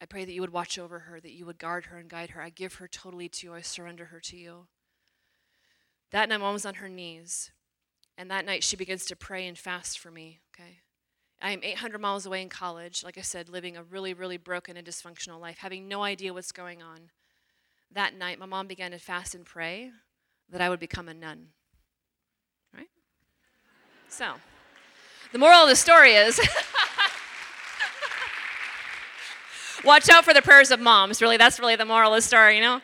I 0.00 0.06
pray 0.06 0.24
that 0.24 0.32
you 0.32 0.40
would 0.40 0.52
watch 0.52 0.78
over 0.78 1.00
her, 1.00 1.20
that 1.20 1.32
you 1.32 1.44
would 1.44 1.58
guard 1.58 1.86
her 1.86 1.98
and 1.98 2.08
guide 2.08 2.30
her. 2.30 2.40
I 2.40 2.48
give 2.50 2.74
her 2.74 2.88
totally 2.88 3.28
to 3.28 3.46
you. 3.46 3.54
I 3.54 3.60
surrender 3.60 4.06
her 4.06 4.20
to 4.20 4.36
you. 4.36 4.68
That 6.12 6.30
night, 6.30 6.40
mom 6.40 6.54
was 6.54 6.64
on 6.64 6.74
her 6.74 6.88
knees. 6.88 7.50
And 8.16 8.30
that 8.30 8.46
night, 8.46 8.64
she 8.64 8.76
begins 8.76 9.04
to 9.06 9.16
pray 9.16 9.46
and 9.46 9.58
fast 9.58 9.98
for 9.98 10.10
me, 10.10 10.40
okay? 10.54 10.78
I 11.40 11.52
am 11.52 11.60
800 11.62 12.00
miles 12.00 12.26
away 12.26 12.42
in 12.42 12.48
college, 12.48 13.04
like 13.04 13.16
I 13.16 13.20
said, 13.20 13.48
living 13.48 13.76
a 13.76 13.82
really, 13.82 14.12
really 14.12 14.36
broken 14.36 14.76
and 14.76 14.86
dysfunctional 14.86 15.40
life, 15.40 15.58
having 15.58 15.86
no 15.86 16.02
idea 16.02 16.34
what's 16.34 16.52
going 16.52 16.82
on. 16.82 17.10
That 17.92 18.16
night, 18.16 18.38
my 18.38 18.46
mom 18.46 18.66
began 18.66 18.90
to 18.90 18.98
fast 18.98 19.34
and 19.34 19.46
pray 19.46 19.90
that 20.50 20.60
I 20.60 20.68
would 20.68 20.80
become 20.80 21.08
a 21.08 21.14
nun. 21.14 21.48
Right? 22.76 22.88
So, 24.08 24.34
the 25.32 25.38
moral 25.38 25.62
of 25.62 25.68
the 25.68 25.76
story 25.76 26.14
is 26.14 26.40
Watch 29.84 30.08
out 30.10 30.24
for 30.24 30.34
the 30.34 30.42
prayers 30.42 30.70
of 30.72 30.80
moms. 30.80 31.22
Really, 31.22 31.36
that's 31.36 31.60
really 31.60 31.76
the 31.76 31.84
moral 31.84 32.12
of 32.12 32.16
the 32.16 32.22
story, 32.22 32.56
you 32.56 32.62
know? 32.62 32.80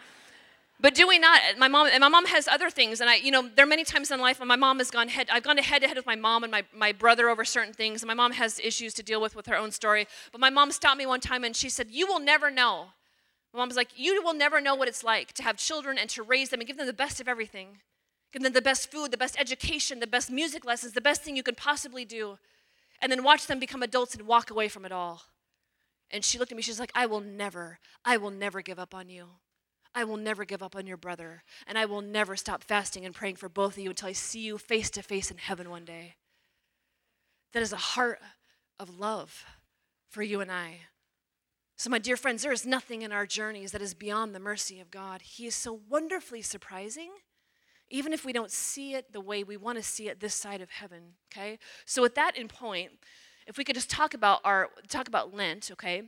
But 0.85 0.95
do 0.95 1.09
we 1.09 1.19
not? 1.19 1.41
My 1.57 1.67
mom 1.67 1.87
and 1.87 2.03
my 2.03 2.09
mom 2.09 2.27
has 2.27 2.47
other 2.47 2.69
things, 2.69 3.01
and 3.01 3.09
I, 3.09 3.15
you 3.15 3.31
know, 3.31 3.49
there 3.49 3.65
are 3.65 3.67
many 3.67 3.85
times 3.85 4.11
in 4.11 4.21
life 4.21 4.39
when 4.39 4.49
my 4.49 4.57
mom 4.57 4.77
has 4.81 4.91
gone 4.91 5.09
head. 5.09 5.31
I've 5.33 5.43
gone 5.43 5.57
head 5.57 5.81
to 5.81 5.89
head 5.89 5.97
with 5.97 6.05
my 6.05 6.15
mom 6.15 6.45
and 6.45 6.51
my, 6.51 6.65
my 6.75 6.93
brother 6.93 7.31
over 7.31 7.43
certain 7.43 7.73
things, 7.73 8.03
and 8.03 8.07
my 8.07 8.13
mom 8.13 8.33
has 8.33 8.61
issues 8.61 8.93
to 8.95 9.03
deal 9.03 9.19
with 9.19 9.35
with 9.35 9.47
her 9.47 9.57
own 9.57 9.71
story. 9.71 10.07
But 10.31 10.43
my 10.43 10.51
mom 10.51 10.71
stopped 10.73 10.99
me 10.99 11.07
one 11.07 11.21
time 11.21 11.43
and 11.43 11.57
she 11.57 11.71
said, 11.71 11.91
"You 11.91 12.07
will 12.07 12.21
never 12.21 12.51
know." 12.51 12.89
My 13.55 13.61
mom 13.61 13.69
was 13.69 13.79
like, 13.79 13.99
"You 13.99 14.23
will 14.23 14.35
never 14.35 14.61
know 14.61 14.75
what 14.75 14.87
it's 14.87 15.03
like 15.03 15.33
to 15.33 15.43
have 15.43 15.57
children 15.57 15.97
and 15.97 16.11
to 16.11 16.23
raise 16.23 16.51
them 16.51 16.61
and 16.61 16.67
give 16.67 16.77
them 16.77 16.87
the 16.87 16.93
best 16.93 17.19
of 17.19 17.29
everything, 17.29 17.81
give 18.31 18.43
them 18.43 18.53
the 18.53 18.61
best 18.61 18.91
food, 18.91 19.11
the 19.11 19.17
best 19.17 19.41
education, 19.41 20.01
the 20.01 20.07
best 20.07 20.31
music 20.31 20.67
lessons, 20.67 20.93
the 20.93 21.01
best 21.01 21.23
thing 21.23 21.35
you 21.35 21.43
could 21.43 21.57
possibly 21.57 22.05
do, 22.05 22.39
and 23.01 23.11
then 23.11 23.25
watch 23.25 23.47
them 23.47 23.59
become 23.59 23.83
adults 23.83 24.15
and 24.15 24.27
walk 24.27 24.51
away 24.51 24.69
from 24.69 24.85
it 24.85 24.93
all." 24.93 25.23
And 26.11 26.23
she 26.27 26.39
looked 26.39 26.53
at 26.53 26.57
me. 26.57 26.63
She's 26.63 26.79
like, 26.79 26.93
"I 26.95 27.07
will 27.07 27.23
never, 27.23 27.79
I 28.05 28.19
will 28.19 28.31
never 28.31 28.61
give 28.61 28.79
up 28.79 28.95
on 28.95 29.09
you." 29.09 29.39
I 29.95 30.05
will 30.05 30.17
never 30.17 30.45
give 30.45 30.63
up 30.63 30.75
on 30.75 30.87
your 30.87 30.97
brother, 30.97 31.45
and 31.67 31.79
I 31.79 31.87
will 31.87 32.01
never 32.01 32.37
stop 32.37 32.65
fasting 32.65 33.05
and 33.05 33.15
praying 33.15 33.37
for 33.37 33.49
both 33.49 33.75
of 33.75 33.83
you 33.83 33.91
until 33.91 34.09
I 34.09 34.13
see 34.13 34.41
you 34.41 34.59
face 34.59 34.91
to 34.91 35.03
face 35.03 35.31
in 35.31 35.39
heaven 35.39 35.71
one 35.71 35.85
day. 35.85 36.17
That 37.53 37.63
is 37.63 37.73
a 37.73 37.77
heart 37.77 38.19
of 38.81 38.99
love 38.99 39.45
for 40.11 40.23
you 40.23 40.41
and 40.41 40.51
I. 40.51 40.81
So, 41.77 41.91
my 41.91 41.99
dear 41.99 42.17
friends, 42.17 42.43
there 42.43 42.53
is 42.53 42.67
nothing 42.67 43.03
in 43.03 43.13
our 43.13 43.27
journeys 43.27 43.73
that 43.73 43.83
is 43.83 43.95
beyond 43.95 44.35
the 44.35 44.41
mercy 44.41 44.81
of 44.81 44.91
God. 44.91 45.23
He 45.23 45.47
is 45.47 45.55
so 45.55 45.81
wonderfully 45.89 46.43
surprising, 46.43 47.11
even 47.89 48.13
if 48.13 48.25
we 48.25 48.33
don't 48.33 48.51
see 48.51 48.95
it 48.95 49.13
the 49.13 49.21
way 49.21 49.43
we 49.43 49.57
want 49.57 49.79
to 49.79 49.83
see 49.83 50.09
it 50.09 50.21
this 50.21 50.35
side 50.35 50.61
of 50.61 50.71
heaven. 50.71 51.15
Okay? 51.33 51.59
So, 51.85 52.03
with 52.03 52.15
that 52.17 52.37
in 52.37 52.49
point, 52.49 52.93
if 53.47 53.59
we 53.59 53.65
could 53.65 53.75
just 53.75 53.91
talk 53.91 54.15
about 54.15 54.41
our 54.45 54.71
talk 54.89 55.09
about 55.09 55.35
Lent, 55.35 55.71
okay? 55.73 56.03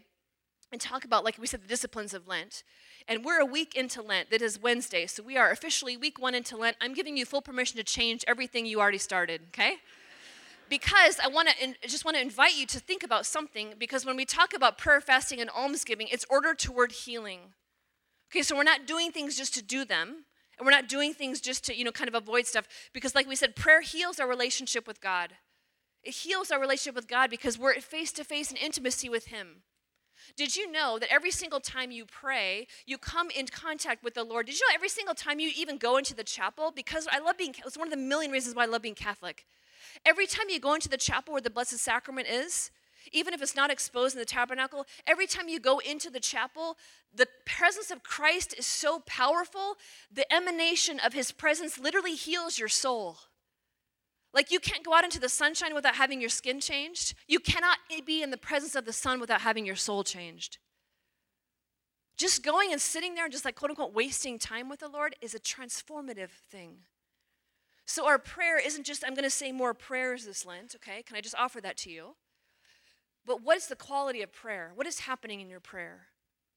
And 0.73 0.81
talk 0.81 1.05
about, 1.05 1.25
like 1.25 1.39
we 1.39 1.47
said, 1.47 1.63
the 1.63 1.69
disciplines 1.69 2.13
of 2.13 2.27
Lent. 2.27 2.65
And 3.07 3.25
we're 3.25 3.41
a 3.41 3.47
week 3.47 3.77
into 3.77 4.03
Lent. 4.03 4.31
That 4.31 4.43
is 4.43 4.61
Wednesday. 4.61 5.07
So 5.07 5.23
we 5.23 5.37
are 5.37 5.51
officially 5.51 5.97
week 5.97 6.21
one 6.21 6.35
into 6.35 6.57
Lent. 6.57 6.77
I'm 6.81 6.93
giving 6.93 7.17
you 7.17 7.25
full 7.25 7.41
permission 7.41 7.77
to 7.77 7.85
change 7.85 8.25
everything 8.27 8.67
you 8.67 8.81
already 8.81 8.99
started, 8.99 9.43
okay? 9.49 9.77
Because 10.69 11.21
I 11.23 11.29
want 11.29 11.49
to 11.49 11.89
just 11.89 12.05
want 12.05 12.17
to 12.17 12.21
invite 12.21 12.57
you 12.57 12.67
to 12.67 12.81
think 12.81 13.05
about 13.05 13.25
something 13.25 13.75
because 13.79 14.05
when 14.05 14.17
we 14.17 14.25
talk 14.25 14.53
about 14.53 14.77
prayer, 14.79 15.01
fasting, 15.01 15.41
and 15.41 15.49
almsgiving, 15.51 16.09
it's 16.11 16.27
ordered 16.29 16.59
toward 16.59 16.91
healing. 16.91 17.41
Okay, 18.33 18.43
so 18.43 18.57
we're 18.57 18.65
not 18.65 18.87
doing 18.87 19.13
things 19.13 19.37
just 19.37 19.55
to 19.55 19.63
do 19.63 19.85
them, 19.85 20.25
and 20.59 20.67
we're 20.67 20.73
not 20.73 20.89
doing 20.89 21.15
things 21.15 21.41
just 21.41 21.65
to, 21.67 21.77
you 21.77 21.85
know, 21.85 21.93
kind 21.93 22.09
of 22.09 22.15
avoid 22.15 22.47
stuff. 22.47 22.67
Because, 22.93 23.15
like 23.15 23.29
we 23.29 23.37
said, 23.37 23.55
prayer 23.55 23.81
heals 23.81 24.19
our 24.19 24.29
relationship 24.29 24.87
with 24.89 25.01
God. 25.01 25.35
It 26.03 26.15
heals 26.15 26.51
our 26.51 26.61
relationship 26.61 26.97
with 26.97 27.09
God 27.09 27.31
because 27.31 27.59
we're 27.59 27.75
face 27.81 28.11
to 28.13 28.25
face 28.25 28.51
in 28.51 28.57
intimacy 28.57 29.09
with 29.09 29.27
Him. 29.27 29.63
Did 30.37 30.57
you 30.57 30.71
know 30.71 30.99
that 30.99 31.13
every 31.13 31.31
single 31.31 31.61
time 31.61 31.91
you 31.91 32.05
pray, 32.05 32.67
you 32.87 32.99
come 32.99 33.31
in 33.31 33.47
contact 33.47 34.03
with 34.03 34.15
the 34.15 34.25
Lord? 34.25 34.47
Did 34.47 34.59
you 34.59 34.67
know 34.67 34.75
every 34.75 34.89
single 34.89 35.15
time 35.15 35.39
you 35.39 35.51
even 35.57 35.79
go 35.79 35.97
into 35.97 36.15
the 36.15 36.25
chapel? 36.25 36.73
Because 36.75 37.07
I 37.11 37.19
love 37.19 37.39
being, 37.39 37.55
it's 37.65 37.79
one 37.79 37.87
of 37.87 37.93
the 37.93 37.97
million 37.97 38.31
reasons 38.33 38.55
why 38.55 38.65
I 38.65 38.67
love 38.67 38.83
being 38.83 38.95
Catholic. 38.95 39.47
Every 40.05 40.27
time 40.27 40.47
you 40.49 40.61
go 40.61 40.75
into 40.75 40.89
the 40.89 40.97
chapel 40.97 41.33
where 41.33 41.41
the 41.41 41.51
Blessed 41.51 41.79
Sacrament 41.79 42.29
is, 42.29 42.71
even 43.13 43.35
if 43.35 43.41
it's 43.41 43.55
not 43.55 43.71
exposed 43.71 44.15
in 44.15 44.19
the 44.19 44.25
tabernacle, 44.25 44.87
every 45.07 45.27
time 45.27 45.49
you 45.49 45.61
go 45.61 45.79
into 45.79 46.11
the 46.11 46.21
chapel, 46.21 46.77
the 47.15 47.29
presence 47.45 47.91
of 47.91 48.03
Christ 48.03 48.55
is 48.59 48.67
so 48.67 49.01
powerful, 49.07 49.77
the 50.13 50.31
emanation 50.33 50.99
of 50.99 51.13
his 51.13 51.33
presence 51.33 51.79
literally 51.79 52.15
heals 52.15 52.59
your 52.59 52.69
soul. 52.69 53.19
Like 54.37 54.51
you 54.51 54.61
can't 54.61 54.85
go 54.85 54.93
out 54.93 55.03
into 55.03 55.19
the 55.19 55.31
sunshine 55.31 55.75
without 55.75 55.95
having 55.95 56.21
your 56.21 56.29
skin 56.29 56.61
changed. 56.61 57.15
You 57.27 57.41
cannot 57.41 57.79
be 58.05 58.23
in 58.23 58.31
the 58.31 58.37
presence 58.37 58.75
of 58.75 58.85
the 58.85 58.93
sun 58.93 59.19
without 59.19 59.41
having 59.41 59.65
your 59.65 59.77
soul 59.77 60.05
changed. 60.05 60.59
Just 62.19 62.45
going 62.45 62.71
and 62.71 62.79
sitting 62.79 63.15
there 63.15 63.25
and 63.25 63.33
just 63.33 63.47
like 63.47 63.55
quote 63.55 63.71
unquote 63.71 63.95
wasting 63.95 64.39
time 64.39 64.69
with 64.69 64.81
the 64.81 64.89
Lord 64.89 65.17
is 65.23 65.35
a 65.35 65.39
transformative 65.39 66.29
thing. 66.51 66.81
So 67.87 68.07
our 68.07 68.19
prayer 68.19 68.59
isn't 68.59 68.85
just, 68.85 69.05
I'm 69.07 69.15
going 69.15 69.25
to 69.25 69.31
say 69.31 69.53
more 69.53 69.73
prayers 69.73 70.27
this 70.27 70.45
Lent, 70.45 70.75
okay? 70.77 71.03
Can 71.03 71.17
I 71.17 71.23
just 71.23 71.37
offer 71.37 71.63
that 71.63 71.79
to 71.79 71.91
you? 71.91 72.17
But 73.25 73.43
what 73.43 73.57
is 73.57 73.69
the 73.69 73.77
quality 73.77 74.21
of 74.21 74.35
prayer? 74.35 74.73
What 74.75 74.87
is 74.87 75.01
happening 75.01 75.41
in 75.41 75.49
your 75.49 75.61
prayer? 75.61 76.09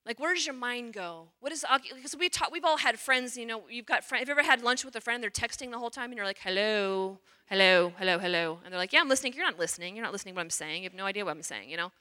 Like, 0.05 0.19
where 0.19 0.33
does 0.33 0.45
your 0.45 0.55
mind 0.55 0.93
go? 0.93 1.27
What 1.39 1.51
is 1.51 1.65
because 1.95 2.15
we 2.17 2.29
talk, 2.29 2.51
we've 2.51 2.65
all 2.65 2.77
had 2.77 2.99
friends. 2.99 3.37
You 3.37 3.45
know, 3.45 3.63
you've 3.69 3.85
got 3.85 4.03
friends. 4.03 4.21
Have 4.21 4.29
you 4.29 4.39
ever 4.39 4.43
had 4.49 4.63
lunch 4.63 4.83
with 4.83 4.95
a 4.95 5.01
friend? 5.01 5.21
They're 5.21 5.29
texting 5.29 5.71
the 5.71 5.77
whole 5.77 5.91
time, 5.91 6.05
and 6.05 6.15
you're 6.15 6.25
like, 6.25 6.39
"Hello, 6.39 7.19
hello, 7.47 7.93
hello, 7.97 8.17
hello," 8.17 8.59
and 8.63 8.71
they're 8.71 8.79
like, 8.79 8.93
"Yeah, 8.93 9.01
I'm 9.01 9.09
listening." 9.09 9.33
You're 9.33 9.45
not 9.45 9.59
listening. 9.59 9.95
You're 9.95 10.05
not 10.05 10.11
listening 10.13 10.33
to 10.33 10.37
what 10.37 10.43
I'm 10.43 10.49
saying. 10.49 10.83
You 10.83 10.89
have 10.89 10.97
no 10.97 11.05
idea 11.05 11.25
what 11.25 11.31
I'm 11.31 11.43
saying. 11.43 11.69
You 11.69 11.77
know. 11.77 11.91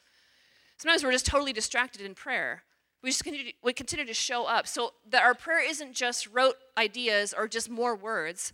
Sometimes 0.79 1.03
we're 1.03 1.13
just 1.13 1.27
totally 1.27 1.53
distracted 1.53 2.03
in 2.03 2.15
prayer. 2.15 2.63
We 3.03 3.11
just 3.11 3.25
continue, 3.25 3.53
we 3.63 3.73
continue 3.73 4.07
to 4.07 4.15
show 4.15 4.45
up. 4.45 4.67
So 4.69 4.95
that 5.11 5.23
our 5.23 5.35
prayer 5.35 5.61
isn't 5.69 5.93
just 5.93 6.29
rote 6.29 6.55
ideas 6.77 7.35
or 7.37 7.49
just 7.49 7.69
more 7.69 7.97
words, 7.97 8.53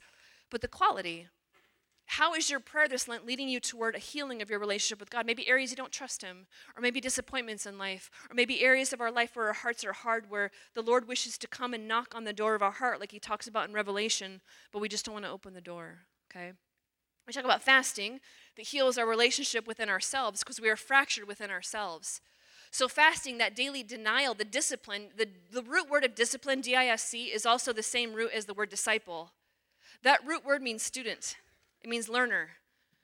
but 0.51 0.63
the 0.63 0.69
quality. 0.69 1.29
How 2.07 2.35
is 2.35 2.51
your 2.51 2.61
prayer 2.61 2.87
this 2.87 3.09
Lent 3.09 3.27
leading 3.27 3.49
you 3.49 3.61
toward 3.61 3.97
a 3.97 3.99
healing 3.99 4.43
of 4.43 4.51
your 4.51 4.59
relationship 4.59 5.01
with 5.01 5.11
God? 5.11 5.27
Maybe 5.27 5.49
areas 5.49 5.71
you 5.71 5.77
don't 5.77 5.91
trust 5.91 6.23
Him, 6.23 6.47
or 6.77 6.83
maybe 6.83 7.01
disappointments 7.01 7.67
in 7.67 7.79
life, 7.79 8.11
or 8.31 8.35
maybe 8.35 8.63
areas 8.63 8.93
of 8.93 9.01
our 9.01 9.11
life 9.11 9.35
where 9.35 9.47
our 9.47 9.55
hearts 9.55 9.85
are 9.85 9.93
hard, 9.93 10.29
where 10.29 10.51
the 10.75 10.83
Lord 10.83 11.09
wishes 11.09 11.39
to 11.39 11.49
come 11.49 11.75
and 11.75 11.89
knock 11.89 12.15
on 12.15 12.25
the 12.25 12.33
door 12.33 12.55
of 12.55 12.63
our 12.63 12.73
heart, 12.73 13.01
like 13.01 13.13
He 13.13 13.19
talks 13.19 13.49
about 13.49 13.69
in 13.69 13.75
Revelation, 13.75 14.43
but 14.71 14.81
we 14.81 14.89
just 14.89 15.05
don't 15.07 15.15
want 15.15 15.25
to 15.25 15.31
open 15.31 15.55
the 15.55 15.61
door, 15.61 16.01
okay? 16.31 16.53
We 17.27 17.33
talk 17.33 17.45
about 17.45 17.63
fasting 17.63 18.21
that 18.57 18.67
heals 18.67 18.99
our 18.99 19.07
relationship 19.07 19.67
within 19.67 19.89
ourselves 19.89 20.41
because 20.41 20.61
we 20.61 20.69
are 20.69 20.77
fractured 20.77 21.27
within 21.27 21.51
ourselves. 21.51 22.21
So, 22.71 22.87
fasting, 22.87 23.39
that 23.39 23.57
daily 23.57 23.83
denial, 23.83 24.35
the 24.35 24.45
discipline, 24.45 25.09
the, 25.17 25.29
the 25.51 25.63
root 25.63 25.89
word 25.89 26.05
of 26.05 26.15
discipline, 26.15 26.61
D 26.61 26.77
I 26.77 26.87
S 26.87 27.03
C, 27.05 27.27
is 27.27 27.47
also 27.47 27.73
the 27.73 27.83
same 27.83 28.13
root 28.13 28.33
as 28.35 28.45
the 28.45 28.55
word 28.55 28.69
disciple. 28.69 29.31
That 30.03 30.27
root 30.27 30.45
word 30.45 30.61
means 30.61 30.83
student. 30.83 31.37
It 31.85 31.91
means 31.91 32.09
learner. 32.09 32.49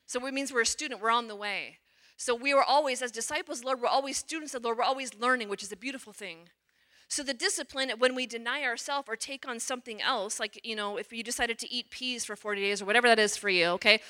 So 0.07 0.27
it 0.27 0.35
means 0.35 0.53
we're 0.53 0.63
a 0.63 0.67
student, 0.67 1.03
we're 1.03 1.11
on 1.11 1.29
the 1.29 1.37
way. 1.37 1.79
So 2.17 2.35
we 2.35 2.55
were 2.55 2.65
always, 2.65 3.03
as 3.03 3.13
disciples, 3.13 3.63
Lord, 3.63 3.81
we're 3.81 3.89
always 3.89 4.17
students 4.17 4.55
of 4.55 4.65
Lord, 4.65 4.79
we're 4.79 4.85
always 4.85 5.15
learning, 5.15 5.49
which 5.49 5.63
is 5.63 5.71
a 5.71 5.77
beautiful 5.77 6.13
thing. 6.13 6.49
So 7.09 7.23
the 7.23 7.35
discipline, 7.35 7.91
when 7.99 8.15
we 8.15 8.27
deny 8.27 8.63
ourselves 8.63 9.09
or 9.09 9.17
take 9.17 9.47
on 9.47 9.61
something 9.61 10.01
else, 10.01 10.41
like, 10.41 10.61
you 10.65 10.75
know, 10.75 10.97
if 10.97 11.13
you 11.13 11.23
decided 11.23 11.59
to 11.59 11.73
eat 11.73 11.91
peas 11.91 12.25
for 12.25 12.37
40 12.37 12.61
days 12.61 12.81
or 12.81 12.87
whatever 12.87 13.09
that 13.09 13.19
is 13.19 13.37
for 13.37 13.49
you, 13.49 13.67
okay, 13.67 14.01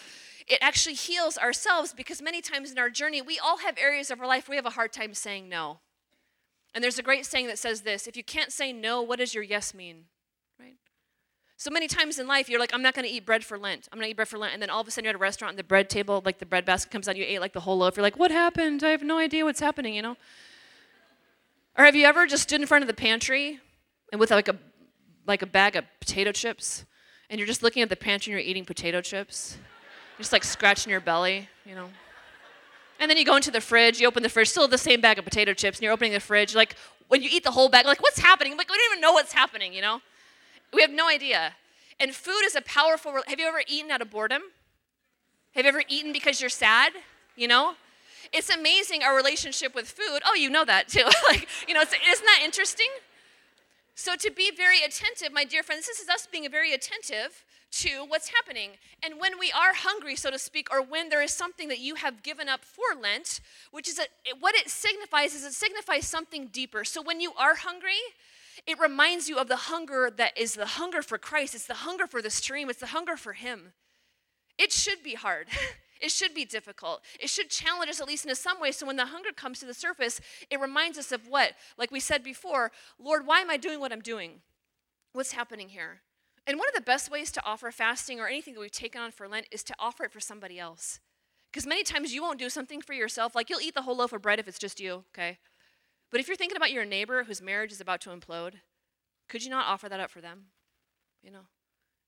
it 0.46 0.58
actually 0.60 0.94
heals 0.94 1.36
ourselves 1.36 1.92
because 1.92 2.22
many 2.22 2.40
times 2.40 2.70
in 2.70 2.78
our 2.78 2.90
journey, 2.90 3.20
we 3.22 3.38
all 3.38 3.58
have 3.58 3.76
areas 3.78 4.10
of 4.10 4.20
our 4.20 4.26
life 4.26 4.48
we 4.48 4.56
have 4.56 4.66
a 4.66 4.70
hard 4.70 4.92
time 4.92 5.14
saying 5.14 5.48
no. 5.48 5.80
And 6.74 6.84
there's 6.84 6.98
a 6.98 7.02
great 7.02 7.26
saying 7.26 7.48
that 7.48 7.58
says 7.58 7.80
this 7.80 8.06
if 8.06 8.16
you 8.16 8.24
can't 8.24 8.52
say 8.52 8.72
no, 8.72 9.02
what 9.02 9.18
does 9.18 9.34
your 9.34 9.44
yes 9.44 9.74
mean? 9.74 10.04
So 11.60 11.70
many 11.70 11.88
times 11.88 12.18
in 12.18 12.26
life, 12.26 12.48
you're 12.48 12.58
like, 12.58 12.72
I'm 12.72 12.80
not 12.80 12.94
going 12.94 13.06
to 13.06 13.12
eat 13.12 13.26
bread 13.26 13.44
for 13.44 13.58
Lent. 13.58 13.86
I'm 13.92 13.98
going 13.98 14.06
to 14.06 14.10
eat 14.10 14.16
bread 14.16 14.28
for 14.28 14.38
Lent. 14.38 14.54
And 14.54 14.62
then 14.62 14.70
all 14.70 14.80
of 14.80 14.88
a 14.88 14.90
sudden, 14.90 15.04
you're 15.04 15.10
at 15.10 15.16
a 15.16 15.18
restaurant 15.18 15.52
and 15.52 15.58
the 15.58 15.62
bread 15.62 15.90
table, 15.90 16.22
like 16.24 16.38
the 16.38 16.46
bread 16.46 16.64
basket 16.64 16.90
comes 16.90 17.06
out, 17.06 17.16
you 17.16 17.24
ate 17.28 17.38
like 17.38 17.52
the 17.52 17.60
whole 17.60 17.76
loaf. 17.76 17.98
You're 17.98 18.02
like, 18.02 18.18
what 18.18 18.30
happened? 18.30 18.82
I 18.82 18.88
have 18.88 19.02
no 19.02 19.18
idea 19.18 19.44
what's 19.44 19.60
happening, 19.60 19.92
you 19.92 20.00
know? 20.00 20.16
Or 21.76 21.84
have 21.84 21.94
you 21.94 22.06
ever 22.06 22.26
just 22.26 22.44
stood 22.44 22.62
in 22.62 22.66
front 22.66 22.82
of 22.82 22.88
the 22.88 22.94
pantry 22.94 23.60
and 24.10 24.18
with 24.18 24.30
like 24.30 24.48
a, 24.48 24.56
like 25.26 25.42
a 25.42 25.46
bag 25.46 25.76
of 25.76 25.84
potato 26.00 26.32
chips 26.32 26.86
and 27.28 27.38
you're 27.38 27.46
just 27.46 27.62
looking 27.62 27.82
at 27.82 27.90
the 27.90 27.96
pantry 27.96 28.32
and 28.32 28.40
you're 28.40 28.50
eating 28.50 28.64
potato 28.64 29.02
chips? 29.02 29.58
You're 30.16 30.22
just 30.22 30.32
like 30.32 30.44
scratching 30.44 30.90
your 30.90 31.00
belly, 31.00 31.50
you 31.66 31.74
know? 31.74 31.90
And 32.98 33.10
then 33.10 33.18
you 33.18 33.26
go 33.26 33.36
into 33.36 33.50
the 33.50 33.60
fridge, 33.60 34.00
you 34.00 34.08
open 34.08 34.22
the 34.22 34.30
fridge, 34.30 34.48
still 34.48 34.66
the 34.66 34.78
same 34.78 35.02
bag 35.02 35.18
of 35.18 35.26
potato 35.26 35.52
chips, 35.52 35.76
and 35.76 35.82
you're 35.82 35.92
opening 35.92 36.14
the 36.14 36.20
fridge. 36.20 36.54
Like, 36.54 36.74
when 37.08 37.22
you 37.22 37.28
eat 37.30 37.44
the 37.44 37.50
whole 37.50 37.68
bag, 37.68 37.84
like, 37.84 38.00
what's 38.00 38.18
happening? 38.18 38.56
Like, 38.56 38.70
we 38.70 38.78
don't 38.78 38.92
even 38.92 39.02
know 39.02 39.12
what's 39.12 39.34
happening, 39.34 39.74
you 39.74 39.82
know? 39.82 40.00
We 40.72 40.82
have 40.82 40.90
no 40.90 41.08
idea. 41.08 41.54
And 41.98 42.14
food 42.14 42.42
is 42.44 42.54
a 42.54 42.62
powerful. 42.62 43.14
Have 43.26 43.38
you 43.38 43.46
ever 43.46 43.62
eaten 43.66 43.90
out 43.90 44.00
of 44.00 44.10
boredom? 44.10 44.42
Have 45.54 45.64
you 45.64 45.68
ever 45.68 45.82
eaten 45.88 46.12
because 46.12 46.40
you're 46.40 46.50
sad? 46.50 46.92
You 47.36 47.48
know? 47.48 47.74
It's 48.32 48.48
amazing 48.48 49.02
our 49.02 49.16
relationship 49.16 49.74
with 49.74 49.88
food. 49.88 50.20
Oh, 50.24 50.34
you 50.34 50.50
know 50.50 50.64
that 50.64 50.88
too. 50.88 51.04
like, 51.28 51.48
you 51.66 51.74
know, 51.74 51.82
isn't 51.82 52.26
that 52.26 52.40
interesting? 52.44 52.86
So, 53.94 54.14
to 54.16 54.30
be 54.30 54.50
very 54.50 54.78
attentive, 54.82 55.32
my 55.32 55.44
dear 55.44 55.62
friends, 55.62 55.86
this 55.86 55.98
is 55.98 56.08
us 56.08 56.26
being 56.30 56.48
very 56.50 56.72
attentive 56.72 57.44
to 57.72 58.04
what's 58.08 58.28
happening. 58.28 58.70
And 59.02 59.20
when 59.20 59.38
we 59.38 59.52
are 59.52 59.74
hungry, 59.74 60.16
so 60.16 60.30
to 60.30 60.38
speak, 60.38 60.68
or 60.72 60.82
when 60.82 61.08
there 61.08 61.22
is 61.22 61.32
something 61.32 61.68
that 61.68 61.80
you 61.80 61.96
have 61.96 62.22
given 62.22 62.48
up 62.48 62.64
for 62.64 62.98
Lent, 63.00 63.40
which 63.72 63.88
is 63.88 63.98
a, 63.98 64.04
what 64.38 64.54
it 64.54 64.70
signifies 64.70 65.34
is 65.34 65.44
it 65.44 65.52
signifies 65.52 66.06
something 66.06 66.46
deeper. 66.46 66.84
So, 66.84 67.02
when 67.02 67.20
you 67.20 67.32
are 67.38 67.56
hungry, 67.56 68.00
it 68.66 68.78
reminds 68.78 69.28
you 69.28 69.38
of 69.38 69.48
the 69.48 69.56
hunger 69.56 70.10
that 70.16 70.36
is 70.36 70.54
the 70.54 70.66
hunger 70.66 71.02
for 71.02 71.18
Christ. 71.18 71.54
It's 71.54 71.66
the 71.66 71.74
hunger 71.74 72.06
for 72.06 72.22
the 72.22 72.30
stream, 72.30 72.70
it's 72.70 72.80
the 72.80 72.86
hunger 72.86 73.16
for 73.16 73.32
Him. 73.32 73.72
It 74.58 74.72
should 74.72 75.02
be 75.02 75.14
hard. 75.14 75.48
It 76.00 76.10
should 76.10 76.34
be 76.34 76.46
difficult. 76.46 77.02
It 77.20 77.28
should 77.28 77.50
challenge 77.50 77.90
us, 77.90 78.00
at 78.00 78.08
least 78.08 78.24
in 78.24 78.34
some 78.34 78.58
way. 78.58 78.72
So 78.72 78.86
when 78.86 78.96
the 78.96 79.06
hunger 79.06 79.32
comes 79.36 79.60
to 79.60 79.66
the 79.66 79.74
surface, 79.74 80.20
it 80.48 80.58
reminds 80.58 80.96
us 80.96 81.12
of 81.12 81.28
what? 81.28 81.52
Like 81.76 81.90
we 81.90 82.00
said 82.00 82.24
before, 82.24 82.72
Lord, 82.98 83.26
why 83.26 83.40
am 83.40 83.50
I 83.50 83.58
doing 83.58 83.80
what 83.80 83.92
I'm 83.92 84.00
doing? 84.00 84.40
What's 85.12 85.32
happening 85.32 85.68
here? 85.68 86.00
And 86.46 86.58
one 86.58 86.68
of 86.68 86.74
the 86.74 86.80
best 86.80 87.10
ways 87.10 87.30
to 87.32 87.44
offer 87.44 87.70
fasting 87.70 88.18
or 88.18 88.28
anything 88.28 88.54
that 88.54 88.60
we've 88.60 88.70
taken 88.70 89.00
on 89.00 89.10
for 89.10 89.28
Lent 89.28 89.46
is 89.50 89.62
to 89.64 89.74
offer 89.78 90.04
it 90.04 90.12
for 90.12 90.20
somebody 90.20 90.58
else. 90.58 91.00
Because 91.52 91.66
many 91.66 91.82
times 91.82 92.14
you 92.14 92.22
won't 92.22 92.38
do 92.38 92.48
something 92.48 92.80
for 92.80 92.94
yourself. 92.94 93.34
Like 93.34 93.50
you'll 93.50 93.60
eat 93.60 93.74
the 93.74 93.82
whole 93.82 93.96
loaf 93.96 94.12
of 94.12 94.22
bread 94.22 94.38
if 94.38 94.48
it's 94.48 94.58
just 94.58 94.80
you, 94.80 95.04
okay? 95.14 95.38
But 96.10 96.20
if 96.20 96.28
you're 96.28 96.36
thinking 96.36 96.56
about 96.56 96.72
your 96.72 96.84
neighbor 96.84 97.24
whose 97.24 97.40
marriage 97.40 97.72
is 97.72 97.80
about 97.80 98.00
to 98.02 98.10
implode, 98.10 98.54
could 99.28 99.44
you 99.44 99.50
not 99.50 99.66
offer 99.66 99.88
that 99.88 100.00
up 100.00 100.10
for 100.10 100.20
them? 100.20 100.46
You 101.22 101.30
know? 101.30 101.46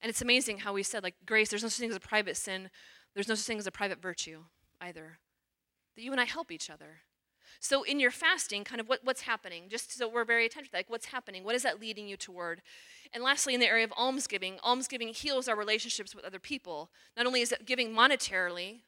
And 0.00 0.10
it's 0.10 0.22
amazing 0.22 0.58
how 0.58 0.72
we 0.72 0.82
said, 0.82 1.04
like, 1.04 1.14
grace, 1.24 1.50
there's 1.50 1.62
no 1.62 1.68
such 1.68 1.78
thing 1.78 1.90
as 1.90 1.96
a 1.96 2.00
private 2.00 2.36
sin, 2.36 2.70
there's 3.14 3.28
no 3.28 3.36
such 3.36 3.46
thing 3.46 3.58
as 3.58 3.66
a 3.66 3.72
private 3.72 4.02
virtue 4.02 4.44
either. 4.80 5.18
That 5.94 6.02
you 6.02 6.10
and 6.10 6.20
I 6.20 6.24
help 6.24 6.50
each 6.50 6.68
other. 6.68 7.02
So 7.60 7.82
in 7.82 8.00
your 8.00 8.10
fasting, 8.10 8.64
kind 8.64 8.80
of 8.80 8.88
what, 8.88 9.00
what's 9.04 9.22
happening, 9.22 9.64
just 9.68 9.96
so 9.96 10.08
we're 10.08 10.24
very 10.24 10.46
attentive, 10.46 10.72
like 10.72 10.90
what's 10.90 11.06
happening? 11.06 11.44
What 11.44 11.54
is 11.54 11.62
that 11.62 11.80
leading 11.80 12.08
you 12.08 12.16
toward? 12.16 12.62
And 13.12 13.22
lastly, 13.22 13.54
in 13.54 13.60
the 13.60 13.66
area 13.66 13.84
of 13.84 13.92
almsgiving, 13.92 14.58
almsgiving 14.64 15.08
heals 15.08 15.48
our 15.48 15.56
relationships 15.56 16.14
with 16.14 16.24
other 16.24 16.38
people. 16.38 16.90
Not 17.16 17.26
only 17.26 17.42
is 17.42 17.52
it 17.52 17.66
giving 17.66 17.92
monetarily, 17.92 18.80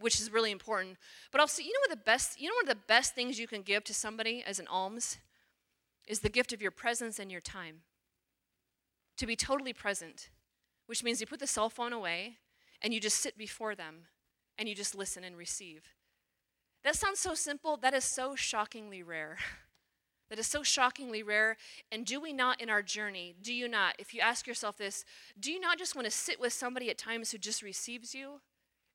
which 0.00 0.20
is 0.20 0.32
really 0.32 0.50
important, 0.50 0.96
but 1.30 1.40
also, 1.40 1.62
you 1.62 1.72
know 1.72 1.80
what 1.80 1.90
the 1.90 2.04
best, 2.04 2.40
you 2.40 2.48
know 2.48 2.54
one 2.54 2.70
of 2.70 2.76
the 2.76 2.86
best 2.86 3.14
things 3.14 3.38
you 3.38 3.48
can 3.48 3.62
give 3.62 3.84
to 3.84 3.94
somebody 3.94 4.44
as 4.46 4.58
an 4.58 4.68
alms 4.68 5.18
is 6.06 6.20
the 6.20 6.28
gift 6.28 6.52
of 6.52 6.62
your 6.62 6.70
presence 6.70 7.18
and 7.18 7.30
your 7.30 7.40
time. 7.40 7.82
To 9.18 9.26
be 9.26 9.36
totally 9.36 9.72
present, 9.72 10.30
which 10.86 11.04
means 11.04 11.20
you 11.20 11.26
put 11.26 11.40
the 11.40 11.46
cell 11.46 11.68
phone 11.68 11.92
away 11.92 12.38
and 12.80 12.94
you 12.94 13.00
just 13.00 13.18
sit 13.18 13.36
before 13.36 13.74
them 13.74 14.06
and 14.58 14.68
you 14.68 14.74
just 14.74 14.94
listen 14.94 15.24
and 15.24 15.36
receive. 15.36 15.84
That 16.84 16.96
sounds 16.96 17.20
so 17.20 17.34
simple, 17.34 17.76
that 17.76 17.94
is 17.94 18.04
so 18.04 18.34
shockingly 18.34 19.02
rare. 19.02 19.38
that 20.30 20.38
is 20.38 20.46
so 20.46 20.62
shockingly 20.62 21.22
rare. 21.22 21.56
And 21.90 22.04
do 22.04 22.20
we 22.20 22.32
not 22.32 22.60
in 22.60 22.70
our 22.70 22.82
journey, 22.82 23.34
do 23.40 23.54
you 23.54 23.68
not, 23.68 23.94
if 23.98 24.12
you 24.12 24.20
ask 24.20 24.46
yourself 24.46 24.76
this, 24.76 25.04
do 25.38 25.52
you 25.52 25.60
not 25.60 25.78
just 25.78 25.94
want 25.94 26.06
to 26.06 26.10
sit 26.10 26.40
with 26.40 26.52
somebody 26.52 26.90
at 26.90 26.98
times 26.98 27.30
who 27.30 27.38
just 27.38 27.62
receives 27.62 28.14
you? 28.14 28.40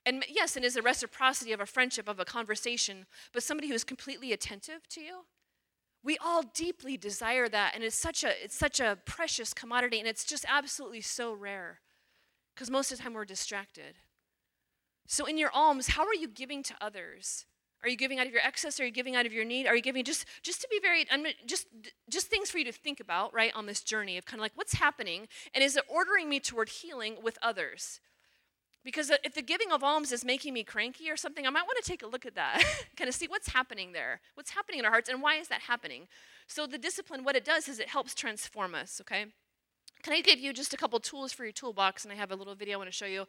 And 0.05 0.23
yes, 0.29 0.55
it 0.55 0.63
is 0.63 0.75
a 0.77 0.81
reciprocity 0.81 1.51
of 1.51 1.59
a 1.59 1.65
friendship, 1.65 2.07
of 2.07 2.19
a 2.19 2.25
conversation, 2.25 3.05
but 3.33 3.43
somebody 3.43 3.67
who 3.67 3.73
is 3.73 3.83
completely 3.83 4.31
attentive 4.31 4.87
to 4.89 5.01
you? 5.01 5.25
We 6.01 6.17
all 6.17 6.43
deeply 6.43 6.95
desire 6.95 7.49
that, 7.49 7.75
and 7.75 7.83
it's 7.83 7.95
such 7.95 8.23
a 8.23 8.29
it's 8.41 8.55
such 8.55 8.79
a 8.79 8.97
precious 9.03 9.53
commodity, 9.53 9.99
and 9.99 10.07
it's 10.07 10.23
just 10.23 10.45
absolutely 10.47 11.01
so 11.01 11.33
rare. 11.33 11.81
Because 12.55 12.69
most 12.69 12.91
of 12.91 12.97
the 12.97 13.03
time 13.03 13.13
we're 13.13 13.25
distracted. 13.25 13.95
So 15.07 15.25
in 15.25 15.37
your 15.37 15.51
alms, 15.53 15.87
how 15.89 16.05
are 16.05 16.15
you 16.15 16.29
giving 16.29 16.63
to 16.63 16.75
others? 16.79 17.45
Are 17.83 17.89
you 17.89 17.97
giving 17.97 18.19
out 18.19 18.25
of 18.25 18.33
your 18.33 18.41
excess? 18.41 18.79
Are 18.79 18.85
you 18.85 18.91
giving 18.91 19.15
out 19.15 19.25
of 19.25 19.33
your 19.33 19.45
need? 19.45 19.67
Are 19.67 19.75
you 19.75 19.81
giving 19.81 20.03
just 20.03 20.25
just 20.41 20.61
to 20.61 20.67
be 20.69 20.79
very 20.81 21.05
I'm 21.11 21.25
just 21.45 21.67
just 22.09 22.27
things 22.27 22.49
for 22.49 22.57
you 22.57 22.65
to 22.65 22.71
think 22.71 22.99
about, 22.99 23.33
right, 23.33 23.51
on 23.55 23.65
this 23.65 23.81
journey 23.81 24.17
of 24.17 24.25
kind 24.25 24.39
of 24.39 24.41
like 24.41 24.53
what's 24.55 24.73
happening 24.73 25.27
and 25.53 25.63
is 25.63 25.77
it 25.77 25.83
ordering 25.87 26.29
me 26.29 26.39
toward 26.39 26.69
healing 26.69 27.17
with 27.21 27.37
others? 27.41 27.99
Because 28.83 29.11
if 29.23 29.33
the 29.33 29.41
giving 29.41 29.71
of 29.73 29.83
alms 29.83 30.13
is 30.13 30.23
making 30.23 30.53
me 30.53 30.63
cranky 30.63 31.11
or 31.11 31.17
something, 31.17 31.45
I 31.45 31.49
might 31.49 31.63
want 31.63 31.77
to 31.83 31.89
take 31.89 32.03
a 32.03 32.07
look 32.07 32.25
at 32.25 32.35
that, 32.35 32.63
kind 32.95 33.09
of 33.09 33.15
see 33.15 33.27
what's 33.27 33.49
happening 33.49 33.91
there, 33.91 34.21
what's 34.35 34.51
happening 34.51 34.79
in 34.79 34.85
our 34.85 34.91
hearts, 34.91 35.09
and 35.09 35.21
why 35.21 35.35
is 35.35 35.49
that 35.49 35.63
happening. 35.63 36.07
So 36.47 36.65
the 36.65 36.77
discipline, 36.77 37.25
what 37.25 37.35
it 37.35 37.43
does 37.43 37.67
is 37.67 37.79
it 37.79 37.89
helps 37.89 38.15
transform 38.15 38.73
us. 38.73 39.01
Okay, 39.01 39.25
can 40.03 40.13
I 40.13 40.21
give 40.21 40.39
you 40.39 40.53
just 40.53 40.73
a 40.73 40.77
couple 40.77 40.99
tools 41.01 41.33
for 41.33 41.43
your 41.43 41.51
toolbox? 41.51 42.05
And 42.05 42.13
I 42.13 42.15
have 42.15 42.31
a 42.31 42.35
little 42.35 42.55
video 42.55 42.75
I 42.75 42.77
want 42.77 42.87
to 42.87 42.95
show 42.95 43.05
you. 43.05 43.27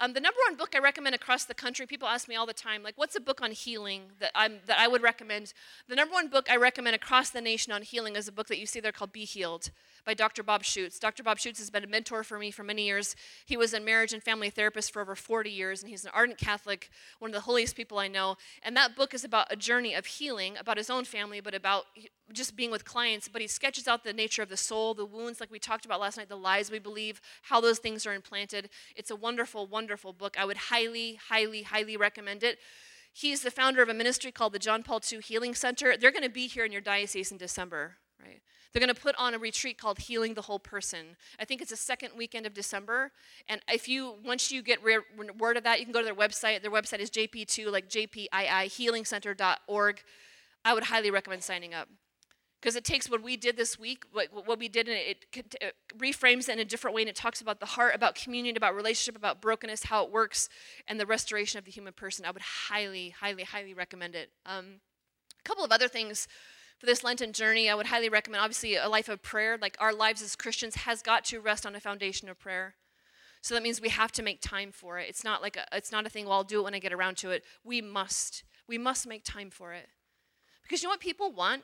Um, 0.00 0.12
the 0.12 0.20
number 0.20 0.38
one 0.48 0.56
book 0.56 0.74
I 0.74 0.78
recommend 0.78 1.14
across 1.14 1.44
the 1.44 1.54
country, 1.54 1.86
people 1.86 2.08
ask 2.08 2.28
me 2.28 2.34
all 2.34 2.46
the 2.46 2.52
time, 2.52 2.82
like, 2.82 2.96
what's 2.96 3.16
a 3.16 3.20
book 3.20 3.40
on 3.42 3.52
healing 3.52 4.02
that, 4.20 4.32
I'm, 4.34 4.60
that 4.66 4.78
I 4.78 4.88
would 4.88 5.02
recommend? 5.02 5.52
The 5.88 5.96
number 5.96 6.14
one 6.14 6.28
book 6.28 6.50
I 6.50 6.56
recommend 6.56 6.96
across 6.96 7.30
the 7.30 7.40
nation 7.40 7.72
on 7.72 7.82
healing 7.82 8.16
is 8.16 8.28
a 8.28 8.32
book 8.32 8.48
that 8.48 8.58
you 8.58 8.66
see 8.66 8.80
there 8.80 8.92
called 8.92 9.12
Be 9.12 9.24
Healed 9.24 9.70
by 10.04 10.14
Dr. 10.14 10.42
Bob 10.42 10.62
Schuchts. 10.62 10.98
Dr. 10.98 11.22
Bob 11.22 11.38
Schuchts 11.38 11.58
has 11.58 11.70
been 11.70 11.84
a 11.84 11.86
mentor 11.86 12.22
for 12.24 12.38
me 12.38 12.50
for 12.50 12.62
many 12.62 12.84
years. 12.84 13.14
He 13.46 13.56
was 13.56 13.72
a 13.72 13.80
marriage 13.80 14.12
and 14.12 14.22
family 14.22 14.50
therapist 14.50 14.92
for 14.92 15.02
over 15.02 15.14
40 15.14 15.50
years, 15.50 15.82
and 15.82 15.90
he's 15.90 16.04
an 16.04 16.10
ardent 16.14 16.38
Catholic, 16.38 16.90
one 17.18 17.30
of 17.30 17.34
the 17.34 17.40
holiest 17.40 17.76
people 17.76 17.98
I 17.98 18.08
know. 18.08 18.36
And 18.62 18.76
that 18.76 18.96
book 18.96 19.14
is 19.14 19.24
about 19.24 19.46
a 19.50 19.56
journey 19.56 19.94
of 19.94 20.06
healing, 20.06 20.56
about 20.58 20.76
his 20.76 20.90
own 20.90 21.04
family, 21.04 21.40
but 21.40 21.54
about 21.54 21.84
just 22.32 22.56
being 22.56 22.70
with 22.70 22.84
clients. 22.84 23.28
But 23.28 23.42
he 23.42 23.48
sketches 23.48 23.86
out 23.86 24.04
the 24.04 24.12
nature 24.12 24.42
of 24.42 24.48
the 24.48 24.56
soul, 24.56 24.94
the 24.94 25.06
wounds, 25.06 25.40
like 25.40 25.50
we 25.50 25.58
talked 25.58 25.84
about 25.84 26.00
last 26.00 26.16
night, 26.16 26.28
the 26.28 26.36
lies 26.36 26.70
we 26.70 26.78
believe, 26.78 27.20
how 27.42 27.60
those 27.60 27.78
things 27.78 28.06
are 28.06 28.14
implanted. 28.14 28.70
It's 28.96 29.10
a 29.10 29.16
wonderful, 29.16 29.66
wonderful 29.66 30.12
book. 30.12 30.36
I 30.38 30.44
would 30.44 30.56
highly, 30.56 31.18
highly, 31.28 31.62
highly 31.62 31.96
recommend 31.96 32.42
it. 32.42 32.58
He's 33.12 33.42
the 33.42 33.50
founder 33.50 33.82
of 33.82 33.88
a 33.88 33.94
ministry 33.94 34.32
called 34.32 34.54
the 34.54 34.58
John 34.58 34.82
Paul 34.82 35.00
II 35.10 35.20
Healing 35.20 35.54
Center. 35.54 35.96
They're 35.96 36.10
going 36.10 36.22
to 36.22 36.30
be 36.30 36.46
here 36.46 36.64
in 36.64 36.72
your 36.72 36.80
diocese 36.80 37.30
in 37.30 37.36
December, 37.36 37.96
right? 38.18 38.40
They're 38.72 38.80
going 38.80 38.94
to 38.94 39.00
put 39.00 39.14
on 39.18 39.34
a 39.34 39.38
retreat 39.38 39.76
called 39.76 39.98
Healing 39.98 40.34
the 40.34 40.42
Whole 40.42 40.58
Person. 40.58 41.16
I 41.38 41.44
think 41.44 41.60
it's 41.60 41.70
the 41.70 41.76
second 41.76 42.12
weekend 42.16 42.46
of 42.46 42.54
December. 42.54 43.12
And 43.48 43.60
if 43.70 43.86
you, 43.86 44.14
once 44.24 44.50
you 44.50 44.62
get 44.62 44.82
re- 44.82 44.98
word 45.38 45.56
of 45.56 45.64
that, 45.64 45.78
you 45.78 45.84
can 45.84 45.92
go 45.92 46.00
to 46.00 46.04
their 46.04 46.14
website. 46.14 46.62
Their 46.62 46.70
website 46.70 47.00
is 47.00 47.10
JP2, 47.10 47.70
like 47.70 47.88
JPII, 47.88 48.28
healingcenter.org. 48.30 50.02
I 50.64 50.74
would 50.74 50.84
highly 50.84 51.10
recommend 51.10 51.42
signing 51.42 51.74
up. 51.74 51.88
Because 52.60 52.76
it 52.76 52.84
takes 52.84 53.10
what 53.10 53.24
we 53.24 53.36
did 53.36 53.56
this 53.56 53.76
week, 53.76 54.04
what, 54.12 54.28
what 54.46 54.56
we 54.56 54.68
did, 54.68 54.86
and 54.86 54.96
it, 54.96 55.26
it, 55.34 55.74
reframes 55.98 56.48
it 56.48 56.50
in 56.50 56.58
a 56.60 56.64
different 56.64 56.94
way, 56.94 57.02
and 57.02 57.08
it 57.08 57.16
talks 57.16 57.40
about 57.40 57.58
the 57.58 57.66
heart, 57.66 57.92
about 57.92 58.14
communion, 58.14 58.56
about 58.56 58.76
relationship, 58.76 59.16
about 59.16 59.42
brokenness, 59.42 59.82
how 59.82 60.04
it 60.04 60.12
works, 60.12 60.48
and 60.86 61.00
the 61.00 61.04
restoration 61.04 61.58
of 61.58 61.64
the 61.64 61.72
human 61.72 61.92
person. 61.92 62.24
I 62.24 62.30
would 62.30 62.40
highly, 62.40 63.10
highly, 63.10 63.42
highly 63.42 63.74
recommend 63.74 64.14
it. 64.14 64.30
Um, 64.46 64.76
a 65.40 65.42
couple 65.42 65.64
of 65.64 65.72
other 65.72 65.88
things 65.88 66.28
for 66.82 66.86
this 66.86 67.04
Lenten 67.04 67.32
journey, 67.32 67.70
I 67.70 67.76
would 67.76 67.86
highly 67.86 68.08
recommend 68.08 68.42
obviously 68.42 68.74
a 68.74 68.88
life 68.88 69.08
of 69.08 69.22
prayer. 69.22 69.56
Like 69.56 69.76
our 69.78 69.94
lives 69.94 70.20
as 70.20 70.34
Christians 70.34 70.74
has 70.74 71.00
got 71.00 71.24
to 71.26 71.38
rest 71.38 71.64
on 71.64 71.76
a 71.76 71.80
foundation 71.80 72.28
of 72.28 72.40
prayer. 72.40 72.74
So 73.40 73.54
that 73.54 73.62
means 73.62 73.80
we 73.80 73.88
have 73.90 74.10
to 74.10 74.22
make 74.22 74.40
time 74.40 74.72
for 74.72 74.98
it. 74.98 75.08
It's 75.08 75.22
not 75.22 75.42
like 75.42 75.56
a, 75.56 75.64
it's 75.70 75.92
not 75.92 76.06
a 76.06 76.08
thing, 76.08 76.24
well, 76.24 76.34
I'll 76.34 76.42
do 76.42 76.58
it 76.58 76.64
when 76.64 76.74
I 76.74 76.80
get 76.80 76.92
around 76.92 77.18
to 77.18 77.30
it. 77.30 77.44
We 77.62 77.80
must. 77.80 78.42
We 78.66 78.78
must 78.78 79.06
make 79.06 79.22
time 79.22 79.48
for 79.48 79.72
it. 79.72 79.90
Because 80.64 80.82
you 80.82 80.88
know 80.88 80.92
what 80.92 80.98
people 80.98 81.30
want? 81.30 81.62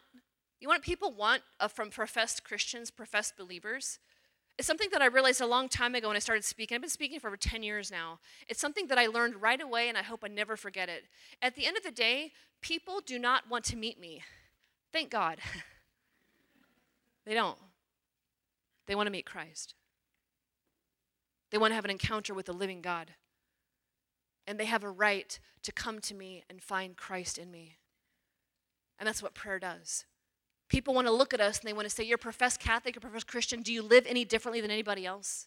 You 0.61 0.69
know 0.69 0.75
what 0.75 0.83
people 0.83 1.11
want 1.11 1.43
uh, 1.59 1.67
from 1.67 1.91
professed 1.91 2.45
Christians, 2.45 2.93
professed 2.93 3.37
believers? 3.37 3.99
It's 4.57 4.69
something 4.69 4.91
that 4.93 5.03
I 5.03 5.07
realized 5.07 5.41
a 5.41 5.47
long 5.47 5.69
time 5.69 5.97
ago 5.97 6.07
when 6.07 6.17
I 6.17 6.21
started 6.21 6.45
speaking. 6.45 6.77
I've 6.77 6.81
been 6.81 6.91
speaking 6.91 7.19
for 7.19 7.27
over 7.27 7.37
10 7.37 7.65
years 7.65 7.91
now. 7.91 8.21
It's 8.47 8.61
something 8.61 8.87
that 8.87 8.99
I 8.99 9.09
learned 9.09 9.43
right 9.43 9.61
away, 9.61 9.89
and 9.89 9.99
I 9.99 10.03
hope 10.03 10.23
I 10.23 10.29
never 10.29 10.57
forget 10.57 10.89
it. 10.89 11.07
At 11.43 11.57
the 11.57 11.67
end 11.67 11.77
of 11.77 11.83
the 11.83 11.91
day, 11.91 12.31
people 12.61 13.01
do 13.05 13.19
not 13.19 13.51
want 13.51 13.65
to 13.65 13.77
meet 13.77 13.99
me. 13.99 14.23
Thank 14.93 15.11
God. 15.11 15.39
they 17.27 17.35
don't. 17.35 17.59
They 18.87 18.95
want 18.95 19.07
to 19.07 19.13
meet 19.13 19.27
Christ. 19.27 19.75
They 21.51 21.59
want 21.59 21.71
to 21.71 21.75
have 21.75 21.85
an 21.85 21.91
encounter 21.91 22.35
with 22.35 22.47
the 22.47 22.53
living 22.53 22.81
God. 22.81 23.13
And 24.47 24.59
they 24.59 24.65
have 24.65 24.85
a 24.85 24.91
right 24.91 25.39
to 25.63 25.73
come 25.73 26.01
to 26.01 26.15
me 26.15 26.45
and 26.49 26.63
find 26.63 26.97
Christ 26.97 27.39
in 27.39 27.51
me. 27.51 27.77
And 28.99 29.07
that's 29.07 29.23
what 29.23 29.35
prayer 29.35 29.59
does. 29.59 30.07
People 30.69 30.95
want 30.95 31.07
to 31.07 31.13
look 31.13 31.33
at 31.33 31.41
us 31.41 31.61
and 31.61 31.69
they 31.69 31.73
want 31.73 31.89
to 31.89 31.95
say, 31.95 32.05
You're 32.05 32.17
a 32.17 32.19
professed 32.19 32.61
Catholic, 32.61 32.95
you're 32.95 33.01
a 33.01 33.03
professed 33.03 33.27
Christian. 33.27 33.63
Do 33.63 33.73
you 33.73 33.83
live 33.83 34.05
any 34.07 34.25
differently 34.25 34.61
than 34.61 34.71
anybody 34.71 35.07
else? 35.07 35.47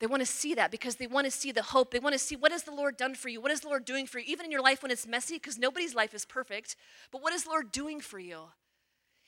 They 0.00 0.06
want 0.06 0.20
to 0.20 0.26
see 0.26 0.54
that 0.54 0.70
because 0.70 0.96
they 0.96 1.06
want 1.06 1.24
to 1.24 1.30
see 1.30 1.50
the 1.50 1.62
hope. 1.62 1.90
They 1.90 1.98
want 1.98 2.12
to 2.12 2.18
see 2.18 2.36
what 2.36 2.52
has 2.52 2.62
the 2.62 2.74
Lord 2.74 2.96
done 2.96 3.14
for 3.14 3.28
you? 3.28 3.40
What 3.40 3.50
is 3.50 3.60
the 3.60 3.68
Lord 3.68 3.84
doing 3.84 4.06
for 4.06 4.18
you? 4.18 4.26
Even 4.28 4.46
in 4.46 4.52
your 4.52 4.62
life 4.62 4.82
when 4.82 4.92
it's 4.92 5.06
messy, 5.06 5.34
because 5.34 5.58
nobody's 5.58 5.94
life 5.94 6.14
is 6.14 6.24
perfect, 6.24 6.76
but 7.10 7.22
what 7.22 7.32
is 7.32 7.44
the 7.44 7.50
Lord 7.50 7.72
doing 7.72 8.00
for 8.00 8.18
you? 8.18 8.44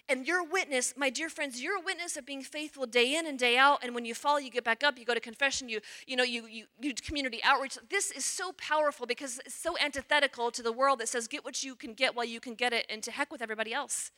And 0.08 0.26
your 0.26 0.42
witness, 0.42 0.94
my 0.96 1.08
dear 1.08 1.28
friends, 1.28 1.62
you're 1.62 1.76
a 1.76 1.80
witness 1.80 2.16
of 2.16 2.26
being 2.26 2.42
faithful 2.42 2.84
day 2.84 3.14
in 3.14 3.28
and 3.28 3.38
day 3.38 3.56
out. 3.56 3.84
And 3.84 3.94
when 3.94 4.04
you 4.04 4.12
fall, 4.12 4.40
you 4.40 4.50
get 4.50 4.64
back 4.64 4.82
up, 4.82 4.98
you 4.98 5.04
go 5.04 5.14
to 5.14 5.20
confession, 5.20 5.68
you, 5.68 5.80
you 6.04 6.16
know, 6.16 6.24
you, 6.24 6.46
you, 6.48 6.64
you 6.80 6.92
community 6.94 7.40
outreach. 7.44 7.78
This 7.88 8.10
is 8.10 8.24
so 8.24 8.50
powerful 8.52 9.06
because 9.06 9.38
it's 9.46 9.54
so 9.54 9.76
antithetical 9.78 10.50
to 10.50 10.64
the 10.64 10.72
world 10.72 10.98
that 10.98 11.08
says, 11.08 11.28
get 11.28 11.44
what 11.44 11.62
you 11.62 11.76
can 11.76 11.94
get 11.94 12.16
while 12.16 12.24
you 12.24 12.40
can 12.40 12.54
get 12.54 12.72
it, 12.72 12.86
and 12.90 13.04
to 13.04 13.12
heck 13.12 13.30
with 13.30 13.40
everybody 13.40 13.72
else. 13.72 14.10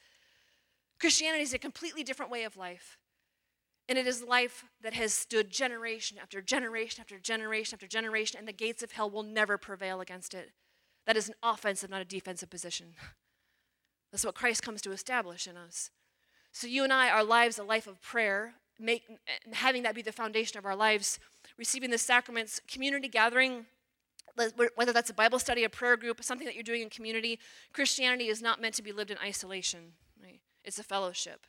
Christianity 0.99 1.43
is 1.43 1.53
a 1.53 1.59
completely 1.59 2.03
different 2.03 2.33
way 2.33 2.45
of 2.45 2.57
life. 2.57 2.97
And 3.89 3.99
it 3.99 4.07
is 4.07 4.23
life 4.23 4.65
that 4.83 4.95
has 4.95 5.13
stood 5.13 5.51
generation 5.51 6.19
after 6.21 6.41
generation 6.41 7.01
after 7.01 7.19
generation 7.19 7.77
after 7.77 7.87
generation, 7.87 8.39
and 8.39 8.47
the 8.47 8.53
gates 8.53 8.83
of 8.83 8.93
hell 8.93 9.11
will 9.11 9.23
never 9.23 9.59
prevail 9.59 10.01
against 10.01 10.35
it. 10.35 10.53
That 11.07 11.17
is 11.17 11.29
an 11.29 11.35
offensive, 11.43 11.91
not 11.91 12.01
a 12.01 12.05
defensive 12.05 12.49
position. 12.49 12.95
That's 14.13 14.25
what 14.25 14.35
Christ 14.35 14.63
comes 14.63 14.83
to 14.83 14.93
establish 14.93 15.47
in 15.47 15.57
us. 15.57 15.91
So, 16.53 16.67
you 16.67 16.85
and 16.85 16.93
I, 16.93 17.09
our 17.09 17.25
lives, 17.25 17.59
a 17.59 17.65
life 17.65 17.87
of 17.87 18.01
prayer, 18.01 18.55
make, 18.79 19.05
having 19.53 19.83
that 19.85 19.95
be 19.95 20.03
the 20.03 20.13
foundation 20.13 20.59
of 20.59 20.67
our 20.67 20.77
lives, 20.77 21.19
receiving 21.57 21.91
the 21.91 21.99
sacraments, 21.99 22.61
community 22.71 23.09
gathering, 23.09 23.67
whether 24.77 24.93
that's 24.93 25.11
a 25.11 25.15
Bible 25.15 25.39
study, 25.39 25.65
a 25.65 25.69
prayer 25.69 25.97
group, 25.97 26.23
something 26.23 26.47
that 26.47 26.55
you're 26.55 26.63
doing 26.63 26.83
in 26.83 26.91
community, 26.91 27.39
Christianity 27.73 28.29
is 28.29 28.41
not 28.41 28.61
meant 28.61 28.75
to 28.75 28.83
be 28.83 28.93
lived 28.93 29.11
in 29.11 29.19
isolation. 29.19 29.93
Right? 30.23 30.41
It's 30.65 30.79
a 30.79 30.85
fellowship 30.85 31.47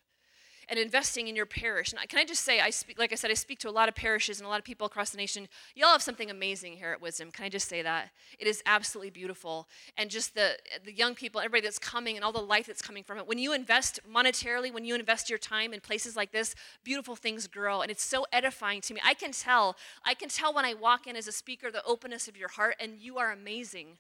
and 0.70 0.80
investing 0.80 1.28
in 1.28 1.36
your 1.36 1.45
parish. 1.45 1.91
And 1.91 2.09
can 2.09 2.20
I 2.20 2.26
just 2.26 2.43
say, 2.43 2.59
I 2.59 2.70
speak, 2.70 2.99
like 2.99 3.11
I 3.11 3.16
said, 3.16 3.32
I 3.32 3.36
speak 3.36 3.59
to 3.59 3.70
a 3.70 3.72
lot 3.72 3.89
of 3.89 3.95
parishes 3.95 4.39
and 4.39 4.45
a 4.45 4.49
lot 4.49 4.59
of 4.59 4.66
people 4.66 4.88
across 4.88 5.09
the 5.09 5.18
nation. 5.18 5.47
Y'all 5.76 5.91
have 5.91 6.01
something 6.01 6.30
amazing 6.30 6.74
here 6.74 6.91
at 6.91 7.01
Wisdom. 7.01 7.32
Can 7.32 7.45
I 7.45 7.49
just 7.49 7.68
say 7.68 7.82
that? 7.82 8.09
It 8.39 8.47
is 8.47 8.61
absolutely 8.66 9.11
beautiful. 9.11 9.68
And 9.97 10.09
just 10.09 10.36
the, 10.36 10.57
the 10.84 10.93
young 10.93 11.16
people, 11.16 11.41
everybody 11.41 11.61
that's 11.61 11.80
coming, 11.80 12.16
and 12.16 12.24
all 12.24 12.32
the 12.32 12.39
life 12.39 12.68
that's 12.68 12.82
coming 12.82 13.03
from 13.03 13.18
it. 13.18 13.28
When 13.28 13.38
you 13.38 13.53
invest 13.53 13.99
monetarily, 14.11 14.74
when 14.74 14.86
you 14.86 14.95
invest 14.95 15.30
your 15.30 15.39
time 15.39 15.74
in 15.74 15.80
places 15.80 16.16
like 16.16 16.32
this, 16.32 16.55
beautiful 16.84 17.16
things 17.16 17.47
grow. 17.47 17.82
And 17.82 17.91
it's 17.91 18.03
so 18.03 18.26
edifying 18.32 18.82
to 18.82 18.93
me. 18.93 19.01
I 19.03 19.14
can 19.14 19.32
tell, 19.32 19.76
I 20.05 20.14
can 20.14 20.30
tell 20.30 20.53
when 20.53 20.66
I 20.66 20.74
walk 20.74 21.07
in 21.07 21.16
as 21.16 21.28
a 21.28 21.32
speaker 21.32 21.72
the 21.72 21.84
openness 21.86 22.28
of 22.28 22.38
your 22.38 22.49
heart, 22.49 22.76
and 22.80 22.99
you 22.99 23.18
are 23.18 23.32
amazing. 23.32 23.97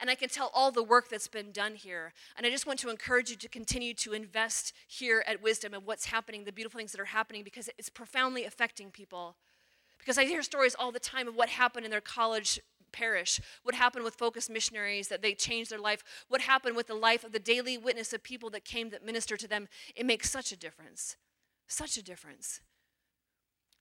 And 0.00 0.10
I 0.10 0.14
can 0.14 0.28
tell 0.28 0.50
all 0.54 0.70
the 0.70 0.82
work 0.82 1.08
that's 1.08 1.28
been 1.28 1.52
done 1.52 1.74
here. 1.74 2.12
And 2.36 2.46
I 2.46 2.50
just 2.50 2.66
want 2.66 2.78
to 2.80 2.90
encourage 2.90 3.30
you 3.30 3.36
to 3.36 3.48
continue 3.48 3.94
to 3.94 4.12
invest 4.12 4.72
here 4.86 5.24
at 5.26 5.42
Wisdom 5.42 5.74
and 5.74 5.84
what's 5.84 6.06
happening, 6.06 6.44
the 6.44 6.52
beautiful 6.52 6.78
things 6.78 6.92
that 6.92 7.00
are 7.00 7.06
happening, 7.06 7.42
because 7.42 7.68
it's 7.78 7.88
profoundly 7.88 8.44
affecting 8.44 8.90
people. 8.90 9.36
Because 9.98 10.18
I 10.18 10.24
hear 10.24 10.42
stories 10.42 10.76
all 10.78 10.92
the 10.92 11.00
time 11.00 11.28
of 11.28 11.34
what 11.34 11.48
happened 11.48 11.84
in 11.84 11.90
their 11.90 12.00
college 12.00 12.60
parish, 12.92 13.40
what 13.62 13.74
happened 13.74 14.04
with 14.04 14.14
focus 14.14 14.48
missionaries 14.48 15.08
that 15.08 15.22
they 15.22 15.34
changed 15.34 15.70
their 15.70 15.78
life, 15.78 16.02
what 16.28 16.40
happened 16.40 16.76
with 16.76 16.86
the 16.86 16.94
life 16.94 17.24
of 17.24 17.32
the 17.32 17.38
daily 17.38 17.76
witness 17.76 18.12
of 18.12 18.22
people 18.22 18.50
that 18.50 18.64
came 18.64 18.90
that 18.90 19.04
minister 19.04 19.36
to 19.36 19.48
them. 19.48 19.68
It 19.94 20.06
makes 20.06 20.30
such 20.30 20.52
a 20.52 20.56
difference. 20.56 21.16
Such 21.66 21.96
a 21.96 22.02
difference. 22.02 22.60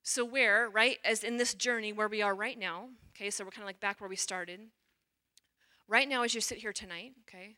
So, 0.04 0.24
where, 0.24 0.70
right, 0.70 0.98
as 1.04 1.24
in 1.24 1.38
this 1.38 1.54
journey 1.54 1.92
where 1.92 2.08
we 2.08 2.22
are 2.22 2.34
right 2.34 2.58
now, 2.58 2.90
okay, 3.16 3.30
so 3.30 3.44
we're 3.44 3.52
kind 3.52 3.64
of 3.64 3.68
like 3.68 3.80
back 3.80 4.00
where 4.00 4.10
we 4.10 4.16
started. 4.16 4.62
Right 5.90 6.10
now, 6.10 6.24
as 6.24 6.36
you 6.36 6.42
sit 6.42 6.58
here 6.58 6.74
tonight, 6.74 7.14
okay, 7.28 7.56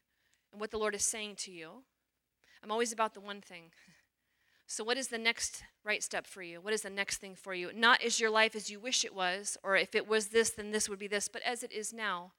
and 0.51 0.61
what 0.61 0.69
the 0.69 0.77
Lord 0.77 0.93
is 0.93 1.03
saying 1.03 1.35
to 1.37 1.51
you, 1.51 1.83
I'm 2.63 2.71
always 2.71 2.91
about 2.91 3.13
the 3.13 3.21
one 3.21 3.41
thing. 3.41 3.71
So, 4.71 4.83
what 4.83 4.99
is 4.99 5.07
the 5.07 5.17
next 5.17 5.63
right 5.83 6.03
step 6.03 6.27
for 6.27 6.43
you? 6.43 6.61
What 6.61 6.75
is 6.75 6.83
the 6.83 6.91
next 6.91 7.17
thing 7.17 7.33
for 7.33 7.55
you? 7.55 7.71
Not 7.73 8.03
as 8.03 8.19
your 8.19 8.29
life 8.29 8.55
as 8.55 8.69
you 8.69 8.79
wish 8.79 9.03
it 9.03 9.15
was, 9.15 9.57
or 9.63 9.75
if 9.75 9.95
it 9.95 10.07
was 10.07 10.27
this, 10.27 10.51
then 10.51 10.69
this 10.69 10.87
would 10.87 10.99
be 10.99 11.07
this, 11.07 11.27
but 11.27 11.41
as 11.41 11.63
it 11.63 11.71
is 11.71 11.91
now. 11.91 12.33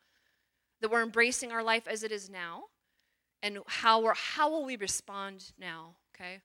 That 0.81 0.93
we're 0.93 1.03
embracing 1.03 1.51
our 1.51 1.65
life 1.65 1.89
as 1.89 2.05
it 2.05 2.13
is 2.13 2.31
now, 2.31 2.67
and 3.43 3.59
how, 3.67 4.01
we're, 4.01 4.15
how 4.15 4.49
will 4.49 4.65
we 4.65 4.77
respond 4.77 5.51
now, 5.59 5.97
okay? 6.15 6.41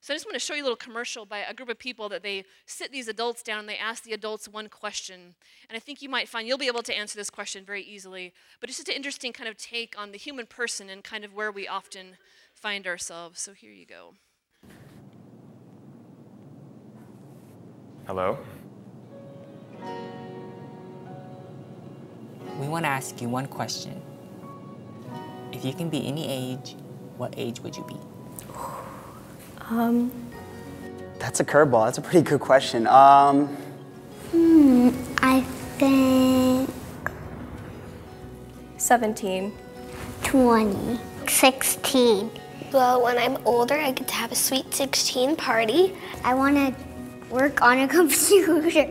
So 0.00 0.14
I 0.14 0.16
just 0.16 0.26
want 0.26 0.34
to 0.34 0.40
show 0.40 0.54
you 0.54 0.62
a 0.62 0.64
little 0.64 0.76
commercial 0.76 1.26
by 1.26 1.38
a 1.38 1.52
group 1.52 1.68
of 1.68 1.78
people 1.78 2.08
that 2.08 2.22
they 2.22 2.44
sit 2.66 2.92
these 2.92 3.08
adults 3.08 3.42
down 3.42 3.60
and 3.60 3.68
they 3.68 3.76
ask 3.76 4.04
the 4.04 4.12
adults 4.12 4.48
one 4.48 4.68
question. 4.68 5.34
And 5.68 5.76
I 5.76 5.80
think 5.80 6.00
you 6.00 6.08
might 6.08 6.28
find 6.28 6.46
you'll 6.46 6.56
be 6.56 6.68
able 6.68 6.84
to 6.84 6.96
answer 6.96 7.18
this 7.18 7.30
question 7.30 7.64
very 7.64 7.82
easily. 7.82 8.32
But 8.60 8.70
it's 8.70 8.78
just 8.78 8.88
an 8.88 8.94
interesting 8.94 9.32
kind 9.32 9.48
of 9.48 9.56
take 9.56 9.96
on 9.98 10.12
the 10.12 10.18
human 10.18 10.46
person 10.46 10.88
and 10.88 11.02
kind 11.02 11.24
of 11.24 11.34
where 11.34 11.50
we 11.50 11.66
often 11.66 12.16
find 12.54 12.86
ourselves. 12.86 13.40
So 13.40 13.52
here 13.52 13.72
you 13.72 13.86
go. 13.86 14.14
Hello? 18.06 18.38
We 22.60 22.68
want 22.68 22.84
to 22.84 22.88
ask 22.88 23.20
you 23.20 23.28
one 23.28 23.46
question. 23.46 24.00
If 25.52 25.64
you 25.64 25.72
can 25.72 25.88
be 25.88 26.06
any 26.06 26.28
age, 26.28 26.76
what 27.16 27.34
age 27.36 27.60
would 27.60 27.76
you 27.76 27.84
be? 27.84 27.96
Um, 29.70 30.10
That's 31.18 31.40
a 31.40 31.44
curveball. 31.44 31.86
That's 31.86 31.98
a 31.98 32.02
pretty 32.02 32.22
good 32.22 32.40
question. 32.40 32.86
Um, 32.86 33.48
hmm, 34.30 34.90
I 35.20 35.42
think 35.78 36.70
17. 38.78 39.52
20. 40.24 41.00
16. 41.26 42.30
Well, 42.72 43.02
when 43.02 43.18
I'm 43.18 43.36
older, 43.44 43.74
I 43.74 43.92
get 43.92 44.08
to 44.08 44.14
have 44.14 44.32
a 44.32 44.34
sweet 44.34 44.72
16 44.74 45.36
party. 45.36 45.94
I 46.24 46.34
want 46.34 46.56
to 46.56 46.74
work 47.30 47.60
on 47.60 47.78
a 47.78 47.88
computer. 47.98 48.86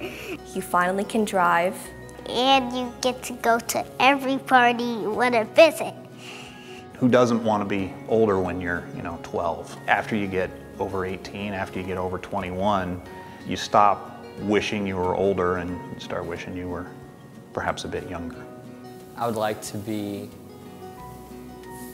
You 0.53 0.61
finally 0.61 1.03
can 1.03 1.25
drive. 1.25 1.75
And 2.29 2.75
you 2.75 2.91
get 3.01 3.23
to 3.23 3.33
go 3.33 3.57
to 3.57 3.85
every 3.99 4.37
party 4.37 4.83
you 4.83 5.11
want 5.11 5.33
to 5.33 5.45
visit. 5.45 5.93
Who 6.99 7.07
doesn't 7.07 7.43
want 7.43 7.61
to 7.61 7.67
be 7.67 7.93
older 8.09 8.39
when 8.39 8.59
you're, 8.59 8.83
you 8.95 9.01
know, 9.01 9.17
12? 9.23 9.77
After 9.87 10.15
you 10.15 10.27
get 10.27 10.49
over 10.79 11.05
18, 11.05 11.53
after 11.53 11.79
you 11.79 11.85
get 11.85 11.97
over 11.97 12.17
21, 12.17 13.01
you 13.47 13.55
stop 13.55 14.23
wishing 14.41 14.85
you 14.85 14.95
were 14.95 15.15
older 15.15 15.57
and 15.57 16.01
start 16.01 16.25
wishing 16.25 16.55
you 16.55 16.67
were 16.67 16.87
perhaps 17.53 17.85
a 17.85 17.87
bit 17.87 18.09
younger. 18.09 18.45
I 19.15 19.25
would 19.25 19.35
like 19.35 19.61
to 19.63 19.77
be 19.77 20.29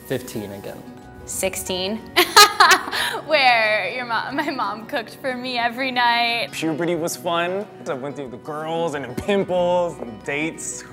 15 0.07 0.51
again. 0.51 0.81
16. 1.25 2.01
where 3.25 3.89
your 3.89 4.05
mom, 4.05 4.35
my 4.35 4.49
mom 4.49 4.85
cooked 4.85 5.15
for 5.15 5.35
me 5.35 5.57
every 5.57 5.91
night. 5.91 6.51
Puberty 6.51 6.95
was 6.95 7.15
fun. 7.15 7.65
I 7.87 7.93
went 7.93 8.15
through 8.15 8.29
the 8.29 8.37
girls 8.37 8.95
and 8.95 9.05
the 9.05 9.21
pimples 9.21 9.97
and 9.99 10.23
dates. 10.23 10.83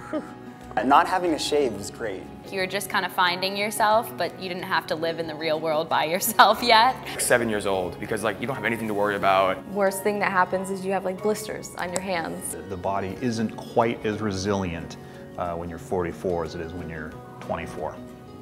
Not 0.84 1.06
having 1.06 1.34
a 1.34 1.38
shave 1.38 1.74
was 1.74 1.90
great. 1.90 2.22
You 2.50 2.58
were 2.58 2.66
just 2.66 2.88
kind 2.88 3.04
of 3.04 3.12
finding 3.12 3.56
yourself, 3.56 4.16
but 4.16 4.40
you 4.40 4.48
didn't 4.48 4.64
have 4.64 4.86
to 4.88 4.94
live 4.94 5.18
in 5.18 5.26
the 5.26 5.34
real 5.34 5.60
world 5.60 5.88
by 5.88 6.04
yourself 6.04 6.62
yet. 6.62 6.96
Seven 7.20 7.48
years 7.48 7.66
old 7.66 7.98
because 8.00 8.22
like 8.22 8.40
you 8.40 8.46
don't 8.46 8.56
have 8.56 8.64
anything 8.64 8.88
to 8.88 8.94
worry 8.94 9.16
about. 9.16 9.66
Worst 9.68 10.02
thing 10.02 10.18
that 10.20 10.32
happens 10.32 10.70
is 10.70 10.84
you 10.84 10.92
have 10.92 11.04
like 11.04 11.22
blisters 11.22 11.74
on 11.76 11.92
your 11.92 12.00
hands. 12.00 12.56
The 12.68 12.76
body 12.76 13.16
isn't 13.20 13.56
quite 13.56 14.04
as 14.06 14.20
resilient 14.20 14.96
uh, 15.38 15.54
when 15.54 15.68
you're 15.68 15.78
44 15.78 16.44
as 16.44 16.54
it 16.54 16.60
is 16.60 16.72
when 16.72 16.88
you're 16.88 17.12
24. 17.40 17.96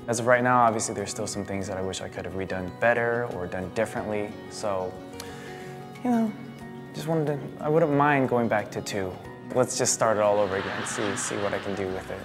As 0.06 0.20
of 0.20 0.26
right 0.26 0.42
now, 0.42 0.60
obviously 0.62 0.94
there's 0.94 1.10
still 1.10 1.26
some 1.26 1.44
things 1.44 1.66
that 1.66 1.76
I 1.76 1.82
wish 1.82 2.00
I 2.00 2.08
could 2.08 2.24
have 2.24 2.34
redone 2.34 2.70
better 2.80 3.26
or 3.34 3.46
done 3.46 3.70
differently. 3.74 4.30
So, 4.50 4.92
you 6.02 6.10
know, 6.10 6.32
just 6.94 7.06
wanted 7.06 7.26
to, 7.26 7.64
I 7.64 7.68
wouldn't 7.68 7.92
mind 7.92 8.28
going 8.28 8.48
back 8.48 8.70
to 8.70 8.80
two. 8.80 9.12
Let's 9.54 9.78
just 9.78 9.94
start 9.94 10.18
it 10.18 10.22
all 10.22 10.38
over 10.38 10.56
again, 10.56 10.86
see, 10.86 11.16
see 11.16 11.36
what 11.38 11.54
I 11.54 11.58
can 11.58 11.74
do 11.74 11.86
with 11.88 12.10
it. 12.10 12.20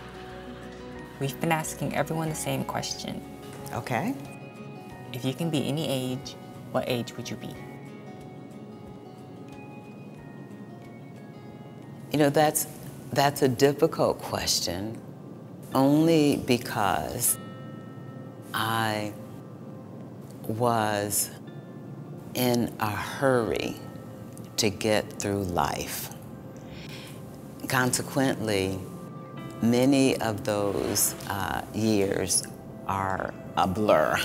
We've 1.19 1.39
been 1.39 1.51
asking 1.51 1.95
everyone 1.95 2.30
the 2.30 2.36
same 2.36 2.65
question. 2.65 3.24
Okay. 3.74 4.13
If 5.13 5.24
you 5.24 5.34
can 5.34 5.49
be 5.49 5.67
any 5.67 5.88
age, 5.88 6.36
what 6.71 6.84
age 6.88 7.15
would 7.15 7.30
you 7.30 7.38
be? 7.38 7.53
You 12.11 12.19
know, 12.19 12.30
that's, 12.30 12.67
that's 13.11 13.41
a 13.41 13.47
difficult 13.47 14.19
question 14.19 14.99
only 15.74 16.38
because 16.38 17.38
I 18.53 19.13
was 20.47 21.32
in 22.36 22.76
a 22.80 22.89
hurry 22.89 23.76
to 24.57 24.69
get 24.69 25.11
through 25.19 25.43
life. 25.43 26.12
Consequently, 27.68 28.80
many 29.61 30.18
of 30.22 30.43
those 30.43 31.16
uh, 31.30 31.64
years 31.74 32.43
are 32.88 33.34
a 33.57 33.68
blur. 33.68 34.20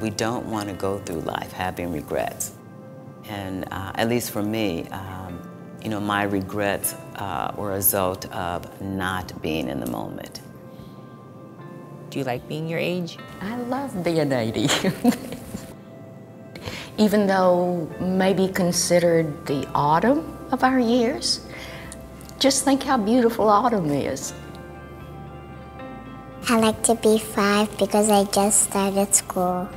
We 0.00 0.10
don't 0.10 0.46
want 0.50 0.68
to 0.68 0.74
go 0.74 0.98
through 0.98 1.20
life 1.20 1.52
having 1.52 1.92
regrets. 1.92 2.52
And 3.28 3.66
uh, 3.70 3.92
at 3.94 4.08
least 4.08 4.30
for 4.32 4.42
me, 4.42 4.88
um, 4.88 5.40
you 5.82 5.88
know, 5.88 6.00
my 6.00 6.24
regrets 6.24 6.94
uh, 7.16 7.52
were 7.56 7.72
a 7.72 7.74
result 7.76 8.30
of 8.32 8.80
not 8.82 9.40
being 9.40 9.68
in 9.68 9.80
the 9.80 9.90
moment. 9.90 10.40
Do 12.10 12.18
you 12.18 12.24
like 12.24 12.46
being 12.48 12.66
your 12.66 12.80
age? 12.80 13.18
I 13.40 13.56
love 13.56 14.02
being 14.02 14.32
80. 14.32 14.68
Even 16.98 17.26
though 17.26 17.88
maybe 18.00 18.48
considered 18.48 19.46
the 19.46 19.66
autumn 19.74 20.36
of 20.50 20.64
our 20.64 20.80
years, 20.80 21.46
just 22.40 22.64
think 22.64 22.82
how 22.82 22.96
beautiful 22.96 23.50
autumn 23.50 23.90
is. 23.90 24.32
I 26.48 26.58
like 26.58 26.82
to 26.84 26.94
be 26.94 27.18
five 27.18 27.68
because 27.78 28.08
I 28.08 28.24
just 28.24 28.62
started 28.62 29.14
school. 29.14 29.68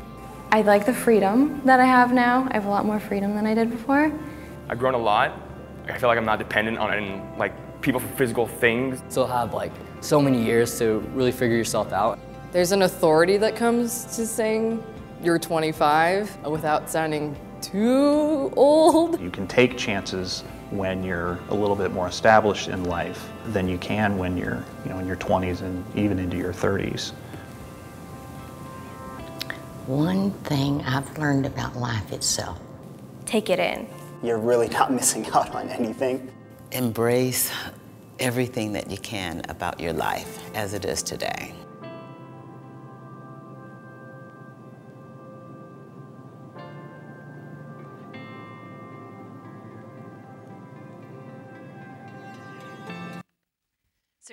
I 0.49 0.61
like 0.61 0.86
the 0.86 0.93
freedom 0.93 1.61
that 1.66 1.82
I 1.82 1.86
have 1.86 2.14
now. 2.14 2.47
I 2.49 2.53
have 2.53 2.66
a 2.66 2.70
lot 2.70 2.86
more 2.86 3.01
freedom 3.01 3.36
than 3.36 3.45
I 3.45 3.53
did 3.53 3.70
before. 3.70 4.14
I've 4.70 4.80
grown 4.80 4.93
a 4.93 4.97
lot. 4.97 5.38
I 5.89 5.97
feel 5.97 6.07
like 6.07 6.18
I'm 6.18 6.26
not 6.26 6.39
dependent 6.39 6.78
on 6.78 6.93
any, 6.93 7.22
like 7.38 7.82
people 7.82 7.99
for 7.99 8.07
physical 8.16 8.47
things. 8.47 9.03
Still 9.09 9.28
have 9.28 9.53
like 9.53 9.74
so 9.99 10.22
many 10.22 10.41
years 10.41 10.80
to 10.80 10.99
really 11.14 11.34
figure 11.34 11.57
yourself 11.57 11.91
out. 11.91 12.18
There's 12.53 12.72
an 12.72 12.84
authority 12.84 13.36
that 13.38 13.57
comes 13.57 14.05
to 14.16 14.26
saying 14.26 14.82
you're 15.22 15.38
25 15.38 16.45
without 16.45 16.89
sounding 16.89 17.36
too 17.59 18.53
old. 18.55 19.20
You 19.20 19.32
can 19.32 19.47
take 19.47 19.78
chances 19.78 20.45
when 20.78 21.03
you're 21.03 21.39
a 21.49 21.53
little 21.53 21.76
bit 21.76 21.91
more 21.91 22.07
established 22.07 22.67
in 22.67 22.84
life 22.86 23.30
than 23.47 23.67
you 23.67 23.78
can 23.78 24.17
when 24.17 24.38
you're, 24.38 24.63
you 24.84 24.91
know, 24.91 24.99
in 24.99 25.07
your 25.07 25.15
20s 25.17 25.61
and 25.61 25.84
even 25.95 26.19
into 26.19 26.38
your 26.38 26.53
30s. 26.53 27.11
One 29.86 30.32
thing 30.32 30.82
I've 30.84 31.17
learned 31.17 31.45
about 31.45 31.76
life 31.76 32.11
itself. 32.11 32.59
Take 33.26 33.49
it 33.49 33.59
in. 33.59 33.88
You're 34.24 34.39
really 34.39 34.69
not 34.69 34.91
missing 34.93 35.26
out 35.32 35.53
on 35.53 35.69
anything. 35.69 36.32
Embrace 36.71 37.51
everything 38.19 38.71
that 38.74 38.89
you 38.89 38.97
can 38.97 39.41
about 39.49 39.80
your 39.80 39.93
life 39.93 40.39
as 40.55 40.74
it 40.74 40.86
is 40.86 41.03
today. 41.03 41.53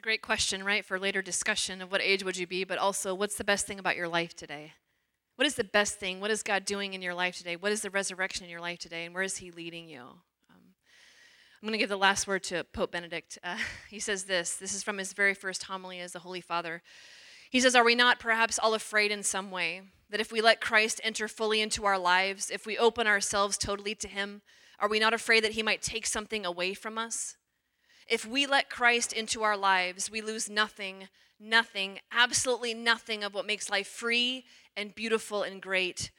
A 0.01 0.03
great 0.03 0.23
question, 0.23 0.65
right, 0.65 0.83
for 0.83 0.99
later 0.99 1.21
discussion 1.21 1.83
of 1.83 1.93
what 1.93 2.01
age 2.01 2.25
would 2.25 2.39
you 2.39 2.47
be, 2.47 2.65
but 2.65 2.79
also 2.79 3.15
what's 3.15 3.35
the 3.35 3.45
best 3.45 3.67
thing 3.67 3.79
about 3.79 3.97
your 3.97 4.09
life 4.09 4.35
today? 4.35 4.73
What 5.37 5.45
is 5.45 5.57
the 5.57 5.65
best 5.65 6.01
thing? 6.01 6.21
What 6.21 6.31
is 6.31 6.43
God 6.43 6.65
doing 6.65 6.95
in 6.95 7.03
your 7.03 7.13
life 7.13 7.37
today? 7.37 7.55
What 7.55 7.71
is 7.71 7.83
the 7.83 7.91
resurrection 7.91 8.45
in 8.45 8.51
your 8.51 8.63
life 8.63 8.79
today? 8.79 9.05
And 9.05 9.15
where 9.15 9.23
is 9.23 9.37
He 9.37 9.51
leading 9.51 9.91
you? 9.91 10.01
Um, 10.01 10.73
I'm 11.61 11.67
going 11.67 11.73
to 11.73 11.79
give 11.79 11.91
the 11.91 11.99
last 11.99 12.27
word 12.27 12.43
to 12.45 12.65
Pope 12.65 12.93
Benedict. 12.93 13.39
Uh, 13.45 13.59
he 13.91 14.01
says 14.01 14.25
this 14.25 14.55
this 14.55 14.75
is 14.75 14.83
from 14.83 14.97
his 14.97 15.13
very 15.13 15.35
first 15.35 15.65
homily 15.65 16.01
as 16.01 16.13
the 16.13 16.21
Holy 16.21 16.41
Father. 16.41 16.81
He 17.51 17.61
says, 17.61 17.77
Are 17.77 17.85
we 17.85 17.95
not 17.95 18.19
perhaps 18.19 18.59
all 18.59 18.73
afraid 18.73 19.11
in 19.11 19.23
some 19.23 19.51
way 19.51 19.83
that 20.09 20.21
if 20.21 20.33
we 20.33 20.41
let 20.41 20.63
Christ 20.63 21.03
enter 21.05 21.29
fully 21.29 21.61
into 21.61 21.85
our 21.85 21.99
lives, 21.99 22.51
if 22.51 22.65
we 22.65 22.79
open 22.79 23.07
ourselves 23.07 23.59
totally 23.59 23.95
to 23.97 24.09
Him, 24.09 24.41
are 24.79 24.89
we 24.89 24.99
not 24.99 25.13
afraid 25.13 25.45
that 25.45 25.53
He 25.53 25.63
might 25.63 25.83
take 25.83 26.07
something 26.07 26.47
away 26.47 26.73
from 26.73 26.97
us? 26.97 27.37
If 28.11 28.27
we 28.27 28.45
let 28.45 28.69
Christ 28.69 29.13
into 29.13 29.45
our 29.45 29.57
lives, 29.57 30.11
we 30.11 30.21
lose 30.21 30.51
nothing, 30.51 31.09
nothing, 31.39 32.01
absolutely 32.11 32.75
nothing 32.75 33.23
of 33.23 33.33
what 33.33 33.47
makes 33.47 33.71
life 33.71 33.87
free 33.87 34.45
and 34.77 34.93
beautiful 34.93 35.45
and 35.45 35.63
great. 35.63 36.11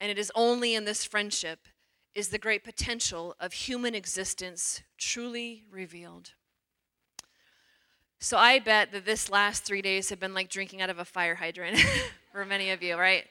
And 0.00 0.10
it 0.10 0.18
is 0.18 0.32
only 0.34 0.74
in 0.74 0.86
this 0.86 1.04
friendship 1.04 1.68
is 2.14 2.28
the 2.28 2.38
great 2.38 2.64
potential 2.64 3.36
of 3.38 3.52
human 3.52 3.94
existence 3.94 4.82
truly 4.96 5.64
revealed. 5.70 6.30
So 8.20 8.38
I 8.38 8.58
bet 8.58 8.90
that 8.92 9.04
this 9.04 9.28
last 9.28 9.64
three 9.64 9.82
days 9.82 10.08
have 10.08 10.18
been 10.18 10.32
like 10.32 10.48
drinking 10.48 10.80
out 10.80 10.88
of 10.88 10.98
a 10.98 11.04
fire 11.04 11.34
hydrant 11.34 11.78
for 12.32 12.46
many 12.46 12.70
of 12.70 12.82
you, 12.82 12.96
right? 12.96 13.26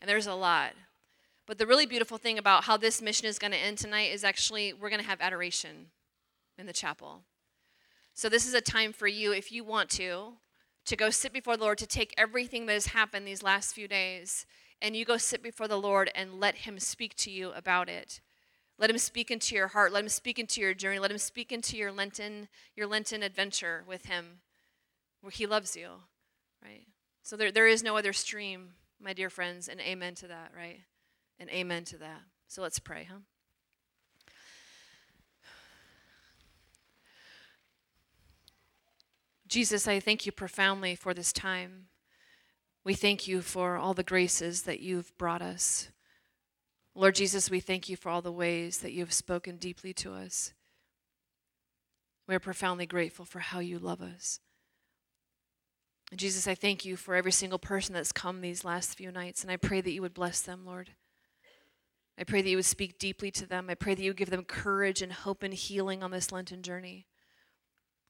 And 0.00 0.10
there's 0.10 0.26
a 0.26 0.34
lot. 0.34 0.72
But 1.46 1.58
the 1.58 1.66
really 1.66 1.86
beautiful 1.86 2.18
thing 2.18 2.38
about 2.38 2.64
how 2.64 2.76
this 2.76 3.00
mission 3.00 3.28
is 3.28 3.38
going 3.38 3.52
to 3.52 3.56
end 3.56 3.78
tonight 3.78 4.10
is 4.12 4.24
actually 4.24 4.72
we're 4.72 4.90
going 4.90 5.00
to 5.00 5.08
have 5.08 5.20
adoration 5.20 5.92
in 6.58 6.66
the 6.66 6.72
chapel. 6.72 7.22
So 8.16 8.30
this 8.30 8.48
is 8.48 8.54
a 8.54 8.62
time 8.62 8.94
for 8.94 9.06
you, 9.06 9.32
if 9.32 9.52
you 9.52 9.62
want 9.62 9.90
to, 9.90 10.32
to 10.86 10.96
go 10.96 11.10
sit 11.10 11.34
before 11.34 11.58
the 11.58 11.62
Lord, 11.62 11.76
to 11.76 11.86
take 11.86 12.14
everything 12.16 12.64
that 12.64 12.72
has 12.72 12.86
happened 12.86 13.26
these 13.26 13.42
last 13.42 13.74
few 13.74 13.86
days, 13.86 14.46
and 14.80 14.96
you 14.96 15.04
go 15.04 15.18
sit 15.18 15.42
before 15.42 15.68
the 15.68 15.76
Lord 15.76 16.10
and 16.14 16.40
let 16.40 16.54
Him 16.54 16.78
speak 16.78 17.14
to 17.16 17.30
you 17.30 17.52
about 17.52 17.90
it. 17.90 18.22
Let 18.78 18.88
Him 18.88 18.96
speak 18.96 19.30
into 19.30 19.54
your 19.54 19.68
heart. 19.68 19.92
Let 19.92 20.02
Him 20.02 20.08
speak 20.08 20.38
into 20.38 20.62
your 20.62 20.72
journey. 20.72 20.98
Let 20.98 21.10
Him 21.10 21.18
speak 21.18 21.52
into 21.52 21.76
your 21.76 21.92
Lenten, 21.92 22.48
your 22.74 22.86
Lenten 22.86 23.22
adventure 23.22 23.84
with 23.86 24.06
Him, 24.06 24.40
where 25.20 25.30
He 25.30 25.44
loves 25.44 25.76
you, 25.76 25.88
right? 26.64 26.86
So 27.22 27.36
there, 27.36 27.52
there 27.52 27.68
is 27.68 27.82
no 27.82 27.98
other 27.98 28.14
stream, 28.14 28.70
my 28.98 29.12
dear 29.12 29.28
friends, 29.28 29.68
and 29.68 29.78
amen 29.78 30.14
to 30.14 30.28
that, 30.28 30.52
right? 30.56 30.80
And 31.38 31.50
amen 31.50 31.84
to 31.84 31.98
that. 31.98 32.22
So 32.48 32.62
let's 32.62 32.78
pray, 32.78 33.08
huh? 33.10 33.18
Jesus, 39.46 39.86
I 39.86 40.00
thank 40.00 40.26
you 40.26 40.32
profoundly 40.32 40.94
for 40.94 41.14
this 41.14 41.32
time. 41.32 41.86
We 42.84 42.94
thank 42.94 43.28
you 43.28 43.42
for 43.42 43.76
all 43.76 43.94
the 43.94 44.02
graces 44.02 44.62
that 44.62 44.80
you've 44.80 45.16
brought 45.18 45.42
us. 45.42 45.90
Lord 46.94 47.14
Jesus, 47.14 47.50
we 47.50 47.60
thank 47.60 47.88
you 47.88 47.96
for 47.96 48.08
all 48.08 48.22
the 48.22 48.32
ways 48.32 48.78
that 48.78 48.92
you 48.92 49.00
have 49.00 49.12
spoken 49.12 49.56
deeply 49.56 49.92
to 49.94 50.12
us. 50.12 50.52
We 52.26 52.34
are 52.34 52.40
profoundly 52.40 52.86
grateful 52.86 53.24
for 53.24 53.40
how 53.40 53.60
you 53.60 53.78
love 53.78 54.00
us. 54.00 54.40
And 56.10 56.18
Jesus, 56.18 56.48
I 56.48 56.54
thank 56.54 56.84
you 56.84 56.96
for 56.96 57.14
every 57.14 57.32
single 57.32 57.58
person 57.58 57.92
that's 57.92 58.12
come 58.12 58.40
these 58.40 58.64
last 58.64 58.96
few 58.96 59.12
nights, 59.12 59.42
and 59.42 59.50
I 59.50 59.56
pray 59.56 59.80
that 59.80 59.90
you 59.90 60.02
would 60.02 60.14
bless 60.14 60.40
them, 60.40 60.64
Lord. 60.64 60.90
I 62.18 62.24
pray 62.24 62.42
that 62.42 62.48
you 62.48 62.56
would 62.56 62.64
speak 62.64 62.98
deeply 62.98 63.30
to 63.32 63.46
them. 63.46 63.68
I 63.68 63.74
pray 63.74 63.94
that 63.94 64.02
you 64.02 64.10
would 64.10 64.16
give 64.16 64.30
them 64.30 64.44
courage 64.44 65.02
and 65.02 65.12
hope 65.12 65.42
and 65.42 65.52
healing 65.52 66.02
on 66.02 66.12
this 66.12 66.32
Lenten 66.32 66.62
journey. 66.62 67.06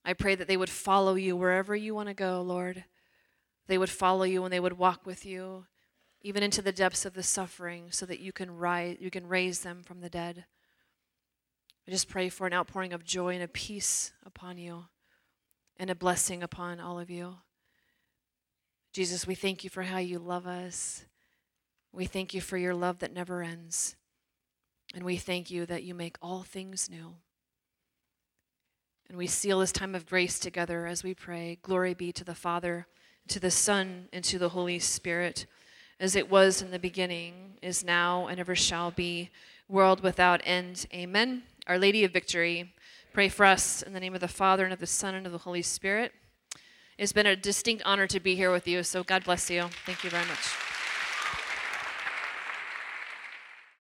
I 0.06 0.12
pray 0.12 0.36
that 0.36 0.46
they 0.46 0.56
would 0.56 0.70
follow 0.70 1.16
you 1.16 1.36
wherever 1.36 1.74
you 1.74 1.92
want 1.92 2.08
to 2.08 2.14
go, 2.14 2.40
Lord. 2.40 2.84
They 3.66 3.76
would 3.76 3.90
follow 3.90 4.22
you 4.22 4.44
and 4.44 4.52
they 4.52 4.60
would 4.60 4.78
walk 4.78 5.04
with 5.04 5.26
you, 5.26 5.66
even 6.22 6.44
into 6.44 6.62
the 6.62 6.70
depths 6.70 7.04
of 7.04 7.14
the 7.14 7.24
suffering, 7.24 7.88
so 7.90 8.06
that 8.06 8.20
you 8.20 8.32
can 8.32 8.56
rise, 8.56 8.98
you 9.00 9.10
can 9.10 9.26
raise 9.26 9.60
them 9.60 9.82
from 9.82 10.00
the 10.00 10.08
dead. 10.08 10.44
I 11.88 11.90
just 11.90 12.08
pray 12.08 12.28
for 12.28 12.46
an 12.46 12.52
outpouring 12.52 12.92
of 12.92 13.04
joy 13.04 13.34
and 13.34 13.42
a 13.42 13.48
peace 13.48 14.12
upon 14.24 14.58
you, 14.58 14.84
and 15.76 15.90
a 15.90 15.94
blessing 15.96 16.40
upon 16.40 16.78
all 16.78 17.00
of 17.00 17.10
you. 17.10 17.38
Jesus, 18.92 19.26
we 19.26 19.34
thank 19.34 19.64
you 19.64 19.70
for 19.70 19.82
how 19.82 19.98
you 19.98 20.20
love 20.20 20.46
us. 20.46 21.04
We 21.92 22.06
thank 22.06 22.32
you 22.32 22.40
for 22.40 22.56
your 22.56 22.74
love 22.74 23.00
that 23.00 23.12
never 23.12 23.42
ends. 23.42 23.96
And 24.94 25.02
we 25.02 25.16
thank 25.16 25.50
you 25.50 25.66
that 25.66 25.82
you 25.82 25.94
make 25.94 26.16
all 26.22 26.44
things 26.44 26.88
new. 26.88 27.16
And 29.08 29.18
we 29.18 29.26
seal 29.28 29.60
this 29.60 29.72
time 29.72 29.94
of 29.94 30.06
grace 30.06 30.38
together 30.38 30.86
as 30.86 31.04
we 31.04 31.14
pray. 31.14 31.58
Glory 31.62 31.94
be 31.94 32.10
to 32.12 32.24
the 32.24 32.34
Father, 32.34 32.86
to 33.28 33.38
the 33.38 33.52
Son, 33.52 34.08
and 34.12 34.24
to 34.24 34.38
the 34.38 34.48
Holy 34.48 34.80
Spirit, 34.80 35.46
as 36.00 36.16
it 36.16 36.28
was 36.28 36.60
in 36.60 36.72
the 36.72 36.78
beginning, 36.78 37.58
is 37.62 37.84
now, 37.84 38.26
and 38.26 38.40
ever 38.40 38.56
shall 38.56 38.90
be, 38.90 39.30
world 39.68 40.02
without 40.02 40.40
end. 40.44 40.86
Amen. 40.92 41.44
Our 41.68 41.78
Lady 41.78 42.02
of 42.02 42.12
Victory, 42.12 42.74
pray 43.12 43.28
for 43.28 43.46
us 43.46 43.82
in 43.82 43.92
the 43.92 44.00
name 44.00 44.14
of 44.14 44.20
the 44.20 44.28
Father, 44.28 44.64
and 44.64 44.72
of 44.72 44.80
the 44.80 44.86
Son, 44.86 45.14
and 45.14 45.24
of 45.24 45.32
the 45.32 45.38
Holy 45.38 45.62
Spirit. 45.62 46.12
It's 46.98 47.12
been 47.12 47.26
a 47.26 47.36
distinct 47.36 47.84
honor 47.86 48.06
to 48.08 48.20
be 48.20 48.34
here 48.34 48.50
with 48.50 48.66
you, 48.66 48.82
so 48.82 49.04
God 49.04 49.24
bless 49.24 49.48
you. 49.50 49.68
Thank 49.84 50.02
you 50.02 50.10
very 50.10 50.26
much. 50.26 50.65